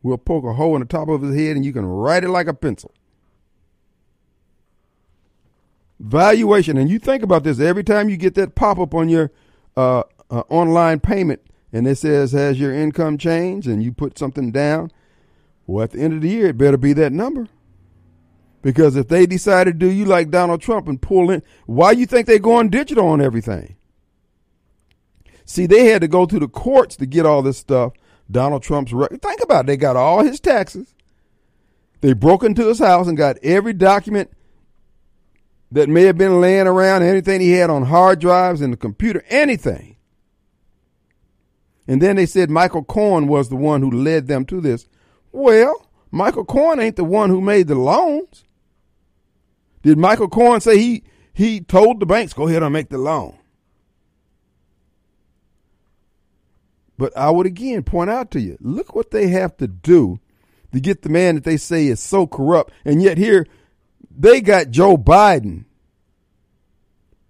We'll 0.02 0.18
poke 0.18 0.44
a 0.44 0.54
hole 0.54 0.74
in 0.74 0.80
the 0.80 0.86
top 0.86 1.08
of 1.08 1.22
his 1.22 1.36
head 1.36 1.54
and 1.54 1.64
you 1.64 1.72
can 1.72 1.86
write 1.86 2.24
it 2.24 2.28
like 2.28 2.48
a 2.48 2.54
pencil. 2.54 2.92
Valuation, 6.00 6.76
and 6.76 6.90
you 6.90 6.98
think 6.98 7.22
about 7.22 7.44
this 7.44 7.60
every 7.60 7.84
time 7.84 8.08
you 8.08 8.16
get 8.16 8.34
that 8.34 8.56
pop 8.56 8.80
up 8.80 8.92
on 8.92 9.08
your 9.08 9.30
uh, 9.76 10.02
uh, 10.28 10.42
online 10.48 10.98
payment 10.98 11.40
and 11.72 11.86
it 11.86 11.96
says, 11.96 12.32
Has 12.32 12.58
your 12.58 12.74
income 12.74 13.18
changed? 13.18 13.68
and 13.68 13.84
you 13.84 13.92
put 13.92 14.18
something 14.18 14.50
down. 14.50 14.90
Well, 15.64 15.84
at 15.84 15.92
the 15.92 16.00
end 16.00 16.14
of 16.14 16.22
the 16.22 16.28
year, 16.28 16.48
it 16.48 16.58
better 16.58 16.76
be 16.76 16.92
that 16.94 17.12
number. 17.12 17.46
Because 18.62 18.96
if 18.96 19.06
they 19.06 19.26
decide 19.26 19.64
to 19.64 19.72
do 19.72 19.88
you 19.88 20.04
like 20.04 20.30
Donald 20.30 20.60
Trump 20.60 20.88
and 20.88 21.00
pull 21.00 21.30
in, 21.30 21.42
why 21.66 21.92
you 21.92 22.06
think 22.06 22.26
they're 22.26 22.40
going 22.40 22.68
digital 22.68 23.06
on 23.06 23.20
everything? 23.20 23.76
See, 25.52 25.66
they 25.66 25.84
had 25.84 26.00
to 26.00 26.08
go 26.08 26.24
to 26.24 26.38
the 26.38 26.48
courts 26.48 26.96
to 26.96 27.04
get 27.04 27.26
all 27.26 27.42
this 27.42 27.58
stuff. 27.58 27.92
Donald 28.30 28.62
Trump's 28.62 28.94
record. 28.94 29.20
think 29.20 29.42
about 29.42 29.66
it. 29.66 29.66
They 29.66 29.76
got 29.76 29.96
all 29.96 30.24
his 30.24 30.40
taxes. 30.40 30.94
They 32.00 32.14
broke 32.14 32.42
into 32.42 32.66
his 32.66 32.78
house 32.78 33.06
and 33.06 33.18
got 33.18 33.36
every 33.42 33.74
document 33.74 34.30
that 35.70 35.90
may 35.90 36.04
have 36.04 36.16
been 36.16 36.40
laying 36.40 36.66
around, 36.66 37.02
anything 37.02 37.42
he 37.42 37.50
had 37.50 37.68
on 37.68 37.84
hard 37.84 38.18
drives 38.18 38.62
in 38.62 38.70
the 38.70 38.78
computer, 38.78 39.22
anything. 39.28 39.96
And 41.86 42.00
then 42.00 42.16
they 42.16 42.24
said 42.24 42.48
Michael 42.48 42.82
Cohen 42.82 43.26
was 43.26 43.50
the 43.50 43.56
one 43.56 43.82
who 43.82 43.90
led 43.90 44.28
them 44.28 44.46
to 44.46 44.58
this. 44.58 44.88
Well, 45.32 45.86
Michael 46.10 46.46
Cohen 46.46 46.80
ain't 46.80 46.96
the 46.96 47.04
one 47.04 47.28
who 47.28 47.42
made 47.42 47.68
the 47.68 47.74
loans. 47.74 48.44
Did 49.82 49.98
Michael 49.98 50.28
Cohen 50.28 50.62
say 50.62 50.78
he 50.78 51.04
he 51.34 51.60
told 51.60 52.00
the 52.00 52.06
banks 52.06 52.32
go 52.32 52.48
ahead 52.48 52.62
and 52.62 52.72
make 52.72 52.88
the 52.88 52.96
loan? 52.96 53.36
But 56.98 57.16
I 57.16 57.30
would 57.30 57.46
again 57.46 57.82
point 57.82 58.10
out 58.10 58.30
to 58.32 58.40
you, 58.40 58.56
look 58.60 58.94
what 58.94 59.10
they 59.10 59.28
have 59.28 59.56
to 59.58 59.66
do 59.66 60.20
to 60.72 60.80
get 60.80 61.02
the 61.02 61.08
man 61.08 61.34
that 61.34 61.44
they 61.44 61.56
say 61.56 61.86
is 61.86 62.00
so 62.00 62.26
corrupt, 62.26 62.72
and 62.84 63.02
yet 63.02 63.18
here 63.18 63.46
they 64.10 64.40
got 64.40 64.70
Joe 64.70 64.96
Biden, 64.96 65.64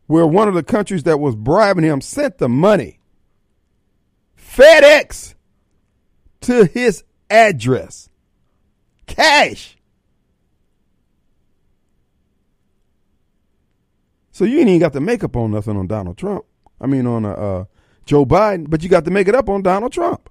where 0.06 0.26
one 0.26 0.48
of 0.48 0.54
the 0.54 0.62
countries 0.62 1.04
that 1.04 1.20
was 1.20 1.34
bribing 1.34 1.84
him 1.84 2.00
sent 2.00 2.38
the 2.38 2.48
money, 2.48 3.00
FedEx, 4.36 5.34
to 6.42 6.64
his 6.66 7.04
address, 7.30 8.08
cash. 9.06 9.76
So 14.32 14.44
you 14.44 14.58
ain't 14.60 14.68
even 14.68 14.80
got 14.80 14.92
the 14.92 15.00
makeup 15.00 15.36
on 15.36 15.52
nothing 15.52 15.76
on 15.76 15.86
Donald 15.86 16.16
Trump. 16.16 16.44
I 16.80 16.86
mean 16.86 17.06
on 17.06 17.24
uh, 17.24 17.64
Joe 18.04 18.26
Biden, 18.26 18.68
but 18.68 18.82
you 18.82 18.88
got 18.88 19.04
to 19.04 19.10
make 19.10 19.28
it 19.28 19.34
up 19.34 19.48
on 19.48 19.62
Donald 19.62 19.92
Trump. 19.92 20.28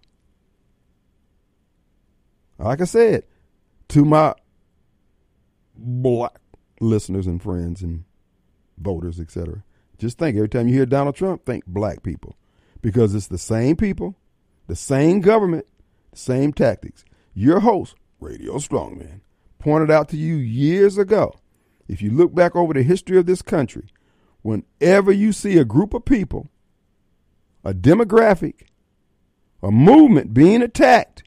Like 2.58 2.82
I 2.82 2.86
said, 2.86 3.24
to 3.90 4.06
my 4.06 4.36
black 5.76 6.40
listeners 6.80 7.28
and 7.28 7.42
friends 7.42 7.82
and 7.82 8.04
voters, 8.78 9.20
etc. 9.20 9.64
Just 9.98 10.18
think 10.18 10.36
every 10.36 10.50
time 10.50 10.68
you 10.68 10.76
hear 10.76 10.86
Donald 10.86 11.16
Trump, 11.16 11.46
think 11.46 11.66
black 11.66 12.04
people. 12.04 12.36
Because 12.82 13.14
it's 13.14 13.28
the 13.28 13.38
same 13.38 13.76
people, 13.76 14.16
the 14.68 14.76
same 14.76 15.22
government, 15.22 15.66
the 16.12 16.18
same 16.18 16.52
tactics. 16.54 17.06
Your 17.34 17.60
host, 17.60 17.96
Radio 18.20 18.56
Strongman, 18.56 19.22
pointed 19.60 19.92
out 19.92 20.10
to 20.10 20.18
you 20.18 20.36
years 20.36 20.98
ago. 20.98 21.36
If 21.88 22.02
you 22.02 22.12
look 22.12 22.34
back 22.34 22.56
over 22.56 22.74
the 22.74 22.84
history 22.84 23.18
of 23.18 23.26
this 23.26 23.42
country, 23.42 23.88
whenever 24.42 25.12
you 25.12 25.32
see 25.32 25.58
a 25.58 25.66
group 25.66 25.94
of 25.94 26.06
people, 26.06 26.50
a 27.64 27.74
demographic, 27.74 28.68
a 29.62 29.72
movement 29.72 30.34
being 30.34 30.62
attacked, 30.62 31.24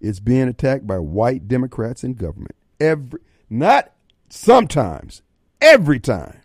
it's 0.00 0.20
being 0.20 0.48
attacked 0.48 0.86
by 0.86 0.98
white 0.98 1.48
Democrats 1.48 2.04
in 2.04 2.14
government. 2.14 2.56
Every 2.78 3.20
not 3.48 3.92
sometimes, 4.28 5.22
every 5.60 6.00
time. 6.00 6.40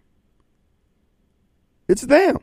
It's 1.88 2.04
them. 2.04 2.38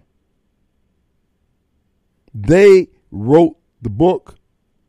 They 2.35 2.89
wrote 3.11 3.57
the 3.81 3.91
book. 3.91 4.35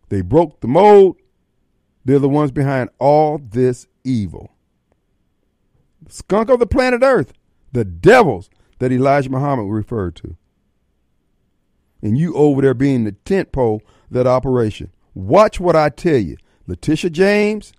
They 0.09 0.21
broke 0.21 0.59
the 0.61 0.67
mold. 0.67 1.17
They're 2.03 2.19
the 2.19 2.27
ones 2.27 2.51
behind 2.51 2.89
all 2.99 3.37
this 3.37 3.87
evil. 4.03 4.51
Skunk 6.09 6.49
of 6.49 6.59
the 6.59 6.67
planet 6.67 7.03
Earth, 7.03 7.33
the 7.71 7.85
devils 7.85 8.49
that 8.79 8.91
Elijah 8.91 9.29
Muhammad 9.29 9.67
referred 9.69 10.15
to. 10.17 10.37
And 12.01 12.17
you 12.17 12.35
over 12.35 12.61
there 12.61 12.73
being 12.73 13.03
the 13.03 13.11
tent 13.11 13.51
pole 13.51 13.81
that 14.11 14.27
operation. 14.27 14.91
Watch 15.13 15.59
what 15.59 15.75
I 15.75 15.89
tell 15.89 16.17
you. 16.17 16.37
Letitia 16.67 17.09
James, 17.09 17.73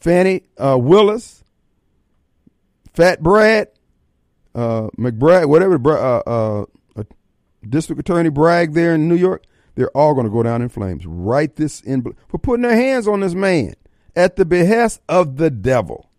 Fani 0.00 0.42
uh, 0.58 0.78
Willis, 0.80 1.44
Fat 2.94 3.22
Brad, 3.22 3.68
uh, 4.54 4.88
McBride, 4.98 5.48
whatever, 5.48 5.78
uh, 5.86 6.18
uh, 6.26 6.64
District 7.68 8.00
Attorney 8.00 8.30
Bragg 8.30 8.72
there 8.72 8.94
in 8.94 9.08
New 9.08 9.16
York, 9.16 9.44
they're 9.74 9.96
all 9.96 10.14
going 10.14 10.26
to 10.26 10.32
go 10.32 10.42
down 10.42 10.62
in 10.62 10.68
flames. 10.68 11.06
Write 11.06 11.56
this 11.56 11.80
in 11.80 12.02
for 12.28 12.38
putting 12.38 12.62
their 12.62 12.76
hands 12.76 13.06
on 13.06 13.20
this 13.20 13.34
man 13.34 13.74
at 14.16 14.36
the 14.36 14.44
behest 14.44 15.00
of 15.08 15.36
the 15.36 15.50
devil. 15.50 16.10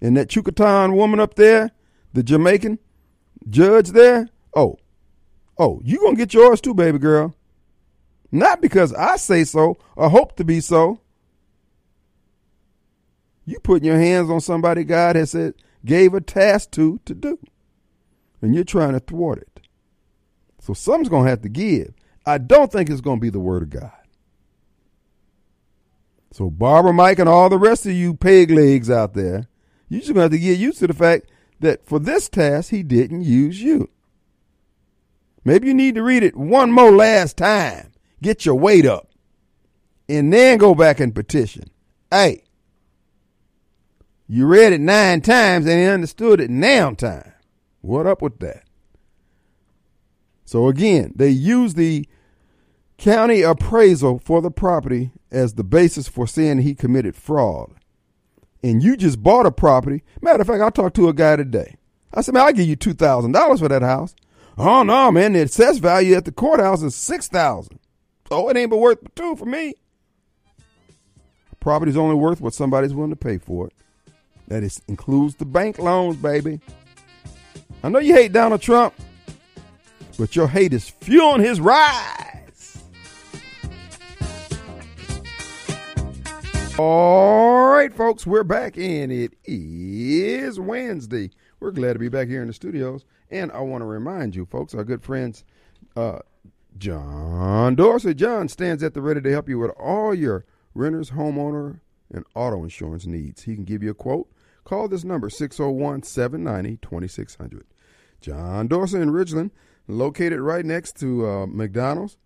And 0.00 0.16
that 0.16 0.28
Chukaton 0.28 0.94
woman 0.94 1.18
up 1.18 1.34
there, 1.34 1.70
the 2.12 2.22
Jamaican 2.22 2.78
judge 3.48 3.90
there, 3.90 4.28
oh, 4.54 4.78
oh, 5.58 5.80
you 5.84 5.98
to 6.10 6.16
get 6.16 6.34
yours 6.34 6.60
too, 6.60 6.74
baby 6.74 6.98
girl. 6.98 7.34
Not 8.32 8.60
because 8.60 8.92
I 8.92 9.16
say 9.16 9.44
so 9.44 9.78
or 9.96 10.10
hope 10.10 10.36
to 10.36 10.44
be 10.44 10.60
so. 10.60 11.00
You 13.46 13.60
putting 13.60 13.86
your 13.86 13.98
hands 13.98 14.30
on 14.30 14.40
somebody 14.40 14.84
God 14.84 15.16
has 15.16 15.30
said 15.30 15.54
gave 15.84 16.14
a 16.14 16.20
task 16.20 16.70
to 16.72 16.98
to 17.04 17.14
do. 17.14 17.38
And 18.40 18.54
you're 18.54 18.64
trying 18.64 18.92
to 18.92 19.00
thwart 19.00 19.38
it. 19.38 19.60
So 20.60 20.74
something's 20.74 21.08
to 21.24 21.30
have 21.30 21.42
to 21.42 21.48
give. 21.48 21.94
I 22.26 22.38
don't 22.38 22.72
think 22.72 22.88
it's 22.88 23.00
to 23.18 23.22
be 23.22 23.30
the 23.30 23.38
word 23.38 23.62
of 23.62 23.70
God. 23.70 23.92
So 26.32 26.50
Barbara 26.50 26.92
Mike 26.92 27.18
and 27.18 27.28
all 27.28 27.48
the 27.48 27.58
rest 27.58 27.86
of 27.86 27.92
you 27.92 28.14
peg 28.14 28.50
legs 28.50 28.90
out 28.90 29.14
there, 29.14 29.46
you 29.88 30.00
just 30.00 30.12
to 30.14 30.22
have 30.22 30.30
to 30.32 30.38
get 30.38 30.58
used 30.58 30.78
to 30.78 30.86
the 30.86 30.94
fact 30.94 31.30
that 31.64 31.84
for 31.84 31.98
this 31.98 32.28
task, 32.28 32.70
he 32.70 32.82
didn't 32.82 33.22
use 33.22 33.60
you. 33.60 33.90
Maybe 35.44 35.68
you 35.68 35.74
need 35.74 35.96
to 35.96 36.02
read 36.02 36.22
it 36.22 36.36
one 36.36 36.72
more 36.72 36.92
last 36.92 37.36
time. 37.36 37.92
Get 38.22 38.46
your 38.46 38.54
weight 38.54 38.86
up. 38.86 39.08
And 40.08 40.32
then 40.32 40.58
go 40.58 40.74
back 40.74 41.00
and 41.00 41.14
petition. 41.14 41.64
Hey, 42.10 42.44
you 44.26 44.46
read 44.46 44.72
it 44.72 44.80
nine 44.80 45.20
times 45.20 45.66
and 45.66 45.80
you 45.80 45.88
understood 45.88 46.40
it 46.40 46.50
now 46.50 46.92
time. 46.92 47.32
What 47.80 48.06
up 48.06 48.22
with 48.22 48.38
that? 48.38 48.64
So 50.44 50.68
again, 50.68 51.12
they 51.16 51.30
use 51.30 51.74
the 51.74 52.08
county 52.96 53.42
appraisal 53.42 54.18
for 54.18 54.40
the 54.40 54.50
property 54.50 55.10
as 55.30 55.54
the 55.54 55.64
basis 55.64 56.08
for 56.08 56.26
saying 56.26 56.58
he 56.58 56.74
committed 56.74 57.16
fraud. 57.16 57.72
And 58.64 58.82
you 58.82 58.96
just 58.96 59.22
bought 59.22 59.44
a 59.44 59.52
property. 59.52 60.02
Matter 60.22 60.40
of 60.40 60.46
fact, 60.46 60.62
I 60.62 60.70
talked 60.70 60.96
to 60.96 61.10
a 61.10 61.12
guy 61.12 61.36
today. 61.36 61.76
I 62.14 62.22
said, 62.22 62.32
man, 62.32 62.44
I'll 62.44 62.52
give 62.54 62.66
you 62.66 62.76
two 62.76 62.94
thousand 62.94 63.32
dollars 63.32 63.60
for 63.60 63.68
that 63.68 63.82
house. 63.82 64.14
Oh 64.56 64.82
no, 64.82 65.12
man, 65.12 65.34
the 65.34 65.42
assessed 65.42 65.82
value 65.82 66.14
at 66.14 66.24
the 66.24 66.32
courthouse 66.32 66.82
is 66.82 66.94
six 66.94 67.28
thousand. 67.28 67.78
So 68.30 68.48
it 68.48 68.56
ain't 68.56 68.70
but 68.70 68.78
worth 68.78 69.14
two 69.14 69.36
for 69.36 69.44
me. 69.44 69.74
Property's 71.60 71.98
only 71.98 72.14
worth 72.14 72.40
what 72.40 72.54
somebody's 72.54 72.94
willing 72.94 73.10
to 73.10 73.16
pay 73.16 73.36
for 73.36 73.66
it. 73.66 73.74
That 74.48 74.62
is, 74.62 74.80
includes 74.88 75.34
the 75.34 75.44
bank 75.44 75.78
loans, 75.78 76.16
baby. 76.16 76.58
I 77.82 77.90
know 77.90 77.98
you 77.98 78.14
hate 78.14 78.32
Donald 78.32 78.62
Trump, 78.62 78.94
but 80.18 80.34
your 80.34 80.48
hate 80.48 80.72
is 80.72 80.88
fueling 80.88 81.42
his 81.42 81.60
rise. 81.60 82.43
All 86.76 87.68
right, 87.68 87.94
folks, 87.94 88.26
we're 88.26 88.42
back, 88.42 88.76
and 88.76 89.12
it 89.12 89.34
is 89.44 90.58
Wednesday. 90.58 91.30
We're 91.60 91.70
glad 91.70 91.92
to 91.92 92.00
be 92.00 92.08
back 92.08 92.26
here 92.26 92.42
in 92.42 92.48
the 92.48 92.52
studios, 92.52 93.04
and 93.30 93.52
I 93.52 93.60
want 93.60 93.82
to 93.82 93.86
remind 93.86 94.34
you, 94.34 94.44
folks, 94.44 94.74
our 94.74 94.82
good 94.82 95.00
friends, 95.00 95.44
uh, 95.94 96.18
John 96.76 97.76
Dorsey. 97.76 98.12
John 98.12 98.48
stands 98.48 98.82
at 98.82 98.92
the 98.92 99.00
ready 99.00 99.20
to 99.20 99.30
help 99.30 99.48
you 99.48 99.60
with 99.60 99.70
all 99.78 100.12
your 100.12 100.46
renters, 100.74 101.12
homeowner, 101.12 101.78
and 102.12 102.24
auto 102.34 102.64
insurance 102.64 103.06
needs. 103.06 103.44
He 103.44 103.54
can 103.54 103.62
give 103.62 103.84
you 103.84 103.90
a 103.92 103.94
quote. 103.94 104.28
Call 104.64 104.88
this 104.88 105.04
number 105.04 105.30
601 105.30 106.02
790 106.02 106.78
2600. 106.78 107.66
John 108.20 108.66
Dorsey 108.66 108.98
in 108.98 109.12
Ridgeland, 109.12 109.52
located 109.86 110.40
right 110.40 110.64
next 110.64 110.98
to 110.98 111.24
uh, 111.24 111.46
McDonald's. 111.46 112.16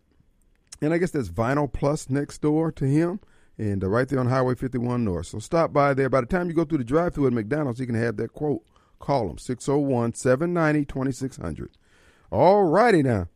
And 0.80 0.94
I 0.94 0.99
guess 0.99 1.11
that's 1.11 1.28
Vinyl 1.28 1.70
Plus 1.70 2.09
next 2.09 2.40
door 2.40 2.72
to 2.72 2.86
him, 2.86 3.20
and 3.59 3.83
uh, 3.83 3.89
right 3.89 4.09
there 4.09 4.21
on 4.21 4.29
Highway 4.29 4.55
51 4.55 5.05
North. 5.05 5.27
So 5.27 5.39
stop 5.39 5.73
by 5.73 5.93
there. 5.93 6.09
By 6.09 6.21
the 6.21 6.27
time 6.27 6.49
you 6.49 6.55
go 6.55 6.65
through 6.65 6.79
the 6.79 6.85
drive 6.85 7.15
through 7.15 7.27
at 7.27 7.33
McDonald's, 7.33 7.81
you 7.81 7.87
can 7.87 7.97
have 7.97 8.17
that 8.17 8.33
quote. 8.33 8.63
Call 9.01 9.29
them 9.29 9.39
601 9.39 10.15
790 10.15 10.85
2600. 10.87 11.71
All 12.31 12.65
righty 12.65 13.03
now. 13.03 13.29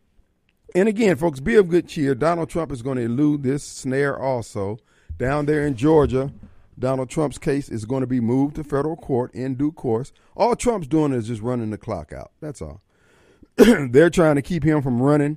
And 0.75 0.89
again, 0.89 1.17
folks, 1.17 1.41
be 1.41 1.57
of 1.57 1.69
good 1.69 1.87
cheer. 1.87 2.15
Donald 2.15 2.49
Trump 2.49 2.73
is 2.73 2.83
going 2.83 2.97
to 2.97 3.05
elude 3.05 3.43
this 3.43 3.65
snare 3.65 4.19
also. 4.19 4.79
Down 5.19 5.47
there 5.47 5.67
in 5.67 5.77
Georgia, 5.77 6.33
Donald 6.79 7.11
Trump's 7.11 7.39
case 7.39 7.69
is 7.69 7.85
going 7.85 8.01
to 8.01 8.07
be 8.07 8.21
moved 8.21 8.57
to 8.57 8.65
federal 8.65 8.97
court 8.97 9.33
in 9.35 9.55
due 9.55 9.73
course. 9.73 10.13
All 10.35 10.57
Trump's 10.57 10.87
doing 10.87 11.13
is 11.13 11.27
just 11.27 11.43
running 11.43 11.71
the 11.71 11.79
clock 11.79 12.13
out. 12.13 12.33
That's 12.41 12.63
all. 12.63 12.81
they're 13.57 14.11
trying 14.11 14.37
to 14.37 14.43
keep 14.43 14.65
him 14.65 14.81
from 14.81 15.01
running, 15.01 15.37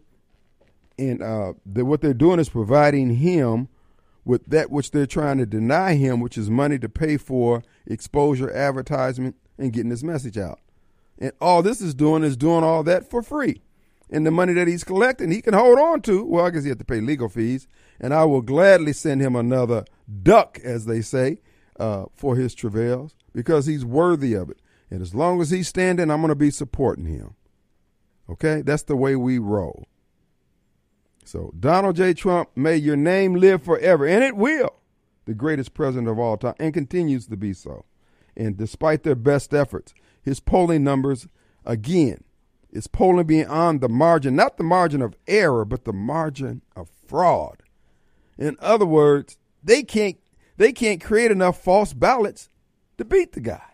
and 0.98 1.22
uh, 1.22 1.54
what 1.66 2.00
they're 2.00 2.14
doing 2.14 2.40
is 2.40 2.48
providing 2.48 3.16
him 3.18 3.68
with 4.26 4.46
that 4.48 4.72
which 4.72 4.92
they're 4.92 5.06
trying 5.06 5.38
to 5.38 5.46
deny 5.46 5.94
him, 5.94 6.20
which 6.20 6.38
is 6.38 6.50
money 6.50 6.80
to 6.80 6.90
pay 6.90 7.16
for 7.16 7.64
exposure, 7.86 8.52
advertisement, 8.52 9.36
and 9.58 9.72
getting 9.72 9.92
his 9.92 10.04
message 10.04 10.38
out. 10.38 10.60
And 11.18 11.32
all 11.40 11.62
this 11.62 11.80
is 11.80 11.94
doing 11.94 12.24
is 12.24 12.36
doing 12.36 12.64
all 12.64 12.84
that 12.84 13.10
for 13.10 13.22
free. 13.22 13.62
And 14.10 14.26
the 14.26 14.32
money 14.32 14.54
that 14.54 14.68
he's 14.68 14.84
collecting, 14.84 15.32
he 15.32 15.42
can 15.42 15.54
hold 15.54 15.80
on 15.80 16.02
to. 16.02 16.26
Well, 16.26 16.46
I 16.46 16.50
guess 16.50 16.64
he 16.64 16.70
have 16.70 16.78
to 16.80 16.86
pay 16.86 17.00
legal 17.00 17.30
fees, 17.30 17.68
and 18.00 18.14
I 18.14 18.26
will 18.26 18.42
gladly 18.42 18.94
send 18.94 19.22
him 19.22 19.36
another 19.36 19.86
duck, 20.22 20.60
as 20.64 20.86
they 20.86 21.02
say, 21.02 21.40
uh, 21.80 22.06
for 22.16 22.36
his 22.36 22.54
travails 22.54 23.16
because 23.34 23.66
he's 23.66 23.86
worthy 23.86 24.34
of 24.34 24.50
it. 24.50 24.62
And 24.90 25.02
as 25.02 25.16
long 25.16 25.42
as 25.42 25.50
he's 25.50 25.68
standing, 25.68 26.10
I'm 26.10 26.22
going 26.22 26.30
to 26.30 26.36
be 26.36 26.52
supporting 26.52 27.06
him. 27.06 27.36
Okay? 28.30 28.62
That's 28.62 28.84
the 28.84 28.96
way 28.96 29.16
we 29.16 29.40
roll. 29.40 29.86
So, 31.26 31.52
Donald 31.60 31.96
J. 31.96 32.14
Trump, 32.14 32.50
may 32.56 32.76
your 32.78 32.96
name 32.96 33.34
live 33.34 33.64
forever, 33.64 34.06
and 34.06 34.24
it 34.24 34.36
will. 34.36 34.76
The 35.26 35.34
greatest 35.34 35.74
president 35.74 36.08
of 36.08 36.20
all 36.20 36.38
time, 36.38 36.54
and 36.60 36.74
continues 36.74 37.26
to 37.28 37.36
be 37.36 37.52
so. 37.52 37.86
And 38.38 38.56
despite 38.56 39.04
their 39.04 39.16
best 39.16 39.54
efforts, 39.54 39.94
his 40.22 40.40
polling 40.40 40.84
numbers, 40.84 41.28
again, 41.66 42.24
is 42.72 42.86
polling 42.88 43.26
beyond 43.26 43.82
the 43.82 43.90
margin, 43.90 44.36
not 44.36 44.58
the 44.58 44.64
margin 44.64 45.02
of 45.02 45.16
error, 45.28 45.66
but 45.66 45.86
the 45.86 45.94
margin 45.94 46.62
of 46.76 46.90
fraud. 47.08 47.64
In 48.38 48.56
other 48.60 48.86
words, 48.86 49.38
they 49.64 49.82
can't 49.82 50.18
they 50.58 50.72
can't 50.72 51.04
create 51.04 51.32
enough 51.32 51.62
false 51.62 51.94
ballots 51.94 52.50
to 52.98 53.06
beat 53.06 53.34
the 53.34 53.42
guy. 53.42 53.74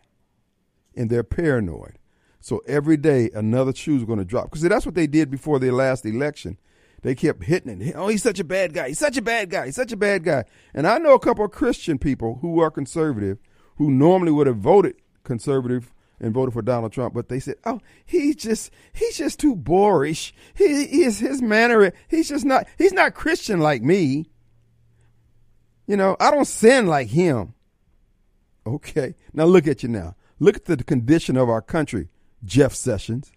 And 0.96 1.10
they're 1.10 1.24
paranoid. 1.24 2.00
So 2.40 2.62
every 2.68 2.98
day 2.98 3.30
another 3.34 3.74
shoe's 3.74 4.04
going 4.04 4.20
to 4.20 4.26
drop. 4.26 4.46
Because 4.46 4.62
that's 4.62 4.86
what 4.86 4.96
they 4.96 5.08
did 5.08 5.30
before 5.30 5.60
their 5.60 5.74
last 5.74 6.06
election. 6.06 6.58
They 7.02 7.16
kept 7.16 7.44
hitting 7.44 7.82
it. 7.82 7.96
Oh, 7.96 8.08
he's 8.08 8.24
such 8.24 8.40
a 8.40 8.44
bad 8.44 8.74
guy. 8.74 8.90
He's 8.90 9.00
such 9.00 9.18
a 9.18 9.22
bad 9.22 9.50
guy. 9.50 9.66
He's 9.66 9.76
such 9.76 9.92
a 9.92 9.98
bad 9.98 10.24
guy. 10.24 10.44
And 10.74 10.86
I 10.88 11.00
know 11.00 11.14
a 11.14 11.20
couple 11.20 11.44
of 11.44 11.52
Christian 11.52 11.98
people 11.98 12.38
who 12.42 12.60
are 12.60 12.70
conservative 12.70 13.40
who 13.78 13.90
normally 13.90 14.32
would 14.32 14.48
have 14.48 14.58
voted 14.58 14.96
conservative 15.24 15.94
and 16.20 16.34
voted 16.34 16.54
for 16.54 16.62
Donald 16.62 16.92
Trump, 16.92 17.16
but 17.16 17.30
they 17.30 17.40
said, 17.40 17.56
"Oh, 17.66 17.80
he's 18.06 18.36
just 18.36 18.72
he's 18.94 19.18
just 19.18 19.40
too 19.40 19.56
boorish. 19.56 20.34
He, 20.54 20.86
he 20.86 21.04
is 21.04 21.18
his 21.18 21.42
manner. 21.42 21.92
He's 22.08 22.30
just 22.30 22.46
not 22.46 22.68
he's 22.78 22.94
not 22.94 23.16
Christian 23.16 23.60
like 23.60 23.82
me." 23.82 24.30
You 25.88 25.98
know, 25.98 26.16
I 26.20 26.30
don't 26.30 26.46
sin 26.46 26.86
like 26.86 27.10
him. 27.10 27.56
Okay. 28.66 29.16
Now 29.34 29.46
look 29.46 29.68
at 29.68 29.82
you 29.82 29.90
now. 29.90 30.16
Look 30.40 30.56
at 30.56 30.66
the 30.66 30.78
condition 30.78 31.36
of 31.38 31.50
our 31.50 31.62
country, 31.62 32.10
Jeff 32.44 32.76
Sessions. 32.76 33.32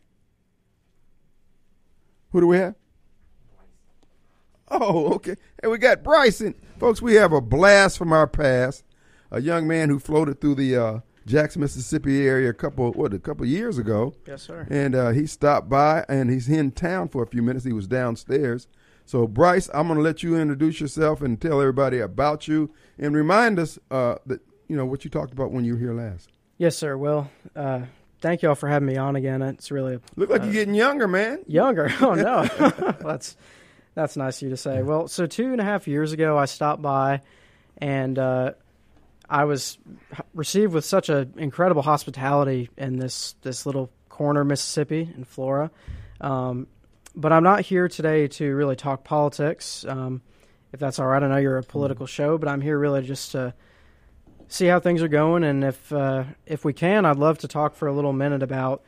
Who 2.30 2.40
do 2.40 2.46
we 2.46 2.58
have? 2.58 2.74
Oh, 4.68 5.14
okay. 5.14 5.36
And 5.62 5.70
we 5.70 5.78
got 5.78 6.02
Bryson. 6.02 6.54
Folks, 6.78 7.02
we 7.02 7.14
have 7.14 7.32
a 7.32 7.40
blast 7.40 7.98
from 7.98 8.12
our 8.12 8.26
past. 8.26 8.84
A 9.30 9.40
young 9.40 9.66
man 9.66 9.88
who 9.88 9.98
floated 9.98 10.40
through 10.40 10.54
the 10.54 10.76
uh, 10.76 11.00
Jackson, 11.26 11.60
Mississippi 11.60 12.26
area 12.26 12.50
a 12.50 12.54
couple 12.54 12.92
what 12.92 13.12
a 13.12 13.18
couple 13.18 13.44
years 13.46 13.78
ago. 13.78 14.14
Yes, 14.26 14.42
sir. 14.42 14.66
And 14.70 14.94
uh, 14.94 15.10
he 15.10 15.26
stopped 15.26 15.68
by 15.68 16.04
and 16.08 16.30
he's 16.30 16.48
in 16.48 16.70
town 16.70 17.08
for 17.08 17.22
a 17.22 17.26
few 17.26 17.42
minutes. 17.42 17.64
He 17.64 17.72
was 17.72 17.86
downstairs 17.86 18.68
so, 19.06 19.26
Bryce, 19.26 19.68
I'm 19.74 19.86
going 19.86 19.98
to 19.98 20.02
let 20.02 20.22
you 20.22 20.36
introduce 20.36 20.80
yourself 20.80 21.20
and 21.20 21.40
tell 21.40 21.60
everybody 21.60 21.98
about 21.98 22.48
you 22.48 22.70
and 22.98 23.14
remind 23.14 23.58
us 23.58 23.78
uh, 23.90 24.16
that, 24.26 24.40
you 24.68 24.76
know, 24.76 24.86
what 24.86 25.04
you 25.04 25.10
talked 25.10 25.32
about 25.32 25.50
when 25.50 25.64
you 25.64 25.74
were 25.74 25.78
here 25.78 25.92
last. 25.92 26.30
Yes, 26.56 26.76
sir. 26.76 26.96
Well, 26.96 27.30
uh, 27.54 27.82
thank 28.20 28.40
y'all 28.42 28.54
for 28.54 28.68
having 28.68 28.86
me 28.86 28.96
on 28.96 29.16
again. 29.16 29.42
It's 29.42 29.70
really 29.70 29.96
a, 29.96 30.00
look 30.16 30.30
like 30.30 30.40
uh, 30.40 30.44
you're 30.44 30.54
getting 30.54 30.74
younger, 30.74 31.06
man. 31.06 31.44
Younger? 31.46 31.92
Oh 32.00 32.14
no, 32.14 32.44
that's 33.00 33.36
that's 33.94 34.16
nice 34.16 34.38
of 34.38 34.42
you 34.42 34.50
to 34.50 34.56
say. 34.56 34.82
Well, 34.82 35.08
so 35.08 35.26
two 35.26 35.52
and 35.52 35.60
a 35.60 35.64
half 35.64 35.86
years 35.86 36.12
ago, 36.12 36.36
I 36.36 36.46
stopped 36.46 36.82
by, 36.82 37.22
and 37.78 38.18
uh, 38.18 38.52
I 39.28 39.44
was 39.44 39.78
received 40.34 40.72
with 40.72 40.84
such 40.84 41.08
an 41.08 41.34
incredible 41.36 41.82
hospitality 41.82 42.70
in 42.76 42.98
this 42.98 43.34
this 43.42 43.66
little 43.66 43.90
corner, 44.08 44.44
Mississippi, 44.44 45.12
in 45.16 45.24
Flora. 45.24 45.70
Um, 46.20 46.66
but 47.16 47.32
I'm 47.32 47.44
not 47.44 47.60
here 47.60 47.88
today 47.88 48.28
to 48.28 48.54
really 48.54 48.76
talk 48.76 49.04
politics. 49.04 49.84
Um, 49.88 50.22
if 50.72 50.80
that's 50.80 50.98
all 50.98 51.06
right, 51.06 51.22
I 51.22 51.28
know 51.28 51.36
you're 51.36 51.58
a 51.58 51.62
political 51.62 52.06
show, 52.06 52.36
but 52.36 52.48
I'm 52.48 52.60
here 52.60 52.76
really 52.76 53.02
just 53.02 53.32
to 53.32 53.54
see 54.48 54.66
how 54.66 54.80
things 54.80 55.02
are 55.02 55.08
going, 55.08 55.44
and 55.44 55.64
if 55.64 55.92
uh, 55.92 56.24
if 56.46 56.64
we 56.64 56.72
can, 56.72 57.06
I'd 57.06 57.16
love 57.16 57.38
to 57.38 57.48
talk 57.48 57.74
for 57.74 57.86
a 57.86 57.92
little 57.92 58.12
minute 58.12 58.42
about 58.42 58.82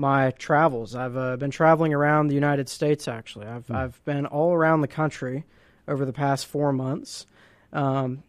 my 0.00 0.30
travels. 0.32 0.94
I've 0.94 1.16
uh, 1.16 1.36
been 1.36 1.50
traveling 1.50 1.94
around 1.94 2.28
the 2.28 2.34
United 2.34 2.68
States. 2.68 3.06
Actually, 3.06 3.46
I've 3.46 3.66
Hmm. 3.66 3.76
I've 3.76 4.04
been 4.04 4.26
all 4.26 4.52
around 4.54 4.80
the 4.80 4.88
country 4.88 5.44
over 5.86 6.04
the 6.04 6.12
past 6.12 6.46
four 6.46 6.72
months, 6.72 7.26
um, 7.72 8.22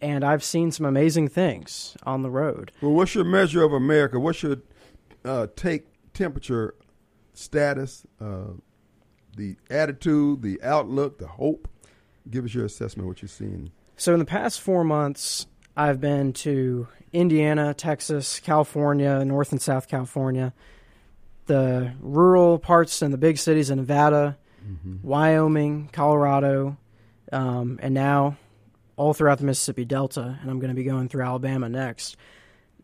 and 0.00 0.22
I've 0.24 0.44
seen 0.44 0.70
some 0.70 0.86
amazing 0.86 1.28
things 1.28 1.96
on 2.04 2.22
the 2.22 2.30
road. 2.30 2.70
Well, 2.80 2.92
what's 2.92 3.14
your 3.14 3.24
measure 3.24 3.64
of 3.64 3.72
America? 3.72 4.20
What's 4.20 4.42
your 4.42 4.58
uh, 5.24 5.46
take 5.56 5.86
temperature 6.12 6.74
status, 7.34 8.06
uh, 8.20 8.52
the 9.36 9.56
attitude, 9.70 10.42
the 10.42 10.62
outlook, 10.62 11.18
the 11.18 11.26
hope? 11.26 11.68
Give 12.30 12.44
us 12.44 12.54
your 12.54 12.64
assessment 12.64 13.04
of 13.04 13.08
what 13.08 13.22
you're 13.22 13.28
seeing. 13.28 13.70
So 13.96 14.12
in 14.12 14.18
the 14.18 14.24
past 14.24 14.60
four 14.60 14.84
months, 14.84 15.46
I've 15.76 16.00
been 16.00 16.32
to 16.34 16.88
Indiana, 17.12 17.72
Texas, 17.72 18.40
California, 18.40 19.24
North 19.24 19.52
and 19.52 19.62
South 19.62 19.88
Carolina, 19.88 20.52
the 21.46 21.92
rural 22.00 22.58
parts 22.58 23.02
and 23.02 23.12
the 23.12 23.18
big 23.18 23.38
cities 23.38 23.70
in 23.70 23.78
Nevada, 23.78 24.36
Wyoming, 25.02 25.88
Colorado, 25.92 26.76
um, 27.32 27.78
and 27.82 27.94
now 27.94 28.36
all 28.96 29.14
throughout 29.14 29.38
the 29.38 29.44
Mississippi 29.44 29.84
Delta. 29.84 30.38
And 30.40 30.50
I'm 30.50 30.58
going 30.58 30.70
to 30.70 30.74
be 30.74 30.84
going 30.84 31.08
through 31.08 31.22
Alabama 31.24 31.68
next. 31.68 32.16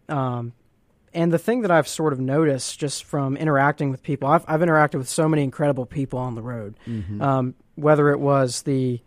Um, 0.09 0.53
and 1.15 1.33
the 1.33 1.39
thing 1.39 1.63
that 1.63 1.71
I've 1.71 1.89
sort 1.89 2.13
of 2.13 2.21
noticed 2.21 2.79
just 2.79 3.05
from 3.05 3.37
interacting 3.37 3.91
with 3.91 4.03
people, 4.03 4.29
I've, 4.29 4.45
I've 4.49 4.61
interacted 4.61 4.99
with 4.99 5.09
so 5.09 5.29
many 5.29 5.43
incredible 5.43 5.87
people 5.87 6.19
on 6.19 6.35
the 6.35 6.43
road. 6.43 6.77
Um, 7.21 7.55
whether 7.75 8.11
it 8.11 8.21
was 8.21 8.63
the 8.63 9.01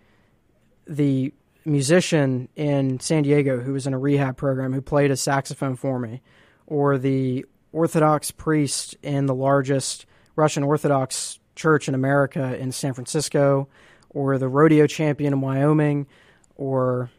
the 0.88 1.34
musician 1.66 2.48
in 2.56 3.00
San 3.00 3.24
Diego 3.24 3.60
who 3.60 3.74
was 3.74 3.88
in 3.88 3.94
a 3.94 3.98
rehab 3.98 4.38
program 4.38 4.72
who 4.74 4.82
played 4.82 5.10
a 5.12 5.18
saxophone 5.18 5.76
for 5.76 5.98
me, 6.00 6.22
or 6.68 6.98
the 6.98 7.46
Orthodox 7.76 8.32
priest 8.32 8.96
in 9.04 9.26
the 9.26 9.36
largest 9.36 10.06
Russian 10.38 10.64
Orthodox 10.64 11.40
church 11.56 11.90
in 11.90 11.94
America 11.94 12.58
in 12.58 12.72
San 12.72 12.94
Francisco, 12.94 13.68
or 14.10 14.38
the 14.38 14.48
rodeo 14.48 14.88
champion 14.88 15.34
in 15.34 15.42
Wyoming, 15.42 16.08
or 16.56 17.10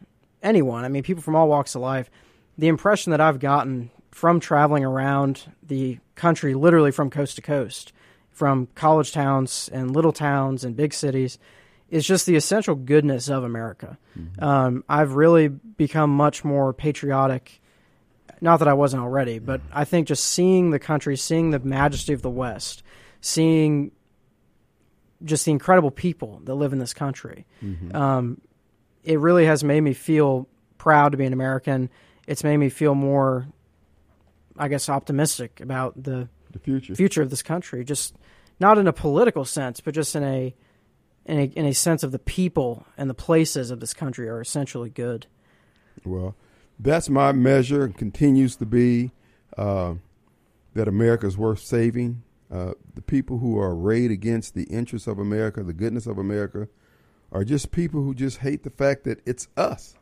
anyone. 0.41 0.83
I 0.83 0.89
mean, 0.89 1.03
people 1.03 1.21
from 1.21 1.35
all 1.35 1.47
walks 1.47 1.75
of 1.75 1.81
life. 1.81 2.09
The 2.57 2.69
impression 2.69 3.11
that 3.11 3.21
I've 3.21 3.39
gotten 3.39 3.91
from 4.11 4.39
traveling 4.39 4.83
around 4.83 5.43
the 5.61 5.99
country, 6.15 6.55
literally 6.55 6.91
from 6.91 7.11
coast 7.11 7.35
to 7.35 7.41
coast, 7.43 7.93
from 8.31 8.67
college 8.73 9.11
towns 9.11 9.69
and 9.71 9.95
little 9.95 10.11
towns 10.11 10.63
and 10.63 10.75
big 10.75 10.91
cities, 10.91 11.37
is 11.89 12.05
just 12.05 12.25
the 12.25 12.35
essential 12.35 12.73
goodness 12.73 13.29
of 13.29 13.43
America. 13.43 13.97
Um, 14.39 14.83
I've 14.89 15.13
really 15.13 15.49
become 15.49 16.09
much 16.09 16.43
more 16.43 16.73
patriotic. 16.73 17.61
Not 18.41 18.57
that 18.57 18.67
I 18.67 18.73
wasn't 18.73 19.01
already, 19.03 19.39
but 19.39 19.61
I 19.73 19.83
think 19.85 20.07
just 20.07 20.23
seeing 20.25 20.69
the 20.71 20.79
country, 20.79 21.17
seeing 21.17 21.49
the 21.51 21.59
majesty 21.59 22.13
of 22.13 22.21
the 22.21 22.29
West, 22.29 22.83
seeing 23.21 23.91
just 25.23 25.45
the 25.45 25.51
incredible 25.51 25.89
people 25.91 26.41
that 26.45 26.53
live 26.53 26.73
in 26.73 26.79
this 26.79 26.93
country, 26.93 27.45
um, 27.93 28.39
it 29.03 29.19
really 29.19 29.45
has 29.45 29.63
made 29.63 29.81
me 29.81 29.93
feel 29.93 30.47
proud 30.77 31.13
to 31.13 31.17
be 31.17 31.25
an 31.25 31.33
American. 31.33 31.89
It's 32.27 32.43
made 32.43 32.57
me 32.57 32.69
feel 32.69 32.93
more, 32.93 33.47
I 34.57 34.67
guess, 34.67 34.89
optimistic 34.89 35.59
about 35.59 36.01
the 36.01 36.29
The 36.51 36.59
future. 36.59 36.93
future 36.93 37.21
of 37.23 37.29
this 37.31 37.41
country. 37.41 37.83
Just 37.83 38.15
not 38.59 38.77
in 38.77 38.87
a 38.87 38.93
political 38.93 39.45
sense, 39.45 39.79
but 39.79 39.95
just 39.95 40.15
in 40.15 40.23
a 40.23 40.53
in 41.25 41.39
a, 41.39 41.43
in 41.43 41.65
a 41.65 41.73
sense 41.73 42.03
of 42.03 42.11
the 42.13 42.19
people 42.19 42.85
and 42.97 43.09
the 43.09 43.13
places 43.13 43.69
of 43.71 43.79
this 43.81 43.93
country 43.93 44.29
are 44.29 44.39
essentially 44.39 44.89
good. 44.89 45.25
Well, 46.05 46.35
that's 46.79 47.09
my 47.09 47.31
measure 47.31 47.83
and 47.83 47.97
continues 47.97 48.55
to 48.57 48.65
be 48.65 49.11
uh, 49.57 49.95
that 50.73 50.87
America 50.87 51.25
is 51.25 51.37
worth 51.37 51.59
saving. 51.59 52.23
Uh, 52.51 52.73
the 52.95 53.01
people 53.01 53.39
who 53.39 53.59
are 53.59 53.75
arrayed 53.75 54.11
against 54.11 54.53
the 54.53 54.63
interests 54.63 55.07
of 55.07 55.19
America, 55.19 55.63
the 55.63 55.73
goodness 55.73 56.07
of 56.07 56.17
America, 56.17 56.67
are 57.31 57.43
just 57.43 57.71
people 57.71 58.03
who 58.03 58.13
just 58.13 58.37
hate 58.37 58.63
the 58.63 58.69
fact 58.69 59.03
that 59.03 59.21
it's 59.25 59.47
us, 59.57 59.95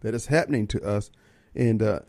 that 0.00 0.14
it's 0.14 0.26
happening 0.26 0.66
to 0.68 0.82
us. 0.82 1.10
And 1.54 1.82
uh, 1.82 2.00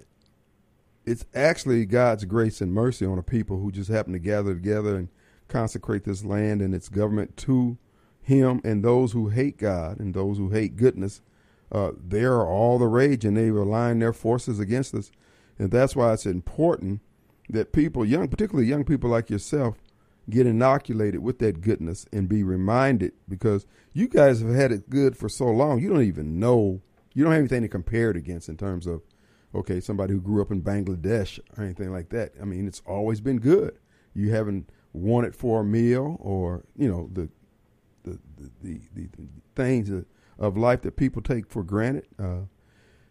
it's 1.05 1.26
actually 1.34 1.86
God's 1.86 2.26
grace 2.26 2.62
and 2.62 2.74
mercy 2.74 3.05
on 3.05 3.18
a 3.18 3.24
people 3.24 3.59
who 3.59 3.72
just 3.72 3.89
happen 3.89 4.14
to 4.14 4.20
gather 4.20 4.53
together 4.53 4.95
and 4.95 5.09
consecrate 5.47 6.03
this 6.03 6.24
land 6.24 6.62
and 6.62 6.76
its 6.76 6.89
government 6.89 7.36
to 7.38 7.78
Him. 8.22 8.62
And 8.64 8.84
those 8.84 9.14
who 9.14 9.30
hate 9.30 9.57
God 9.57 9.99
and 9.99 10.14
those 10.14 10.38
who 10.38 10.49
hate 10.49 10.76
goodness, 10.76 11.22
uh, 11.72 11.91
they 12.05 12.24
are 12.24 12.45
all 12.45 12.78
the 12.78 12.88
rage 12.88 13.24
and 13.24 13.38
they 13.38 13.47
align 13.47 13.99
their 13.99 14.13
forces 14.13 14.59
against 14.59 14.93
us. 14.93 15.11
And 15.57 15.72
that's 15.72 15.95
why 15.95 16.13
it's 16.13 16.26
important 16.26 17.01
that 17.49 17.72
people, 17.72 18.05
young, 18.05 18.28
particularly 18.28 18.67
young 18.67 18.84
people 18.84 19.09
like 19.09 19.30
yourself, 19.30 19.78
get 20.30 20.45
inoculated 20.47 21.22
with 21.22 21.39
that 21.39 21.61
goodness 21.61 22.05
and 22.11 22.30
be 22.30 22.43
reminded 22.43 23.11
because 23.28 23.65
you 23.93 24.07
guys 24.07 24.41
have 24.41 24.53
had 24.53 24.72
it 24.72 24.89
good 24.89 25.17
for 25.17 25.28
so 25.30 25.45
long. 25.45 25.80
You 25.82 25.89
don't 25.89 26.03
even 26.03 26.39
know, 26.39 26.82
you 27.13 27.24
don't 27.24 27.34
have 27.34 27.41
anything 27.41 27.63
to 27.63 27.67
compare 27.67 28.11
it 28.11 28.17
against 28.17 28.47
in 28.47 28.57
terms 28.57 28.86
of, 28.86 29.01
okay, 29.53 29.80
somebody 29.80 30.13
who 30.13 30.22
grew 30.22 30.41
up 30.41 30.51
in 30.51 30.61
Bangladesh 30.61 31.39
or 31.57 31.63
anything 31.63 31.91
like 31.91 32.09
that. 32.09 32.34
I 32.41 32.45
mean, 32.45 32.67
it's 32.67 32.82
always 32.86 33.19
been 33.19 33.39
good. 33.39 33.78
You 34.13 34.32
haven't 34.32 34.69
wanted 34.93 35.36
for 35.36 35.61
a 35.61 35.65
meal 35.65 36.17
or, 36.19 36.63
you 36.78 36.89
know, 36.89 37.09
the, 37.11 37.30
the, 38.03 38.19
the, 38.38 38.51
the, 38.61 38.80
the 38.95 39.09
things 39.55 39.89
of- 39.89 40.05
of 40.40 40.58
life 40.58 40.82
that 40.82 40.96
people 40.96 41.22
take 41.22 41.48
for 41.48 41.64
granted. 41.64 42.06
Uh, 42.20 42.42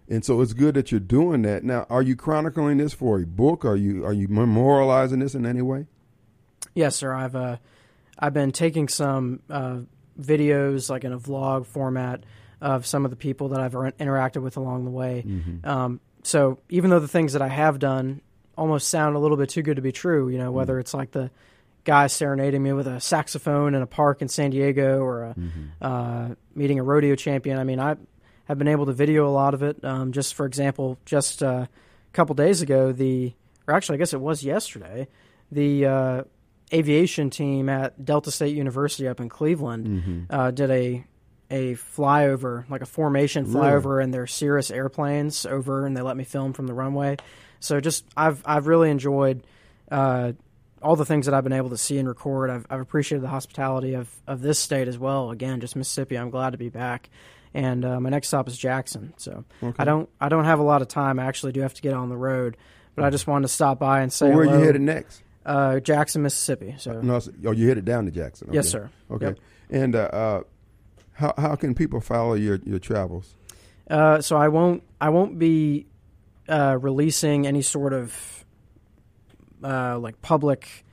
and 0.09 0.25
so 0.25 0.41
it's 0.41 0.53
good 0.53 0.75
that 0.75 0.91
you're 0.91 1.01
doing 1.01 1.43
that. 1.43 1.63
Now, 1.63 1.87
are 1.89 2.03
you 2.03 2.17
chronicling 2.17 2.79
this 2.79 2.93
for 2.93 3.21
a 3.21 3.27
book? 3.27 3.65
Are 3.65 3.77
you 3.77 4.05
are 4.05 4.13
you 4.13 4.27
memorializing 4.29 5.21
this 5.21 5.35
in 5.35 5.47
any 5.47 5.63
way? 5.63 5.87
Yes, 6.75 6.97
sir. 6.97 7.13
I've 7.13 7.37
uh, 7.37 7.57
I've 8.19 8.35
been 8.35 8.51
taking 8.51 8.89
some 8.89 9.41
uh, 9.49 9.79
videos, 10.21 10.91
like 10.91 11.05
in 11.05 11.13
a 11.13 11.19
vlog 11.19 11.67
format, 11.67 12.25
of 12.61 12.87
some 12.87 13.05
of 13.05 13.11
the 13.11 13.17
people 13.17 13.51
that 13.51 13.61
I've 13.61 13.75
er- 13.77 13.93
interacted 13.93 14.43
with 14.43 14.57
along 14.57 14.85
the 14.85 14.91
way. 14.91 15.25
Um, 15.65 16.01
so 16.23 16.59
even 16.69 16.91
though 16.91 16.99
the 16.99 17.09
things 17.09 17.33
that 17.33 17.43
I 17.43 17.49
have 17.49 17.79
done 17.79 18.21
almost 18.59 18.89
sound 18.89 19.17
a 19.17 19.19
little 19.19 19.37
bit 19.37 19.49
too 19.49 19.63
good 19.63 19.77
to 19.77 19.83
be 19.83 19.93
true, 19.93 20.29
you 20.29 20.39
know, 20.39 20.51
whether 20.51 20.79
it's 20.79 20.93
like 20.93 21.13
the 21.13 21.31
guy 21.85 22.07
serenading 22.07 22.63
me 22.63 22.73
with 22.73 22.87
a 22.87 23.01
saxophone 23.01 23.75
in 23.75 23.83
a 23.83 23.87
park 23.87 24.23
in 24.23 24.29
San 24.29 24.51
Diego 24.51 25.01
or 25.01 25.23
a, 25.23 25.35
uh, 25.81 26.29
meeting 26.55 26.79
a 26.79 26.83
rodeo 26.83 27.15
champion. 27.15 27.59
I 27.59 27.65
mean, 27.65 27.81
I 27.81 27.97
have 28.45 28.59
been 28.59 28.69
able 28.69 28.87
to 28.87 28.93
video 28.93 29.27
a 29.29 29.31
lot 29.31 29.55
of 29.55 29.63
it. 29.63 29.85
Um, 29.85 30.13
just 30.13 30.35
for 30.35 30.47
example, 30.47 30.99
just 31.05 31.43
uh, 31.43 31.67
a 31.67 32.13
couple 32.13 32.35
days 32.35 32.63
ago, 32.63 32.93
the 32.93 33.33
or 33.67 33.75
actually, 33.75 33.97
I 33.97 33.99
guess 33.99 34.13
it 34.13 34.21
was 34.21 34.43
yesterday, 34.43 35.09
the 35.53 35.87
uh, 35.87 36.23
aviation 36.73 37.31
team 37.31 37.69
at 37.69 38.05
Delta 38.05 38.31
State 38.31 38.57
University 38.57 39.09
up 39.09 39.21
in 39.21 39.29
Cleveland 39.29 39.87
uh, 40.31 40.51
did 40.51 40.71
a 40.71 41.05
a 41.53 41.75
flyover, 41.75 42.69
like 42.71 42.81
a 42.81 42.87
formation 42.87 43.45
flyover 43.45 44.03
in 44.03 44.13
their 44.13 44.27
Cirrus 44.27 44.71
airplanes 44.71 45.45
over, 45.47 45.85
and 45.85 45.97
they 45.97 46.01
let 46.01 46.17
me 46.17 46.23
film 46.25 46.53
from 46.53 46.69
the 46.69 46.75
runway. 46.75 47.17
So 47.59 47.81
just 47.81 48.05
I've 48.17 48.43
I've 48.45 48.67
really 48.67 48.91
enjoyed 48.91 49.43
uh, 49.91 50.33
all 50.83 50.97
the 50.97 51.05
things 51.05 51.27
that 51.27 51.35
I've 51.35 51.45
been 51.45 51.53
able 51.53 51.71
to 51.71 51.77
see 51.77 51.99
and 51.99 52.09
record. 52.09 52.51
I've 52.51 52.67
I've 52.71 52.81
appreciated 52.81 53.23
the 53.23 53.29
hospitality 53.29 53.95
of 53.95 54.11
of 54.27 54.41
this 54.41 54.59
state 54.59 54.89
as 54.89 54.99
well. 54.99 55.31
Again, 55.31 55.61
just 55.61 55.77
Mississippi. 55.77 56.17
I'm 56.17 56.31
glad 56.31 56.51
to 56.51 56.59
be 56.59 56.69
back. 56.69 57.11
And 57.53 57.85
uh, 57.85 58.01
my 58.01 58.11
next 58.11 58.29
stop 58.29 58.47
is 58.47 58.57
Jackson. 58.57 59.13
So 59.17 59.45
I 59.79 59.85
don't 59.85 60.09
I 60.21 60.29
don't 60.29 60.45
have 60.45 60.61
a 60.61 60.63
lot 60.63 60.83
of 60.83 60.89
time. 60.89 61.19
I 61.19 61.25
actually 61.25 61.53
do 61.53 61.61
have 61.61 61.75
to 61.75 61.83
get 61.83 61.95
on 61.95 62.09
the 62.09 62.17
road, 62.17 62.57
but 62.95 63.05
I 63.05 63.11
just 63.11 63.27
wanted 63.27 63.49
to 63.49 63.53
stop 63.53 63.79
by 63.79 64.01
and 64.01 64.13
say 64.13 64.29
Well, 64.29 64.39
where 64.39 64.49
are 64.49 64.59
you 64.59 64.65
headed 64.65 64.83
next? 64.83 65.23
Uh, 65.45 65.81
Jackson, 65.81 66.23
Mississippi. 66.23 66.77
So 66.79 67.01
No, 67.01 67.21
oh, 67.47 67.51
you 67.51 67.67
headed 67.69 67.85
down 67.85 68.05
to 68.05 68.11
Jackson. 68.11 68.51
Yes, 68.53 68.69
sir. 68.69 68.91
Okay. 69.11 69.27
Yep. 69.27 69.39
And 69.71 69.97
uh, 69.97 69.99
uh, 69.99 70.43
how 71.13 71.35
how 71.37 71.57
can 71.57 71.75
people 71.75 72.01
follow 72.01 72.35
your 72.35 72.61
your 72.65 72.79
travels? 72.79 73.37
Uh, 73.91 74.21
so 74.21 74.37
I 74.37 74.49
won't 74.49 74.85
I 75.01 75.09
won't 75.09 75.39
be 75.39 75.87
uh, 76.49 76.79
releasing 76.81 77.47
any 77.47 77.63
sort 77.63 77.93
of 77.93 78.40
uh, 79.63 79.99
like 79.99 80.21
public 80.23 80.85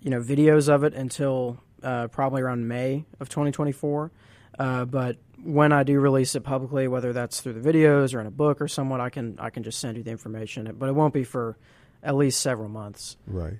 you 0.00 0.10
know 0.10 0.20
videos 0.20 0.68
of 0.68 0.84
it 0.84 0.94
until 0.94 1.60
uh, 1.82 2.08
probably 2.08 2.42
around 2.42 2.66
May 2.68 3.04
of 3.20 3.28
2024. 3.28 4.10
Uh, 4.58 4.84
but 4.84 5.16
when 5.42 5.72
I 5.72 5.82
do 5.82 5.98
release 5.98 6.34
it 6.34 6.42
publicly, 6.42 6.86
whether 6.88 7.12
that's 7.12 7.40
through 7.40 7.54
the 7.54 7.72
videos 7.72 8.14
or 8.14 8.20
in 8.20 8.26
a 8.26 8.30
book 8.30 8.60
or 8.60 8.68
somewhat, 8.68 9.00
I 9.00 9.10
can 9.10 9.36
I 9.38 9.50
can 9.50 9.62
just 9.62 9.80
send 9.80 9.96
you 9.96 10.02
the 10.02 10.10
information. 10.10 10.74
But 10.78 10.88
it 10.88 10.92
won't 10.92 11.14
be 11.14 11.24
for 11.24 11.56
at 12.02 12.14
least 12.16 12.40
several 12.40 12.68
months. 12.68 13.16
Right. 13.26 13.58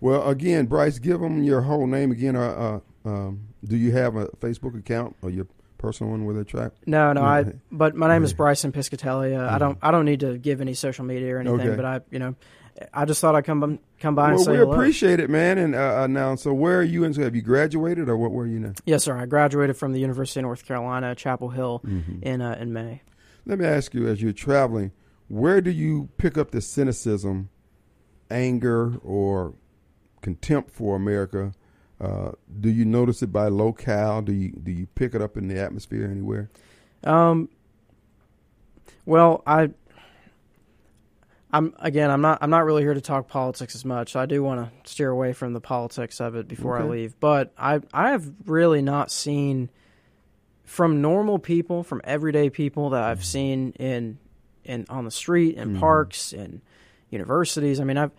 Well, 0.00 0.28
again, 0.28 0.66
Bryce, 0.66 0.98
give 0.98 1.20
them 1.20 1.44
your 1.44 1.60
whole 1.60 1.86
name 1.86 2.10
again. 2.10 2.34
Uh, 2.34 2.80
uh, 3.04 3.08
um, 3.08 3.48
do 3.64 3.76
you 3.76 3.92
have 3.92 4.16
a 4.16 4.26
Facebook 4.40 4.76
account 4.76 5.14
or 5.22 5.30
your 5.30 5.46
personal 5.78 6.10
one 6.10 6.24
with 6.24 6.36
a 6.38 6.44
track? 6.44 6.72
No, 6.86 7.12
no, 7.12 7.22
I. 7.22 7.44
Mhm. 7.44 7.58
But 7.70 7.94
my 7.94 8.08
name 8.08 8.24
is 8.24 8.32
Bryson 8.32 8.72
Piscatelli. 8.72 9.38
Uh, 9.38 9.52
I 9.54 9.58
don't. 9.58 9.78
I 9.80 9.90
don't 9.92 10.04
need 10.04 10.20
to 10.20 10.38
give 10.38 10.60
any 10.60 10.74
social 10.74 11.04
media 11.04 11.36
or 11.36 11.38
anything. 11.38 11.60
Okay. 11.60 11.76
But 11.76 11.84
I, 11.84 12.00
you 12.10 12.18
know, 12.18 12.34
I 12.92 13.04
just 13.04 13.20
thought 13.20 13.34
I'd 13.34 13.44
come 13.44 13.78
come 14.00 14.14
by 14.14 14.28
and 14.28 14.36
Well, 14.36 14.44
say 14.44 14.52
we 14.52 14.58
hello. 14.58 14.72
appreciate 14.72 15.20
it, 15.20 15.28
man. 15.30 15.58
And 15.58 15.74
uh, 15.74 16.02
uh, 16.02 16.06
now, 16.06 16.34
so 16.36 16.52
where 16.52 16.78
are 16.80 16.82
you 16.82 17.04
in? 17.04 17.12
Have 17.14 17.36
you 17.36 17.42
graduated 17.42 18.08
or 18.08 18.16
what 18.16 18.32
were 18.32 18.46
you 18.46 18.58
now? 18.58 18.72
Yes, 18.86 19.04
sir. 19.04 19.16
I 19.16 19.26
graduated 19.26 19.76
from 19.76 19.92
the 19.92 20.00
University 20.00 20.40
of 20.40 20.44
North 20.44 20.64
Carolina, 20.64 21.14
Chapel 21.14 21.50
Hill, 21.50 21.80
Mm-hmm. 21.84 22.22
in 22.22 22.40
uh, 22.40 22.56
in 22.60 22.72
May. 22.72 23.02
Let 23.46 23.58
me 23.58 23.66
ask 23.66 23.92
you, 23.94 24.06
as 24.08 24.22
you're 24.22 24.32
traveling, 24.32 24.92
where 25.28 25.60
do 25.60 25.70
you 25.70 26.08
pick 26.16 26.38
up 26.38 26.50
the 26.52 26.60
cynicism, 26.60 27.48
anger, 28.30 28.96
or 29.02 29.54
contempt 30.22 30.70
for 30.70 30.94
America. 30.96 31.52
Uh, 32.00 32.32
do 32.60 32.68
you 32.70 32.84
notice 32.84 33.22
it 33.22 33.32
by 33.32 33.48
locale? 33.48 34.22
Do 34.22 34.32
you 34.32 34.50
do 34.52 34.72
you 34.72 34.86
pick 34.86 35.14
it 35.14 35.20
up 35.22 35.36
in 35.36 35.48
the 35.48 35.58
atmosphere 35.60 36.08
anywhere? 36.10 36.50
Um. 37.04 37.48
Well, 39.04 39.42
I. 39.46 39.70
I'm 41.52 41.74
again. 41.78 42.10
I'm 42.10 42.22
not. 42.22 42.38
I'm 42.40 42.50
not 42.50 42.64
really 42.64 42.82
here 42.82 42.94
to 42.94 43.00
talk 43.00 43.28
politics 43.28 43.74
as 43.74 43.84
much. 43.84 44.12
So 44.12 44.20
I 44.20 44.26
do 44.26 44.42
want 44.42 44.60
to 44.84 44.90
steer 44.90 45.10
away 45.10 45.34
from 45.34 45.52
the 45.52 45.60
politics 45.60 46.20
of 46.20 46.34
it 46.34 46.48
before 46.48 46.78
I 46.78 46.84
leave. 46.84 47.18
But 47.20 47.52
I. 47.58 47.80
I 47.92 48.10
have 48.12 48.30
really 48.46 48.80
not 48.80 49.10
seen 49.10 49.68
from 50.64 51.02
normal 51.02 51.38
people, 51.38 51.82
from 51.82 52.00
everyday 52.04 52.48
people 52.48 52.90
that 52.90 53.02
Mm-hmm. 53.02 53.10
I've 53.10 53.24
seen 53.24 53.72
in, 53.72 54.18
in 54.64 54.86
on 54.88 55.04
the 55.04 55.10
street, 55.10 55.56
in 55.56 55.78
parks, 55.78 56.32
in 56.32 56.62
universities. 57.10 57.80
I 57.80 57.84
mean, 57.84 57.98
I've. 57.98 58.12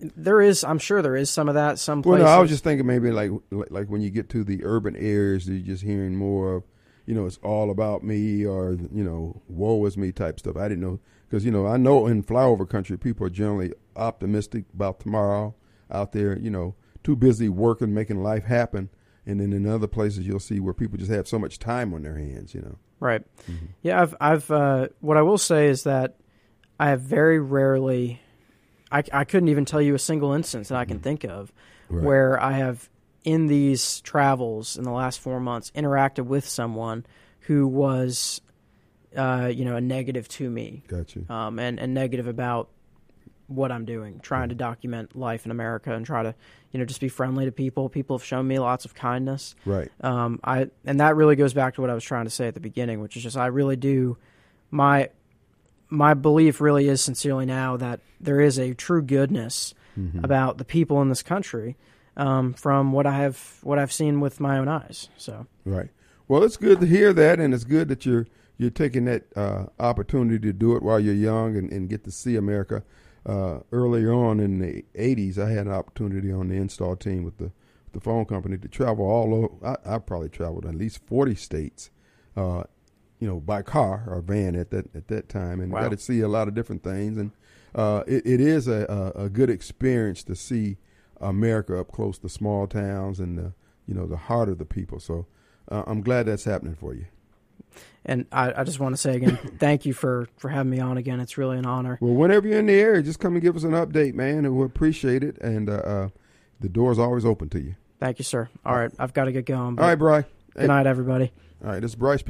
There 0.00 0.40
is. 0.40 0.64
I'm 0.64 0.78
sure 0.78 1.02
there 1.02 1.16
is 1.16 1.30
some 1.30 1.48
of 1.48 1.54
that. 1.54 1.78
Some 1.78 2.02
Well, 2.02 2.18
no, 2.18 2.26
I 2.26 2.38
was 2.38 2.50
just 2.50 2.64
thinking 2.64 2.86
maybe 2.86 3.12
like 3.12 3.30
like 3.50 3.70
like 3.70 3.86
when 3.88 4.00
you 4.00 4.10
get 4.10 4.28
to 4.30 4.42
the 4.42 4.64
urban 4.64 4.96
areas, 4.96 5.48
you're 5.48 5.60
just 5.60 5.84
hearing 5.84 6.16
more 6.16 6.56
of, 6.56 6.64
you 7.06 7.14
know, 7.14 7.24
it's 7.24 7.38
all 7.38 7.70
about 7.70 8.02
me 8.02 8.44
or 8.44 8.72
you 8.92 9.04
know, 9.04 9.40
woe 9.48 9.86
is 9.86 9.96
me 9.96 10.10
type 10.10 10.40
stuff. 10.40 10.56
I 10.56 10.68
didn't 10.68 10.82
know 10.82 10.98
because 11.28 11.44
you 11.44 11.50
know 11.50 11.66
I 11.66 11.76
know 11.76 12.06
in 12.06 12.22
flyover 12.22 12.68
country 12.68 12.96
people 12.98 13.26
are 13.26 13.30
generally 13.30 13.72
optimistic 13.94 14.64
about 14.74 15.00
tomorrow 15.00 15.54
out 15.90 16.12
there. 16.12 16.38
You 16.38 16.50
know, 16.50 16.74
too 17.04 17.16
busy 17.16 17.48
working, 17.48 17.94
making 17.94 18.22
life 18.22 18.44
happen, 18.44 18.90
and 19.24 19.40
then 19.40 19.52
in 19.52 19.66
other 19.66 19.86
places 19.86 20.26
you'll 20.26 20.40
see 20.40 20.60
where 20.60 20.74
people 20.74 20.98
just 20.98 21.10
have 21.10 21.28
so 21.28 21.38
much 21.38 21.58
time 21.58 21.92
on 21.94 22.02
their 22.02 22.16
hands. 22.16 22.54
You 22.54 22.62
know, 22.62 22.78
Right. 23.00 23.22
Mm-hmm. 23.50 23.66
Yeah, 23.82 24.00
I've 24.02 24.14
I've 24.20 24.50
uh, 24.50 24.88
what 25.00 25.16
I 25.16 25.22
will 25.22 25.38
say 25.38 25.68
is 25.68 25.84
that 25.84 26.16
I 26.78 26.88
have 26.90 27.00
very 27.00 27.38
rarely 27.38 28.20
I, 28.90 29.02
I 29.12 29.24
couldn't 29.24 29.48
even 29.48 29.64
tell 29.64 29.82
you 29.82 29.94
a 29.94 29.98
single 29.98 30.32
instance 30.32 30.68
that 30.68 30.78
I 30.78 30.84
can 30.84 31.00
think 31.00 31.24
of 31.24 31.52
Mm-hmm. 31.88 31.94
Right. 31.98 32.04
where 32.04 32.42
I 32.42 32.52
have 32.54 32.88
in 33.22 33.46
these 33.46 34.00
travels 34.00 34.76
in 34.76 34.82
the 34.82 34.90
last 34.90 35.20
4 35.20 35.38
months 35.38 35.70
interacted 35.72 36.24
with 36.26 36.48
someone 36.48 37.06
who 37.42 37.68
was 37.68 38.40
uh, 39.16 39.46
you 39.46 39.64
know 39.64 39.76
a 39.76 39.80
negative 39.80 40.28
to 40.28 40.48
me 40.48 40.82
got 40.88 41.14
you. 41.16 41.26
um, 41.28 41.58
and 41.58 41.78
and 41.78 41.94
negative 41.94 42.26
about 42.26 42.68
what 43.48 43.70
I'm 43.70 43.84
doing, 43.84 44.18
trying 44.20 44.48
to 44.48 44.54
document 44.56 45.14
life 45.16 45.44
in 45.44 45.52
America 45.52 45.94
and 45.94 46.04
try 46.04 46.22
to 46.22 46.34
you 46.72 46.78
know 46.78 46.84
just 46.84 47.00
be 47.00 47.08
friendly 47.08 47.44
to 47.44 47.52
people. 47.52 47.88
People 47.88 48.18
have 48.18 48.24
shown 48.24 48.46
me 48.46 48.58
lots 48.58 48.84
of 48.84 48.94
kindness. 48.94 49.54
Right. 49.64 49.90
Um, 50.00 50.40
I 50.42 50.68
and 50.84 51.00
that 51.00 51.16
really 51.16 51.36
goes 51.36 51.54
back 51.54 51.74
to 51.74 51.80
what 51.80 51.90
I 51.90 51.94
was 51.94 52.04
trying 52.04 52.24
to 52.24 52.30
say 52.30 52.48
at 52.48 52.54
the 52.54 52.60
beginning, 52.60 53.00
which 53.00 53.16
is 53.16 53.22
just 53.22 53.36
I 53.36 53.46
really 53.46 53.76
do 53.76 54.16
my 54.70 55.10
my 55.88 56.14
belief 56.14 56.60
really 56.60 56.88
is 56.88 57.00
sincerely 57.00 57.46
now 57.46 57.76
that 57.76 58.00
there 58.20 58.40
is 58.40 58.58
a 58.58 58.74
true 58.74 59.02
goodness 59.02 59.74
about 60.22 60.58
the 60.58 60.64
people 60.64 61.00
in 61.00 61.08
this 61.08 61.22
country 61.22 61.74
um, 62.18 62.52
from 62.52 62.92
what 62.92 63.06
I 63.06 63.16
have 63.18 63.58
what 63.62 63.78
I've 63.78 63.92
seen 63.92 64.20
with 64.20 64.40
my 64.40 64.58
own 64.58 64.68
eyes. 64.68 65.08
So 65.16 65.46
Right. 65.64 65.88
Well, 66.28 66.42
it's 66.42 66.56
good 66.56 66.80
to 66.80 66.86
hear 66.86 67.12
that, 67.12 67.38
and 67.38 67.54
it's 67.54 67.64
good 67.64 67.88
that 67.88 68.04
you're 68.04 68.26
you're 68.58 68.70
taking 68.70 69.04
that 69.06 69.24
uh, 69.36 69.66
opportunity 69.78 70.38
to 70.46 70.52
do 70.52 70.76
it 70.76 70.82
while 70.82 70.98
you're 71.00 71.14
young 71.14 71.56
and, 71.56 71.70
and 71.70 71.88
get 71.88 72.04
to 72.04 72.10
see 72.10 72.36
America. 72.36 72.82
Uh, 73.24 73.58
earlier 73.72 74.12
on 74.12 74.38
in 74.38 74.58
the 74.60 74.84
'80s, 74.94 75.36
I 75.36 75.50
had 75.50 75.66
an 75.66 75.72
opportunity 75.72 76.30
on 76.32 76.48
the 76.48 76.54
install 76.56 76.94
team 76.96 77.24
with 77.24 77.38
the 77.38 77.50
the 77.92 78.00
phone 78.00 78.24
company 78.26 78.58
to 78.58 78.68
travel 78.68 79.04
all 79.06 79.34
over. 79.34 79.78
I, 79.86 79.94
I 79.96 79.98
probably 79.98 80.28
traveled 80.28 80.66
at 80.66 80.74
least 80.74 81.00
40 81.06 81.34
states, 81.34 81.90
uh, 82.36 82.64
you 83.18 83.26
know, 83.26 83.40
by 83.40 83.62
car 83.62 84.04
or 84.06 84.20
van 84.20 84.54
at 84.54 84.70
that 84.70 84.94
at 84.94 85.08
that 85.08 85.28
time, 85.28 85.60
and 85.60 85.72
Wow. 85.72 85.82
got 85.82 85.90
to 85.90 85.98
see 85.98 86.20
a 86.20 86.28
lot 86.28 86.46
of 86.46 86.54
different 86.54 86.82
things. 86.84 87.16
And 87.18 87.32
uh, 87.74 88.04
it, 88.06 88.24
it 88.26 88.40
is 88.40 88.68
a, 88.68 89.12
a, 89.16 89.24
a 89.24 89.28
good 89.28 89.50
experience 89.50 90.22
to 90.24 90.36
see 90.36 90.76
America 91.20 91.78
up 91.80 91.90
close, 91.90 92.18
the 92.18 92.28
small 92.28 92.66
towns 92.66 93.18
and 93.18 93.36
the 93.38 93.52
you 93.86 93.94
know 93.94 94.06
the 94.06 94.16
heart 94.16 94.48
of 94.48 94.58
the 94.58 94.64
people. 94.66 95.00
So 95.00 95.26
uh, 95.70 95.82
I'm 95.86 96.00
glad 96.02 96.26
that's 96.26 96.44
happening 96.44 96.76
for 96.76 96.94
you. 96.94 97.06
And 98.04 98.26
I, 98.30 98.60
I 98.60 98.64
just 98.64 98.78
want 98.78 98.92
to 98.94 98.96
say 98.96 99.16
again, 99.16 99.36
thank 99.58 99.84
you 99.84 99.92
for 99.92 100.28
for 100.36 100.48
having 100.48 100.70
me 100.70 100.80
on 100.80 100.96
again. 100.96 101.20
It's 101.20 101.36
really 101.36 101.58
an 101.58 101.66
honor. 101.66 101.98
Well, 102.00 102.14
whenever 102.14 102.46
you're 102.46 102.58
in 102.60 102.66
the 102.66 102.74
area, 102.74 103.02
just 103.02 103.18
come 103.18 103.34
and 103.34 103.42
give 103.42 103.56
us 103.56 103.64
an 103.64 103.72
update, 103.72 104.14
man, 104.14 104.44
and 104.44 104.56
we'll 104.56 104.66
appreciate 104.66 105.22
it. 105.24 105.38
And 105.38 105.68
uh, 105.68 105.72
uh, 105.72 106.08
the 106.60 106.68
door's 106.68 106.98
always 106.98 107.24
open 107.24 107.48
to 107.50 107.60
you. 107.60 107.74
Thank 107.98 108.18
you, 108.18 108.24
sir. 108.24 108.48
All 108.64 108.76
right, 108.76 108.92
I've 108.98 109.12
got 109.14 109.24
to 109.24 109.32
get 109.32 109.46
going. 109.46 109.78
All 109.78 109.86
right, 109.86 109.94
Bry. 109.94 110.22
Hey, 110.22 110.26
Good 110.62 110.68
night, 110.68 110.86
everybody. 110.86 111.32
All 111.64 111.70
right, 111.70 111.80
this 111.80 111.92
is 111.92 111.94
Bryce 111.96 112.22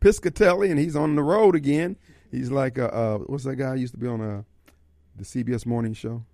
Piscatelli, 0.00 0.70
and 0.70 0.78
he's 0.78 0.94
on 0.96 1.16
the 1.16 1.22
road 1.22 1.54
again. 1.56 1.96
He's 2.30 2.50
like, 2.50 2.78
uh, 2.78 2.84
uh, 2.86 3.18
what's 3.18 3.44
that 3.44 3.56
guy 3.56 3.74
used 3.76 3.94
to 3.94 3.98
be 3.98 4.06
on 4.06 4.20
uh, 4.20 4.42
the 5.16 5.24
CBS 5.24 5.64
morning 5.66 5.94
show? 5.94 6.24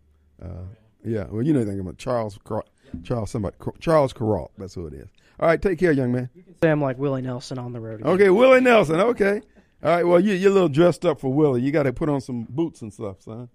Uh, 0.42 0.64
yeah, 1.04 1.26
well, 1.30 1.42
you 1.42 1.52
know 1.52 1.60
anything 1.60 1.80
about 1.80 1.98
Charles, 1.98 2.38
Car- 2.44 2.64
Charles, 3.04 3.30
somebody, 3.30 3.56
Charles 3.80 4.12
Kuralt. 4.12 4.50
That's 4.58 4.74
who 4.74 4.86
it 4.86 4.94
is. 4.94 5.08
All 5.43 5.49
right, 5.49 5.61
take 5.61 5.80
care, 5.80 5.90
young 5.90 6.12
man. 6.12 6.30
Say 6.62 6.70
I'm 6.70 6.80
like 6.80 6.99
Willie 6.99 7.20
Nelson 7.20 7.59
on 7.59 7.72
the 7.72 7.80
road. 7.80 8.03
Again. 8.03 8.12
Okay, 8.12 8.30
Willie 8.30 8.61
Nelson. 8.61 9.01
Okay. 9.01 9.43
All 9.82 9.90
right. 9.90 10.07
Well, 10.07 10.20
you, 10.20 10.34
you're 10.34 10.53
a 10.53 10.55
little 10.55 10.68
dressed 10.68 11.05
up 11.05 11.18
for 11.18 11.32
Willie. 11.32 11.62
You 11.62 11.72
got 11.72 11.82
to 11.82 11.93
put 11.93 12.09
on 12.09 12.20
some 12.20 12.47
boots 12.49 12.80
and 12.80 12.93
stuff, 12.93 13.22
son. 13.22 13.49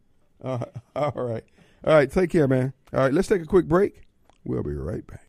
Uh, 0.44 0.66
all 0.98 1.14
right. 1.16 1.46
All 1.86 1.94
right. 1.94 2.12
Take 2.12 2.32
care, 2.32 2.46
man. 2.46 2.74
All 2.92 3.00
right. 3.00 3.14
Let's 3.14 3.30
take 3.30 3.42
a 3.42 3.46
quick 3.46 3.70
break. 3.70 4.02
We'll 4.44 4.64
be 4.64 4.74
right 4.74 5.08
back. 5.08 5.28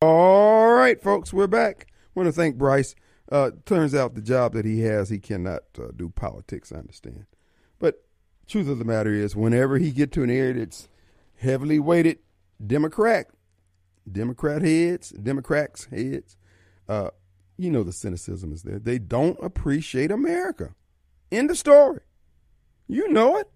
All 0.00 0.72
right, 0.72 1.02
folks. 1.02 1.32
We're 1.32 1.48
back. 1.48 1.88
want 2.14 2.28
to 2.28 2.32
thank 2.32 2.56
Bryce. 2.56 2.94
Uh, 3.32 3.50
turns 3.64 3.92
out 3.92 4.14
the 4.14 4.22
job 4.22 4.52
that 4.52 4.64
he 4.64 4.82
has, 4.82 5.08
he 5.08 5.18
cannot 5.18 5.62
uh, 5.80 5.88
do 5.96 6.10
politics. 6.10 6.70
I 6.70 6.76
understand, 6.76 7.26
but 7.80 8.04
truth 8.46 8.68
of 8.68 8.78
the 8.78 8.84
matter 8.84 9.12
is, 9.12 9.34
whenever 9.34 9.78
he 9.78 9.90
get 9.90 10.12
to 10.12 10.22
an 10.22 10.30
area 10.30 10.54
that's 10.54 10.86
heavily 11.38 11.78
weighted 11.78 12.18
Democrat, 12.64 13.28
Democrat 14.10 14.62
heads, 14.62 15.10
Democrats 15.10 15.86
heads, 15.86 16.36
uh, 16.88 17.10
you 17.56 17.70
know 17.70 17.82
the 17.82 17.92
cynicism 17.92 18.52
is 18.52 18.62
there. 18.62 18.78
They 18.78 18.98
don't 18.98 19.38
appreciate 19.42 20.10
America. 20.10 20.74
End 21.32 21.50
of 21.50 21.58
story. 21.58 22.00
You 22.86 23.08
know 23.08 23.36
it. 23.36 23.48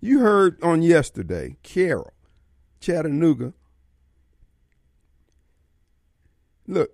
You 0.00 0.20
heard 0.20 0.62
on 0.62 0.82
yesterday, 0.82 1.56
Carol, 1.62 2.12
Chattanooga. 2.80 3.54
Look, 6.66 6.90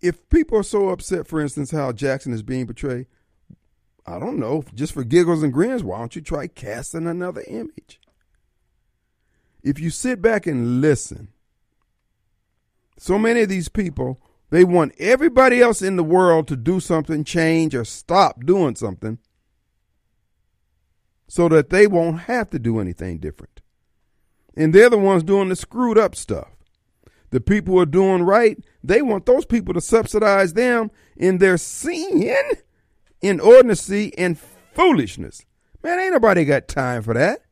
if 0.00 0.28
people 0.28 0.58
are 0.58 0.64
so 0.64 0.88
upset, 0.88 1.26
for 1.26 1.40
instance, 1.40 1.70
how 1.70 1.92
Jackson 1.92 2.32
is 2.32 2.42
being 2.42 2.66
portrayed, 2.66 3.06
I 4.06 4.18
don't 4.18 4.38
know, 4.38 4.64
just 4.74 4.92
for 4.92 5.04
giggles 5.04 5.42
and 5.42 5.52
grins, 5.52 5.84
why 5.84 5.98
don't 5.98 6.16
you 6.16 6.22
try 6.22 6.46
casting 6.46 7.06
another 7.06 7.44
image? 7.46 7.99
If 9.62 9.78
you 9.78 9.90
sit 9.90 10.22
back 10.22 10.46
and 10.46 10.80
listen, 10.80 11.28
so 12.96 13.18
many 13.18 13.42
of 13.42 13.48
these 13.48 13.68
people, 13.68 14.20
they 14.50 14.64
want 14.64 14.94
everybody 14.98 15.60
else 15.60 15.80
in 15.80 15.96
the 15.96 16.04
world 16.04 16.48
to 16.48 16.56
do 16.56 16.80
something, 16.80 17.24
change, 17.24 17.74
or 17.74 17.84
stop 17.84 18.44
doing 18.44 18.74
something 18.74 19.18
so 21.28 21.48
that 21.48 21.70
they 21.70 21.86
won't 21.86 22.20
have 22.22 22.50
to 22.50 22.58
do 22.58 22.80
anything 22.80 23.18
different. 23.18 23.60
And 24.56 24.74
they're 24.74 24.90
the 24.90 24.98
ones 24.98 25.22
doing 25.22 25.48
the 25.48 25.56
screwed 25.56 25.96
up 25.96 26.16
stuff. 26.16 26.48
The 27.30 27.40
people 27.40 27.74
who 27.74 27.80
are 27.80 27.86
doing 27.86 28.24
right, 28.24 28.58
they 28.82 29.00
want 29.00 29.26
those 29.26 29.44
people 29.44 29.72
to 29.74 29.80
subsidize 29.80 30.54
them 30.54 30.90
in 31.16 31.38
their 31.38 31.56
sin, 31.56 32.42
inordinacy, 33.22 34.12
and 34.18 34.36
foolishness. 34.74 35.44
Man, 35.82 36.00
ain't 36.00 36.12
nobody 36.12 36.44
got 36.44 36.66
time 36.66 37.02
for 37.02 37.14
that. 37.14 37.42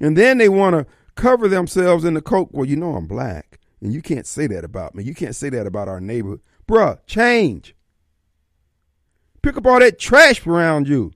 And 0.00 0.16
then 0.16 0.38
they 0.38 0.48
want 0.48 0.74
to 0.74 0.86
cover 1.14 1.48
themselves 1.48 2.04
in 2.04 2.14
the 2.14 2.22
coke. 2.22 2.50
Well, 2.52 2.66
you 2.66 2.76
know 2.76 2.96
I'm 2.96 3.06
black, 3.06 3.60
and 3.80 3.92
you 3.92 4.02
can't 4.02 4.26
say 4.26 4.46
that 4.48 4.64
about 4.64 4.94
me. 4.94 5.04
You 5.04 5.14
can't 5.14 5.36
say 5.36 5.48
that 5.50 5.66
about 5.66 5.88
our 5.88 6.00
neighborhood. 6.00 6.40
Bruh, 6.66 6.98
change. 7.06 7.74
Pick 9.42 9.56
up 9.56 9.66
all 9.66 9.78
that 9.78 9.98
trash 9.98 10.46
around 10.46 10.88
you. 10.88 11.12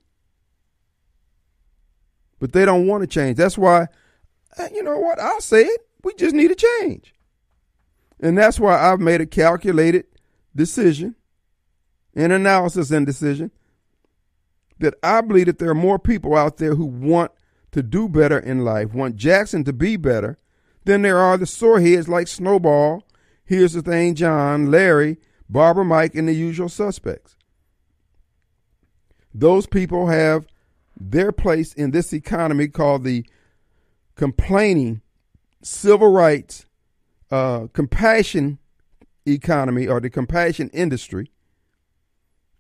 But 2.39 2.53
they 2.53 2.65
don't 2.65 2.87
want 2.87 3.03
to 3.03 3.07
change. 3.07 3.37
That's 3.37 3.59
why, 3.59 3.89
uh, 4.59 4.69
you 4.73 4.83
know 4.83 4.99
what? 4.99 5.19
I'll 5.19 5.41
say 5.41 5.63
it. 5.63 5.81
We 6.05 6.15
just 6.15 6.35
need 6.35 6.51
a 6.51 6.55
change. 6.55 7.15
And 8.21 8.37
that's 8.37 8.61
why 8.61 8.79
I've 8.79 9.01
made 9.01 9.21
a 9.21 9.27
calculated 9.27 10.07
decision, 10.55 11.17
an 12.15 12.31
analysis 12.31 12.91
and 12.91 13.07
decision, 13.07 13.51
that 14.79 14.95
I 15.03 15.21
believe 15.21 15.47
that 15.47 15.59
there 15.59 15.71
are 15.71 15.75
more 15.75 15.99
people 15.99 16.37
out 16.37 16.59
there 16.59 16.75
who 16.75 16.85
want 16.85 17.33
to 17.73 17.83
do 17.83 18.09
better 18.09 18.39
in 18.39 18.65
life, 18.65 18.95
want 18.95 19.17
Jackson 19.17 19.65
to 19.65 19.73
be 19.73 19.97
better, 19.97 20.39
then 20.85 21.03
there 21.03 21.19
are 21.19 21.37
the 21.37 21.45
soreheads 21.45 22.09
like 22.09 22.29
Snowball, 22.29 23.03
Here's 23.45 23.73
the 23.73 23.83
Thing 23.83 24.15
John, 24.15 24.71
Larry, 24.71 25.17
Barbara 25.49 25.85
Mike, 25.85 26.15
and 26.15 26.29
the 26.29 26.35
usual 26.35 26.69
suspects. 26.69 27.35
Those 29.33 29.67
people 29.67 30.09
have 30.09 30.47
their 30.99 31.33
place 31.33 31.73
in 31.73 31.93
this 31.93 32.13
economy 32.13 32.69
called 32.69 33.05
the 33.05 33.25
complaining 34.17 35.01
civil 35.63 36.11
rights 36.11 36.67
uh, 37.31 37.69
compassion 37.73 38.59
economy 39.27 39.87
or 39.87 40.01
the 40.01 40.11
compassion 40.11 40.71
industry. 40.71 41.31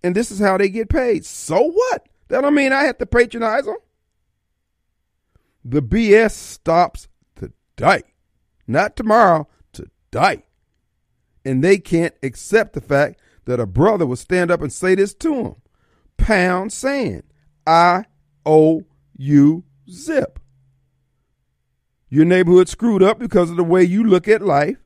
And 0.03 0.15
this 0.15 0.31
is 0.31 0.39
how 0.39 0.57
they 0.57 0.69
get 0.69 0.89
paid. 0.89 1.25
So 1.25 1.61
what? 1.61 2.09
That 2.29 2.43
don't 2.43 2.55
mean 2.55 2.73
I 2.73 2.85
have 2.85 2.99
to 2.99 3.07
patronize 3.07 3.65
them. 3.65 3.77
The 5.71 5.83
BS 5.83 6.31
stops 6.31 7.09
today, 7.37 8.01
not 8.67 8.97
tomorrow, 8.97 9.49
today. 9.71 10.47
And 11.45 11.63
they 11.63 11.77
can't 11.77 12.15
accept 12.23 12.73
the 12.73 12.81
fact 12.81 13.21
that 13.45 13.61
a 13.61 13.67
brother 13.67 14.07
will 14.07 14.17
stand 14.17 14.51
up 14.51 14.63
and 14.63 14.73
say 14.73 14.95
this 14.95 15.13
to 15.17 15.35
him. 15.35 15.57
Pound 16.17 16.73
sand. 16.73 17.25
I 17.67 18.07
owe 18.47 18.87
you 19.15 19.65
zip. 19.91 20.41
Your 22.09 22.25
neighborhood 22.25 22.71
screwed 22.71 23.03
up 23.03 23.19
because 23.19 23.51
of 23.51 23.59
the 23.59 23.65
way 23.65 23.85
you 23.85 24.03
look 24.05 24.27
at 24.27 24.41
life, 24.41 24.79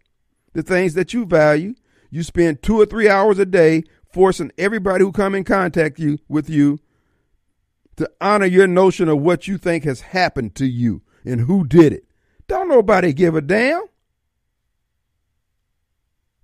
the 0.53 0.65
things 0.65 0.95
that 0.95 1.15
you 1.15 1.27
value. 1.27 1.77
You 2.11 2.25
spend 2.25 2.61
two 2.61 2.81
or 2.81 2.87
three 2.87 3.09
hours 3.09 3.39
a 3.39 3.47
day 3.47 3.85
forcing 4.13 4.51
everybody 4.59 5.05
who 5.05 5.13
come 5.13 5.37
in 5.37 5.45
contact 5.45 6.01
you 6.01 6.19
with 6.29 6.51
you 6.51 6.81
to 7.97 8.11
honor 8.21 8.47
your 8.47 8.67
notion 8.67 9.09
of 9.09 9.21
what 9.21 9.47
you 9.47 9.59
think 9.59 9.85
has 9.85 10.01
happened 10.01 10.55
to 10.57 10.67
you 10.67 11.03
and 11.25 11.43
who 11.43 11.67
did 11.67 11.93
it. 11.93 12.05
Don't 12.49 12.69
nobody 12.69 13.13
give 13.13 13.35
a 13.35 13.41
damn. 13.41 13.83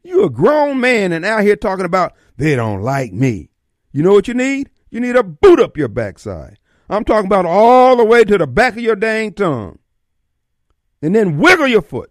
You 0.02 0.24
a 0.24 0.30
grown 0.30 0.80
man 0.80 1.12
and 1.12 1.24
out 1.24 1.42
here 1.42 1.56
talking 1.56 1.84
about 1.84 2.14
they 2.36 2.56
don't 2.56 2.82
like 2.82 3.12
me. 3.12 3.50
You 3.92 4.02
know 4.02 4.12
what 4.12 4.28
you 4.28 4.34
need? 4.34 4.70
You 4.90 5.00
need 5.00 5.16
a 5.16 5.22
boot 5.22 5.60
up 5.60 5.76
your 5.76 5.88
backside. 5.88 6.58
I'm 6.88 7.04
talking 7.04 7.26
about 7.26 7.44
all 7.44 7.96
the 7.96 8.04
way 8.04 8.24
to 8.24 8.38
the 8.38 8.46
back 8.46 8.74
of 8.74 8.80
your 8.80 8.96
dang 8.96 9.32
tongue. 9.32 9.78
And 11.02 11.14
then 11.14 11.38
wiggle 11.38 11.68
your 11.68 11.82
foot. 11.82 12.10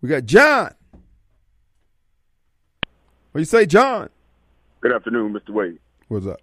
We 0.00 0.08
got 0.08 0.24
John. 0.24 0.72
What 3.32 3.40
you 3.40 3.44
say, 3.44 3.66
John? 3.66 4.08
Good 4.80 4.92
afternoon, 4.92 5.32
Mr. 5.32 5.50
Wade. 5.50 5.78
What's 6.08 6.26
up? 6.26 6.40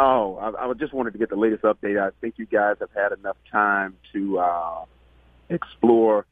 Oh, 0.00 0.36
I, 0.36 0.68
I 0.70 0.72
just 0.74 0.92
wanted 0.92 1.12
to 1.14 1.18
get 1.18 1.28
the 1.28 1.36
latest 1.36 1.64
update. 1.64 2.00
I 2.00 2.10
think 2.20 2.34
you 2.36 2.46
guys 2.46 2.76
have 2.78 2.90
had 2.94 3.10
enough 3.18 3.36
time 3.50 3.96
to 4.12 4.38
uh, 4.38 4.84
explore 5.48 6.24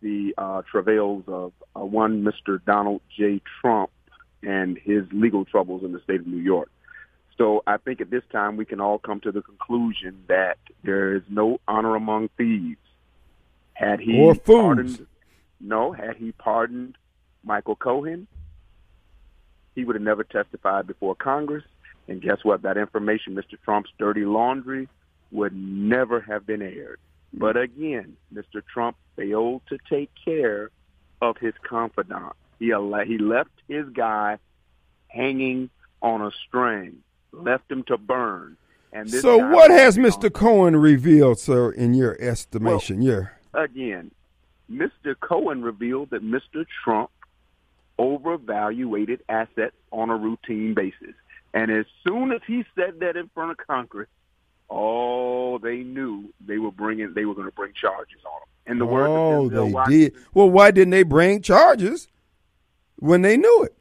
the 0.00 0.32
uh, 0.38 0.62
travails 0.70 1.24
of 1.26 1.52
uh, 1.76 1.84
one 1.84 2.24
Mr. 2.24 2.64
Donald 2.64 3.02
J. 3.14 3.42
Trump 3.60 3.90
and 4.42 4.78
his 4.78 5.04
legal 5.12 5.44
troubles 5.44 5.84
in 5.84 5.92
the 5.92 6.00
state 6.00 6.20
of 6.20 6.26
New 6.26 6.38
York. 6.38 6.70
So 7.36 7.62
I 7.66 7.76
think 7.76 8.00
at 8.00 8.08
this 8.10 8.22
time 8.32 8.56
we 8.56 8.64
can 8.64 8.80
all 8.80 8.98
come 8.98 9.20
to 9.20 9.32
the 9.32 9.42
conclusion 9.42 10.24
that 10.28 10.56
there 10.82 11.14
is 11.14 11.22
no 11.28 11.60
honor 11.68 11.96
among 11.96 12.30
thieves. 12.38 12.80
Had 13.74 14.00
he 14.00 14.18
Or 14.18 14.34
fools. 14.34 14.46
pardoned, 14.46 15.06
no, 15.60 15.92
had 15.92 16.16
he 16.16 16.32
pardoned 16.32 16.96
Michael 17.44 17.76
Cohen, 17.76 18.26
he 19.74 19.84
would 19.84 19.96
have 19.96 20.02
never 20.02 20.24
testified 20.24 20.86
before 20.86 21.14
Congress. 21.14 21.64
And 22.08 22.20
guess 22.20 22.38
what? 22.42 22.62
That 22.62 22.76
information, 22.76 23.34
Mr. 23.34 23.60
Trump's 23.64 23.90
dirty 23.98 24.24
laundry, 24.24 24.88
would 25.30 25.54
never 25.54 26.20
have 26.20 26.46
been 26.46 26.62
aired. 26.62 26.98
But 27.32 27.56
mm. 27.56 27.64
again, 27.64 28.16
Mr. 28.34 28.62
Trump 28.72 28.96
failed 29.16 29.62
to 29.68 29.78
take 29.88 30.10
care 30.24 30.70
of 31.22 31.36
his 31.38 31.54
confidant. 31.62 32.32
He 32.58 32.72
al- 32.72 33.04
he 33.06 33.18
left 33.18 33.50
his 33.68 33.88
guy 33.90 34.38
hanging 35.08 35.70
on 36.02 36.22
a 36.22 36.30
string, 36.46 37.02
left 37.32 37.70
him 37.70 37.84
to 37.84 37.96
burn. 37.96 38.56
And 38.92 39.08
So, 39.08 39.36
what 39.38 39.70
has 39.70 39.96
on- 39.96 40.04
Mr. 40.04 40.32
Cohen 40.32 40.76
revealed, 40.76 41.38
sir, 41.38 41.70
in 41.70 41.94
your 41.94 42.16
estimation? 42.20 43.02
yeah. 43.02 43.28
again, 43.54 44.10
Mr. 44.70 45.18
Cohen 45.18 45.62
revealed 45.62 46.10
that 46.10 46.22
Mr. 46.22 46.64
Trump 46.84 47.10
overvaluated 47.98 49.20
assets 49.28 49.74
on 49.92 50.10
a 50.10 50.16
routine 50.16 50.74
basis. 50.74 51.14
And 51.54 51.70
as 51.70 51.86
soon 52.06 52.32
as 52.32 52.40
he 52.46 52.64
said 52.76 53.00
that 53.00 53.16
in 53.16 53.28
front 53.34 53.50
of 53.52 53.56
Congress, 53.66 54.08
oh, 54.68 55.58
they 55.58 55.78
knew 55.78 56.32
they 56.46 56.58
were 56.58 56.70
bringing 56.70 57.12
they 57.14 57.24
were 57.24 57.34
going 57.34 57.48
to 57.48 57.54
bring 57.54 57.72
charges 57.72 58.20
on 58.24 58.32
him. 58.42 58.72
In 58.72 58.78
the 58.78 58.86
words 58.86 59.10
Oh, 59.10 59.46
of 59.46 59.52
Denzel 59.52 59.86
they 59.86 59.92
did. 60.10 60.14
Well, 60.32 60.50
why 60.50 60.70
didn't 60.70 60.90
they 60.90 61.02
bring 61.02 61.42
charges 61.42 62.08
when 62.96 63.22
they 63.22 63.36
knew 63.36 63.64
it? 63.64 63.74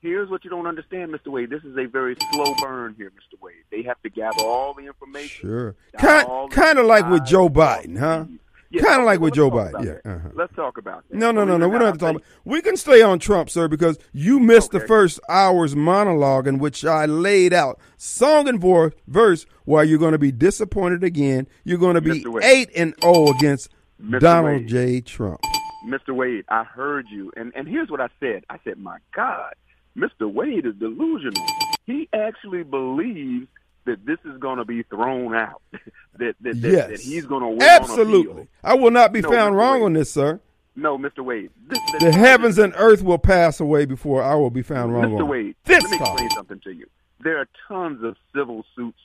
here's 0.00 0.28
what 0.28 0.44
you 0.44 0.50
don't 0.50 0.66
understand, 0.66 1.10
Mr. 1.10 1.28
Wade. 1.28 1.48
This 1.48 1.64
is 1.64 1.78
a 1.78 1.86
very 1.86 2.14
slow 2.34 2.54
burn 2.60 2.94
here, 2.98 3.10
Mr. 3.10 3.40
Wade. 3.40 3.54
They 3.70 3.80
have 3.84 3.98
to 4.02 4.10
gather 4.10 4.42
all 4.42 4.74
the 4.74 4.84
information. 4.86 5.48
Sure. 5.48 5.76
Kind, 5.96 6.52
kind 6.52 6.78
of 6.78 6.84
like 6.84 7.08
with 7.08 7.24
Joe 7.24 7.48
Biden, 7.48 7.98
huh? 7.98 8.26
Yeah, 8.70 8.82
Kind 8.82 9.00
of 9.00 9.06
like 9.06 9.20
with 9.20 9.34
Joe 9.34 9.50
Biden. 9.50 9.84
Yeah. 9.84 10.10
Uh-huh. 10.10 10.28
Let's 10.34 10.54
talk 10.54 10.78
about 10.78 11.04
that. 11.08 11.16
No, 11.16 11.30
no, 11.30 11.44
no, 11.44 11.56
no. 11.56 11.68
We 11.68 11.78
don't 11.78 11.86
have 11.86 11.94
to 11.94 12.00
talk. 12.00 12.10
About, 12.16 12.22
we 12.44 12.60
can 12.60 12.76
stay 12.76 13.02
on 13.02 13.18
Trump, 13.18 13.50
sir, 13.50 13.68
because 13.68 13.98
you 14.12 14.40
missed 14.40 14.72
the 14.72 14.80
first 14.80 15.20
hour's 15.28 15.76
monologue 15.76 16.46
in 16.46 16.58
which 16.58 16.84
I 16.84 17.06
laid 17.06 17.52
out 17.52 17.78
song 17.96 18.48
and 18.48 18.60
verse 19.06 19.46
why 19.64 19.84
you're 19.84 19.98
going 19.98 20.12
to 20.12 20.18
be 20.18 20.32
disappointed 20.32 21.04
again. 21.04 21.46
You're 21.64 21.78
going 21.78 21.94
to 21.94 22.00
be 22.00 22.24
eight 22.42 22.70
and 22.74 22.94
zero 23.00 23.28
against 23.28 23.70
Mr. 24.02 24.20
Donald 24.20 24.62
Wade. 24.62 24.68
J. 24.68 25.00
Trump. 25.00 25.40
Mr. 25.86 26.14
Wade, 26.14 26.44
I 26.48 26.64
heard 26.64 27.06
you, 27.10 27.30
and 27.36 27.52
and 27.54 27.68
here's 27.68 27.90
what 27.90 28.00
I 28.00 28.08
said. 28.18 28.44
I 28.48 28.58
said, 28.64 28.78
my 28.78 28.98
God, 29.14 29.52
Mr. 29.96 30.32
Wade 30.32 30.64
is 30.66 30.74
delusional. 30.76 31.46
He 31.84 32.08
actually 32.14 32.62
believes 32.62 33.46
that 33.86 34.04
this 34.06 34.18
is 34.24 34.38
going 34.38 34.58
to 34.58 34.64
be 34.64 34.82
thrown 34.84 35.34
out. 35.34 35.60
that 35.72 36.34
that, 36.40 36.60
that, 36.62 36.70
yes, 36.70 36.88
that 36.90 37.00
he's 37.00 37.26
going 37.26 37.42
to 37.42 37.48
win 37.48 37.62
absolutely. 37.62 38.48
I 38.62 38.74
will 38.74 38.90
not 38.90 39.12
be 39.12 39.20
No, 39.20 39.30
found 39.30 39.54
Mr. 39.54 39.58
wrong 39.58 39.74
Wade. 39.80 39.82
on 39.84 39.92
this, 39.94 40.12
sir. 40.12 40.40
No, 40.76 40.98
Mr. 40.98 41.24
Wade. 41.24 41.50
This, 41.68 41.78
The 42.00 42.12
heavens 42.12 42.58
and 42.58 42.72
earth 42.76 43.02
will 43.02 43.18
pass 43.18 43.60
away 43.60 43.84
before 43.84 44.22
I 44.22 44.34
will 44.34 44.50
be 44.50 44.62
found 44.62 44.92
wrong. 44.92 45.04
Mr. 45.12 45.26
Wade, 45.26 45.54
this 45.64 45.82
let 45.82 45.90
me 45.90 45.96
explain 45.98 46.30
something 46.30 46.60
to 46.60 46.70
you. 46.72 46.86
There 47.20 47.38
are 47.38 47.46
tons 47.68 48.02
of 48.02 48.16
civil 48.34 48.64
suits 48.74 48.98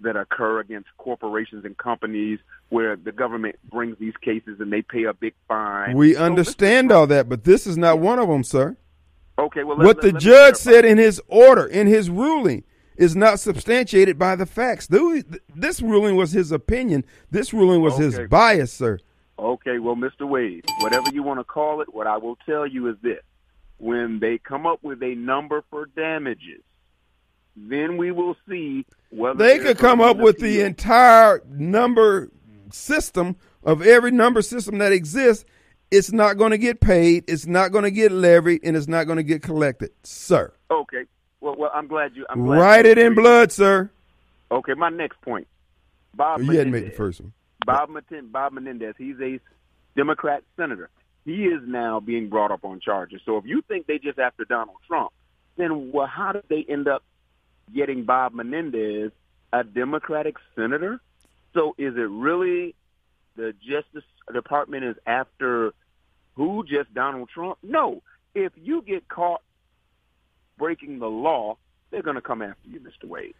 that 0.00 0.14
occur 0.16 0.60
against 0.60 0.88
corporations 0.98 1.64
and 1.64 1.76
companies 1.78 2.38
where 2.68 2.96
the 2.96 3.10
government 3.12 3.56
brings 3.70 3.98
these 3.98 4.16
cases 4.20 4.60
and 4.60 4.72
they 4.72 4.82
pay 4.82 5.04
a 5.04 5.14
big 5.14 5.34
fine. 5.48 5.96
We 5.96 6.14
So, 6.14 6.22
understand 6.22 6.92
all 6.92 7.06
that, 7.08 7.28
but 7.28 7.44
this 7.44 7.66
is 7.66 7.76
not 7.78 7.98
one 7.98 8.18
of 8.18 8.28
them, 8.28 8.44
sir. 8.44 8.76
Okay, 9.38 9.64
well, 9.64 9.76
let- 9.78 9.86
what 9.86 9.96
let- 9.96 10.02
the 10.02 10.12
let 10.12 10.22
judge 10.22 10.56
said 10.56 10.84
in 10.84 10.98
his 10.98 11.20
order, 11.28 11.66
in 11.66 11.86
his 11.86 12.08
ruling, 12.10 12.62
is 12.96 13.16
not 13.16 13.40
substantiated 13.40 14.18
by 14.18 14.36
the 14.36 14.46
facts. 14.46 14.88
This 14.88 15.82
ruling 15.82 16.16
was 16.16 16.32
his 16.32 16.52
opinion. 16.52 17.04
This 17.30 17.52
ruling 17.52 17.82
was 17.82 17.96
his 17.96 18.18
bias, 18.28 18.72
sir. 18.72 18.98
Okay, 19.38 19.78
well, 19.78 19.96
Mr. 19.96 20.26
Wade, 20.26 20.64
whatever 20.80 21.10
you 21.12 21.22
want 21.22 21.40
to 21.40 21.44
call 21.44 21.80
it, 21.82 21.92
what 21.92 22.06
I 22.06 22.16
will 22.16 22.36
tell 22.46 22.66
you 22.66 22.88
is 22.88 22.96
this. 23.02 23.20
When 23.78 24.18
they 24.20 24.38
come 24.38 24.66
up 24.66 24.82
with 24.82 25.02
a 25.02 25.14
number 25.14 25.62
for 25.70 25.86
damages, 25.86 26.62
then 27.54 27.98
we 27.98 28.12
will 28.12 28.36
see 28.48 28.86
whether 29.10 29.38
They 29.38 29.58
could 29.58 29.76
come 29.78 30.00
up 30.00 30.16
with 30.16 30.38
the 30.38 30.62
entire 30.62 31.42
number 31.50 32.30
system 32.70 33.36
of 33.62 33.82
every 33.86 34.10
number 34.10 34.40
system 34.40 34.78
that 34.78 34.92
exists. 34.92 35.44
It's 35.90 36.12
not 36.12 36.38
going 36.38 36.50
to 36.50 36.58
get 36.58 36.80
paid. 36.80 37.24
It's 37.28 37.46
not 37.46 37.70
going 37.72 37.84
to 37.84 37.90
get 37.90 38.10
levied, 38.12 38.60
and 38.64 38.76
it's 38.76 38.88
not 38.88 39.04
going 39.04 39.18
to 39.18 39.22
get 39.22 39.42
collected, 39.42 39.90
sir. 40.02 40.52
Okay, 40.70 41.04
well, 41.46 41.56
well, 41.56 41.70
I'm 41.74 41.86
glad 41.86 42.16
you. 42.16 42.26
I'm 42.28 42.44
glad 42.44 42.58
Write 42.58 42.84
you 42.86 42.92
it 42.92 42.98
in 42.98 43.14
blood, 43.14 43.52
sir. 43.52 43.90
Okay, 44.50 44.74
my 44.74 44.88
next 44.90 45.20
point. 45.22 45.46
Bob 46.14 46.40
you 46.40 46.50
hadn't 46.50 46.72
made 46.72 46.78
the 46.78 46.86
Menendez. 46.86 46.96
first 46.96 47.20
one. 47.20 47.32
Bob, 47.64 47.88
Maten- 47.90 48.30
Bob 48.32 48.52
Menendez, 48.52 48.94
he's 48.98 49.16
a 49.20 49.38
Democrat 49.96 50.42
senator. 50.56 50.88
He 51.24 51.44
is 51.46 51.60
now 51.66 52.00
being 52.00 52.28
brought 52.28 52.50
up 52.52 52.64
on 52.64 52.80
charges. 52.80 53.20
So 53.24 53.36
if 53.38 53.44
you 53.44 53.62
think 53.62 53.86
they 53.86 53.98
just 53.98 54.18
after 54.18 54.44
Donald 54.44 54.76
Trump, 54.86 55.10
then 55.56 55.90
well, 55.92 56.06
how 56.06 56.32
did 56.32 56.44
they 56.48 56.64
end 56.68 56.88
up 56.88 57.02
getting 57.74 58.04
Bob 58.04 58.32
Menendez, 58.34 59.10
a 59.52 59.64
Democratic 59.64 60.36
senator? 60.54 61.00
So 61.54 61.74
is 61.78 61.96
it 61.96 62.08
really 62.10 62.74
the 63.36 63.52
Justice 63.60 64.04
Department 64.32 64.84
is 64.84 64.96
after 65.06 65.72
who? 66.34 66.64
Just 66.64 66.92
Donald 66.94 67.28
Trump? 67.28 67.58
No. 67.62 68.02
If 68.34 68.52
you 68.56 68.82
get 68.82 69.08
caught 69.08 69.40
breaking 70.58 70.98
the 70.98 71.06
law, 71.08 71.56
they're 71.90 72.02
going 72.02 72.16
to 72.16 72.22
come 72.22 72.42
after 72.42 72.68
you, 72.68 72.80
Mr. 72.80 73.08
Wade. 73.08 73.34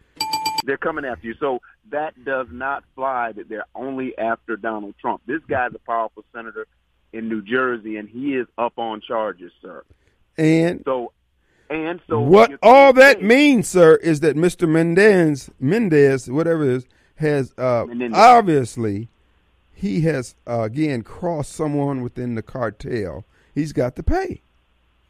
They're 0.65 0.77
coming 0.77 1.05
after 1.05 1.27
you. 1.27 1.35
So 1.39 1.59
that 1.91 2.23
does 2.25 2.47
not 2.51 2.83
fly 2.95 3.31
that 3.33 3.49
they're 3.49 3.65
only 3.75 4.17
after 4.17 4.55
Donald 4.57 4.95
Trump. 4.99 5.21
This 5.25 5.41
guy's 5.47 5.71
a 5.75 5.79
powerful 5.79 6.23
senator 6.33 6.67
in 7.13 7.29
New 7.29 7.41
Jersey, 7.41 7.97
and 7.97 8.09
he 8.09 8.35
is 8.35 8.47
up 8.57 8.73
on 8.77 9.01
charges, 9.01 9.51
sir. 9.61 9.83
And 10.37 10.81
So, 10.85 11.13
and 11.69 11.99
so 12.07 12.19
what 12.19 12.51
all 12.61 12.93
that 12.93 13.17
say- 13.19 13.23
means, 13.25 13.67
sir, 13.67 13.95
is 13.97 14.19
that 14.21 14.35
Mr. 14.35 14.67
Mendez, 14.67 15.49
Mendez, 15.59 16.29
whatever 16.29 16.63
it 16.63 16.69
is, 16.69 16.87
has 17.15 17.53
uh, 17.57 17.85
obviously 18.13 19.09
he 19.73 20.01
has 20.01 20.35
uh, 20.47 20.61
again 20.61 21.01
crossed 21.01 21.51
someone 21.51 22.01
within 22.01 22.35
the 22.35 22.43
cartel. 22.43 23.25
He's 23.55 23.73
got 23.73 23.95
to 23.95 24.03
pay. 24.03 24.41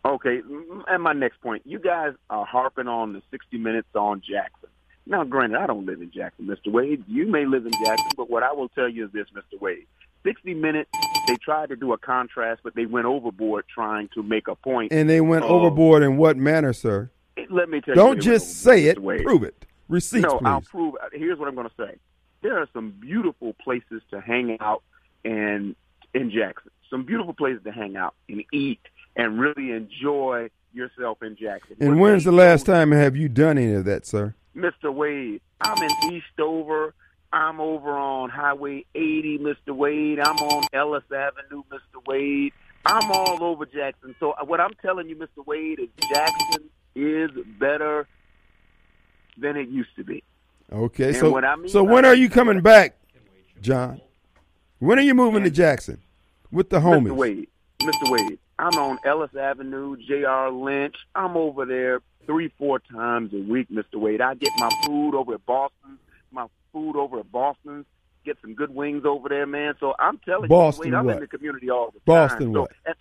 Okay, 0.06 0.42
and 0.88 1.04
my 1.04 1.14
next 1.14 1.42
point, 1.42 1.64
you 1.66 1.80
guys 1.80 2.14
are 2.30 2.46
harping 2.46 2.88
on 2.88 3.14
the 3.14 3.22
60 3.32 3.58
Minutes 3.58 3.90
on 3.94 4.22
Jackson. 4.22 4.70
Now, 5.06 5.24
granted, 5.24 5.58
I 5.60 5.68
don't 5.68 5.86
live 5.86 6.02
in 6.02 6.12
Jackson, 6.12 6.46
Mr. 6.48 6.72
Wade. 6.72 7.04
You 7.08 7.28
may 7.28 7.46
live 7.46 7.66
in 7.66 7.72
Jackson, 7.84 8.12
but 8.16 8.30
what 8.30 8.44
I 8.44 8.52
will 8.54 8.70
tell 8.70 8.88
you 8.90 9.06
is 9.06 9.12
this, 9.12 9.28
Mr. 9.36 9.60
Wade. 9.60 9.86
60 10.24 10.54
Minutes, 10.54 10.90
they 11.28 11.36
tried 11.38 11.70
to 11.70 11.76
do 11.76 11.94
a 11.94 11.98
contrast, 11.98 12.62
but 12.64 12.76
they 12.76 12.86
went 12.86 13.06
overboard 13.06 13.66
trying 13.74 14.10
to 14.14 14.24
make 14.24 14.48
a 14.48 14.56
point. 14.56 14.92
And 14.92 15.10
they 15.10 15.22
went 15.22 15.44
Oh. 15.46 15.50
overboard 15.60 16.04
in 16.04 16.18
what 16.18 16.38
manner, 16.38 16.74
sir? 16.74 17.10
Let 17.50 17.70
me 17.70 17.82
tell 17.82 17.94
you. 17.94 17.96
Don't 17.96 18.06
they 18.06 18.10
went 18.16 18.22
just 18.24 18.62
say 18.62 18.86
it, 18.86 18.96
prove 18.98 19.44
it. 19.44 19.66
Receipts, 19.90 20.24
no, 20.24 20.40
please. 20.40 20.46
I'll 20.48 20.62
prove. 20.62 20.96
Uh, 21.02 21.08
here's 21.14 21.40
what 21.40 21.48
I'm 21.48 21.56
going 21.56 21.70
to 21.70 21.76
say. 21.78 21.96
There 22.42 22.58
are 22.58 22.68
some 22.74 22.92
beautiful 22.92 23.54
places 23.64 24.02
to 24.12 24.20
hang 24.20 24.58
out 24.60 24.84
and 25.24 25.76
in 26.14 26.30
Jackson. 26.32 26.72
Some 26.90 27.04
beautiful 27.04 27.34
places 27.34 27.64
to 27.64 27.72
hang 27.72 27.96
out 27.96 28.14
and 28.28 28.44
eat 28.52 28.80
and 29.18 29.40
really 29.40 29.72
enjoy 29.72 30.50
yourself 30.74 31.22
in 31.24 31.36
Jackson. 31.36 31.76
and 31.80 31.90
When 31.92 32.00
when's 32.00 32.24
the 32.24 32.32
last 32.32 32.66
time 32.66 32.92
have 32.92 33.16
you 33.18 33.28
done 33.28 33.58
any 33.58 33.74
of 33.74 33.84
that, 33.86 34.06
sir? 34.06 34.36
Mr. 34.56 34.94
Wade, 34.94 35.42
I'm 35.60 35.82
in 35.84 36.14
Eastover. 36.14 36.94
I'm 37.34 37.60
over 37.60 37.92
on 37.92 38.30
Highway 38.30 38.86
80, 38.96 39.40
Mr. 39.40 39.76
Wade. 39.76 40.20
I'm 40.20 40.38
on 40.38 40.64
Ellis 40.72 41.04
Avenue, 41.12 41.64
Mr. 41.70 42.06
Wade. 42.08 42.54
I'm 42.86 43.12
all 43.12 43.44
over 43.44 43.66
Jackson. 43.66 44.16
So 44.20 44.32
uh, 44.32 44.46
what 44.46 44.62
I'm 44.62 44.74
telling 44.82 45.10
you, 45.10 45.16
Mr. 45.18 45.46
Wade, 45.46 45.80
is 45.80 45.90
Jackson 46.14 46.70
is 46.96 47.32
better 47.60 48.08
than 49.38 49.58
it 49.58 49.68
used 49.68 49.94
to 49.98 50.04
be. 50.04 50.24
Okay, 50.72 51.08
And 51.10 51.16
so 51.18 51.32
what 51.32 51.44
I 51.46 51.56
mean 51.56 51.70
so 51.70 51.84
when 51.84 52.06
are 52.06 52.16
you 52.16 52.30
coming 52.30 52.62
back, 52.62 52.96
John? 53.62 54.02
When 54.80 55.00
are 55.00 55.04
you 55.04 55.16
moving 55.16 55.44
to 55.44 55.50
Jackson 55.50 56.02
with 56.52 56.70
the 56.70 56.80
homies? 56.80 57.08
Mr. 57.10 57.16
Wade, 57.16 57.48
Mr. 57.82 58.12
Wade, 58.12 58.40
I'm 58.60 58.74
on 58.80 58.98
Ellis 59.06 59.36
Avenue, 59.40 59.98
J.R. 60.08 60.52
Lynch. 60.52 60.96
I'm 61.16 61.38
over 61.38 61.66
there 61.66 62.02
three, 62.26 62.52
four 62.58 62.80
times 62.80 63.32
a 63.34 63.38
week, 63.38 63.70
Mr. 63.70 63.96
Wade. 63.96 64.22
I 64.22 64.34
get 64.36 64.50
my 64.58 64.70
food 64.86 65.16
over 65.16 65.36
at 65.36 65.46
Boston, 65.46 65.98
my 66.32 66.48
food 66.74 66.96
over 66.96 67.20
at 67.20 67.32
Boston. 67.32 67.86
Get 68.26 68.38
some 68.42 68.56
good 68.56 68.74
wings 68.74 69.04
over 69.06 69.30
there, 69.30 69.46
man. 69.46 69.76
So 69.80 69.94
I'm 70.00 70.18
telling 70.20 70.50
Boston 70.50 70.88
you, 70.88 70.92
Mr. 70.92 70.96
Wade, 70.96 71.00
I'm 71.00 71.06
what? 71.06 71.16
in 71.16 71.22
the 71.22 71.28
community 71.28 71.70
all 71.70 71.88
the 71.88 72.00
time. 72.00 72.04
Boston 72.06 72.54
So- 72.54 72.62
what? 72.62 72.72
And, 72.86 72.96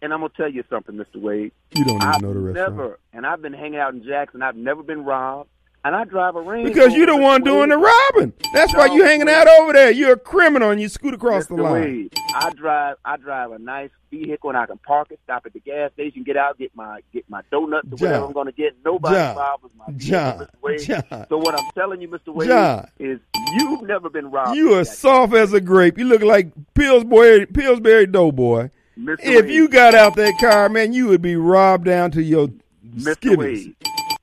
and 0.00 0.12
I'm 0.12 0.20
gonna 0.20 0.32
tell 0.36 0.48
you 0.48 0.62
something, 0.70 0.94
Mr. 0.94 1.20
Wade. 1.20 1.52
You 1.74 1.84
don't 1.84 1.96
even 1.96 2.08
I've 2.08 2.22
know 2.22 2.32
the 2.32 2.38
restaurant. 2.40 2.76
never, 2.76 2.98
and 3.12 3.26
I've 3.26 3.42
been 3.42 3.52
hanging 3.52 3.80
out 3.80 3.94
in 3.94 4.04
Jackson. 4.04 4.42
I've 4.42 4.56
never 4.56 4.82
been 4.84 5.04
robbed, 5.04 5.50
and 5.88 5.96
I 5.96 6.04
drive 6.04 6.36
a 6.36 6.42
Range 6.42 6.68
Because 6.68 6.92
you're 6.94 7.06
the 7.06 7.16
one 7.16 7.42
doing 7.42 7.70
the 7.70 7.78
robbing. 7.78 8.34
That's 8.52 8.74
why 8.74 8.88
No, 8.88 8.94
you 8.94 9.04
hanging 9.04 9.26
out 9.28 9.48
over 9.48 9.72
there. 9.72 9.90
You're 9.90 10.12
a 10.12 10.18
criminal 10.18 10.70
and 10.70 10.78
you 10.78 10.86
scoot 10.86 11.14
across 11.14 11.46
Mr. 11.46 11.56
the 11.56 11.62
line. 11.62 11.72
Wade, 11.82 12.14
I 12.34 12.50
drive 12.50 12.96
I 13.06 13.16
drive 13.16 13.52
a 13.52 13.58
nice 13.58 13.88
vehicle 14.10 14.50
and 14.50 14.58
I 14.58 14.66
can 14.66 14.76
park 14.78 15.10
it, 15.12 15.18
stop 15.24 15.46
at 15.46 15.54
the 15.54 15.60
gas 15.60 15.90
station, 15.94 16.24
get 16.24 16.36
out, 16.36 16.58
get 16.58 16.76
my 16.76 17.00
get 17.14 17.24
my 17.30 17.40
donuts 17.50 17.88
or 17.90 17.96
John. 17.96 18.08
whatever 18.08 18.26
I'm 18.26 18.32
gonna 18.32 18.52
get. 18.52 18.76
Nobody 18.84 19.14
John. 19.14 19.34
bothers 19.34 19.70
my 19.78 19.84
vehicle, 19.86 20.06
John. 20.08 20.38
Mr. 20.38 20.48
Wade. 20.60 20.80
John. 20.82 21.26
So 21.30 21.38
what 21.38 21.58
I'm 21.58 21.70
telling 21.74 22.02
you, 22.02 22.08
Mr. 22.08 22.34
Wade, 22.34 22.48
John. 22.48 22.90
is 22.98 23.18
you've 23.54 23.82
never 23.82 24.10
been 24.10 24.30
robbed. 24.30 24.56
You 24.58 24.74
are 24.74 24.84
soft 24.84 25.32
as 25.32 25.54
a 25.54 25.60
grape. 25.60 25.96
You 25.96 26.04
look 26.04 26.20
like 26.22 26.52
Pillsbury 26.74 27.46
Pillsbury 27.46 28.06
Doughboy. 28.06 28.68
Mr. 28.98 29.16
If 29.20 29.44
Wade, 29.46 29.54
you 29.54 29.68
got 29.70 29.94
out 29.94 30.16
that 30.16 30.34
car, 30.38 30.68
man, 30.68 30.92
you 30.92 31.06
would 31.08 31.22
be 31.22 31.36
robbed 31.36 31.86
down 31.86 32.10
to 32.10 32.22
your 32.22 32.48
Mr. 32.94 33.14
skivvies. 33.14 33.38
Wade, 33.38 33.74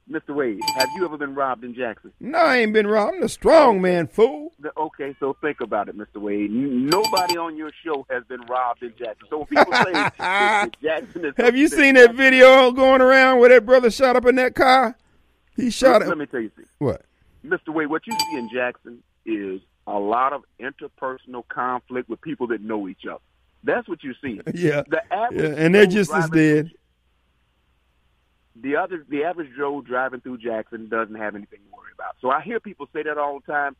Mr. 0.09 0.35
Wade, 0.35 0.59
have 0.77 0.89
you 0.95 1.03
ever 1.03 1.17
been 1.17 1.33
robbed 1.33 1.63
in 1.63 1.73
Jackson? 1.73 2.11
No, 2.19 2.37
I 2.37 2.57
ain't 2.57 2.73
been 2.73 2.85
robbed. 2.85 3.15
I'm 3.15 3.21
the 3.21 3.29
strong 3.29 3.81
man, 3.81 4.05
fool. 4.07 4.51
Okay, 4.77 5.15
so 5.19 5.35
think 5.41 5.61
about 5.61 5.89
it, 5.89 5.97
Mr. 5.97 6.17
Wade. 6.17 6.51
Nobody 6.51 7.37
on 7.37 7.57
your 7.57 7.71
show 7.83 8.05
has 8.11 8.23
been 8.25 8.41
robbed 8.41 8.83
in 8.83 8.93
Jackson. 8.99 9.27
So 9.31 9.37
when 9.39 9.47
people 9.47 9.73
say 9.73 9.91
that- 10.19 10.69
Jackson 10.81 11.25
is, 11.25 11.33
Have 11.37 11.55
you 11.55 11.67
seen 11.67 11.95
that 11.95 12.13
video 12.13 12.71
going 12.71 13.01
around 13.01 13.39
where 13.39 13.49
that 13.49 13.65
brother 13.65 13.89
shot 13.89 14.15
up 14.15 14.27
in 14.27 14.35
that 14.35 14.53
car? 14.53 14.95
He 15.55 15.71
shot 15.71 16.01
Let 16.01 16.11
up. 16.11 16.17
me 16.19 16.27
tell 16.27 16.41
you 16.41 16.51
something. 16.55 16.65
What? 16.77 17.01
Mr. 17.43 17.73
Wade, 17.73 17.87
what 17.87 18.05
you 18.05 18.13
see 18.13 18.37
in 18.37 18.49
Jackson 18.53 19.01
is 19.25 19.59
a 19.87 19.97
lot 19.97 20.33
of 20.33 20.43
interpersonal 20.59 21.47
conflict 21.47 22.09
with 22.09 22.21
people 22.21 22.45
that 22.47 22.61
know 22.61 22.87
each 22.87 23.05
other. 23.09 23.21
That's 23.63 23.87
what 23.89 24.03
you 24.03 24.13
see. 24.23 24.39
Yeah. 24.53 24.83
The 24.87 25.01
average 25.11 25.41
Yeah, 25.41 25.63
and 25.65 25.73
they're 25.73 25.87
just 25.87 26.13
as 26.13 26.29
dead. 26.29 26.71
The 28.61 28.75
other, 28.77 29.05
the 29.09 29.23
average 29.23 29.49
Joe 29.57 29.81
driving 29.81 30.21
through 30.21 30.37
Jackson 30.37 30.87
doesn't 30.87 31.15
have 31.15 31.35
anything 31.35 31.59
to 31.59 31.75
worry 31.75 31.91
about. 31.93 32.15
So 32.21 32.29
I 32.29 32.41
hear 32.41 32.59
people 32.59 32.87
say 32.93 33.03
that 33.03 33.17
all 33.17 33.39
the 33.39 33.51
time. 33.51 33.75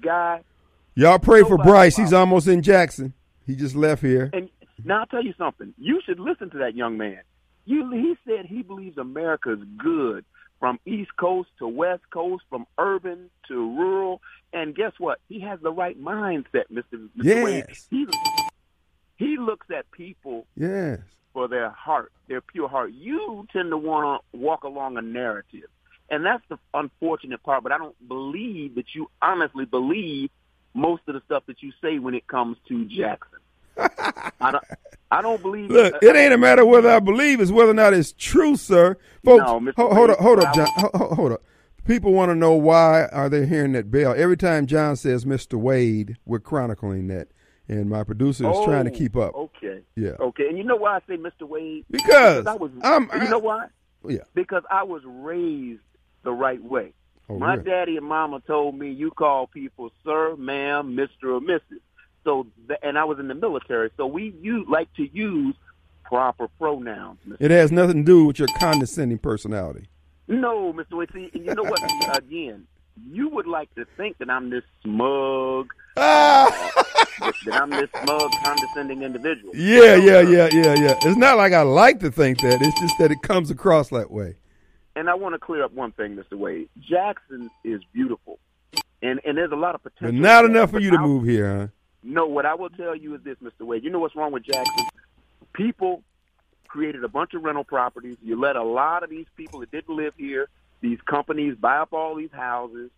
Guy, 0.00 0.42
Y'all 0.94 1.18
pray 1.20 1.42
for 1.44 1.56
Bryce. 1.58 1.96
He's 1.96 2.12
almost 2.12 2.48
in 2.48 2.60
Jackson. 2.62 3.12
He 3.46 3.54
just 3.54 3.76
left 3.76 4.02
here. 4.02 4.30
and 4.32 4.48
now 4.84 5.00
I'll 5.00 5.06
tell 5.06 5.22
you 5.24 5.34
something. 5.38 5.72
You 5.78 6.00
should 6.04 6.18
listen 6.20 6.50
to 6.50 6.58
that 6.58 6.74
young 6.74 6.96
man. 6.98 7.20
You, 7.64 7.88
he 7.90 8.16
said 8.26 8.46
he 8.46 8.62
believes 8.62 8.98
America's 8.98 9.60
good 9.76 10.24
from 10.58 10.80
East 10.86 11.10
Coast 11.16 11.50
to 11.58 11.68
West 11.68 12.02
Coast, 12.10 12.42
from 12.50 12.66
urban 12.78 13.30
to 13.48 13.54
rural. 13.76 14.20
And 14.52 14.74
guess 14.74 14.92
what? 14.98 15.20
He 15.28 15.40
has 15.40 15.60
the 15.60 15.70
right 15.70 16.00
mindset. 16.00 16.64
Wade. 16.70 17.64
Yes. 17.68 17.86
He, 17.90 18.06
he 19.16 19.36
looks 19.38 19.66
at 19.76 19.90
people 19.90 20.46
Yes. 20.56 21.00
For 21.38 21.46
their 21.46 21.70
heart, 21.70 22.10
their 22.26 22.40
pure 22.40 22.68
heart. 22.68 22.90
You 22.92 23.46
tend 23.52 23.70
to 23.70 23.76
want 23.76 24.20
to 24.32 24.36
walk 24.36 24.64
along 24.64 24.96
a 24.96 25.02
narrative. 25.02 25.68
And 26.10 26.26
that's 26.26 26.42
the 26.48 26.58
unfortunate 26.74 27.40
part, 27.44 27.62
but 27.62 27.70
I 27.70 27.78
don't 27.78 27.94
believe 28.08 28.74
that 28.74 28.86
you 28.92 29.08
honestly 29.22 29.64
believe 29.64 30.30
most 30.74 31.02
of 31.06 31.14
the 31.14 31.20
stuff 31.26 31.44
that 31.46 31.62
you 31.62 31.70
say 31.80 32.00
when 32.00 32.14
it 32.14 32.26
comes 32.26 32.56
to 32.66 32.84
Jackson. 32.86 33.38
I 34.40 34.50
don't 34.50 34.64
I 35.12 35.22
don't 35.22 35.40
believe 35.40 35.70
Look, 35.70 35.94
it 36.02 36.16
ain't 36.16 36.32
a 36.32 36.38
matter 36.38 36.66
whether 36.66 36.90
I 36.90 36.98
believe, 36.98 37.40
it's 37.40 37.52
whether 37.52 37.70
or 37.70 37.74
not 37.74 37.94
it's 37.94 38.12
true, 38.12 38.56
sir. 38.56 38.96
Folks, 39.24 39.44
No, 39.46 39.60
Mr. 39.60 39.74
ho- 39.76 39.94
hold 39.94 40.10
up, 40.10 40.18
hold 40.18 40.40
up, 40.40 40.54
John. 40.56 40.66
Ho- 40.76 41.14
hold 41.14 41.32
up. 41.32 41.42
People 41.86 42.12
want 42.14 42.30
to 42.30 42.34
know 42.34 42.54
why 42.54 43.04
are 43.12 43.28
they 43.28 43.46
hearing 43.46 43.72
that 43.72 43.92
bell 43.92 44.12
every 44.16 44.36
time 44.36 44.66
John 44.66 44.96
says 44.96 45.24
Mr. 45.24 45.54
Wade. 45.54 46.16
We're 46.26 46.40
chronicling 46.40 47.06
that, 47.08 47.28
and 47.68 47.88
my 47.90 48.02
producer 48.04 48.48
is 48.50 48.56
trying 48.64 48.84
to 48.86 48.90
Oh, 48.90 48.94
keep 48.94 49.16
up. 49.16 49.32
Oh, 49.34 49.50
okay. 49.56 49.82
Yeah. 49.96 50.12
Okay. 50.20 50.48
And 50.48 50.56
you 50.58 50.64
know 50.64 50.76
why 50.76 50.96
I 50.96 51.00
say 51.08 51.16
Mr. 51.16 51.46
Wade? 51.48 51.84
Because 51.90 52.46
I 52.46 52.54
was 52.54 52.70
I'm- 52.82 53.10
you 53.22 53.28
know 53.28 53.38
why? 53.38 53.66
Yeah. 54.08 54.20
Because 54.34 54.62
I 54.70 54.84
was 54.84 55.02
raised 55.04 55.80
the 56.22 56.32
right 56.32 56.62
way. 56.62 56.92
Oh, 57.28 57.38
My 57.38 57.54
really? 57.54 57.64
daddy 57.64 57.96
and 57.98 58.06
mama 58.06 58.40
told 58.46 58.78
me 58.78 58.90
you 58.90 59.10
call 59.10 59.46
people 59.48 59.90
sir, 60.04 60.34
ma'am, 60.36 60.94
Mister, 60.94 61.32
or 61.34 61.40
Mrs. 61.40 61.80
So, 62.24 62.46
th- 62.68 62.80
and 62.82 62.98
I 62.98 63.04
was 63.04 63.18
in 63.18 63.28
the 63.28 63.34
military, 63.34 63.90
so 63.96 64.06
we 64.06 64.34
use, 64.40 64.66
like 64.68 64.92
to 64.94 65.04
use 65.12 65.54
proper 66.04 66.48
pronouns. 66.58 67.18
Mr. 67.28 67.36
It 67.40 67.50
has 67.50 67.70
nothing 67.70 67.98
to 67.98 68.02
do 68.02 68.24
with 68.24 68.38
your 68.38 68.48
condescending 68.58 69.18
personality. 69.18 69.88
No, 70.26 70.72
Mister 70.72 70.96
Wade. 70.96 71.10
See, 71.12 71.30
and 71.34 71.44
you 71.44 71.54
know 71.54 71.62
what? 71.64 71.80
Again, 72.16 72.66
you 73.10 73.28
would 73.28 73.46
like 73.46 73.74
to 73.74 73.86
think 73.96 74.18
that 74.18 74.30
I'm 74.30 74.50
this 74.50 74.64
smug, 74.82 75.68
Ah, 75.96 76.48
that, 77.20 77.34
that 77.46 77.54
I'm 77.62 77.70
this 77.70 77.88
smug, 78.04 78.30
condescending 78.44 79.02
individual. 79.02 79.54
yeah, 79.56 79.94
yeah, 79.96 80.20
yeah, 80.20 80.48
yeah, 80.52 80.74
yeah. 80.74 80.94
It's 81.02 81.16
not 81.16 81.36
like 81.36 81.52
I 81.52 81.62
like 81.62 82.00
to 82.00 82.10
think 82.10 82.40
that. 82.42 82.60
It's 82.62 82.80
just 82.80 82.94
that 82.98 83.10
it 83.10 83.22
comes 83.22 83.50
across 83.50 83.88
that 83.90 84.10
way. 84.10 84.36
And 84.96 85.08
I 85.10 85.14
want 85.14 85.34
to 85.34 85.38
clear 85.38 85.64
up 85.64 85.72
one 85.72 85.92
thing, 85.92 86.16
Mr. 86.16 86.36
Wade. 86.38 86.68
Jackson 86.78 87.50
is 87.64 87.80
beautiful, 87.92 88.38
and 89.02 89.20
and 89.24 89.36
there's 89.36 89.52
a 89.52 89.56
lot 89.56 89.74
of 89.74 89.82
potential. 89.82 90.08
But 90.12 90.14
not 90.14 90.44
enough 90.44 90.70
for 90.70 90.80
you 90.80 90.90
to 90.90 90.98
move 90.98 91.24
here, 91.24 91.58
huh? 91.58 91.66
No, 92.02 92.26
what 92.26 92.46
I 92.46 92.54
will 92.54 92.70
tell 92.70 92.94
you 92.96 93.14
is 93.14 93.20
this, 93.22 93.36
Mr. 93.42 93.66
Wade. 93.66 93.82
You 93.84 93.90
know 93.90 93.98
what's 93.98 94.14
wrong 94.16 94.32
with 94.32 94.44
Jackson? 94.44 94.86
People 95.52 96.02
created 96.68 97.02
a 97.02 97.08
bunch 97.08 97.34
of 97.34 97.42
rental 97.42 97.64
properties. 97.64 98.16
You 98.22 98.38
let 98.40 98.56
a 98.56 98.62
lot 98.62 99.02
of 99.02 99.10
these 99.10 99.26
people 99.36 99.60
that 99.60 99.70
didn't 99.70 99.94
live 99.96 100.14
here, 100.16 100.48
these 100.80 100.98
companies 101.08 101.56
buy 101.58 101.78
up 101.78 101.92
all 101.92 102.14
these 102.16 102.32
houses, 102.32 102.90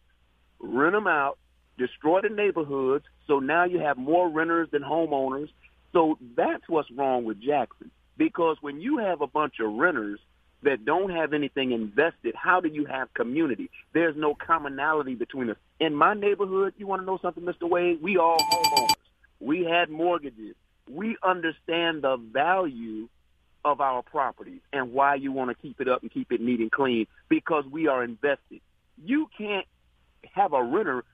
rent 0.58 0.92
them 0.92 1.06
out, 1.06 1.38
destroy 1.78 2.20
the 2.20 2.28
neighborhoods. 2.28 3.04
So 3.26 3.38
now 3.38 3.64
you 3.64 3.78
have 3.80 3.96
more 3.96 4.28
renters 4.28 4.68
than 4.70 4.82
homeowners. 4.82 5.48
So 5.92 6.18
that's 6.36 6.68
what's 6.68 6.90
wrong 6.90 7.24
with 7.24 7.40
Jackson. 7.40 7.90
Because 8.16 8.58
when 8.60 8.80
you 8.80 8.98
have 8.98 9.22
a 9.22 9.26
bunch 9.26 9.54
of 9.60 9.72
renters 9.72 10.20
that 10.62 10.84
don't 10.84 11.10
have 11.10 11.32
anything 11.32 11.72
invested, 11.72 12.34
how 12.34 12.60
do 12.60 12.68
you 12.68 12.84
have 12.84 13.12
community? 13.14 13.70
There's 13.94 14.14
no 14.16 14.34
commonality 14.34 15.14
between 15.14 15.50
us. 15.50 15.56
In 15.78 15.94
my 15.94 16.14
neighborhood, 16.14 16.74
you 16.76 16.86
want 16.86 17.02
to 17.02 17.06
know 17.06 17.18
something, 17.22 17.42
Mr. 17.42 17.68
Wade? 17.68 18.02
We 18.02 18.18
all 18.18 18.38
homeowners. 18.38 18.94
We 19.40 19.64
had 19.64 19.88
mortgages. 19.88 20.54
We 20.88 21.16
understand 21.22 22.02
the 22.02 22.18
value 22.18 23.08
of 23.64 23.80
our 23.80 24.02
properties 24.02 24.61
and 24.72 24.92
why 24.92 25.14
you 25.14 25.32
want 25.32 25.50
to 25.50 25.54
keep 25.54 25.80
it 25.80 25.88
up 25.88 26.02
and 26.02 26.11
keep 26.11 26.32
it 26.32 26.40
neat 26.40 26.61
and 26.61 26.72
clean 26.72 27.06
because 27.28 27.64
we 27.70 27.88
are 27.88 28.02
invested. 28.02 28.61
You 29.04 29.28
can't 29.36 29.66
have 30.34 30.52
a 30.52 30.62
renter 30.62 31.04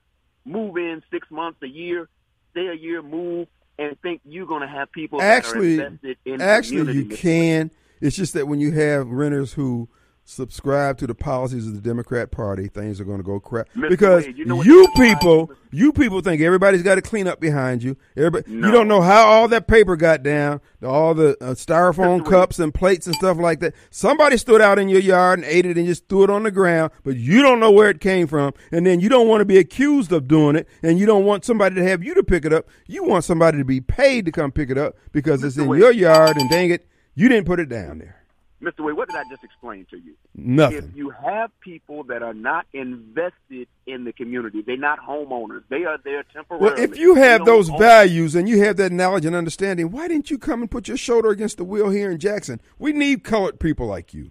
move 0.44 0.76
in 0.76 1.02
six 1.10 1.30
months, 1.30 1.60
a 1.62 1.66
year, 1.66 2.08
stay 2.52 2.68
a 2.68 2.74
year, 2.74 3.02
move, 3.02 3.48
and 3.78 4.00
think 4.00 4.20
you're 4.24 4.46
going 4.46 4.62
to 4.62 4.68
have 4.68 4.90
people 4.92 5.20
Actually, 5.20 5.76
that 5.76 5.82
are 5.82 5.86
invested 5.86 6.18
in. 6.24 6.40
Actually, 6.40 6.92
you 6.94 7.04
can. 7.06 7.70
It's 8.00 8.16
just 8.16 8.34
that 8.34 8.46
when 8.46 8.60
you 8.60 8.72
have 8.72 9.08
renters 9.08 9.54
who 9.54 9.88
subscribe 10.28 10.98
to 10.98 11.06
the 11.06 11.14
policies 11.14 11.66
of 11.68 11.74
the 11.74 11.80
Democrat 11.80 12.30
Party, 12.32 12.66
things 12.66 13.00
are 13.00 13.04
going 13.04 13.18
to 13.18 13.22
go 13.24 13.38
crap. 13.38 13.68
Mr. 13.76 13.88
Because 13.88 14.26
Wade, 14.26 14.36
you 14.36 14.44
know 14.44 14.60
you 14.62 14.88
people, 14.96 15.52
you 15.70 15.92
people 15.92 16.20
think 16.20 16.42
everybody's 16.42 16.82
got 16.82 16.96
to 16.96 17.02
clean 17.02 17.28
up 17.28 17.40
behind 17.40 17.82
you. 17.82 17.96
Everybody, 18.16 18.52
No. 18.52 18.66
you 18.66 18.72
don't 18.72 18.88
know 18.88 19.00
how 19.00 19.24
all 19.24 19.46
that 19.48 19.68
paper 19.68 19.94
got 19.96 20.24
down, 20.24 20.60
all 20.84 21.14
the 21.14 21.36
uh, 21.40 21.54
styrofoam 21.54 22.20
Mr. 22.22 22.28
Cups 22.30 22.58
and 22.58 22.74
plates 22.74 23.06
and 23.06 23.14
stuff 23.14 23.38
like 23.38 23.60
that. 23.60 23.72
Somebody 23.90 24.36
stood 24.36 24.60
out 24.60 24.80
in 24.80 24.88
your 24.88 25.00
yard 25.00 25.38
and 25.38 25.46
ate 25.48 25.64
it 25.64 25.76
and 25.78 25.86
just 25.86 26.08
threw 26.08 26.24
it 26.24 26.30
on 26.30 26.42
the 26.42 26.50
ground, 26.50 26.90
but 27.04 27.16
you 27.16 27.40
don't 27.40 27.60
know 27.60 27.70
where 27.70 27.88
it 27.88 28.00
came 28.00 28.26
from, 28.26 28.52
and 28.72 28.84
then 28.84 28.98
you 28.98 29.08
don't 29.08 29.28
want 29.28 29.42
to 29.42 29.46
be 29.46 29.58
accused 29.58 30.12
of 30.12 30.26
doing 30.26 30.56
it, 30.56 30.68
and 30.82 30.98
you 30.98 31.06
don't 31.06 31.24
want 31.24 31.44
somebody 31.44 31.76
to 31.76 31.84
have 31.84 32.02
you 32.02 32.14
to 32.14 32.24
pick 32.24 32.44
it 32.44 32.52
up. 32.52 32.66
You 32.88 33.04
want 33.04 33.24
somebody 33.24 33.58
to 33.58 33.64
be 33.64 33.80
paid 33.80 34.24
to 34.26 34.32
come 34.32 34.50
pick 34.50 34.70
it 34.70 34.76
up 34.78 34.96
because 35.12 35.44
it's 35.44 35.56
in 35.56 35.68
Wade. 35.68 35.80
your 35.80 35.92
yard, 35.92 36.36
and 36.36 36.50
dang 36.50 36.70
it, 36.70 36.86
you 37.14 37.28
didn't 37.28 37.46
put 37.46 37.60
it 37.60 37.68
down 37.68 37.98
there. 37.98 38.24
Mr. 38.62 38.80
Wade, 38.80 38.96
what 38.96 39.08
did 39.08 39.16
I 39.16 39.24
just 39.28 39.44
explain 39.44 39.86
to 39.90 39.98
you? 39.98 40.14
Nothing. 40.34 40.78
If 40.78 40.96
you 40.96 41.10
have 41.10 41.50
people 41.60 42.04
that 42.04 42.22
are 42.22 42.32
not 42.32 42.66
invested 42.72 43.68
in 43.86 44.04
the 44.04 44.12
community, 44.12 44.62
they're 44.62 44.78
not 44.78 44.98
homeowners. 44.98 45.62
They 45.68 45.84
are 45.84 45.98
there 46.02 46.22
temporarily. 46.32 46.70
Well, 46.74 46.82
if 46.82 46.96
you 46.98 47.16
have 47.16 47.44
those 47.44 47.68
own- 47.68 47.78
values 47.78 48.34
and 48.34 48.48
you 48.48 48.62
have 48.62 48.78
that 48.78 48.92
knowledge 48.92 49.26
and 49.26 49.36
understanding, 49.36 49.90
why 49.90 50.08
didn't 50.08 50.30
you 50.30 50.38
come 50.38 50.62
and 50.62 50.70
put 50.70 50.88
your 50.88 50.96
shoulder 50.96 51.28
against 51.28 51.58
the 51.58 51.64
wheel 51.64 51.90
here 51.90 52.10
in 52.10 52.18
Jackson? 52.18 52.60
We 52.78 52.92
need 52.92 53.24
colored 53.24 53.60
people 53.60 53.86
like 53.86 54.14
you. 54.14 54.30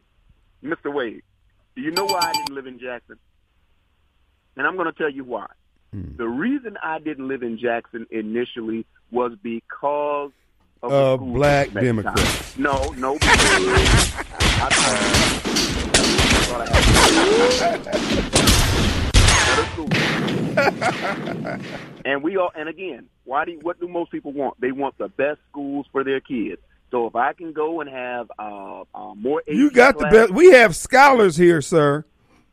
Mr. 0.64 0.92
Wade, 0.92 1.22
do 1.76 1.84
you 1.84 1.92
know 1.92 2.06
why 2.06 2.20
I 2.24 2.34
didn't 2.34 2.56
live 2.56 2.66
in 2.66 2.80
Jackson? 2.80 3.20
And 4.58 4.66
I'm 4.66 4.76
going 4.76 4.92
to 4.92 4.98
tell 4.98 5.10
you 5.12 5.24
why. 5.24 5.48
Hmm. 5.94 6.16
The 6.18 6.28
reason 6.28 6.78
I 6.82 6.98
didn't 6.98 7.28
live 7.28 7.44
in 7.44 7.60
Jackson 7.60 8.08
initially 8.10 8.88
was 9.12 9.34
because 9.44 10.32
of 10.84 11.20
the 11.20 11.26
black 11.26 11.68
system 11.68 11.78
at 12.00 12.06
the 12.06 12.12
Democrats. 12.12 12.58
No, 12.58 12.90
no. 12.98 13.14
Because 13.14 13.40
I 13.40 14.70
thought 16.48 16.62
I 16.62 16.66
had- 17.66 17.96
and 22.06 22.24
we 22.24 22.38
all, 22.38 22.52
and 22.56 22.70
again, 22.70 23.08
why 23.24 23.46
do 23.46 23.58
what 23.62 23.80
do 23.80 23.88
most 23.88 24.12
people 24.12 24.32
want? 24.32 24.60
They 24.60 24.72
want 24.72 24.98
the 24.98 25.08
best 25.10 25.40
schools 25.50 25.86
for 25.92 26.04
their 26.04 26.20
kids. 26.20 26.62
So 26.92 27.08
if 27.08 27.16
I 27.16 27.34
can 27.34 27.52
go 27.52 27.82
and 27.82 27.90
have 27.90 28.32
uh, 28.40 28.84
uh, 28.94 29.16
more, 29.16 29.42
You 29.48 29.70
got 29.72 29.98
the 29.98 30.06
best. 30.06 30.32
We 30.32 30.52
have 30.52 30.76
scholars 30.76 31.36
here, 31.36 31.62
sir, 31.62 32.06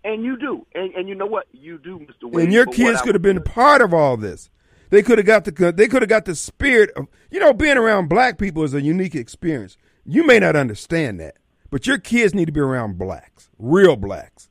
and 0.04 0.24
you 0.24 0.36
do, 0.36 0.66
and 0.74 0.92
and 0.94 1.08
you 1.08 1.14
know 1.14 1.26
what 1.26 1.46
you 1.52 1.78
do, 1.78 1.98
Mr. 1.98 2.30
Wade. 2.30 2.44
and 2.44 2.52
your 2.52 2.66
kids 2.66 3.00
could 3.02 3.14
have 3.14 3.22
been 3.22 3.42
part 3.42 3.82
of 3.82 3.92
all 3.94 4.16
this. 4.16 4.50
They 4.93 5.03
could 5.03 5.16
have 5.16 5.26
got 5.26 5.47
the. 5.47 5.72
They 5.74 5.88
could 5.88 6.03
have 6.03 6.11
got 6.11 6.26
the 6.26 6.34
spirit 6.34 6.90
of. 6.90 7.09
You 7.30 7.40
know, 7.40 7.55
being 7.55 7.78
around 7.78 8.09
black 8.09 8.36
people 8.36 8.62
is 8.62 8.74
a 8.74 8.82
unique 8.82 9.14
experience. 9.14 9.78
You 10.05 10.22
may 10.26 10.38
not 10.38 10.55
understand 10.55 11.18
that, 11.18 11.38
but 11.70 11.86
your 11.86 11.97
kids 11.97 12.34
need 12.34 12.45
to 12.45 12.53
be 12.53 12.61
around 12.61 12.99
blacks, 12.99 13.49
real 13.59 13.97
blacks. 13.97 14.51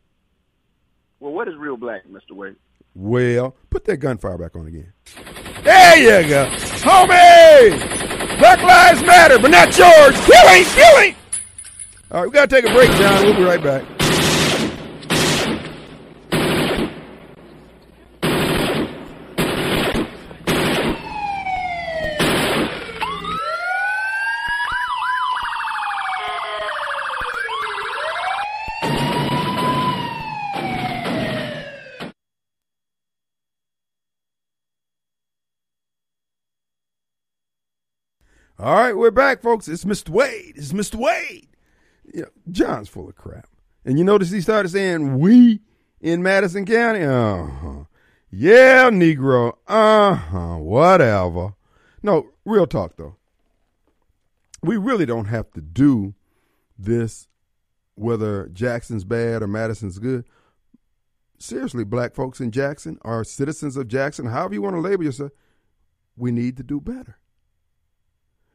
Well, 1.20 1.32
what 1.32 1.48
is 1.48 1.54
real 1.60 1.78
black, 1.78 2.08
Mr. 2.08 2.32
Wade? 2.32 2.56
Well, 2.96 3.56
put 3.70 3.86
that 3.86 3.98
gunfire 3.98 4.40
back 4.40 4.56
on 4.56 4.66
again. 4.66 4.92
There 5.64 6.24
you 6.24 6.28
go. 6.28 6.48
Homie! 6.50 8.40
Black 8.40 8.64
Lives 8.64 9.04
Matter, 9.04 9.38
but 9.38 9.52
not 9.52 9.78
yours. 9.78 10.20
Kill 10.26 10.48
him! 10.48 10.66
Kill 10.66 10.98
him! 11.02 11.16
All 12.10 12.22
right, 12.22 12.26
we 12.26 12.34
got 12.34 12.50
to 12.50 12.56
take 12.56 12.68
a 12.68 12.74
break, 12.74 12.90
John. 12.98 13.26
We'll 13.26 13.36
be 13.36 13.44
right 13.44 13.62
back. 13.64 14.01
All 38.62 38.76
right, 38.76 38.96
we're 38.96 39.10
back, 39.10 39.42
folks. 39.42 39.68
It's 39.68 39.86
Mr. 39.86 40.10
Wade. 40.10 40.54
It's 40.56 40.72
Mr. 40.72 40.94
Wade. 40.94 41.48
You 42.14 42.22
know, 42.22 42.28
John's 42.52 42.90
full 42.90 43.10
of 43.10 43.16
crap. 43.16 43.48
And 43.86 43.98
you 43.98 44.04
notice 44.04 44.30
he 44.30 44.40
started 44.40 44.70
saying 44.70 45.18
we 45.18 45.62
in 46.00 46.22
Madison 46.22 46.68
County? 46.68 47.02
Uh-huh. 47.04 47.86
Yeah, 48.30 48.92
Negro. 48.92 49.54
Uh-huh. 49.68 50.58
Whatever. 50.58 51.56
No, 52.04 52.28
real 52.46 52.68
talk 52.68 52.98
though. 52.98 53.16
We 54.62 54.78
really 54.78 55.08
don't 55.08 55.26
have 55.26 55.52
to 55.54 55.62
do 55.62 56.14
this 56.78 57.28
whether 57.96 58.48
Jackson's 58.50 59.06
bad 59.06 59.42
or 59.42 59.48
Madison's 59.48 59.98
good. 59.98 60.24
Seriously, 61.40 61.84
black 61.84 62.14
folks 62.14 62.40
in 62.40 62.52
Jackson 62.52 63.00
are 63.02 63.24
citizens 63.24 63.76
of 63.76 63.88
Jackson, 63.88 64.28
however 64.28 64.54
you 64.54 64.62
want 64.62 64.76
to 64.76 64.82
label 64.82 65.04
yourself, 65.04 65.32
we 66.16 66.32
need 66.32 66.58
to 66.58 66.64
do 66.64 66.80
better. 66.80 67.18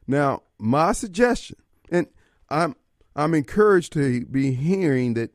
Now, 0.07 0.42
my 0.59 0.92
suggestion, 0.92 1.57
and 1.90 2.07
I'm 2.48 2.76
I'm 3.14 3.34
encouraged 3.34 3.92
to 3.94 4.24
be 4.26 4.52
hearing 4.52 5.14
that 5.14 5.30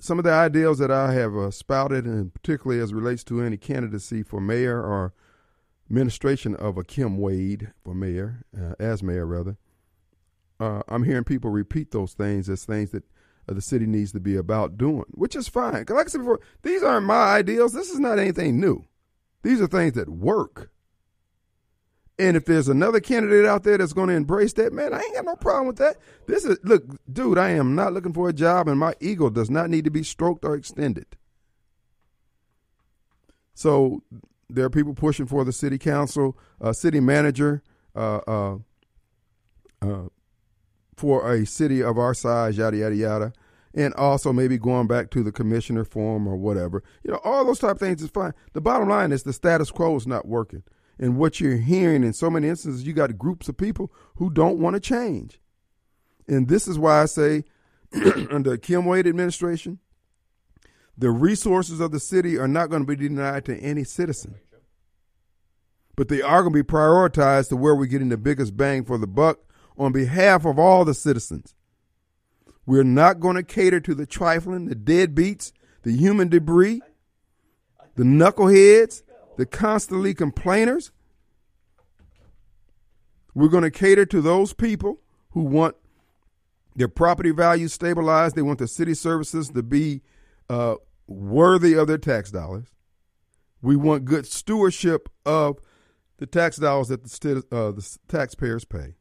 some 0.00 0.18
of 0.18 0.24
the 0.24 0.32
ideals 0.32 0.78
that 0.78 0.90
I 0.90 1.12
have 1.12 1.34
uh, 1.36 1.50
spouted, 1.50 2.04
and 2.04 2.32
particularly 2.32 2.82
as 2.82 2.92
relates 2.92 3.24
to 3.24 3.42
any 3.42 3.56
candidacy 3.56 4.22
for 4.22 4.40
mayor 4.40 4.82
or 4.82 5.14
administration 5.90 6.54
of 6.56 6.76
a 6.76 6.84
Kim 6.84 7.18
Wade 7.18 7.72
for 7.82 7.94
mayor, 7.94 8.44
uh, 8.58 8.74
as 8.78 9.02
mayor 9.02 9.26
rather, 9.26 9.56
uh, 10.60 10.82
I'm 10.88 11.04
hearing 11.04 11.24
people 11.24 11.50
repeat 11.50 11.90
those 11.90 12.14
things 12.14 12.48
as 12.48 12.64
things 12.64 12.90
that 12.90 13.04
uh, 13.48 13.54
the 13.54 13.60
city 13.60 13.86
needs 13.86 14.12
to 14.12 14.20
be 14.20 14.36
about 14.36 14.78
doing, 14.78 15.04
which 15.10 15.36
is 15.36 15.48
fine. 15.48 15.84
like 15.88 16.06
I 16.06 16.08
said 16.08 16.18
before, 16.18 16.40
these 16.62 16.82
aren't 16.82 17.06
my 17.06 17.36
ideals. 17.36 17.72
This 17.72 17.90
is 17.90 18.00
not 18.00 18.18
anything 18.18 18.60
new. 18.60 18.84
These 19.42 19.60
are 19.60 19.66
things 19.66 19.92
that 19.94 20.08
work. 20.08 20.70
And 22.18 22.36
if 22.36 22.44
there's 22.44 22.68
another 22.68 23.00
candidate 23.00 23.44
out 23.44 23.64
there 23.64 23.76
that's 23.76 23.92
going 23.92 24.08
to 24.08 24.14
embrace 24.14 24.52
that, 24.54 24.72
man, 24.72 24.94
I 24.94 25.00
ain't 25.00 25.14
got 25.14 25.24
no 25.24 25.34
problem 25.34 25.66
with 25.66 25.78
that. 25.78 25.96
This 26.26 26.44
is 26.44 26.58
look, 26.62 26.84
dude, 27.12 27.38
I 27.38 27.50
am 27.50 27.74
not 27.74 27.92
looking 27.92 28.12
for 28.12 28.28
a 28.28 28.32
job, 28.32 28.68
and 28.68 28.78
my 28.78 28.94
ego 29.00 29.30
does 29.30 29.50
not 29.50 29.68
need 29.68 29.84
to 29.84 29.90
be 29.90 30.04
stroked 30.04 30.44
or 30.44 30.54
extended. 30.54 31.06
So 33.54 34.02
there 34.48 34.64
are 34.64 34.70
people 34.70 34.94
pushing 34.94 35.26
for 35.26 35.44
the 35.44 35.52
city 35.52 35.78
council, 35.78 36.38
uh, 36.60 36.72
city 36.72 37.00
manager, 37.00 37.62
uh, 37.96 38.20
uh, 38.26 38.58
uh, 39.82 40.08
for 40.96 41.32
a 41.32 41.44
city 41.44 41.82
of 41.82 41.98
our 41.98 42.14
size, 42.14 42.56
yada 42.56 42.76
yada 42.76 42.94
yada, 42.94 43.32
and 43.74 43.92
also 43.94 44.32
maybe 44.32 44.56
going 44.56 44.86
back 44.86 45.10
to 45.10 45.24
the 45.24 45.32
commissioner 45.32 45.84
form 45.84 46.28
or 46.28 46.36
whatever. 46.36 46.84
You 47.02 47.12
know, 47.12 47.20
all 47.24 47.44
those 47.44 47.58
type 47.58 47.72
of 47.72 47.78
things 47.80 48.02
is 48.02 48.10
fine. 48.10 48.34
The 48.52 48.60
bottom 48.60 48.88
line 48.88 49.10
is 49.10 49.24
the 49.24 49.32
status 49.32 49.72
quo 49.72 49.96
is 49.96 50.06
not 50.06 50.28
working. 50.28 50.62
And 50.98 51.16
what 51.16 51.40
you're 51.40 51.56
hearing 51.56 52.04
in 52.04 52.12
so 52.12 52.30
many 52.30 52.48
instances, 52.48 52.86
you 52.86 52.92
got 52.92 53.18
groups 53.18 53.48
of 53.48 53.56
people 53.56 53.92
who 54.16 54.30
don't 54.30 54.58
want 54.58 54.74
to 54.74 54.80
change. 54.80 55.40
And 56.28 56.48
this 56.48 56.68
is 56.68 56.78
why 56.78 57.02
I 57.02 57.06
say, 57.06 57.44
under 58.30 58.56
Kim 58.56 58.84
Wade 58.84 59.06
administration, 59.06 59.78
the 60.96 61.10
resources 61.10 61.80
of 61.80 61.90
the 61.90 62.00
city 62.00 62.38
are 62.38 62.48
not 62.48 62.70
going 62.70 62.82
to 62.82 62.86
be 62.86 62.96
denied 62.96 63.44
to 63.46 63.56
any 63.58 63.84
citizen. 63.84 64.36
But 65.96 66.08
they 66.08 66.22
are 66.22 66.42
going 66.42 66.54
to 66.54 66.62
be 66.62 66.68
prioritized 66.68 67.48
to 67.48 67.56
where 67.56 67.74
we're 67.74 67.86
getting 67.86 68.08
the 68.08 68.16
biggest 68.16 68.56
bang 68.56 68.84
for 68.84 68.98
the 68.98 69.06
buck 69.06 69.38
on 69.76 69.92
behalf 69.92 70.44
of 70.44 70.58
all 70.58 70.84
the 70.84 70.94
citizens. 70.94 71.54
We're 72.66 72.84
not 72.84 73.20
going 73.20 73.36
to 73.36 73.42
cater 73.42 73.80
to 73.80 73.94
the 73.94 74.06
trifling, 74.06 74.66
the 74.66 74.74
deadbeats, 74.74 75.52
the 75.82 75.92
human 75.92 76.28
debris, 76.28 76.80
the 77.96 78.04
knuckleheads, 78.04 79.02
the 79.36 79.46
constantly 79.46 80.14
complainers. 80.14 80.92
We're 83.34 83.48
going 83.48 83.64
to 83.64 83.70
cater 83.70 84.06
to 84.06 84.20
those 84.20 84.52
people 84.52 85.00
who 85.30 85.42
want 85.42 85.76
their 86.76 86.88
property 86.88 87.30
values 87.30 87.72
stabilized. 87.72 88.36
They 88.36 88.42
want 88.42 88.58
the 88.58 88.68
city 88.68 88.94
services 88.94 89.48
to 89.50 89.62
be 89.62 90.02
uh, 90.48 90.76
worthy 91.06 91.74
of 91.74 91.86
their 91.86 91.98
tax 91.98 92.30
dollars. 92.30 92.66
We 93.60 93.76
want 93.76 94.04
good 94.04 94.26
stewardship 94.26 95.08
of 95.24 95.58
the 96.18 96.26
tax 96.26 96.56
dollars 96.56 96.88
that 96.88 97.04
the, 97.04 97.44
uh, 97.50 97.72
the 97.72 97.98
taxpayers 98.08 98.64
pay. 98.64 98.94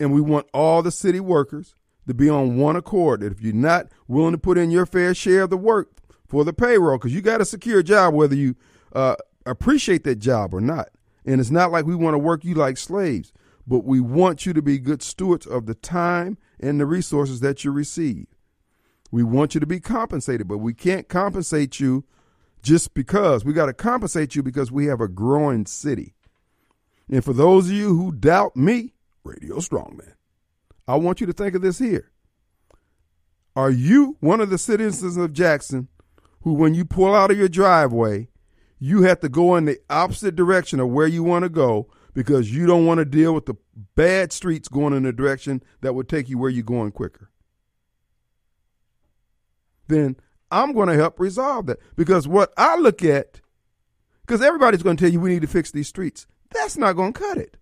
And 0.00 0.12
we 0.12 0.20
want 0.20 0.48
all 0.52 0.82
the 0.82 0.90
city 0.90 1.20
workers 1.20 1.76
to 2.08 2.14
be 2.14 2.28
on 2.28 2.56
one 2.56 2.74
accord. 2.74 3.20
That 3.20 3.32
if 3.32 3.40
you're 3.40 3.54
not 3.54 3.88
willing 4.08 4.32
to 4.32 4.38
put 4.38 4.58
in 4.58 4.70
your 4.70 4.86
fair 4.86 5.14
share 5.14 5.42
of 5.42 5.50
the 5.50 5.56
work 5.56 5.92
for 6.26 6.44
the 6.44 6.52
payroll, 6.52 6.98
because 6.98 7.14
you 7.14 7.20
got 7.20 7.40
a 7.40 7.44
secure 7.44 7.82
job, 7.82 8.14
whether 8.14 8.34
you 8.34 8.56
uh, 8.94 9.16
appreciate 9.46 10.04
that 10.04 10.16
job 10.16 10.54
or 10.54 10.60
not. 10.60 10.88
And 11.24 11.40
it's 11.40 11.50
not 11.50 11.72
like 11.72 11.86
we 11.86 11.94
want 11.94 12.14
to 12.14 12.18
work 12.18 12.44
you 12.44 12.54
like 12.54 12.76
slaves, 12.76 13.32
but 13.66 13.84
we 13.84 14.00
want 14.00 14.46
you 14.46 14.52
to 14.52 14.62
be 14.62 14.78
good 14.78 15.02
stewards 15.02 15.46
of 15.46 15.66
the 15.66 15.74
time 15.74 16.36
and 16.60 16.78
the 16.78 16.86
resources 16.86 17.40
that 17.40 17.64
you 17.64 17.72
receive. 17.72 18.26
We 19.10 19.22
want 19.22 19.54
you 19.54 19.60
to 19.60 19.66
be 19.66 19.80
compensated, 19.80 20.48
but 20.48 20.58
we 20.58 20.74
can't 20.74 21.08
compensate 21.08 21.80
you 21.80 22.04
just 22.62 22.94
because. 22.94 23.44
We 23.44 23.52
got 23.52 23.66
to 23.66 23.72
compensate 23.72 24.34
you 24.34 24.42
because 24.42 24.72
we 24.72 24.86
have 24.86 25.00
a 25.00 25.08
growing 25.08 25.66
city. 25.66 26.14
And 27.10 27.24
for 27.24 27.32
those 27.32 27.66
of 27.66 27.72
you 27.72 27.96
who 27.96 28.12
doubt 28.12 28.56
me, 28.56 28.94
Radio 29.22 29.56
Strongman, 29.56 30.14
I 30.88 30.96
want 30.96 31.20
you 31.20 31.26
to 31.26 31.32
think 31.32 31.54
of 31.54 31.62
this 31.62 31.78
here. 31.78 32.10
Are 33.56 33.70
you 33.70 34.16
one 34.20 34.40
of 34.40 34.50
the 34.50 34.58
citizens 34.58 35.16
of 35.16 35.32
Jackson 35.32 35.88
who, 36.42 36.54
when 36.54 36.74
you 36.74 36.84
pull 36.84 37.14
out 37.14 37.30
of 37.30 37.38
your 37.38 37.48
driveway, 37.48 38.28
you 38.78 39.02
have 39.02 39.20
to 39.20 39.28
go 39.28 39.56
in 39.56 39.64
the 39.64 39.78
opposite 39.88 40.36
direction 40.36 40.80
of 40.80 40.88
where 40.88 41.06
you 41.06 41.22
want 41.22 41.44
to 41.44 41.48
go 41.48 41.88
because 42.12 42.54
you 42.54 42.66
don't 42.66 42.86
want 42.86 42.98
to 42.98 43.04
deal 43.04 43.34
with 43.34 43.46
the 43.46 43.54
bad 43.94 44.32
streets 44.32 44.68
going 44.68 44.94
in 44.94 45.04
a 45.04 45.12
direction 45.12 45.62
that 45.80 45.94
would 45.94 46.08
take 46.08 46.28
you 46.28 46.38
where 46.38 46.50
you're 46.50 46.62
going 46.62 46.92
quicker? 46.92 47.30
Then 49.88 50.16
I'm 50.50 50.72
going 50.72 50.88
to 50.88 50.94
help 50.94 51.18
resolve 51.18 51.66
that 51.66 51.78
because 51.96 52.28
what 52.28 52.52
I 52.56 52.76
look 52.76 53.02
at, 53.02 53.40
because 54.22 54.40
everybody's 54.40 54.82
going 54.82 54.96
to 54.96 55.04
tell 55.04 55.12
you 55.12 55.20
we 55.20 55.30
need 55.30 55.42
to 55.42 55.48
fix 55.48 55.70
these 55.70 55.88
streets, 55.88 56.26
that's 56.50 56.76
not 56.76 56.94
going 56.94 57.12
to 57.12 57.20
cut 57.20 57.38
it. 57.38 57.56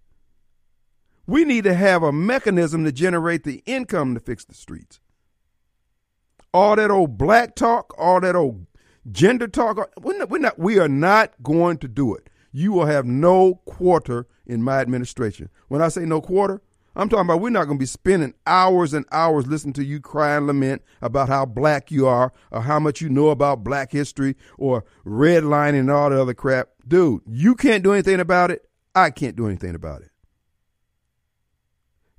We 1.27 1.45
need 1.45 1.65
to 1.65 1.75
have 1.75 2.03
a 2.03 2.13
mechanism 2.13 2.85
to 2.85 2.93
generate 2.93 3.45
the 3.45 3.63
income 3.65 4.15
to 4.15 4.21
fix 4.21 4.45
the 4.45 4.55
streets. 4.55 5.01
All 6.53 6.77
that 6.77 6.91
old 6.91 7.17
black 7.17 7.55
talk, 7.55 7.95
all 7.97 8.21
that 8.21 8.37
old 8.37 8.67
gender 9.11 9.49
talk, 9.49 9.91
we're 10.01 10.19
not, 10.19 10.31
we're 10.31 10.39
not, 10.39 10.59
we 10.59 10.79
are 10.79 10.89
not 10.89 11.33
going 11.43 11.79
to 11.79 11.89
do 11.89 12.15
it. 12.15 12.29
You 12.53 12.73
will 12.73 12.87
have 12.87 13.07
no 13.07 13.57
quarter 13.65 14.27
in 14.47 14.63
my 14.63 14.81
administration. 14.81 15.49
When 15.69 15.81
I 15.83 15.89
say 15.89 16.05
no 16.05 16.21
quarter, 16.21 16.61
I'm 16.95 17.09
talking 17.09 17.25
about 17.25 17.41
we're 17.41 17.51
not 17.51 17.65
going 17.65 17.79
to 17.79 17.83
be 17.83 17.87
spending 17.87 18.35
hours 18.47 18.93
and 18.93 19.07
hours 19.11 19.47
listening 19.47 19.73
to 19.75 19.85
you 19.85 20.01
cry 20.01 20.37
and 20.37 20.47
lament 20.47 20.83
about 21.01 21.29
how 21.29 21.47
black 21.47 21.91
you 21.91 22.07
are 22.07 22.33
or 22.51 22.63
how 22.63 22.79
much 22.79 23.01
you 23.01 23.09
know 23.09 23.31
about 23.31 23.65
black 23.65 23.93
history 23.93 24.37
or 24.59 24.85
redlining 25.07 25.81
and 25.81 25.91
all 25.91 26.11
that 26.11 26.21
other 26.21 26.35
crap. 26.35 26.69
Dude, 26.87 27.23
you 27.27 27.55
can't 27.55 27.83
do 27.83 27.93
anything 27.93 28.21
about 28.21 28.51
it. 28.51 28.69
I 28.95 29.11
can't 29.11 29.37
do 29.37 29.47
anything 29.47 29.75
about 29.75 30.03
it. 30.03 30.11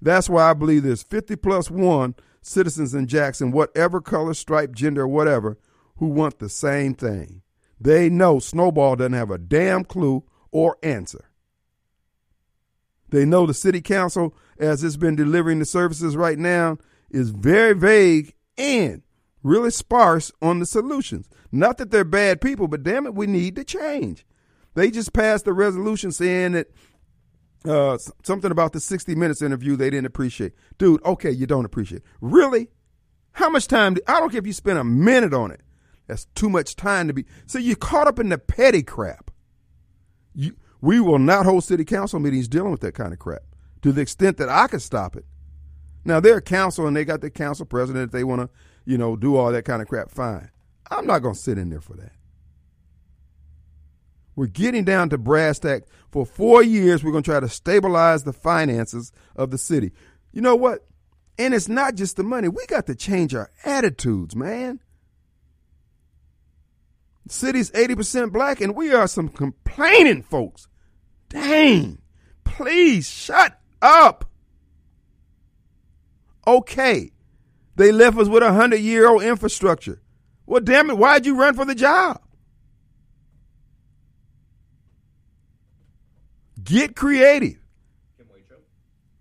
That's 0.01 0.27
why 0.27 0.49
I 0.49 0.53
believe 0.53 0.83
there's 0.83 1.03
50 1.03 1.35
plus 1.37 1.69
one 1.69 2.15
citizens 2.41 2.93
in 2.95 3.07
Jackson, 3.07 3.51
whatever 3.51 4.01
color, 4.01 4.33
stripe, 4.33 4.73
gender, 4.73 5.03
or 5.03 5.07
whatever, 5.07 5.57
who 5.97 6.07
want 6.07 6.39
the 6.39 6.49
same 6.49 6.93
thing. 6.93 7.41
They 7.79 8.09
know 8.09 8.39
Snowball 8.39 8.95
doesn't 8.95 9.13
have 9.13 9.31
a 9.31 9.37
damn 9.37 9.83
clue 9.83 10.23
or 10.51 10.77
answer. 10.83 11.29
They 13.09 13.25
know 13.25 13.45
the 13.45 13.53
city 13.53 13.81
council, 13.81 14.35
as 14.57 14.83
it's 14.83 14.97
been 14.97 15.15
delivering 15.15 15.59
the 15.59 15.65
services 15.65 16.17
right 16.17 16.39
now, 16.39 16.77
is 17.11 17.29
very 17.29 17.73
vague 17.73 18.33
and 18.57 19.03
really 19.43 19.69
sparse 19.69 20.31
on 20.41 20.59
the 20.59 20.65
solutions. 20.65 21.29
Not 21.51 21.77
that 21.77 21.91
they're 21.91 22.03
bad 22.03 22.41
people, 22.41 22.67
but 22.67 22.83
damn 22.83 23.05
it, 23.05 23.13
we 23.13 23.27
need 23.27 23.55
to 23.57 23.63
change. 23.63 24.25
They 24.73 24.89
just 24.89 25.13
passed 25.13 25.45
a 25.45 25.53
resolution 25.53 26.11
saying 26.11 26.53
that 26.53 26.67
uh, 27.65 27.97
something 28.23 28.51
about 28.51 28.73
the 28.73 28.79
60 28.79 29.13
Minutes 29.15 29.41
interview 29.41 29.75
they 29.75 29.89
didn't 29.89 30.07
appreciate. 30.07 30.53
Dude, 30.77 31.03
okay, 31.05 31.31
you 31.31 31.45
don't 31.45 31.65
appreciate. 31.65 32.01
Really? 32.21 32.69
How 33.33 33.49
much 33.49 33.67
time? 33.67 33.95
Do, 33.95 34.01
I 34.07 34.19
don't 34.19 34.29
care 34.29 34.39
if 34.39 34.47
you 34.47 34.53
spend 34.53 34.79
a 34.79 34.83
minute 34.83 35.33
on 35.33 35.51
it. 35.51 35.61
That's 36.13 36.25
too 36.35 36.47
much 36.47 36.75
time 36.75 37.07
to 37.07 37.13
be. 37.13 37.25
So 37.47 37.57
you're 37.57 37.75
caught 37.75 38.07
up 38.07 38.19
in 38.19 38.29
the 38.29 38.37
petty 38.37 38.83
crap. 38.83 39.31
You, 40.35 40.55
we 40.79 40.99
will 40.99 41.17
not 41.17 41.47
hold 41.47 41.63
city 41.63 41.83
council 41.83 42.19
meetings 42.19 42.47
dealing 42.47 42.69
with 42.69 42.81
that 42.81 42.93
kind 42.93 43.13
of 43.13 43.17
crap 43.17 43.41
to 43.81 43.91
the 43.91 44.01
extent 44.01 44.37
that 44.37 44.47
I 44.47 44.67
can 44.67 44.79
stop 44.79 45.15
it. 45.15 45.25
Now 46.05 46.19
they're 46.19 46.37
a 46.37 46.41
council 46.41 46.85
and 46.85 46.95
they 46.95 47.03
got 47.03 47.21
the 47.21 47.31
council 47.31 47.65
president 47.65 48.05
if 48.05 48.11
they 48.11 48.23
want 48.23 48.41
to, 48.41 48.49
you 48.85 48.95
know, 48.95 49.15
do 49.15 49.35
all 49.35 49.51
that 49.51 49.65
kind 49.65 49.81
of 49.81 49.87
crap. 49.87 50.11
Fine. 50.11 50.51
I'm 50.91 51.07
not 51.07 51.23
going 51.23 51.33
to 51.33 51.41
sit 51.41 51.57
in 51.57 51.71
there 51.71 51.81
for 51.81 51.95
that. 51.95 52.11
We're 54.35 54.45
getting 54.45 54.83
down 54.83 55.09
to 55.09 55.17
brass 55.17 55.57
tacks. 55.57 55.89
For 56.11 56.27
four 56.27 56.61
years, 56.61 57.03
we're 57.03 57.11
going 57.11 57.23
to 57.23 57.31
try 57.31 57.39
to 57.39 57.49
stabilize 57.49 58.23
the 58.23 58.33
finances 58.33 59.11
of 59.35 59.49
the 59.49 59.57
city. 59.57 59.93
You 60.31 60.41
know 60.41 60.55
what? 60.55 60.85
And 61.39 61.55
it's 61.55 61.67
not 61.67 61.95
just 61.95 62.17
the 62.17 62.23
money. 62.23 62.49
We 62.49 62.67
got 62.67 62.85
to 62.85 62.93
change 62.93 63.33
our 63.33 63.49
attitudes, 63.65 64.35
man. 64.35 64.79
City's 67.27 67.71
80% 67.71 68.31
black, 68.31 68.61
and 68.61 68.75
we 68.75 68.93
are 68.93 69.07
some 69.07 69.29
complaining 69.29 70.23
folks. 70.23 70.67
Dang. 71.29 71.99
Please 72.43 73.09
shut 73.09 73.59
up. 73.81 74.25
Okay. 76.45 77.11
They 77.75 77.91
left 77.91 78.17
us 78.17 78.27
with 78.27 78.43
a 78.43 78.47
100 78.47 78.77
year 78.77 79.07
old 79.07 79.23
infrastructure. 79.23 80.01
Well, 80.45 80.61
damn 80.61 80.89
it, 80.89 80.97
why'd 80.97 81.25
you 81.25 81.35
run 81.35 81.55
for 81.55 81.65
the 81.65 81.75
job? 81.75 82.21
Get 86.63 86.95
creative. 86.95 87.57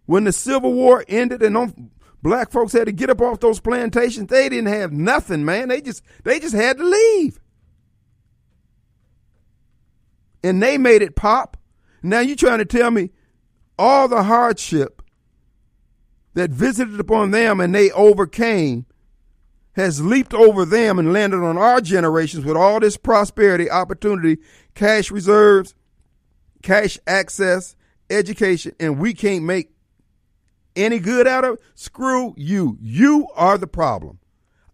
When 0.06 0.24
the 0.24 0.32
Civil 0.32 0.72
War 0.74 1.04
ended 1.08 1.42
and 1.42 1.90
black 2.22 2.50
folks 2.50 2.72
had 2.72 2.86
to 2.86 2.92
get 2.92 3.08
up 3.08 3.20
off 3.20 3.40
those 3.40 3.60
plantations, 3.60 4.28
they 4.28 4.48
didn't 4.48 4.72
have 4.72 4.92
nothing, 4.92 5.44
man. 5.44 5.68
They 5.68 5.80
just 5.80 6.02
they 6.24 6.38
just 6.40 6.54
had 6.54 6.76
to 6.78 6.84
leave. 6.84 7.40
And 10.43 10.62
they 10.62 10.78
made 10.78 11.02
it 11.02 11.16
pop. 11.16 11.56
Now 12.02 12.20
you 12.20 12.35
trying 12.36 12.59
to 12.59 12.64
tell 12.64 12.90
me 12.90 13.10
all 13.78 14.09
the 14.09 14.24
hardship 14.24 15.02
that 16.35 16.51
visited 16.51 16.98
upon 16.98 17.31
them 17.31 17.60
and 17.60 17.74
they 17.74 17.90
overcame 17.93 18.86
has 19.73 20.02
leaped 20.05 20.35
over 20.35 20.64
them 20.64 20.98
and 20.98 21.12
landed 21.12 21.43
on 21.43 21.56
our 21.56 21.81
generations 21.81 22.44
with 22.44 22.56
all 22.56 22.81
this 22.81 22.97
prosperity, 22.97 23.70
opportunity, 23.70 24.39
cash 24.74 25.10
reserves, 25.10 25.74
cash 26.62 26.98
access, 27.06 27.74
education, 28.10 28.74
and 28.78 28.98
we 28.98 29.14
can't 29.14 29.44
make 29.44 29.70
any 30.77 30.98
good 30.98 31.27
out 31.27 31.44
of 31.44 31.55
it, 31.55 31.60
screw 31.74 32.35
you. 32.36 32.78
You 32.81 33.28
are 33.35 33.59
the 33.59 33.66
problem. 33.66 34.19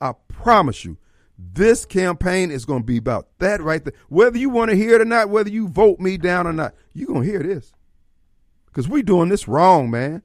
I 0.01 0.13
promise 0.29 0.85
you. 0.85 0.97
This 1.39 1.87
campaign 1.87 2.51
is 2.51 2.65
going 2.65 2.81
to 2.81 2.87
be 2.87 2.97
about 2.97 3.29
that 3.39 3.63
right 3.63 3.85
there. 3.85 3.95
Whether 4.09 4.39
you 4.39 4.51
want 4.51 4.71
to 4.71 4.77
hear 4.77 4.97
it 4.97 5.01
or 5.01 5.05
not, 5.05 5.29
whether 5.29 5.51
you 5.51 5.69
vote 5.69 6.01
me 6.01 6.17
down 6.17 6.49
or 6.49 6.53
not, 6.53 6.75
you're 6.95 7.07
going 7.07 7.23
to 7.23 7.31
hear 7.31 7.43
this. 7.43 7.73
Because 8.67 8.89
we're 8.89 9.05
doing 9.05 9.29
this 9.29 9.47
wrong, 9.47 9.91
man. 9.91 10.23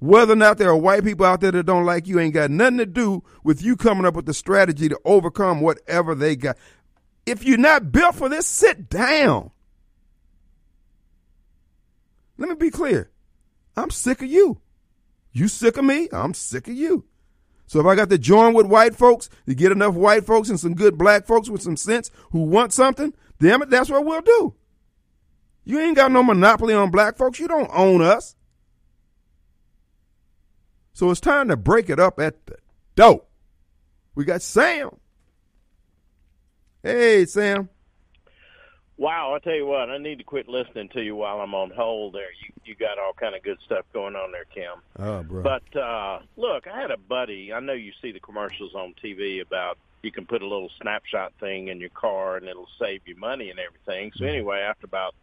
Whether 0.00 0.32
or 0.34 0.36
not 0.36 0.58
there 0.58 0.68
are 0.68 0.76
white 0.76 1.04
people 1.04 1.24
out 1.24 1.40
there 1.40 1.52
that 1.52 1.64
don't 1.64 1.86
like 1.86 2.06
you 2.06 2.18
ain't 2.18 2.34
got 2.34 2.50
nothing 2.50 2.78
to 2.78 2.86
do 2.86 3.22
with 3.42 3.62
you 3.62 3.76
coming 3.76 4.04
up 4.04 4.14
with 4.14 4.26
the 4.26 4.34
strategy 4.34 4.88
to 4.88 4.98
overcome 5.04 5.60
whatever 5.60 6.14
they 6.14 6.36
got. 6.36 6.58
If 7.24 7.44
you're 7.44 7.56
not 7.56 7.92
built 7.92 8.16
for 8.16 8.28
this, 8.28 8.46
sit 8.46 8.90
down. 8.90 9.52
Let 12.36 12.48
me 12.48 12.56
be 12.56 12.70
clear. 12.70 13.10
I'm 13.76 13.90
sick 13.90 14.20
of 14.20 14.28
you. 14.28 14.60
You 15.32 15.48
sick 15.48 15.76
of 15.76 15.84
me? 15.84 16.08
I'm 16.12 16.34
sick 16.34 16.68
of 16.68 16.74
you. 16.74 17.04
So 17.66 17.80
if 17.80 17.86
I 17.86 17.94
got 17.94 18.10
to 18.10 18.18
join 18.18 18.54
with 18.54 18.66
white 18.66 18.94
folks 18.94 19.30
to 19.46 19.54
get 19.54 19.72
enough 19.72 19.94
white 19.94 20.26
folks 20.26 20.48
and 20.48 20.60
some 20.60 20.74
good 20.74 20.98
black 20.98 21.26
folks 21.26 21.48
with 21.48 21.62
some 21.62 21.76
sense 21.76 22.10
who 22.30 22.42
want 22.42 22.72
something, 22.72 23.14
damn 23.40 23.62
it, 23.62 23.70
that's 23.70 23.90
what 23.90 24.04
we'll 24.04 24.20
do. 24.20 24.54
You 25.64 25.80
ain't 25.80 25.96
got 25.96 26.12
no 26.12 26.22
monopoly 26.22 26.74
on 26.74 26.90
black 26.90 27.16
folks. 27.16 27.38
You 27.38 27.48
don't 27.48 27.70
own 27.72 28.02
us. 28.02 28.34
So 30.92 31.10
it's 31.10 31.20
time 31.20 31.48
to 31.48 31.56
break 31.56 31.88
it 31.88 31.98
up 31.98 32.18
at 32.20 32.44
the 32.46 32.56
dope. 32.94 33.28
We 34.14 34.24
got 34.24 34.42
Sam. 34.42 34.90
Hey, 36.82 37.24
Sam. 37.24 37.70
Wow, 39.02 39.34
I 39.34 39.40
tell 39.40 39.56
you 39.56 39.66
what, 39.66 39.90
I 39.90 39.98
need 39.98 40.18
to 40.18 40.24
quit 40.24 40.48
listening 40.48 40.88
to 40.90 41.02
you 41.02 41.16
while 41.16 41.40
I'm 41.40 41.56
on 41.56 41.72
hold. 41.72 42.12
There, 42.12 42.30
you 42.40 42.52
you 42.64 42.76
got 42.76 43.00
all 43.00 43.12
kind 43.12 43.34
of 43.34 43.42
good 43.42 43.58
stuff 43.66 43.84
going 43.92 44.14
on 44.14 44.30
there, 44.30 44.44
Kim. 44.44 44.80
Oh, 44.96 45.24
bro. 45.24 45.42
But 45.42 45.76
uh, 45.76 46.20
look, 46.36 46.68
I 46.68 46.80
had 46.80 46.92
a 46.92 46.96
buddy. 46.96 47.52
I 47.52 47.58
know 47.58 47.72
you 47.72 47.90
see 48.00 48.12
the 48.12 48.20
commercials 48.20 48.76
on 48.76 48.94
TV 49.02 49.40
about 49.40 49.76
you 50.04 50.12
can 50.12 50.24
put 50.24 50.40
a 50.40 50.46
little 50.46 50.70
snapshot 50.80 51.32
thing 51.40 51.66
in 51.66 51.80
your 51.80 51.90
car 51.90 52.36
and 52.36 52.46
it'll 52.46 52.68
save 52.78 53.00
you 53.04 53.16
money 53.16 53.50
and 53.50 53.58
everything. 53.58 54.12
So 54.14 54.24
anyway, 54.24 54.60
after 54.60 54.86
about 54.86 55.16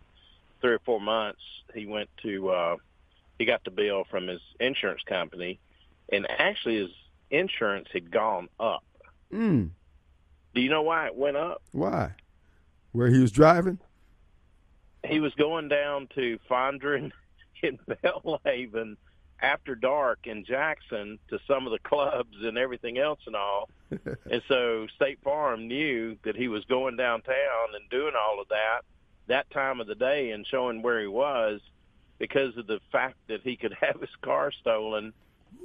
three 0.59 0.73
or 0.73 0.79
four 0.79 0.99
months, 0.99 1.39
he 1.73 1.85
went 1.85 2.09
to 2.23 2.49
uh, 2.49 2.75
he 3.37 3.45
got 3.45 3.63
the 3.63 3.71
bill 3.71 4.03
from 4.11 4.27
his 4.27 4.41
insurance 4.59 5.03
company, 5.03 5.57
and 6.11 6.27
actually 6.29 6.81
his 6.81 6.91
insurance 7.31 7.87
had 7.93 8.11
gone 8.11 8.49
up. 8.59 8.83
Mm. 9.33 9.69
Do 10.53 10.59
you 10.59 10.69
know 10.69 10.81
why 10.81 11.05
it 11.05 11.15
went 11.15 11.37
up? 11.37 11.61
Why? 11.71 12.11
Where 12.91 13.09
he 13.09 13.19
was 13.19 13.31
driving? 13.31 13.79
He 15.05 15.19
was 15.19 15.33
going 15.35 15.69
down 15.69 16.07
to 16.15 16.39
Fondren 16.49 17.11
in 17.63 17.77
Belhaven 17.87 18.97
after 19.41 19.75
dark 19.75 20.19
in 20.25 20.43
Jackson 20.43 21.17
to 21.29 21.39
some 21.47 21.65
of 21.65 21.71
the 21.71 21.79
clubs 21.79 22.35
and 22.41 22.57
everything 22.57 22.97
else 22.97 23.19
and 23.25 23.35
all. 23.35 23.69
and 23.91 24.41
so 24.47 24.87
State 24.95 25.19
Farm 25.23 25.67
knew 25.67 26.17
that 26.23 26.35
he 26.35 26.47
was 26.47 26.65
going 26.65 26.97
downtown 26.97 27.75
and 27.75 27.89
doing 27.89 28.13
all 28.19 28.41
of 28.41 28.49
that 28.49 28.81
that 29.27 29.49
time 29.51 29.79
of 29.79 29.85
the 29.87 29.95
day 29.95 30.31
and 30.31 30.45
showing 30.47 30.81
where 30.81 30.99
he 30.99 31.07
was 31.07 31.61
because 32.17 32.57
of 32.57 32.65
the 32.65 32.79
fact 32.91 33.15
that 33.27 33.41
he 33.43 33.55
could 33.55 33.73
have 33.79 34.01
his 34.01 34.09
car 34.21 34.51
stolen. 34.51 35.13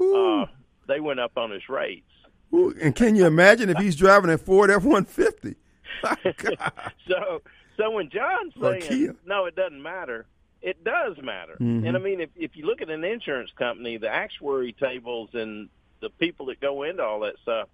Uh, 0.01 0.47
they 0.87 1.01
went 1.01 1.19
up 1.19 1.33
on 1.37 1.51
his 1.51 1.69
rates. 1.69 2.07
Ooh, 2.53 2.75
and 2.81 2.95
can 2.95 3.17
you 3.17 3.27
imagine 3.27 3.69
if 3.69 3.79
he's 3.79 3.97
driving 3.97 4.31
a 4.31 4.39
Ford 4.39 4.71
F 4.71 4.85
one 4.85 5.05
fifty? 5.05 5.57
So, 7.09 7.43
so 7.77 7.91
when 7.91 8.09
John's 8.11 8.55
saying 8.61 9.17
no, 9.27 9.47
it 9.47 9.55
doesn't 9.57 9.83
matter. 9.83 10.27
It 10.63 10.83
does 10.85 11.17
matter. 11.23 11.57
Mhm. 11.61 11.87
And 11.87 11.97
I 11.97 12.01
mean, 12.01 12.21
if 12.21 12.31
if 12.37 12.57
you 12.57 12.65
look 12.67 12.81
at 12.81 12.89
an 12.89 13.05
insurance 13.05 13.51
company, 13.59 13.99
the 13.99 14.09
actuary 14.09 14.73
tables 14.73 15.31
and 15.35 15.69
the 16.01 16.09
people 16.11 16.47
that 16.47 16.61
go 16.61 16.83
into 16.85 17.03
all 17.03 17.21
that 17.21 17.35
stuff, 17.43 17.69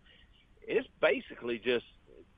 it's 0.63 0.89
basically 1.01 1.59
just 1.59 1.85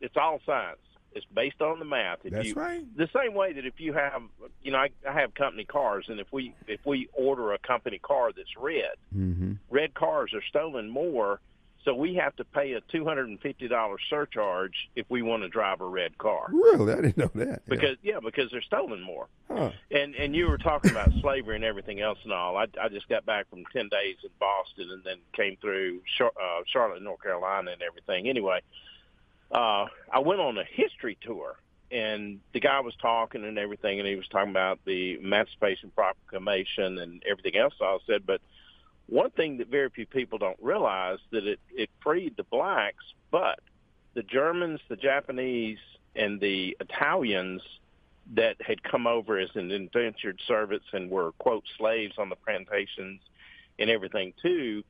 it's 0.00 0.16
all 0.16 0.40
science. 0.44 0.78
It's 1.14 1.26
based 1.26 1.60
on 1.60 1.78
the 1.78 1.84
math. 1.84 2.20
If 2.24 2.32
That's 2.32 2.48
you, 2.48 2.54
right. 2.54 2.84
The 2.96 3.08
same 3.14 3.34
way 3.34 3.52
that 3.52 3.66
if 3.66 3.78
you 3.80 3.92
have, 3.92 4.22
you 4.62 4.72
know, 4.72 4.78
I, 4.78 4.88
I 5.06 5.12
have 5.12 5.34
company 5.34 5.64
cars, 5.64 6.06
and 6.08 6.18
if 6.20 6.26
we 6.32 6.54
if 6.66 6.80
we 6.86 7.08
order 7.12 7.52
a 7.52 7.58
company 7.58 7.98
car 7.98 8.32
that's 8.34 8.56
red, 8.58 8.92
Mm-hmm. 9.14 9.52
red 9.70 9.92
cars 9.94 10.32
are 10.34 10.42
stolen 10.48 10.88
more 10.90 11.40
So 11.84 11.94
we 11.94 12.14
have 12.14 12.36
to 12.36 12.44
pay 12.44 12.74
a 12.74 12.80
two 12.80 13.04
hundred 13.04 13.28
and 13.28 13.40
fifty 13.40 13.66
dollars 13.66 14.00
surcharge 14.08 14.88
if 14.94 15.04
we 15.08 15.22
want 15.22 15.42
to 15.42 15.48
drive 15.48 15.80
a 15.80 15.86
red 15.86 16.16
car. 16.16 16.46
Really, 16.48 16.92
I 16.92 17.00
didn't 17.00 17.18
know 17.18 17.30
that. 17.34 17.66
Because 17.66 17.96
yeah, 18.02 18.20
because 18.22 18.52
they're 18.52 18.62
stolen 18.62 19.00
more. 19.00 19.26
Huh. 19.50 19.72
And 19.90 20.14
and 20.14 20.34
you 20.34 20.48
were 20.48 20.58
talking 20.58 20.92
about 20.92 21.10
slavery 21.20 21.56
and 21.56 21.64
everything 21.64 22.00
else 22.00 22.18
and 22.22 22.32
all. 22.32 22.56
I 22.56 22.66
I 22.80 22.88
just 22.88 23.08
got 23.08 23.26
back 23.26 23.50
from 23.50 23.64
ten 23.72 23.88
days 23.88 24.16
in 24.22 24.30
Boston 24.38 24.90
and 24.92 25.02
then 25.02 25.16
came 25.32 25.56
through 25.60 26.02
Char- 26.16 26.32
uh, 26.40 26.62
Charlotte, 26.66 27.02
North 27.02 27.20
Carolina, 27.20 27.72
and 27.72 27.82
everything. 27.82 28.28
Anyway, 28.28 28.60
uh, 29.50 29.86
I 30.12 30.20
went 30.20 30.40
on 30.40 30.58
a 30.58 30.64
history 30.64 31.18
tour, 31.20 31.56
and 31.90 32.38
the 32.52 32.60
guy 32.60 32.78
was 32.78 32.94
talking 33.02 33.44
and 33.44 33.58
everything, 33.58 33.98
and 33.98 34.08
he 34.08 34.14
was 34.14 34.28
talking 34.28 34.50
about 34.50 34.78
the 34.84 35.18
Emancipation 35.18 35.90
Proclamation 35.96 36.98
and 36.98 37.24
everything 37.28 37.56
else. 37.60 37.74
I 37.80 37.98
said, 38.06 38.24
but 38.24 38.40
one 39.08 39.30
thing 39.30 39.58
that 39.58 39.68
very 39.68 39.88
few 39.90 40.06
people 40.06 40.38
don't 40.38 40.58
realize 40.60 41.18
that 41.30 41.46
it 41.46 41.60
it 41.70 41.90
freed 42.02 42.36
the 42.36 42.44
blacks, 42.44 43.04
but 43.30 43.60
the 44.14 44.22
Germans, 44.22 44.80
the 44.88 44.96
Japanese, 44.96 45.78
and 46.14 46.40
the 46.40 46.76
Italians 46.80 47.62
that 48.34 48.56
had 48.60 48.82
come 48.82 49.06
over 49.06 49.38
as 49.38 49.50
an 49.54 49.70
indentured 49.70 50.40
servants 50.46 50.86
and 50.92 51.10
were 51.10 51.32
quote 51.32 51.64
slaves 51.76 52.14
on 52.18 52.28
the 52.28 52.36
plantations 52.36 53.20
and 53.78 53.90
everything 53.90 54.32
too 54.40 54.84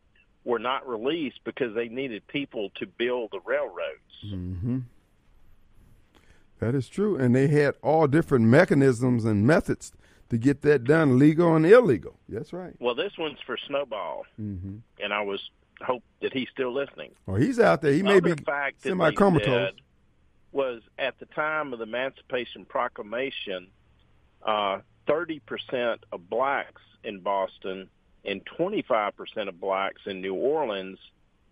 were 0.45 0.59
not 0.59 0.87
released 0.87 1.41
because 1.45 1.75
they 1.75 1.89
needed 1.89 2.27
people 2.27 2.71
to 2.77 2.87
build 2.87 3.31
the 3.33 3.41
railroads. 3.45 4.01
Mm-hmm. 4.27 4.81
That 6.59 6.75
is 6.75 6.89
true, 6.89 7.17
and 7.17 7.35
they 7.35 7.49
had 7.49 7.75
all 7.83 8.07
different 8.07 8.47
mechanisms 8.47 9.25
and 9.25 9.47
methods 9.47 9.93
to 10.33 10.39
get 10.39 10.63
that 10.63 10.83
done, 10.85 11.19
legal 11.19 11.55
and 11.55 11.65
illegal. 11.65 12.19
That's 12.29 12.53
right. 12.53 12.75
Well, 12.81 12.95
this 12.97 13.13
one's 13.19 13.39
for 13.47 13.57
Snowball, 13.69 14.25
Mm-hmm. 14.41 14.79
and 15.01 15.13
I 15.13 15.21
was 15.23 15.41
hope 15.83 16.03
that 16.23 16.33
he's 16.33 16.49
still 16.51 16.73
listening. 16.73 17.11
Well, 17.27 17.37
he's 17.37 17.61
out 17.61 17.83
there. 17.83 17.93
He 17.93 18.03
may 18.03 18.19
be 18.21 18.33
fact 18.35 18.83
semi-comatose. 18.83 19.73
was 20.53 20.81
at 20.99 21.19
the 21.19 21.27
time 21.27 21.73
of 21.73 21.79
the 21.79 21.85
Emancipation 21.85 22.65
Proclamation, 22.65 23.69
uh, 24.43 24.79
thirty 25.07 25.39
percent 25.41 26.05
of 26.13 26.29
blacks 26.31 26.83
in 27.05 27.21
Boston 27.21 27.89
and 28.25 28.45
twenty 28.47 28.83
five 28.83 29.15
percent 29.17 29.49
of 29.51 29.61
blacks 29.61 30.01
in 30.07 30.21
New 30.23 30.35
Orleans 30.35 30.99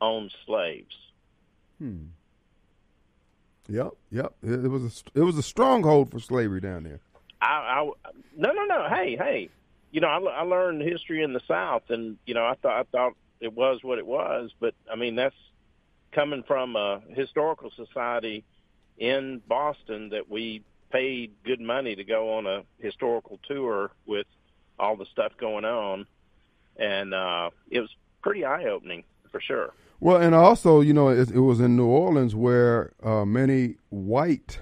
owned 0.01 0.33
slaves. 0.47 0.95
Hmm. 1.79 2.05
Yep, 3.69 3.91
yep. 4.11 4.33
It 4.43 4.69
was 4.71 5.05
a 5.15 5.19
it 5.19 5.23
was 5.23 5.37
a 5.37 5.43
stronghold 5.43 6.11
for 6.11 6.19
slavery 6.19 6.61
down 6.61 6.85
there. 6.85 7.01
I, 7.41 7.47
I 7.47 7.91
no 8.37 8.53
no 8.53 8.65
no. 8.65 8.89
Hey 8.89 9.17
hey. 9.17 9.49
You 9.93 10.01
know 10.01 10.09
I, 10.09 10.19
I 10.19 10.43
learned 10.43 10.83
history 10.83 11.23
in 11.23 11.33
the 11.33 11.41
South 11.49 11.85
and 11.89 12.17
you 12.27 12.35
know 12.35 12.45
I 12.45 12.55
thought 12.55 12.79
I 12.79 12.83
thought 12.85 13.15
it 13.41 13.53
was 13.53 13.81
what 13.83 13.99
it 13.99 14.07
was 14.07 14.51
but 14.61 14.75
I 14.91 14.97
mean 14.97 15.17
that's 15.17 15.35
coming 16.13 16.43
from 16.43 16.77
a 16.77 17.01
historical 17.11 17.71
society 17.75 18.45
in 18.99 19.41
Boston 19.49 20.11
that 20.11 20.31
we 20.31 20.63
paid 20.91 21.33
good 21.45 21.61
money 21.61 21.95
to 21.95 22.05
go 22.05 22.35
on 22.35 22.47
a 22.47 22.63
historical 22.79 23.39
tour 23.49 23.91
with 24.07 24.27
all 24.79 24.97
the 24.97 25.07
stuff 25.07 25.33
going 25.39 25.65
on. 25.65 26.07
And 26.77 27.15
uh 27.15 27.51
it 27.71 27.81
was 27.81 27.91
pretty 28.23 28.45
eye 28.45 28.65
opening 28.65 29.05
for 29.31 29.41
sure. 29.41 29.73
Well, 30.01 30.17
and 30.17 30.35
also, 30.35 30.81
you 30.81 30.95
know, 30.95 31.09
it, 31.09 31.31
it 31.31 31.41
was 31.41 31.61
in 31.61 31.77
New 31.77 31.87
Orleans 31.87 32.35
where 32.35 32.95
uh, 33.03 33.27
many 33.27 33.77
white 33.91 34.61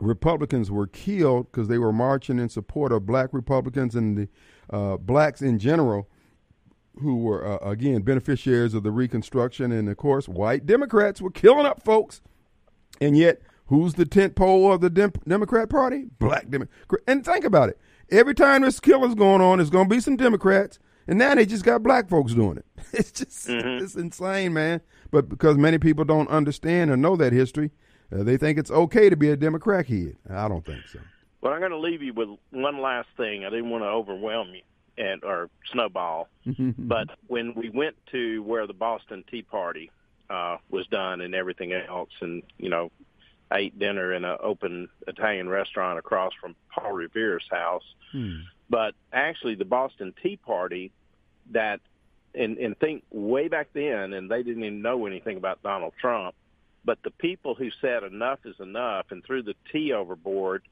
Republicans 0.00 0.70
were 0.70 0.86
killed 0.86 1.50
because 1.50 1.68
they 1.68 1.78
were 1.78 1.92
marching 1.92 2.38
in 2.38 2.48
support 2.48 2.92
of 2.92 3.06
black 3.06 3.30
Republicans 3.32 3.94
and 3.94 4.16
the 4.16 4.28
uh, 4.70 4.96
blacks 4.96 5.42
in 5.42 5.58
general, 5.58 6.08
who 7.00 7.16
were 7.16 7.44
uh, 7.46 7.68
again 7.68 8.02
beneficiaries 8.02 8.74
of 8.74 8.82
the 8.82 8.90
Reconstruction, 8.90 9.72
and 9.72 9.88
of 9.88 9.96
course, 9.96 10.28
white 10.28 10.66
Democrats 10.66 11.20
were 11.20 11.30
killing 11.30 11.66
up 11.66 11.82
folks, 11.82 12.20
and 13.00 13.16
yet. 13.16 13.40
Who's 13.70 13.92
the 13.92 14.06
tent 14.06 14.34
pole 14.34 14.72
of 14.72 14.80
the 14.80 14.88
Dem- 14.88 15.12
Democrat 15.28 15.68
Party? 15.68 16.06
Black 16.18 16.48
Democrat. 16.48 17.02
And 17.06 17.22
think 17.22 17.44
about 17.44 17.68
it. 17.68 17.78
Every 18.10 18.34
time 18.34 18.62
this 18.62 18.80
killing's 18.80 19.14
going 19.14 19.42
on, 19.42 19.58
there's 19.58 19.68
going 19.68 19.90
to 19.90 19.94
be 19.94 20.00
some 20.00 20.16
Democrats, 20.16 20.78
and 21.06 21.18
now 21.18 21.34
they 21.34 21.44
just 21.44 21.66
got 21.66 21.82
black 21.82 22.08
folks 22.08 22.32
doing 22.32 22.56
it. 22.56 22.64
It's 22.94 23.12
just 23.12 23.46
it's 23.50 23.94
insane, 23.94 24.54
man. 24.54 24.80
But 25.10 25.28
because 25.28 25.58
many 25.58 25.76
people 25.76 26.06
don't 26.06 26.30
understand 26.30 26.90
or 26.90 26.96
know 26.96 27.14
that 27.16 27.34
history, 27.34 27.70
uh, 28.12 28.22
they 28.22 28.36
think 28.36 28.58
it's 28.58 28.70
okay 28.70 29.08
to 29.08 29.16
be 29.16 29.30
a 29.30 29.36
Democrat 29.36 29.86
kid. 29.86 30.16
I 30.30 30.48
don't 30.48 30.64
think 30.64 30.86
so. 30.88 31.00
Well, 31.40 31.52
I'm 31.52 31.60
going 31.60 31.70
to 31.70 31.78
leave 31.78 32.02
you 32.02 32.12
with 32.12 32.28
one 32.50 32.80
last 32.80 33.08
thing. 33.16 33.44
I 33.44 33.50
didn't 33.50 33.70
want 33.70 33.84
to 33.84 33.88
overwhelm 33.88 34.54
you 34.54 34.62
and 34.96 35.22
or 35.22 35.48
snowball, 35.70 36.28
but 36.78 37.08
when 37.28 37.54
we 37.54 37.70
went 37.70 37.96
to 38.10 38.42
where 38.42 38.66
the 38.66 38.72
Boston 38.72 39.24
Tea 39.30 39.42
Party 39.42 39.90
uh, 40.28 40.56
was 40.70 40.86
done 40.88 41.20
and 41.20 41.34
everything 41.34 41.72
else, 41.72 42.10
and 42.20 42.42
you 42.58 42.68
know, 42.68 42.90
ate 43.52 43.78
dinner 43.78 44.12
in 44.12 44.24
an 44.24 44.36
open 44.42 44.88
Italian 45.06 45.48
restaurant 45.48 45.98
across 45.98 46.32
from 46.40 46.56
Paul 46.74 46.92
Revere's 46.92 47.46
house. 47.50 47.84
But 48.68 48.94
actually, 49.12 49.54
the 49.54 49.64
Boston 49.64 50.12
Tea 50.22 50.36
Party 50.36 50.90
that 51.52 51.80
and 52.34 52.58
and 52.58 52.76
think 52.78 53.04
way 53.10 53.48
back 53.48 53.68
then, 53.72 54.12
and 54.12 54.30
they 54.30 54.42
didn't 54.42 54.64
even 54.64 54.82
know 54.82 55.06
anything 55.06 55.36
about 55.36 55.62
Donald 55.62 55.92
Trump. 56.00 56.34
But 56.88 57.02
the 57.02 57.10
people 57.10 57.54
who 57.54 57.68
said 57.82 58.02
enough 58.02 58.38
is 58.46 58.58
enough 58.60 59.04
and 59.10 59.22
threw 59.22 59.42
the 59.42 59.52
tea 59.70 59.92
overboard, 59.92 60.62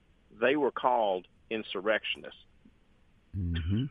they 0.41 0.57
were 0.57 0.71
called 0.71 1.27
insurrectionists. 1.51 2.41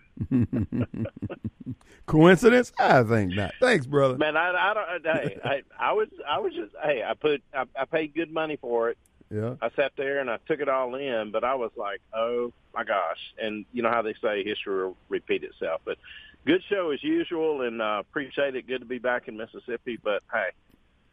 Coincidence? 2.08 2.74
I 2.80 3.04
think 3.04 3.36
not. 3.36 3.54
Thanks, 3.62 3.86
brother. 3.86 4.18
Man, 4.18 4.36
I, 4.36 4.50
I 4.50 4.74
don't. 4.74 5.06
Hey, 5.06 5.38
I, 5.44 5.62
I 5.80 5.94
was, 5.94 6.08
I 6.28 6.40
was 6.40 6.52
just. 6.56 6.74
Hey, 6.84 7.04
I 7.08 7.14
put, 7.14 7.44
I, 7.54 7.66
I 7.80 7.86
paid 7.86 8.16
good 8.16 8.34
money 8.34 8.58
for 8.60 8.90
it. 8.90 8.98
Yeah. 9.30 9.54
I 9.62 9.70
sat 9.76 9.92
there 9.96 10.18
and 10.20 10.28
I 10.28 10.40
took 10.48 10.62
it 10.62 10.68
all 10.68 10.96
in, 10.96 11.30
but 11.30 11.44
I 11.44 11.54
was 11.54 11.74
like, 11.78 12.02
oh 12.12 12.52
my 12.74 12.86
gosh! 12.86 13.20
And 13.40 13.66
you 13.72 13.84
know 13.84 13.92
how 13.92 14.02
they 14.02 14.16
say 14.20 14.44
history 14.44 14.86
will 14.86 14.98
repeat 15.10 15.44
itself. 15.44 15.82
But 15.86 16.00
good 16.44 16.64
show 16.72 16.90
as 16.90 17.04
usual, 17.04 17.62
and 17.62 17.84
uh, 17.84 18.02
appreciate 18.02 18.56
it. 18.56 18.66
Good 18.66 18.80
to 18.80 18.88
be 18.88 18.98
back 18.98 19.28
in 19.28 19.38
Mississippi. 19.38 20.00
But 20.04 20.24
hey, 20.34 20.50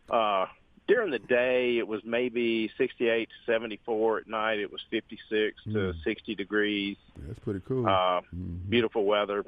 uh, 0.09 0.47
during 0.89 1.11
the 1.11 1.19
day 1.19 1.79
it 1.79 1.87
was 1.87 2.03
maybe 2.05 2.71
68 2.79 3.29
to 3.29 3.53
74. 3.53 4.19
At 4.19 4.27
night 4.29 4.59
it 4.59 4.71
was 4.73 4.81
56 4.91 5.63
to 5.73 5.95
60 6.05 6.35
degrees. 6.35 6.97
That's 7.27 7.39
pretty 7.39 7.61
cool. 7.67 7.87
Uh, 7.87 8.21
Mhm. 8.35 8.69
Beautiful 8.69 9.05
weather. 9.05 9.45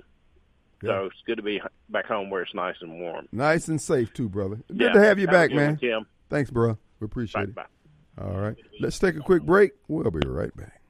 Yeah. 0.82 0.90
So 0.90 1.04
it's 1.06 1.22
good 1.26 1.36
to 1.36 1.42
be 1.42 1.60
back 1.88 2.06
home 2.06 2.30
where 2.30 2.42
it's 2.42 2.54
nice 2.54 2.76
and 2.80 3.00
warm. 3.00 3.28
Nice 3.32 3.68
and 3.68 3.80
safe 3.80 4.12
too, 4.12 4.28
brother. 4.28 4.56
Good 4.68 4.80
Yeah. 4.80 4.92
to 4.92 5.00
have 5.00 5.18
you 5.18 5.26
back, 5.26 5.50
man. 5.52 5.78
Thanks, 6.28 6.50
bro. 6.50 6.78
We 7.00 7.04
appreciate 7.06 7.54
Bye 7.54 7.62
it. 7.62 7.68
bye. 8.16 8.24
All 8.24 8.38
right. 8.40 8.56
Let's 8.80 8.98
take 8.98 9.16
a 9.16 9.20
quick 9.20 9.42
break. 9.44 9.72
We'll 9.88 10.10
be 10.10 10.26
right 10.26 10.54
back. 10.56 10.80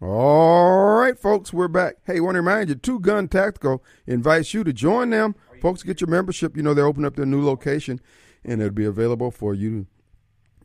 All 0.00 0.96
right, 0.96 1.18
folks, 1.18 1.52
we're 1.52 1.66
back. 1.66 1.96
Hey, 2.04 2.20
want 2.20 2.36
to 2.36 2.40
remind 2.40 2.68
you, 2.68 2.76
Two 2.76 3.00
Gun 3.00 3.26
Tactical 3.26 3.82
invites 4.06 4.54
you 4.54 4.62
to 4.62 4.72
join 4.72 5.10
them. 5.10 5.34
Folks, 5.60 5.82
get 5.82 6.00
your 6.00 6.08
membership. 6.08 6.56
You 6.56 6.62
know, 6.62 6.72
they 6.72 6.82
open 6.82 7.04
up 7.04 7.16
their 7.16 7.26
new 7.26 7.44
location, 7.44 8.00
and 8.44 8.60
it'll 8.60 8.72
be 8.72 8.84
available 8.84 9.32
for 9.32 9.54
you 9.54 9.88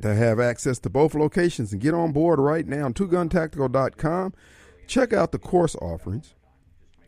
to 0.02 0.14
have 0.14 0.40
access 0.40 0.78
to 0.80 0.90
both 0.90 1.16
locations 1.16 1.74
and 1.74 1.82
get 1.82 1.96
on 1.96 2.12
board 2.12 2.38
right 2.38 2.68
now 2.68 2.90
twoguntactical.com. 2.90 4.34
Check 4.86 5.14
out 5.14 5.32
the 5.32 5.40
course 5.40 5.76
offerings. 5.78 6.36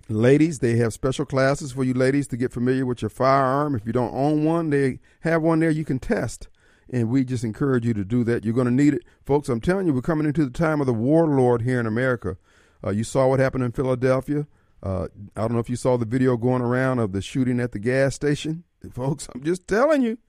Ladies, 0.09 0.59
they 0.59 0.77
have 0.77 0.93
special 0.93 1.25
classes 1.25 1.73
for 1.73 1.83
you 1.83 1.93
ladies 1.93 2.27
to 2.29 2.37
get 2.37 2.51
familiar 2.51 2.87
with 2.87 3.03
your 3.03 3.09
firearm. 3.09 3.75
If 3.75 3.85
you 3.85 3.93
don't 3.93 4.13
own 4.15 4.45
one, 4.45 4.71
they 4.71 4.99
have 5.21 5.43
one 5.43 5.59
there 5.59 5.69
you 5.69 5.85
can 5.85 5.99
test. 5.99 6.47
And 6.91 7.09
we 7.09 7.23
just 7.23 7.43
encourage 7.43 7.85
you 7.85 7.93
to 7.93 8.05
do 8.05 8.23
that. 8.25 8.45
You're 8.45 8.53
going 8.53 8.67
to 8.67 8.71
need 8.73 8.93
it. 8.93 9.03
Folks, 9.25 9.49
I'm 9.49 9.61
telling 9.61 9.87
you, 9.87 9.93
we're 9.93 10.01
coming 10.01 10.27
into 10.27 10.45
the 10.45 10.51
time 10.51 10.81
of 10.81 10.87
the 10.87 10.93
warlord 10.93 11.63
here 11.63 11.79
in 11.79 11.87
America. 11.87 12.37
Uh, 12.85 12.91
you 12.91 13.03
saw 13.03 13.27
what 13.27 13.39
happened 13.39 13.63
in 13.63 13.71
Philadelphia. 13.71 14.45
Uh, 14.83 15.07
I 15.35 15.41
don't 15.41 15.53
know 15.53 15.59
if 15.59 15.69
you 15.69 15.75
saw 15.75 15.97
the 15.97 16.05
video 16.05 16.37
going 16.37 16.61
around 16.61 16.99
of 16.99 17.11
the 17.11 17.21
shooting 17.21 17.59
at 17.59 17.71
the 17.71 17.79
gas 17.79 18.13
station. 18.13 18.63
Folks, 18.91 19.27
I'm 19.33 19.43
just 19.43 19.67
telling 19.67 20.03
you, 20.03 20.19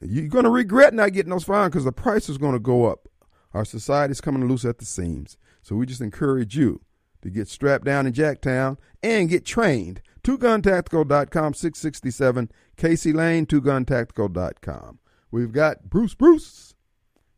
you're 0.00 0.28
going 0.28 0.44
to 0.44 0.50
regret 0.50 0.94
not 0.94 1.12
getting 1.12 1.30
those 1.30 1.44
firearms 1.44 1.72
because 1.72 1.84
the 1.84 1.92
price 1.92 2.28
is 2.28 2.38
going 2.38 2.54
to 2.54 2.60
go 2.60 2.86
up. 2.86 3.08
Our 3.52 3.64
society 3.64 4.12
is 4.12 4.20
coming 4.20 4.46
loose 4.46 4.64
at 4.64 4.78
the 4.78 4.84
seams. 4.84 5.36
So 5.62 5.76
we 5.76 5.86
just 5.86 6.00
encourage 6.00 6.56
you 6.56 6.80
to 7.22 7.30
get 7.30 7.48
strapped 7.48 7.84
down 7.84 8.06
in 8.06 8.12
Jacktown 8.12 8.78
and 9.02 9.28
get 9.28 9.44
trained. 9.44 10.00
TwoGunTactical.com, 10.22 11.54
667 11.54 12.50
Casey 12.76 13.12
Lane, 13.12 13.46
TwoGunTactical.com. 13.46 14.98
We've 15.30 15.52
got 15.52 15.88
Bruce 15.90 16.14
Bruce. 16.14 16.74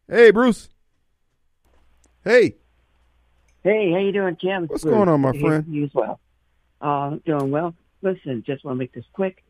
Hey, 0.09 0.31
Bruce. 0.31 0.69
Hey. 2.25 2.57
Hey, 3.63 3.93
how 3.93 3.99
you 3.99 4.13
doing, 4.13 4.37
Tim? 4.37 4.67
What's 4.67 4.85
Good 4.85 4.91
going 4.91 5.09
on, 5.09 5.21
my 5.21 5.33
friend? 5.39 5.65
from 5.65 5.75
You 5.75 5.85
as 5.85 5.91
well. 5.95 6.21
Uh, 6.81 7.17
doing 7.27 7.51
well. 7.51 7.75
Listen, 8.03 8.43
just 8.47 8.65
want 8.65 8.77
to 8.77 8.79
make 8.79 8.93
this 8.93 9.05
quick. 9.13 9.45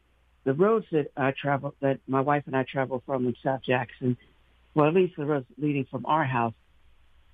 The 0.45 0.55
roads 0.55 0.87
that 0.91 1.13
I 1.17 1.33
travel, 1.33 1.75
that 1.81 2.01
my 2.09 2.21
wife 2.21 2.45
and 2.47 2.57
I 2.57 2.65
travel 2.65 3.03
from 3.07 3.27
in 3.27 3.37
South 3.43 3.61
Jackson, 3.65 4.17
well, 4.75 4.89
at 4.89 4.95
least 4.95 5.17
the 5.17 5.27
roads 5.27 5.47
leading 5.59 5.85
from 5.85 6.07
our 6.07 6.25
house, 6.25 6.55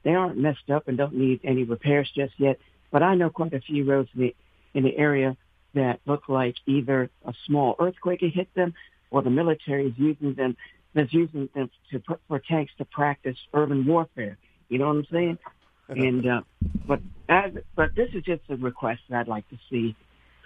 they 0.02 0.14
aren't 0.14 0.38
messed 0.38 0.70
up 0.70 0.88
and 0.88 0.98
don't 0.98 1.14
need 1.14 1.40
any 1.44 1.64
repairs 1.64 2.10
just 2.14 2.34
yet. 2.38 2.58
but 2.90 3.02
I 3.02 3.14
know 3.14 3.30
quite 3.30 3.54
a 3.54 3.60
few 3.60 3.84
roads 3.84 4.08
in 4.14 4.20
the 4.20 4.36
in 4.74 4.84
the 4.84 4.96
area 4.96 5.36
that 5.74 6.00
look 6.06 6.28
like 6.28 6.56
either 6.66 7.10
a 7.24 7.32
small 7.46 7.76
earthquake 7.78 8.20
had 8.20 8.32
hit 8.32 8.52
them, 8.54 8.74
or 9.10 9.22
the 9.22 9.30
military 9.30 9.86
is 9.86 9.94
using 9.96 10.34
them 10.34 10.56
that's 10.96 11.12
using 11.12 11.48
them 11.54 11.70
to 11.92 12.02
for 12.26 12.40
tanks 12.40 12.72
to 12.78 12.84
practice 12.86 13.36
urban 13.52 13.86
warfare. 13.86 14.38
You 14.68 14.78
know 14.78 14.86
what 14.86 14.96
I'm 14.96 15.06
saying? 15.12 15.38
and 15.88 16.26
uh, 16.26 16.40
but 16.86 17.00
as, 17.28 17.52
but 17.76 17.94
this 17.94 18.08
is 18.14 18.24
just 18.24 18.42
a 18.48 18.56
request 18.56 19.02
that 19.08 19.20
I'd 19.20 19.28
like 19.28 19.48
to 19.50 19.58
see 19.70 19.94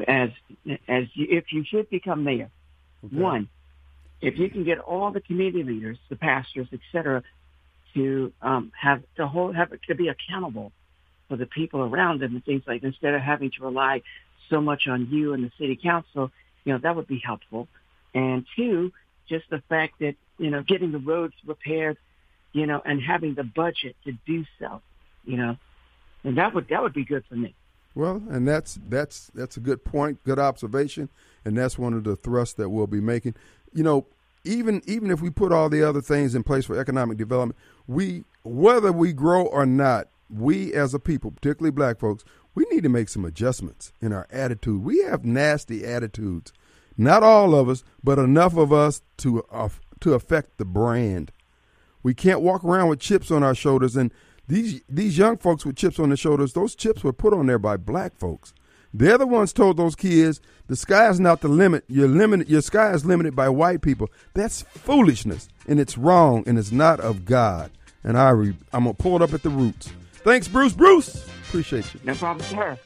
as 0.06 0.30
as 0.88 1.04
you, 1.14 1.26
if 1.30 1.44
you 1.52 1.64
should 1.64 1.88
become 1.88 2.24
mayor. 2.24 2.50
Okay. 3.04 3.16
One, 3.16 3.48
if 4.20 4.38
you 4.38 4.50
can 4.50 4.64
get 4.64 4.78
all 4.78 5.12
the 5.12 5.20
community 5.20 5.62
leaders, 5.62 5.98
the 6.10 6.16
pastors, 6.16 6.66
etc., 6.72 7.22
to 7.94 8.32
um, 8.42 8.72
have 8.78 9.02
the 9.16 9.26
whole 9.26 9.52
have 9.52 9.70
to 9.88 9.94
be 9.94 10.08
accountable 10.08 10.72
for 11.28 11.36
the 11.36 11.46
people 11.46 11.80
around 11.80 12.20
them 12.20 12.34
and 12.34 12.44
things 12.44 12.62
like 12.66 12.82
instead 12.82 13.14
of 13.14 13.22
having 13.22 13.52
to 13.56 13.64
rely 13.64 14.02
so 14.48 14.60
much 14.60 14.88
on 14.88 15.08
you 15.10 15.32
and 15.32 15.44
the 15.44 15.52
city 15.58 15.78
council, 15.80 16.32
you 16.64 16.72
know 16.72 16.80
that 16.82 16.96
would 16.96 17.06
be 17.06 17.22
helpful. 17.24 17.68
And 18.12 18.44
two, 18.56 18.92
just 19.28 19.48
the 19.48 19.62
fact 19.68 19.94
that 20.00 20.16
you 20.40 20.50
know 20.50 20.62
getting 20.62 20.90
the 20.90 20.98
roads 20.98 21.34
repaired, 21.46 21.98
you 22.52 22.66
know, 22.66 22.82
and 22.84 23.00
having 23.00 23.34
the 23.34 23.44
budget 23.44 23.94
to 24.04 24.12
do 24.26 24.44
so, 24.58 24.80
you 25.24 25.36
know, 25.36 25.56
and 26.24 26.38
that 26.38 26.54
would 26.54 26.68
that 26.68 26.82
would 26.82 26.94
be 26.94 27.04
good 27.04 27.24
for 27.28 27.36
me. 27.36 27.54
Well, 27.94 28.22
and 28.30 28.48
that's 28.48 28.78
that's 28.88 29.30
that's 29.34 29.56
a 29.56 29.60
good 29.60 29.84
point, 29.84 30.24
good 30.24 30.38
observation, 30.38 31.10
and 31.44 31.56
that's 31.56 31.78
one 31.78 31.92
of 31.92 32.04
the 32.04 32.16
thrusts 32.16 32.54
that 32.54 32.70
we'll 32.70 32.86
be 32.86 33.00
making. 33.00 33.34
You 33.74 33.84
know, 33.84 34.06
even 34.44 34.80
even 34.86 35.10
if 35.10 35.20
we 35.20 35.28
put 35.28 35.52
all 35.52 35.68
the 35.68 35.86
other 35.86 36.00
things 36.00 36.34
in 36.34 36.42
place 36.42 36.64
for 36.64 36.78
economic 36.78 37.18
development, 37.18 37.58
we 37.86 38.24
whether 38.42 38.92
we 38.92 39.12
grow 39.12 39.44
or 39.44 39.66
not, 39.66 40.08
we 40.30 40.72
as 40.72 40.94
a 40.94 40.98
people, 40.98 41.32
particularly 41.32 41.70
black 41.70 41.98
folks, 41.98 42.24
we 42.54 42.64
need 42.70 42.82
to 42.84 42.88
make 42.88 43.10
some 43.10 43.26
adjustments 43.26 43.92
in 44.00 44.12
our 44.12 44.26
attitude. 44.30 44.82
We 44.82 45.02
have 45.02 45.24
nasty 45.24 45.84
attitudes. 45.84 46.52
Not 46.96 47.22
all 47.22 47.54
of 47.54 47.68
us, 47.68 47.82
but 48.04 48.18
enough 48.18 48.56
of 48.56 48.72
us 48.72 49.02
to 49.18 49.42
uh, 49.50 49.68
to 50.00 50.14
affect 50.14 50.58
the 50.58 50.64
brand. 50.64 51.32
We 52.02 52.14
can't 52.14 52.40
walk 52.40 52.64
around 52.64 52.88
with 52.88 53.00
chips 53.00 53.30
on 53.30 53.42
our 53.42 53.54
shoulders 53.54 53.96
and 53.96 54.10
these 54.50 54.82
these 54.88 55.16
young 55.16 55.36
folks 55.36 55.64
with 55.64 55.76
chips 55.76 55.98
on 56.00 56.08
their 56.08 56.16
shoulders, 56.16 56.52
those 56.52 56.74
chips 56.74 57.04
were 57.04 57.12
put 57.12 57.32
on 57.32 57.46
there 57.46 57.58
by 57.58 57.76
black 57.76 58.16
folks. 58.16 58.52
They're 58.92 59.16
the 59.16 59.26
ones 59.26 59.52
told 59.52 59.76
those 59.76 59.94
kids 59.94 60.40
the 60.66 60.74
sky 60.74 61.08
is 61.08 61.20
not 61.20 61.40
the 61.40 61.48
limit. 61.48 61.84
You're 61.86 62.08
limited. 62.08 62.48
Your 62.48 62.60
sky 62.60 62.92
is 62.92 63.06
limited 63.06 63.36
by 63.36 63.48
white 63.48 63.80
people. 63.80 64.10
That's 64.34 64.62
foolishness, 64.62 65.48
and 65.68 65.78
it's 65.78 65.96
wrong, 65.96 66.42
and 66.46 66.58
it's 66.58 66.72
not 66.72 66.98
of 66.98 67.24
God. 67.24 67.70
And 68.02 68.18
I 68.18 68.30
re, 68.30 68.56
I'm 68.72 68.84
gonna 68.84 68.94
pull 68.94 69.14
it 69.16 69.22
up 69.22 69.32
at 69.32 69.44
the 69.44 69.50
roots. 69.50 69.92
Thanks, 70.24 70.48
Bruce. 70.48 70.72
Bruce, 70.72 71.24
appreciate 71.48 71.94
you. 71.94 72.00
No 72.02 72.14
problem, 72.14 72.44
sir. 72.46 72.78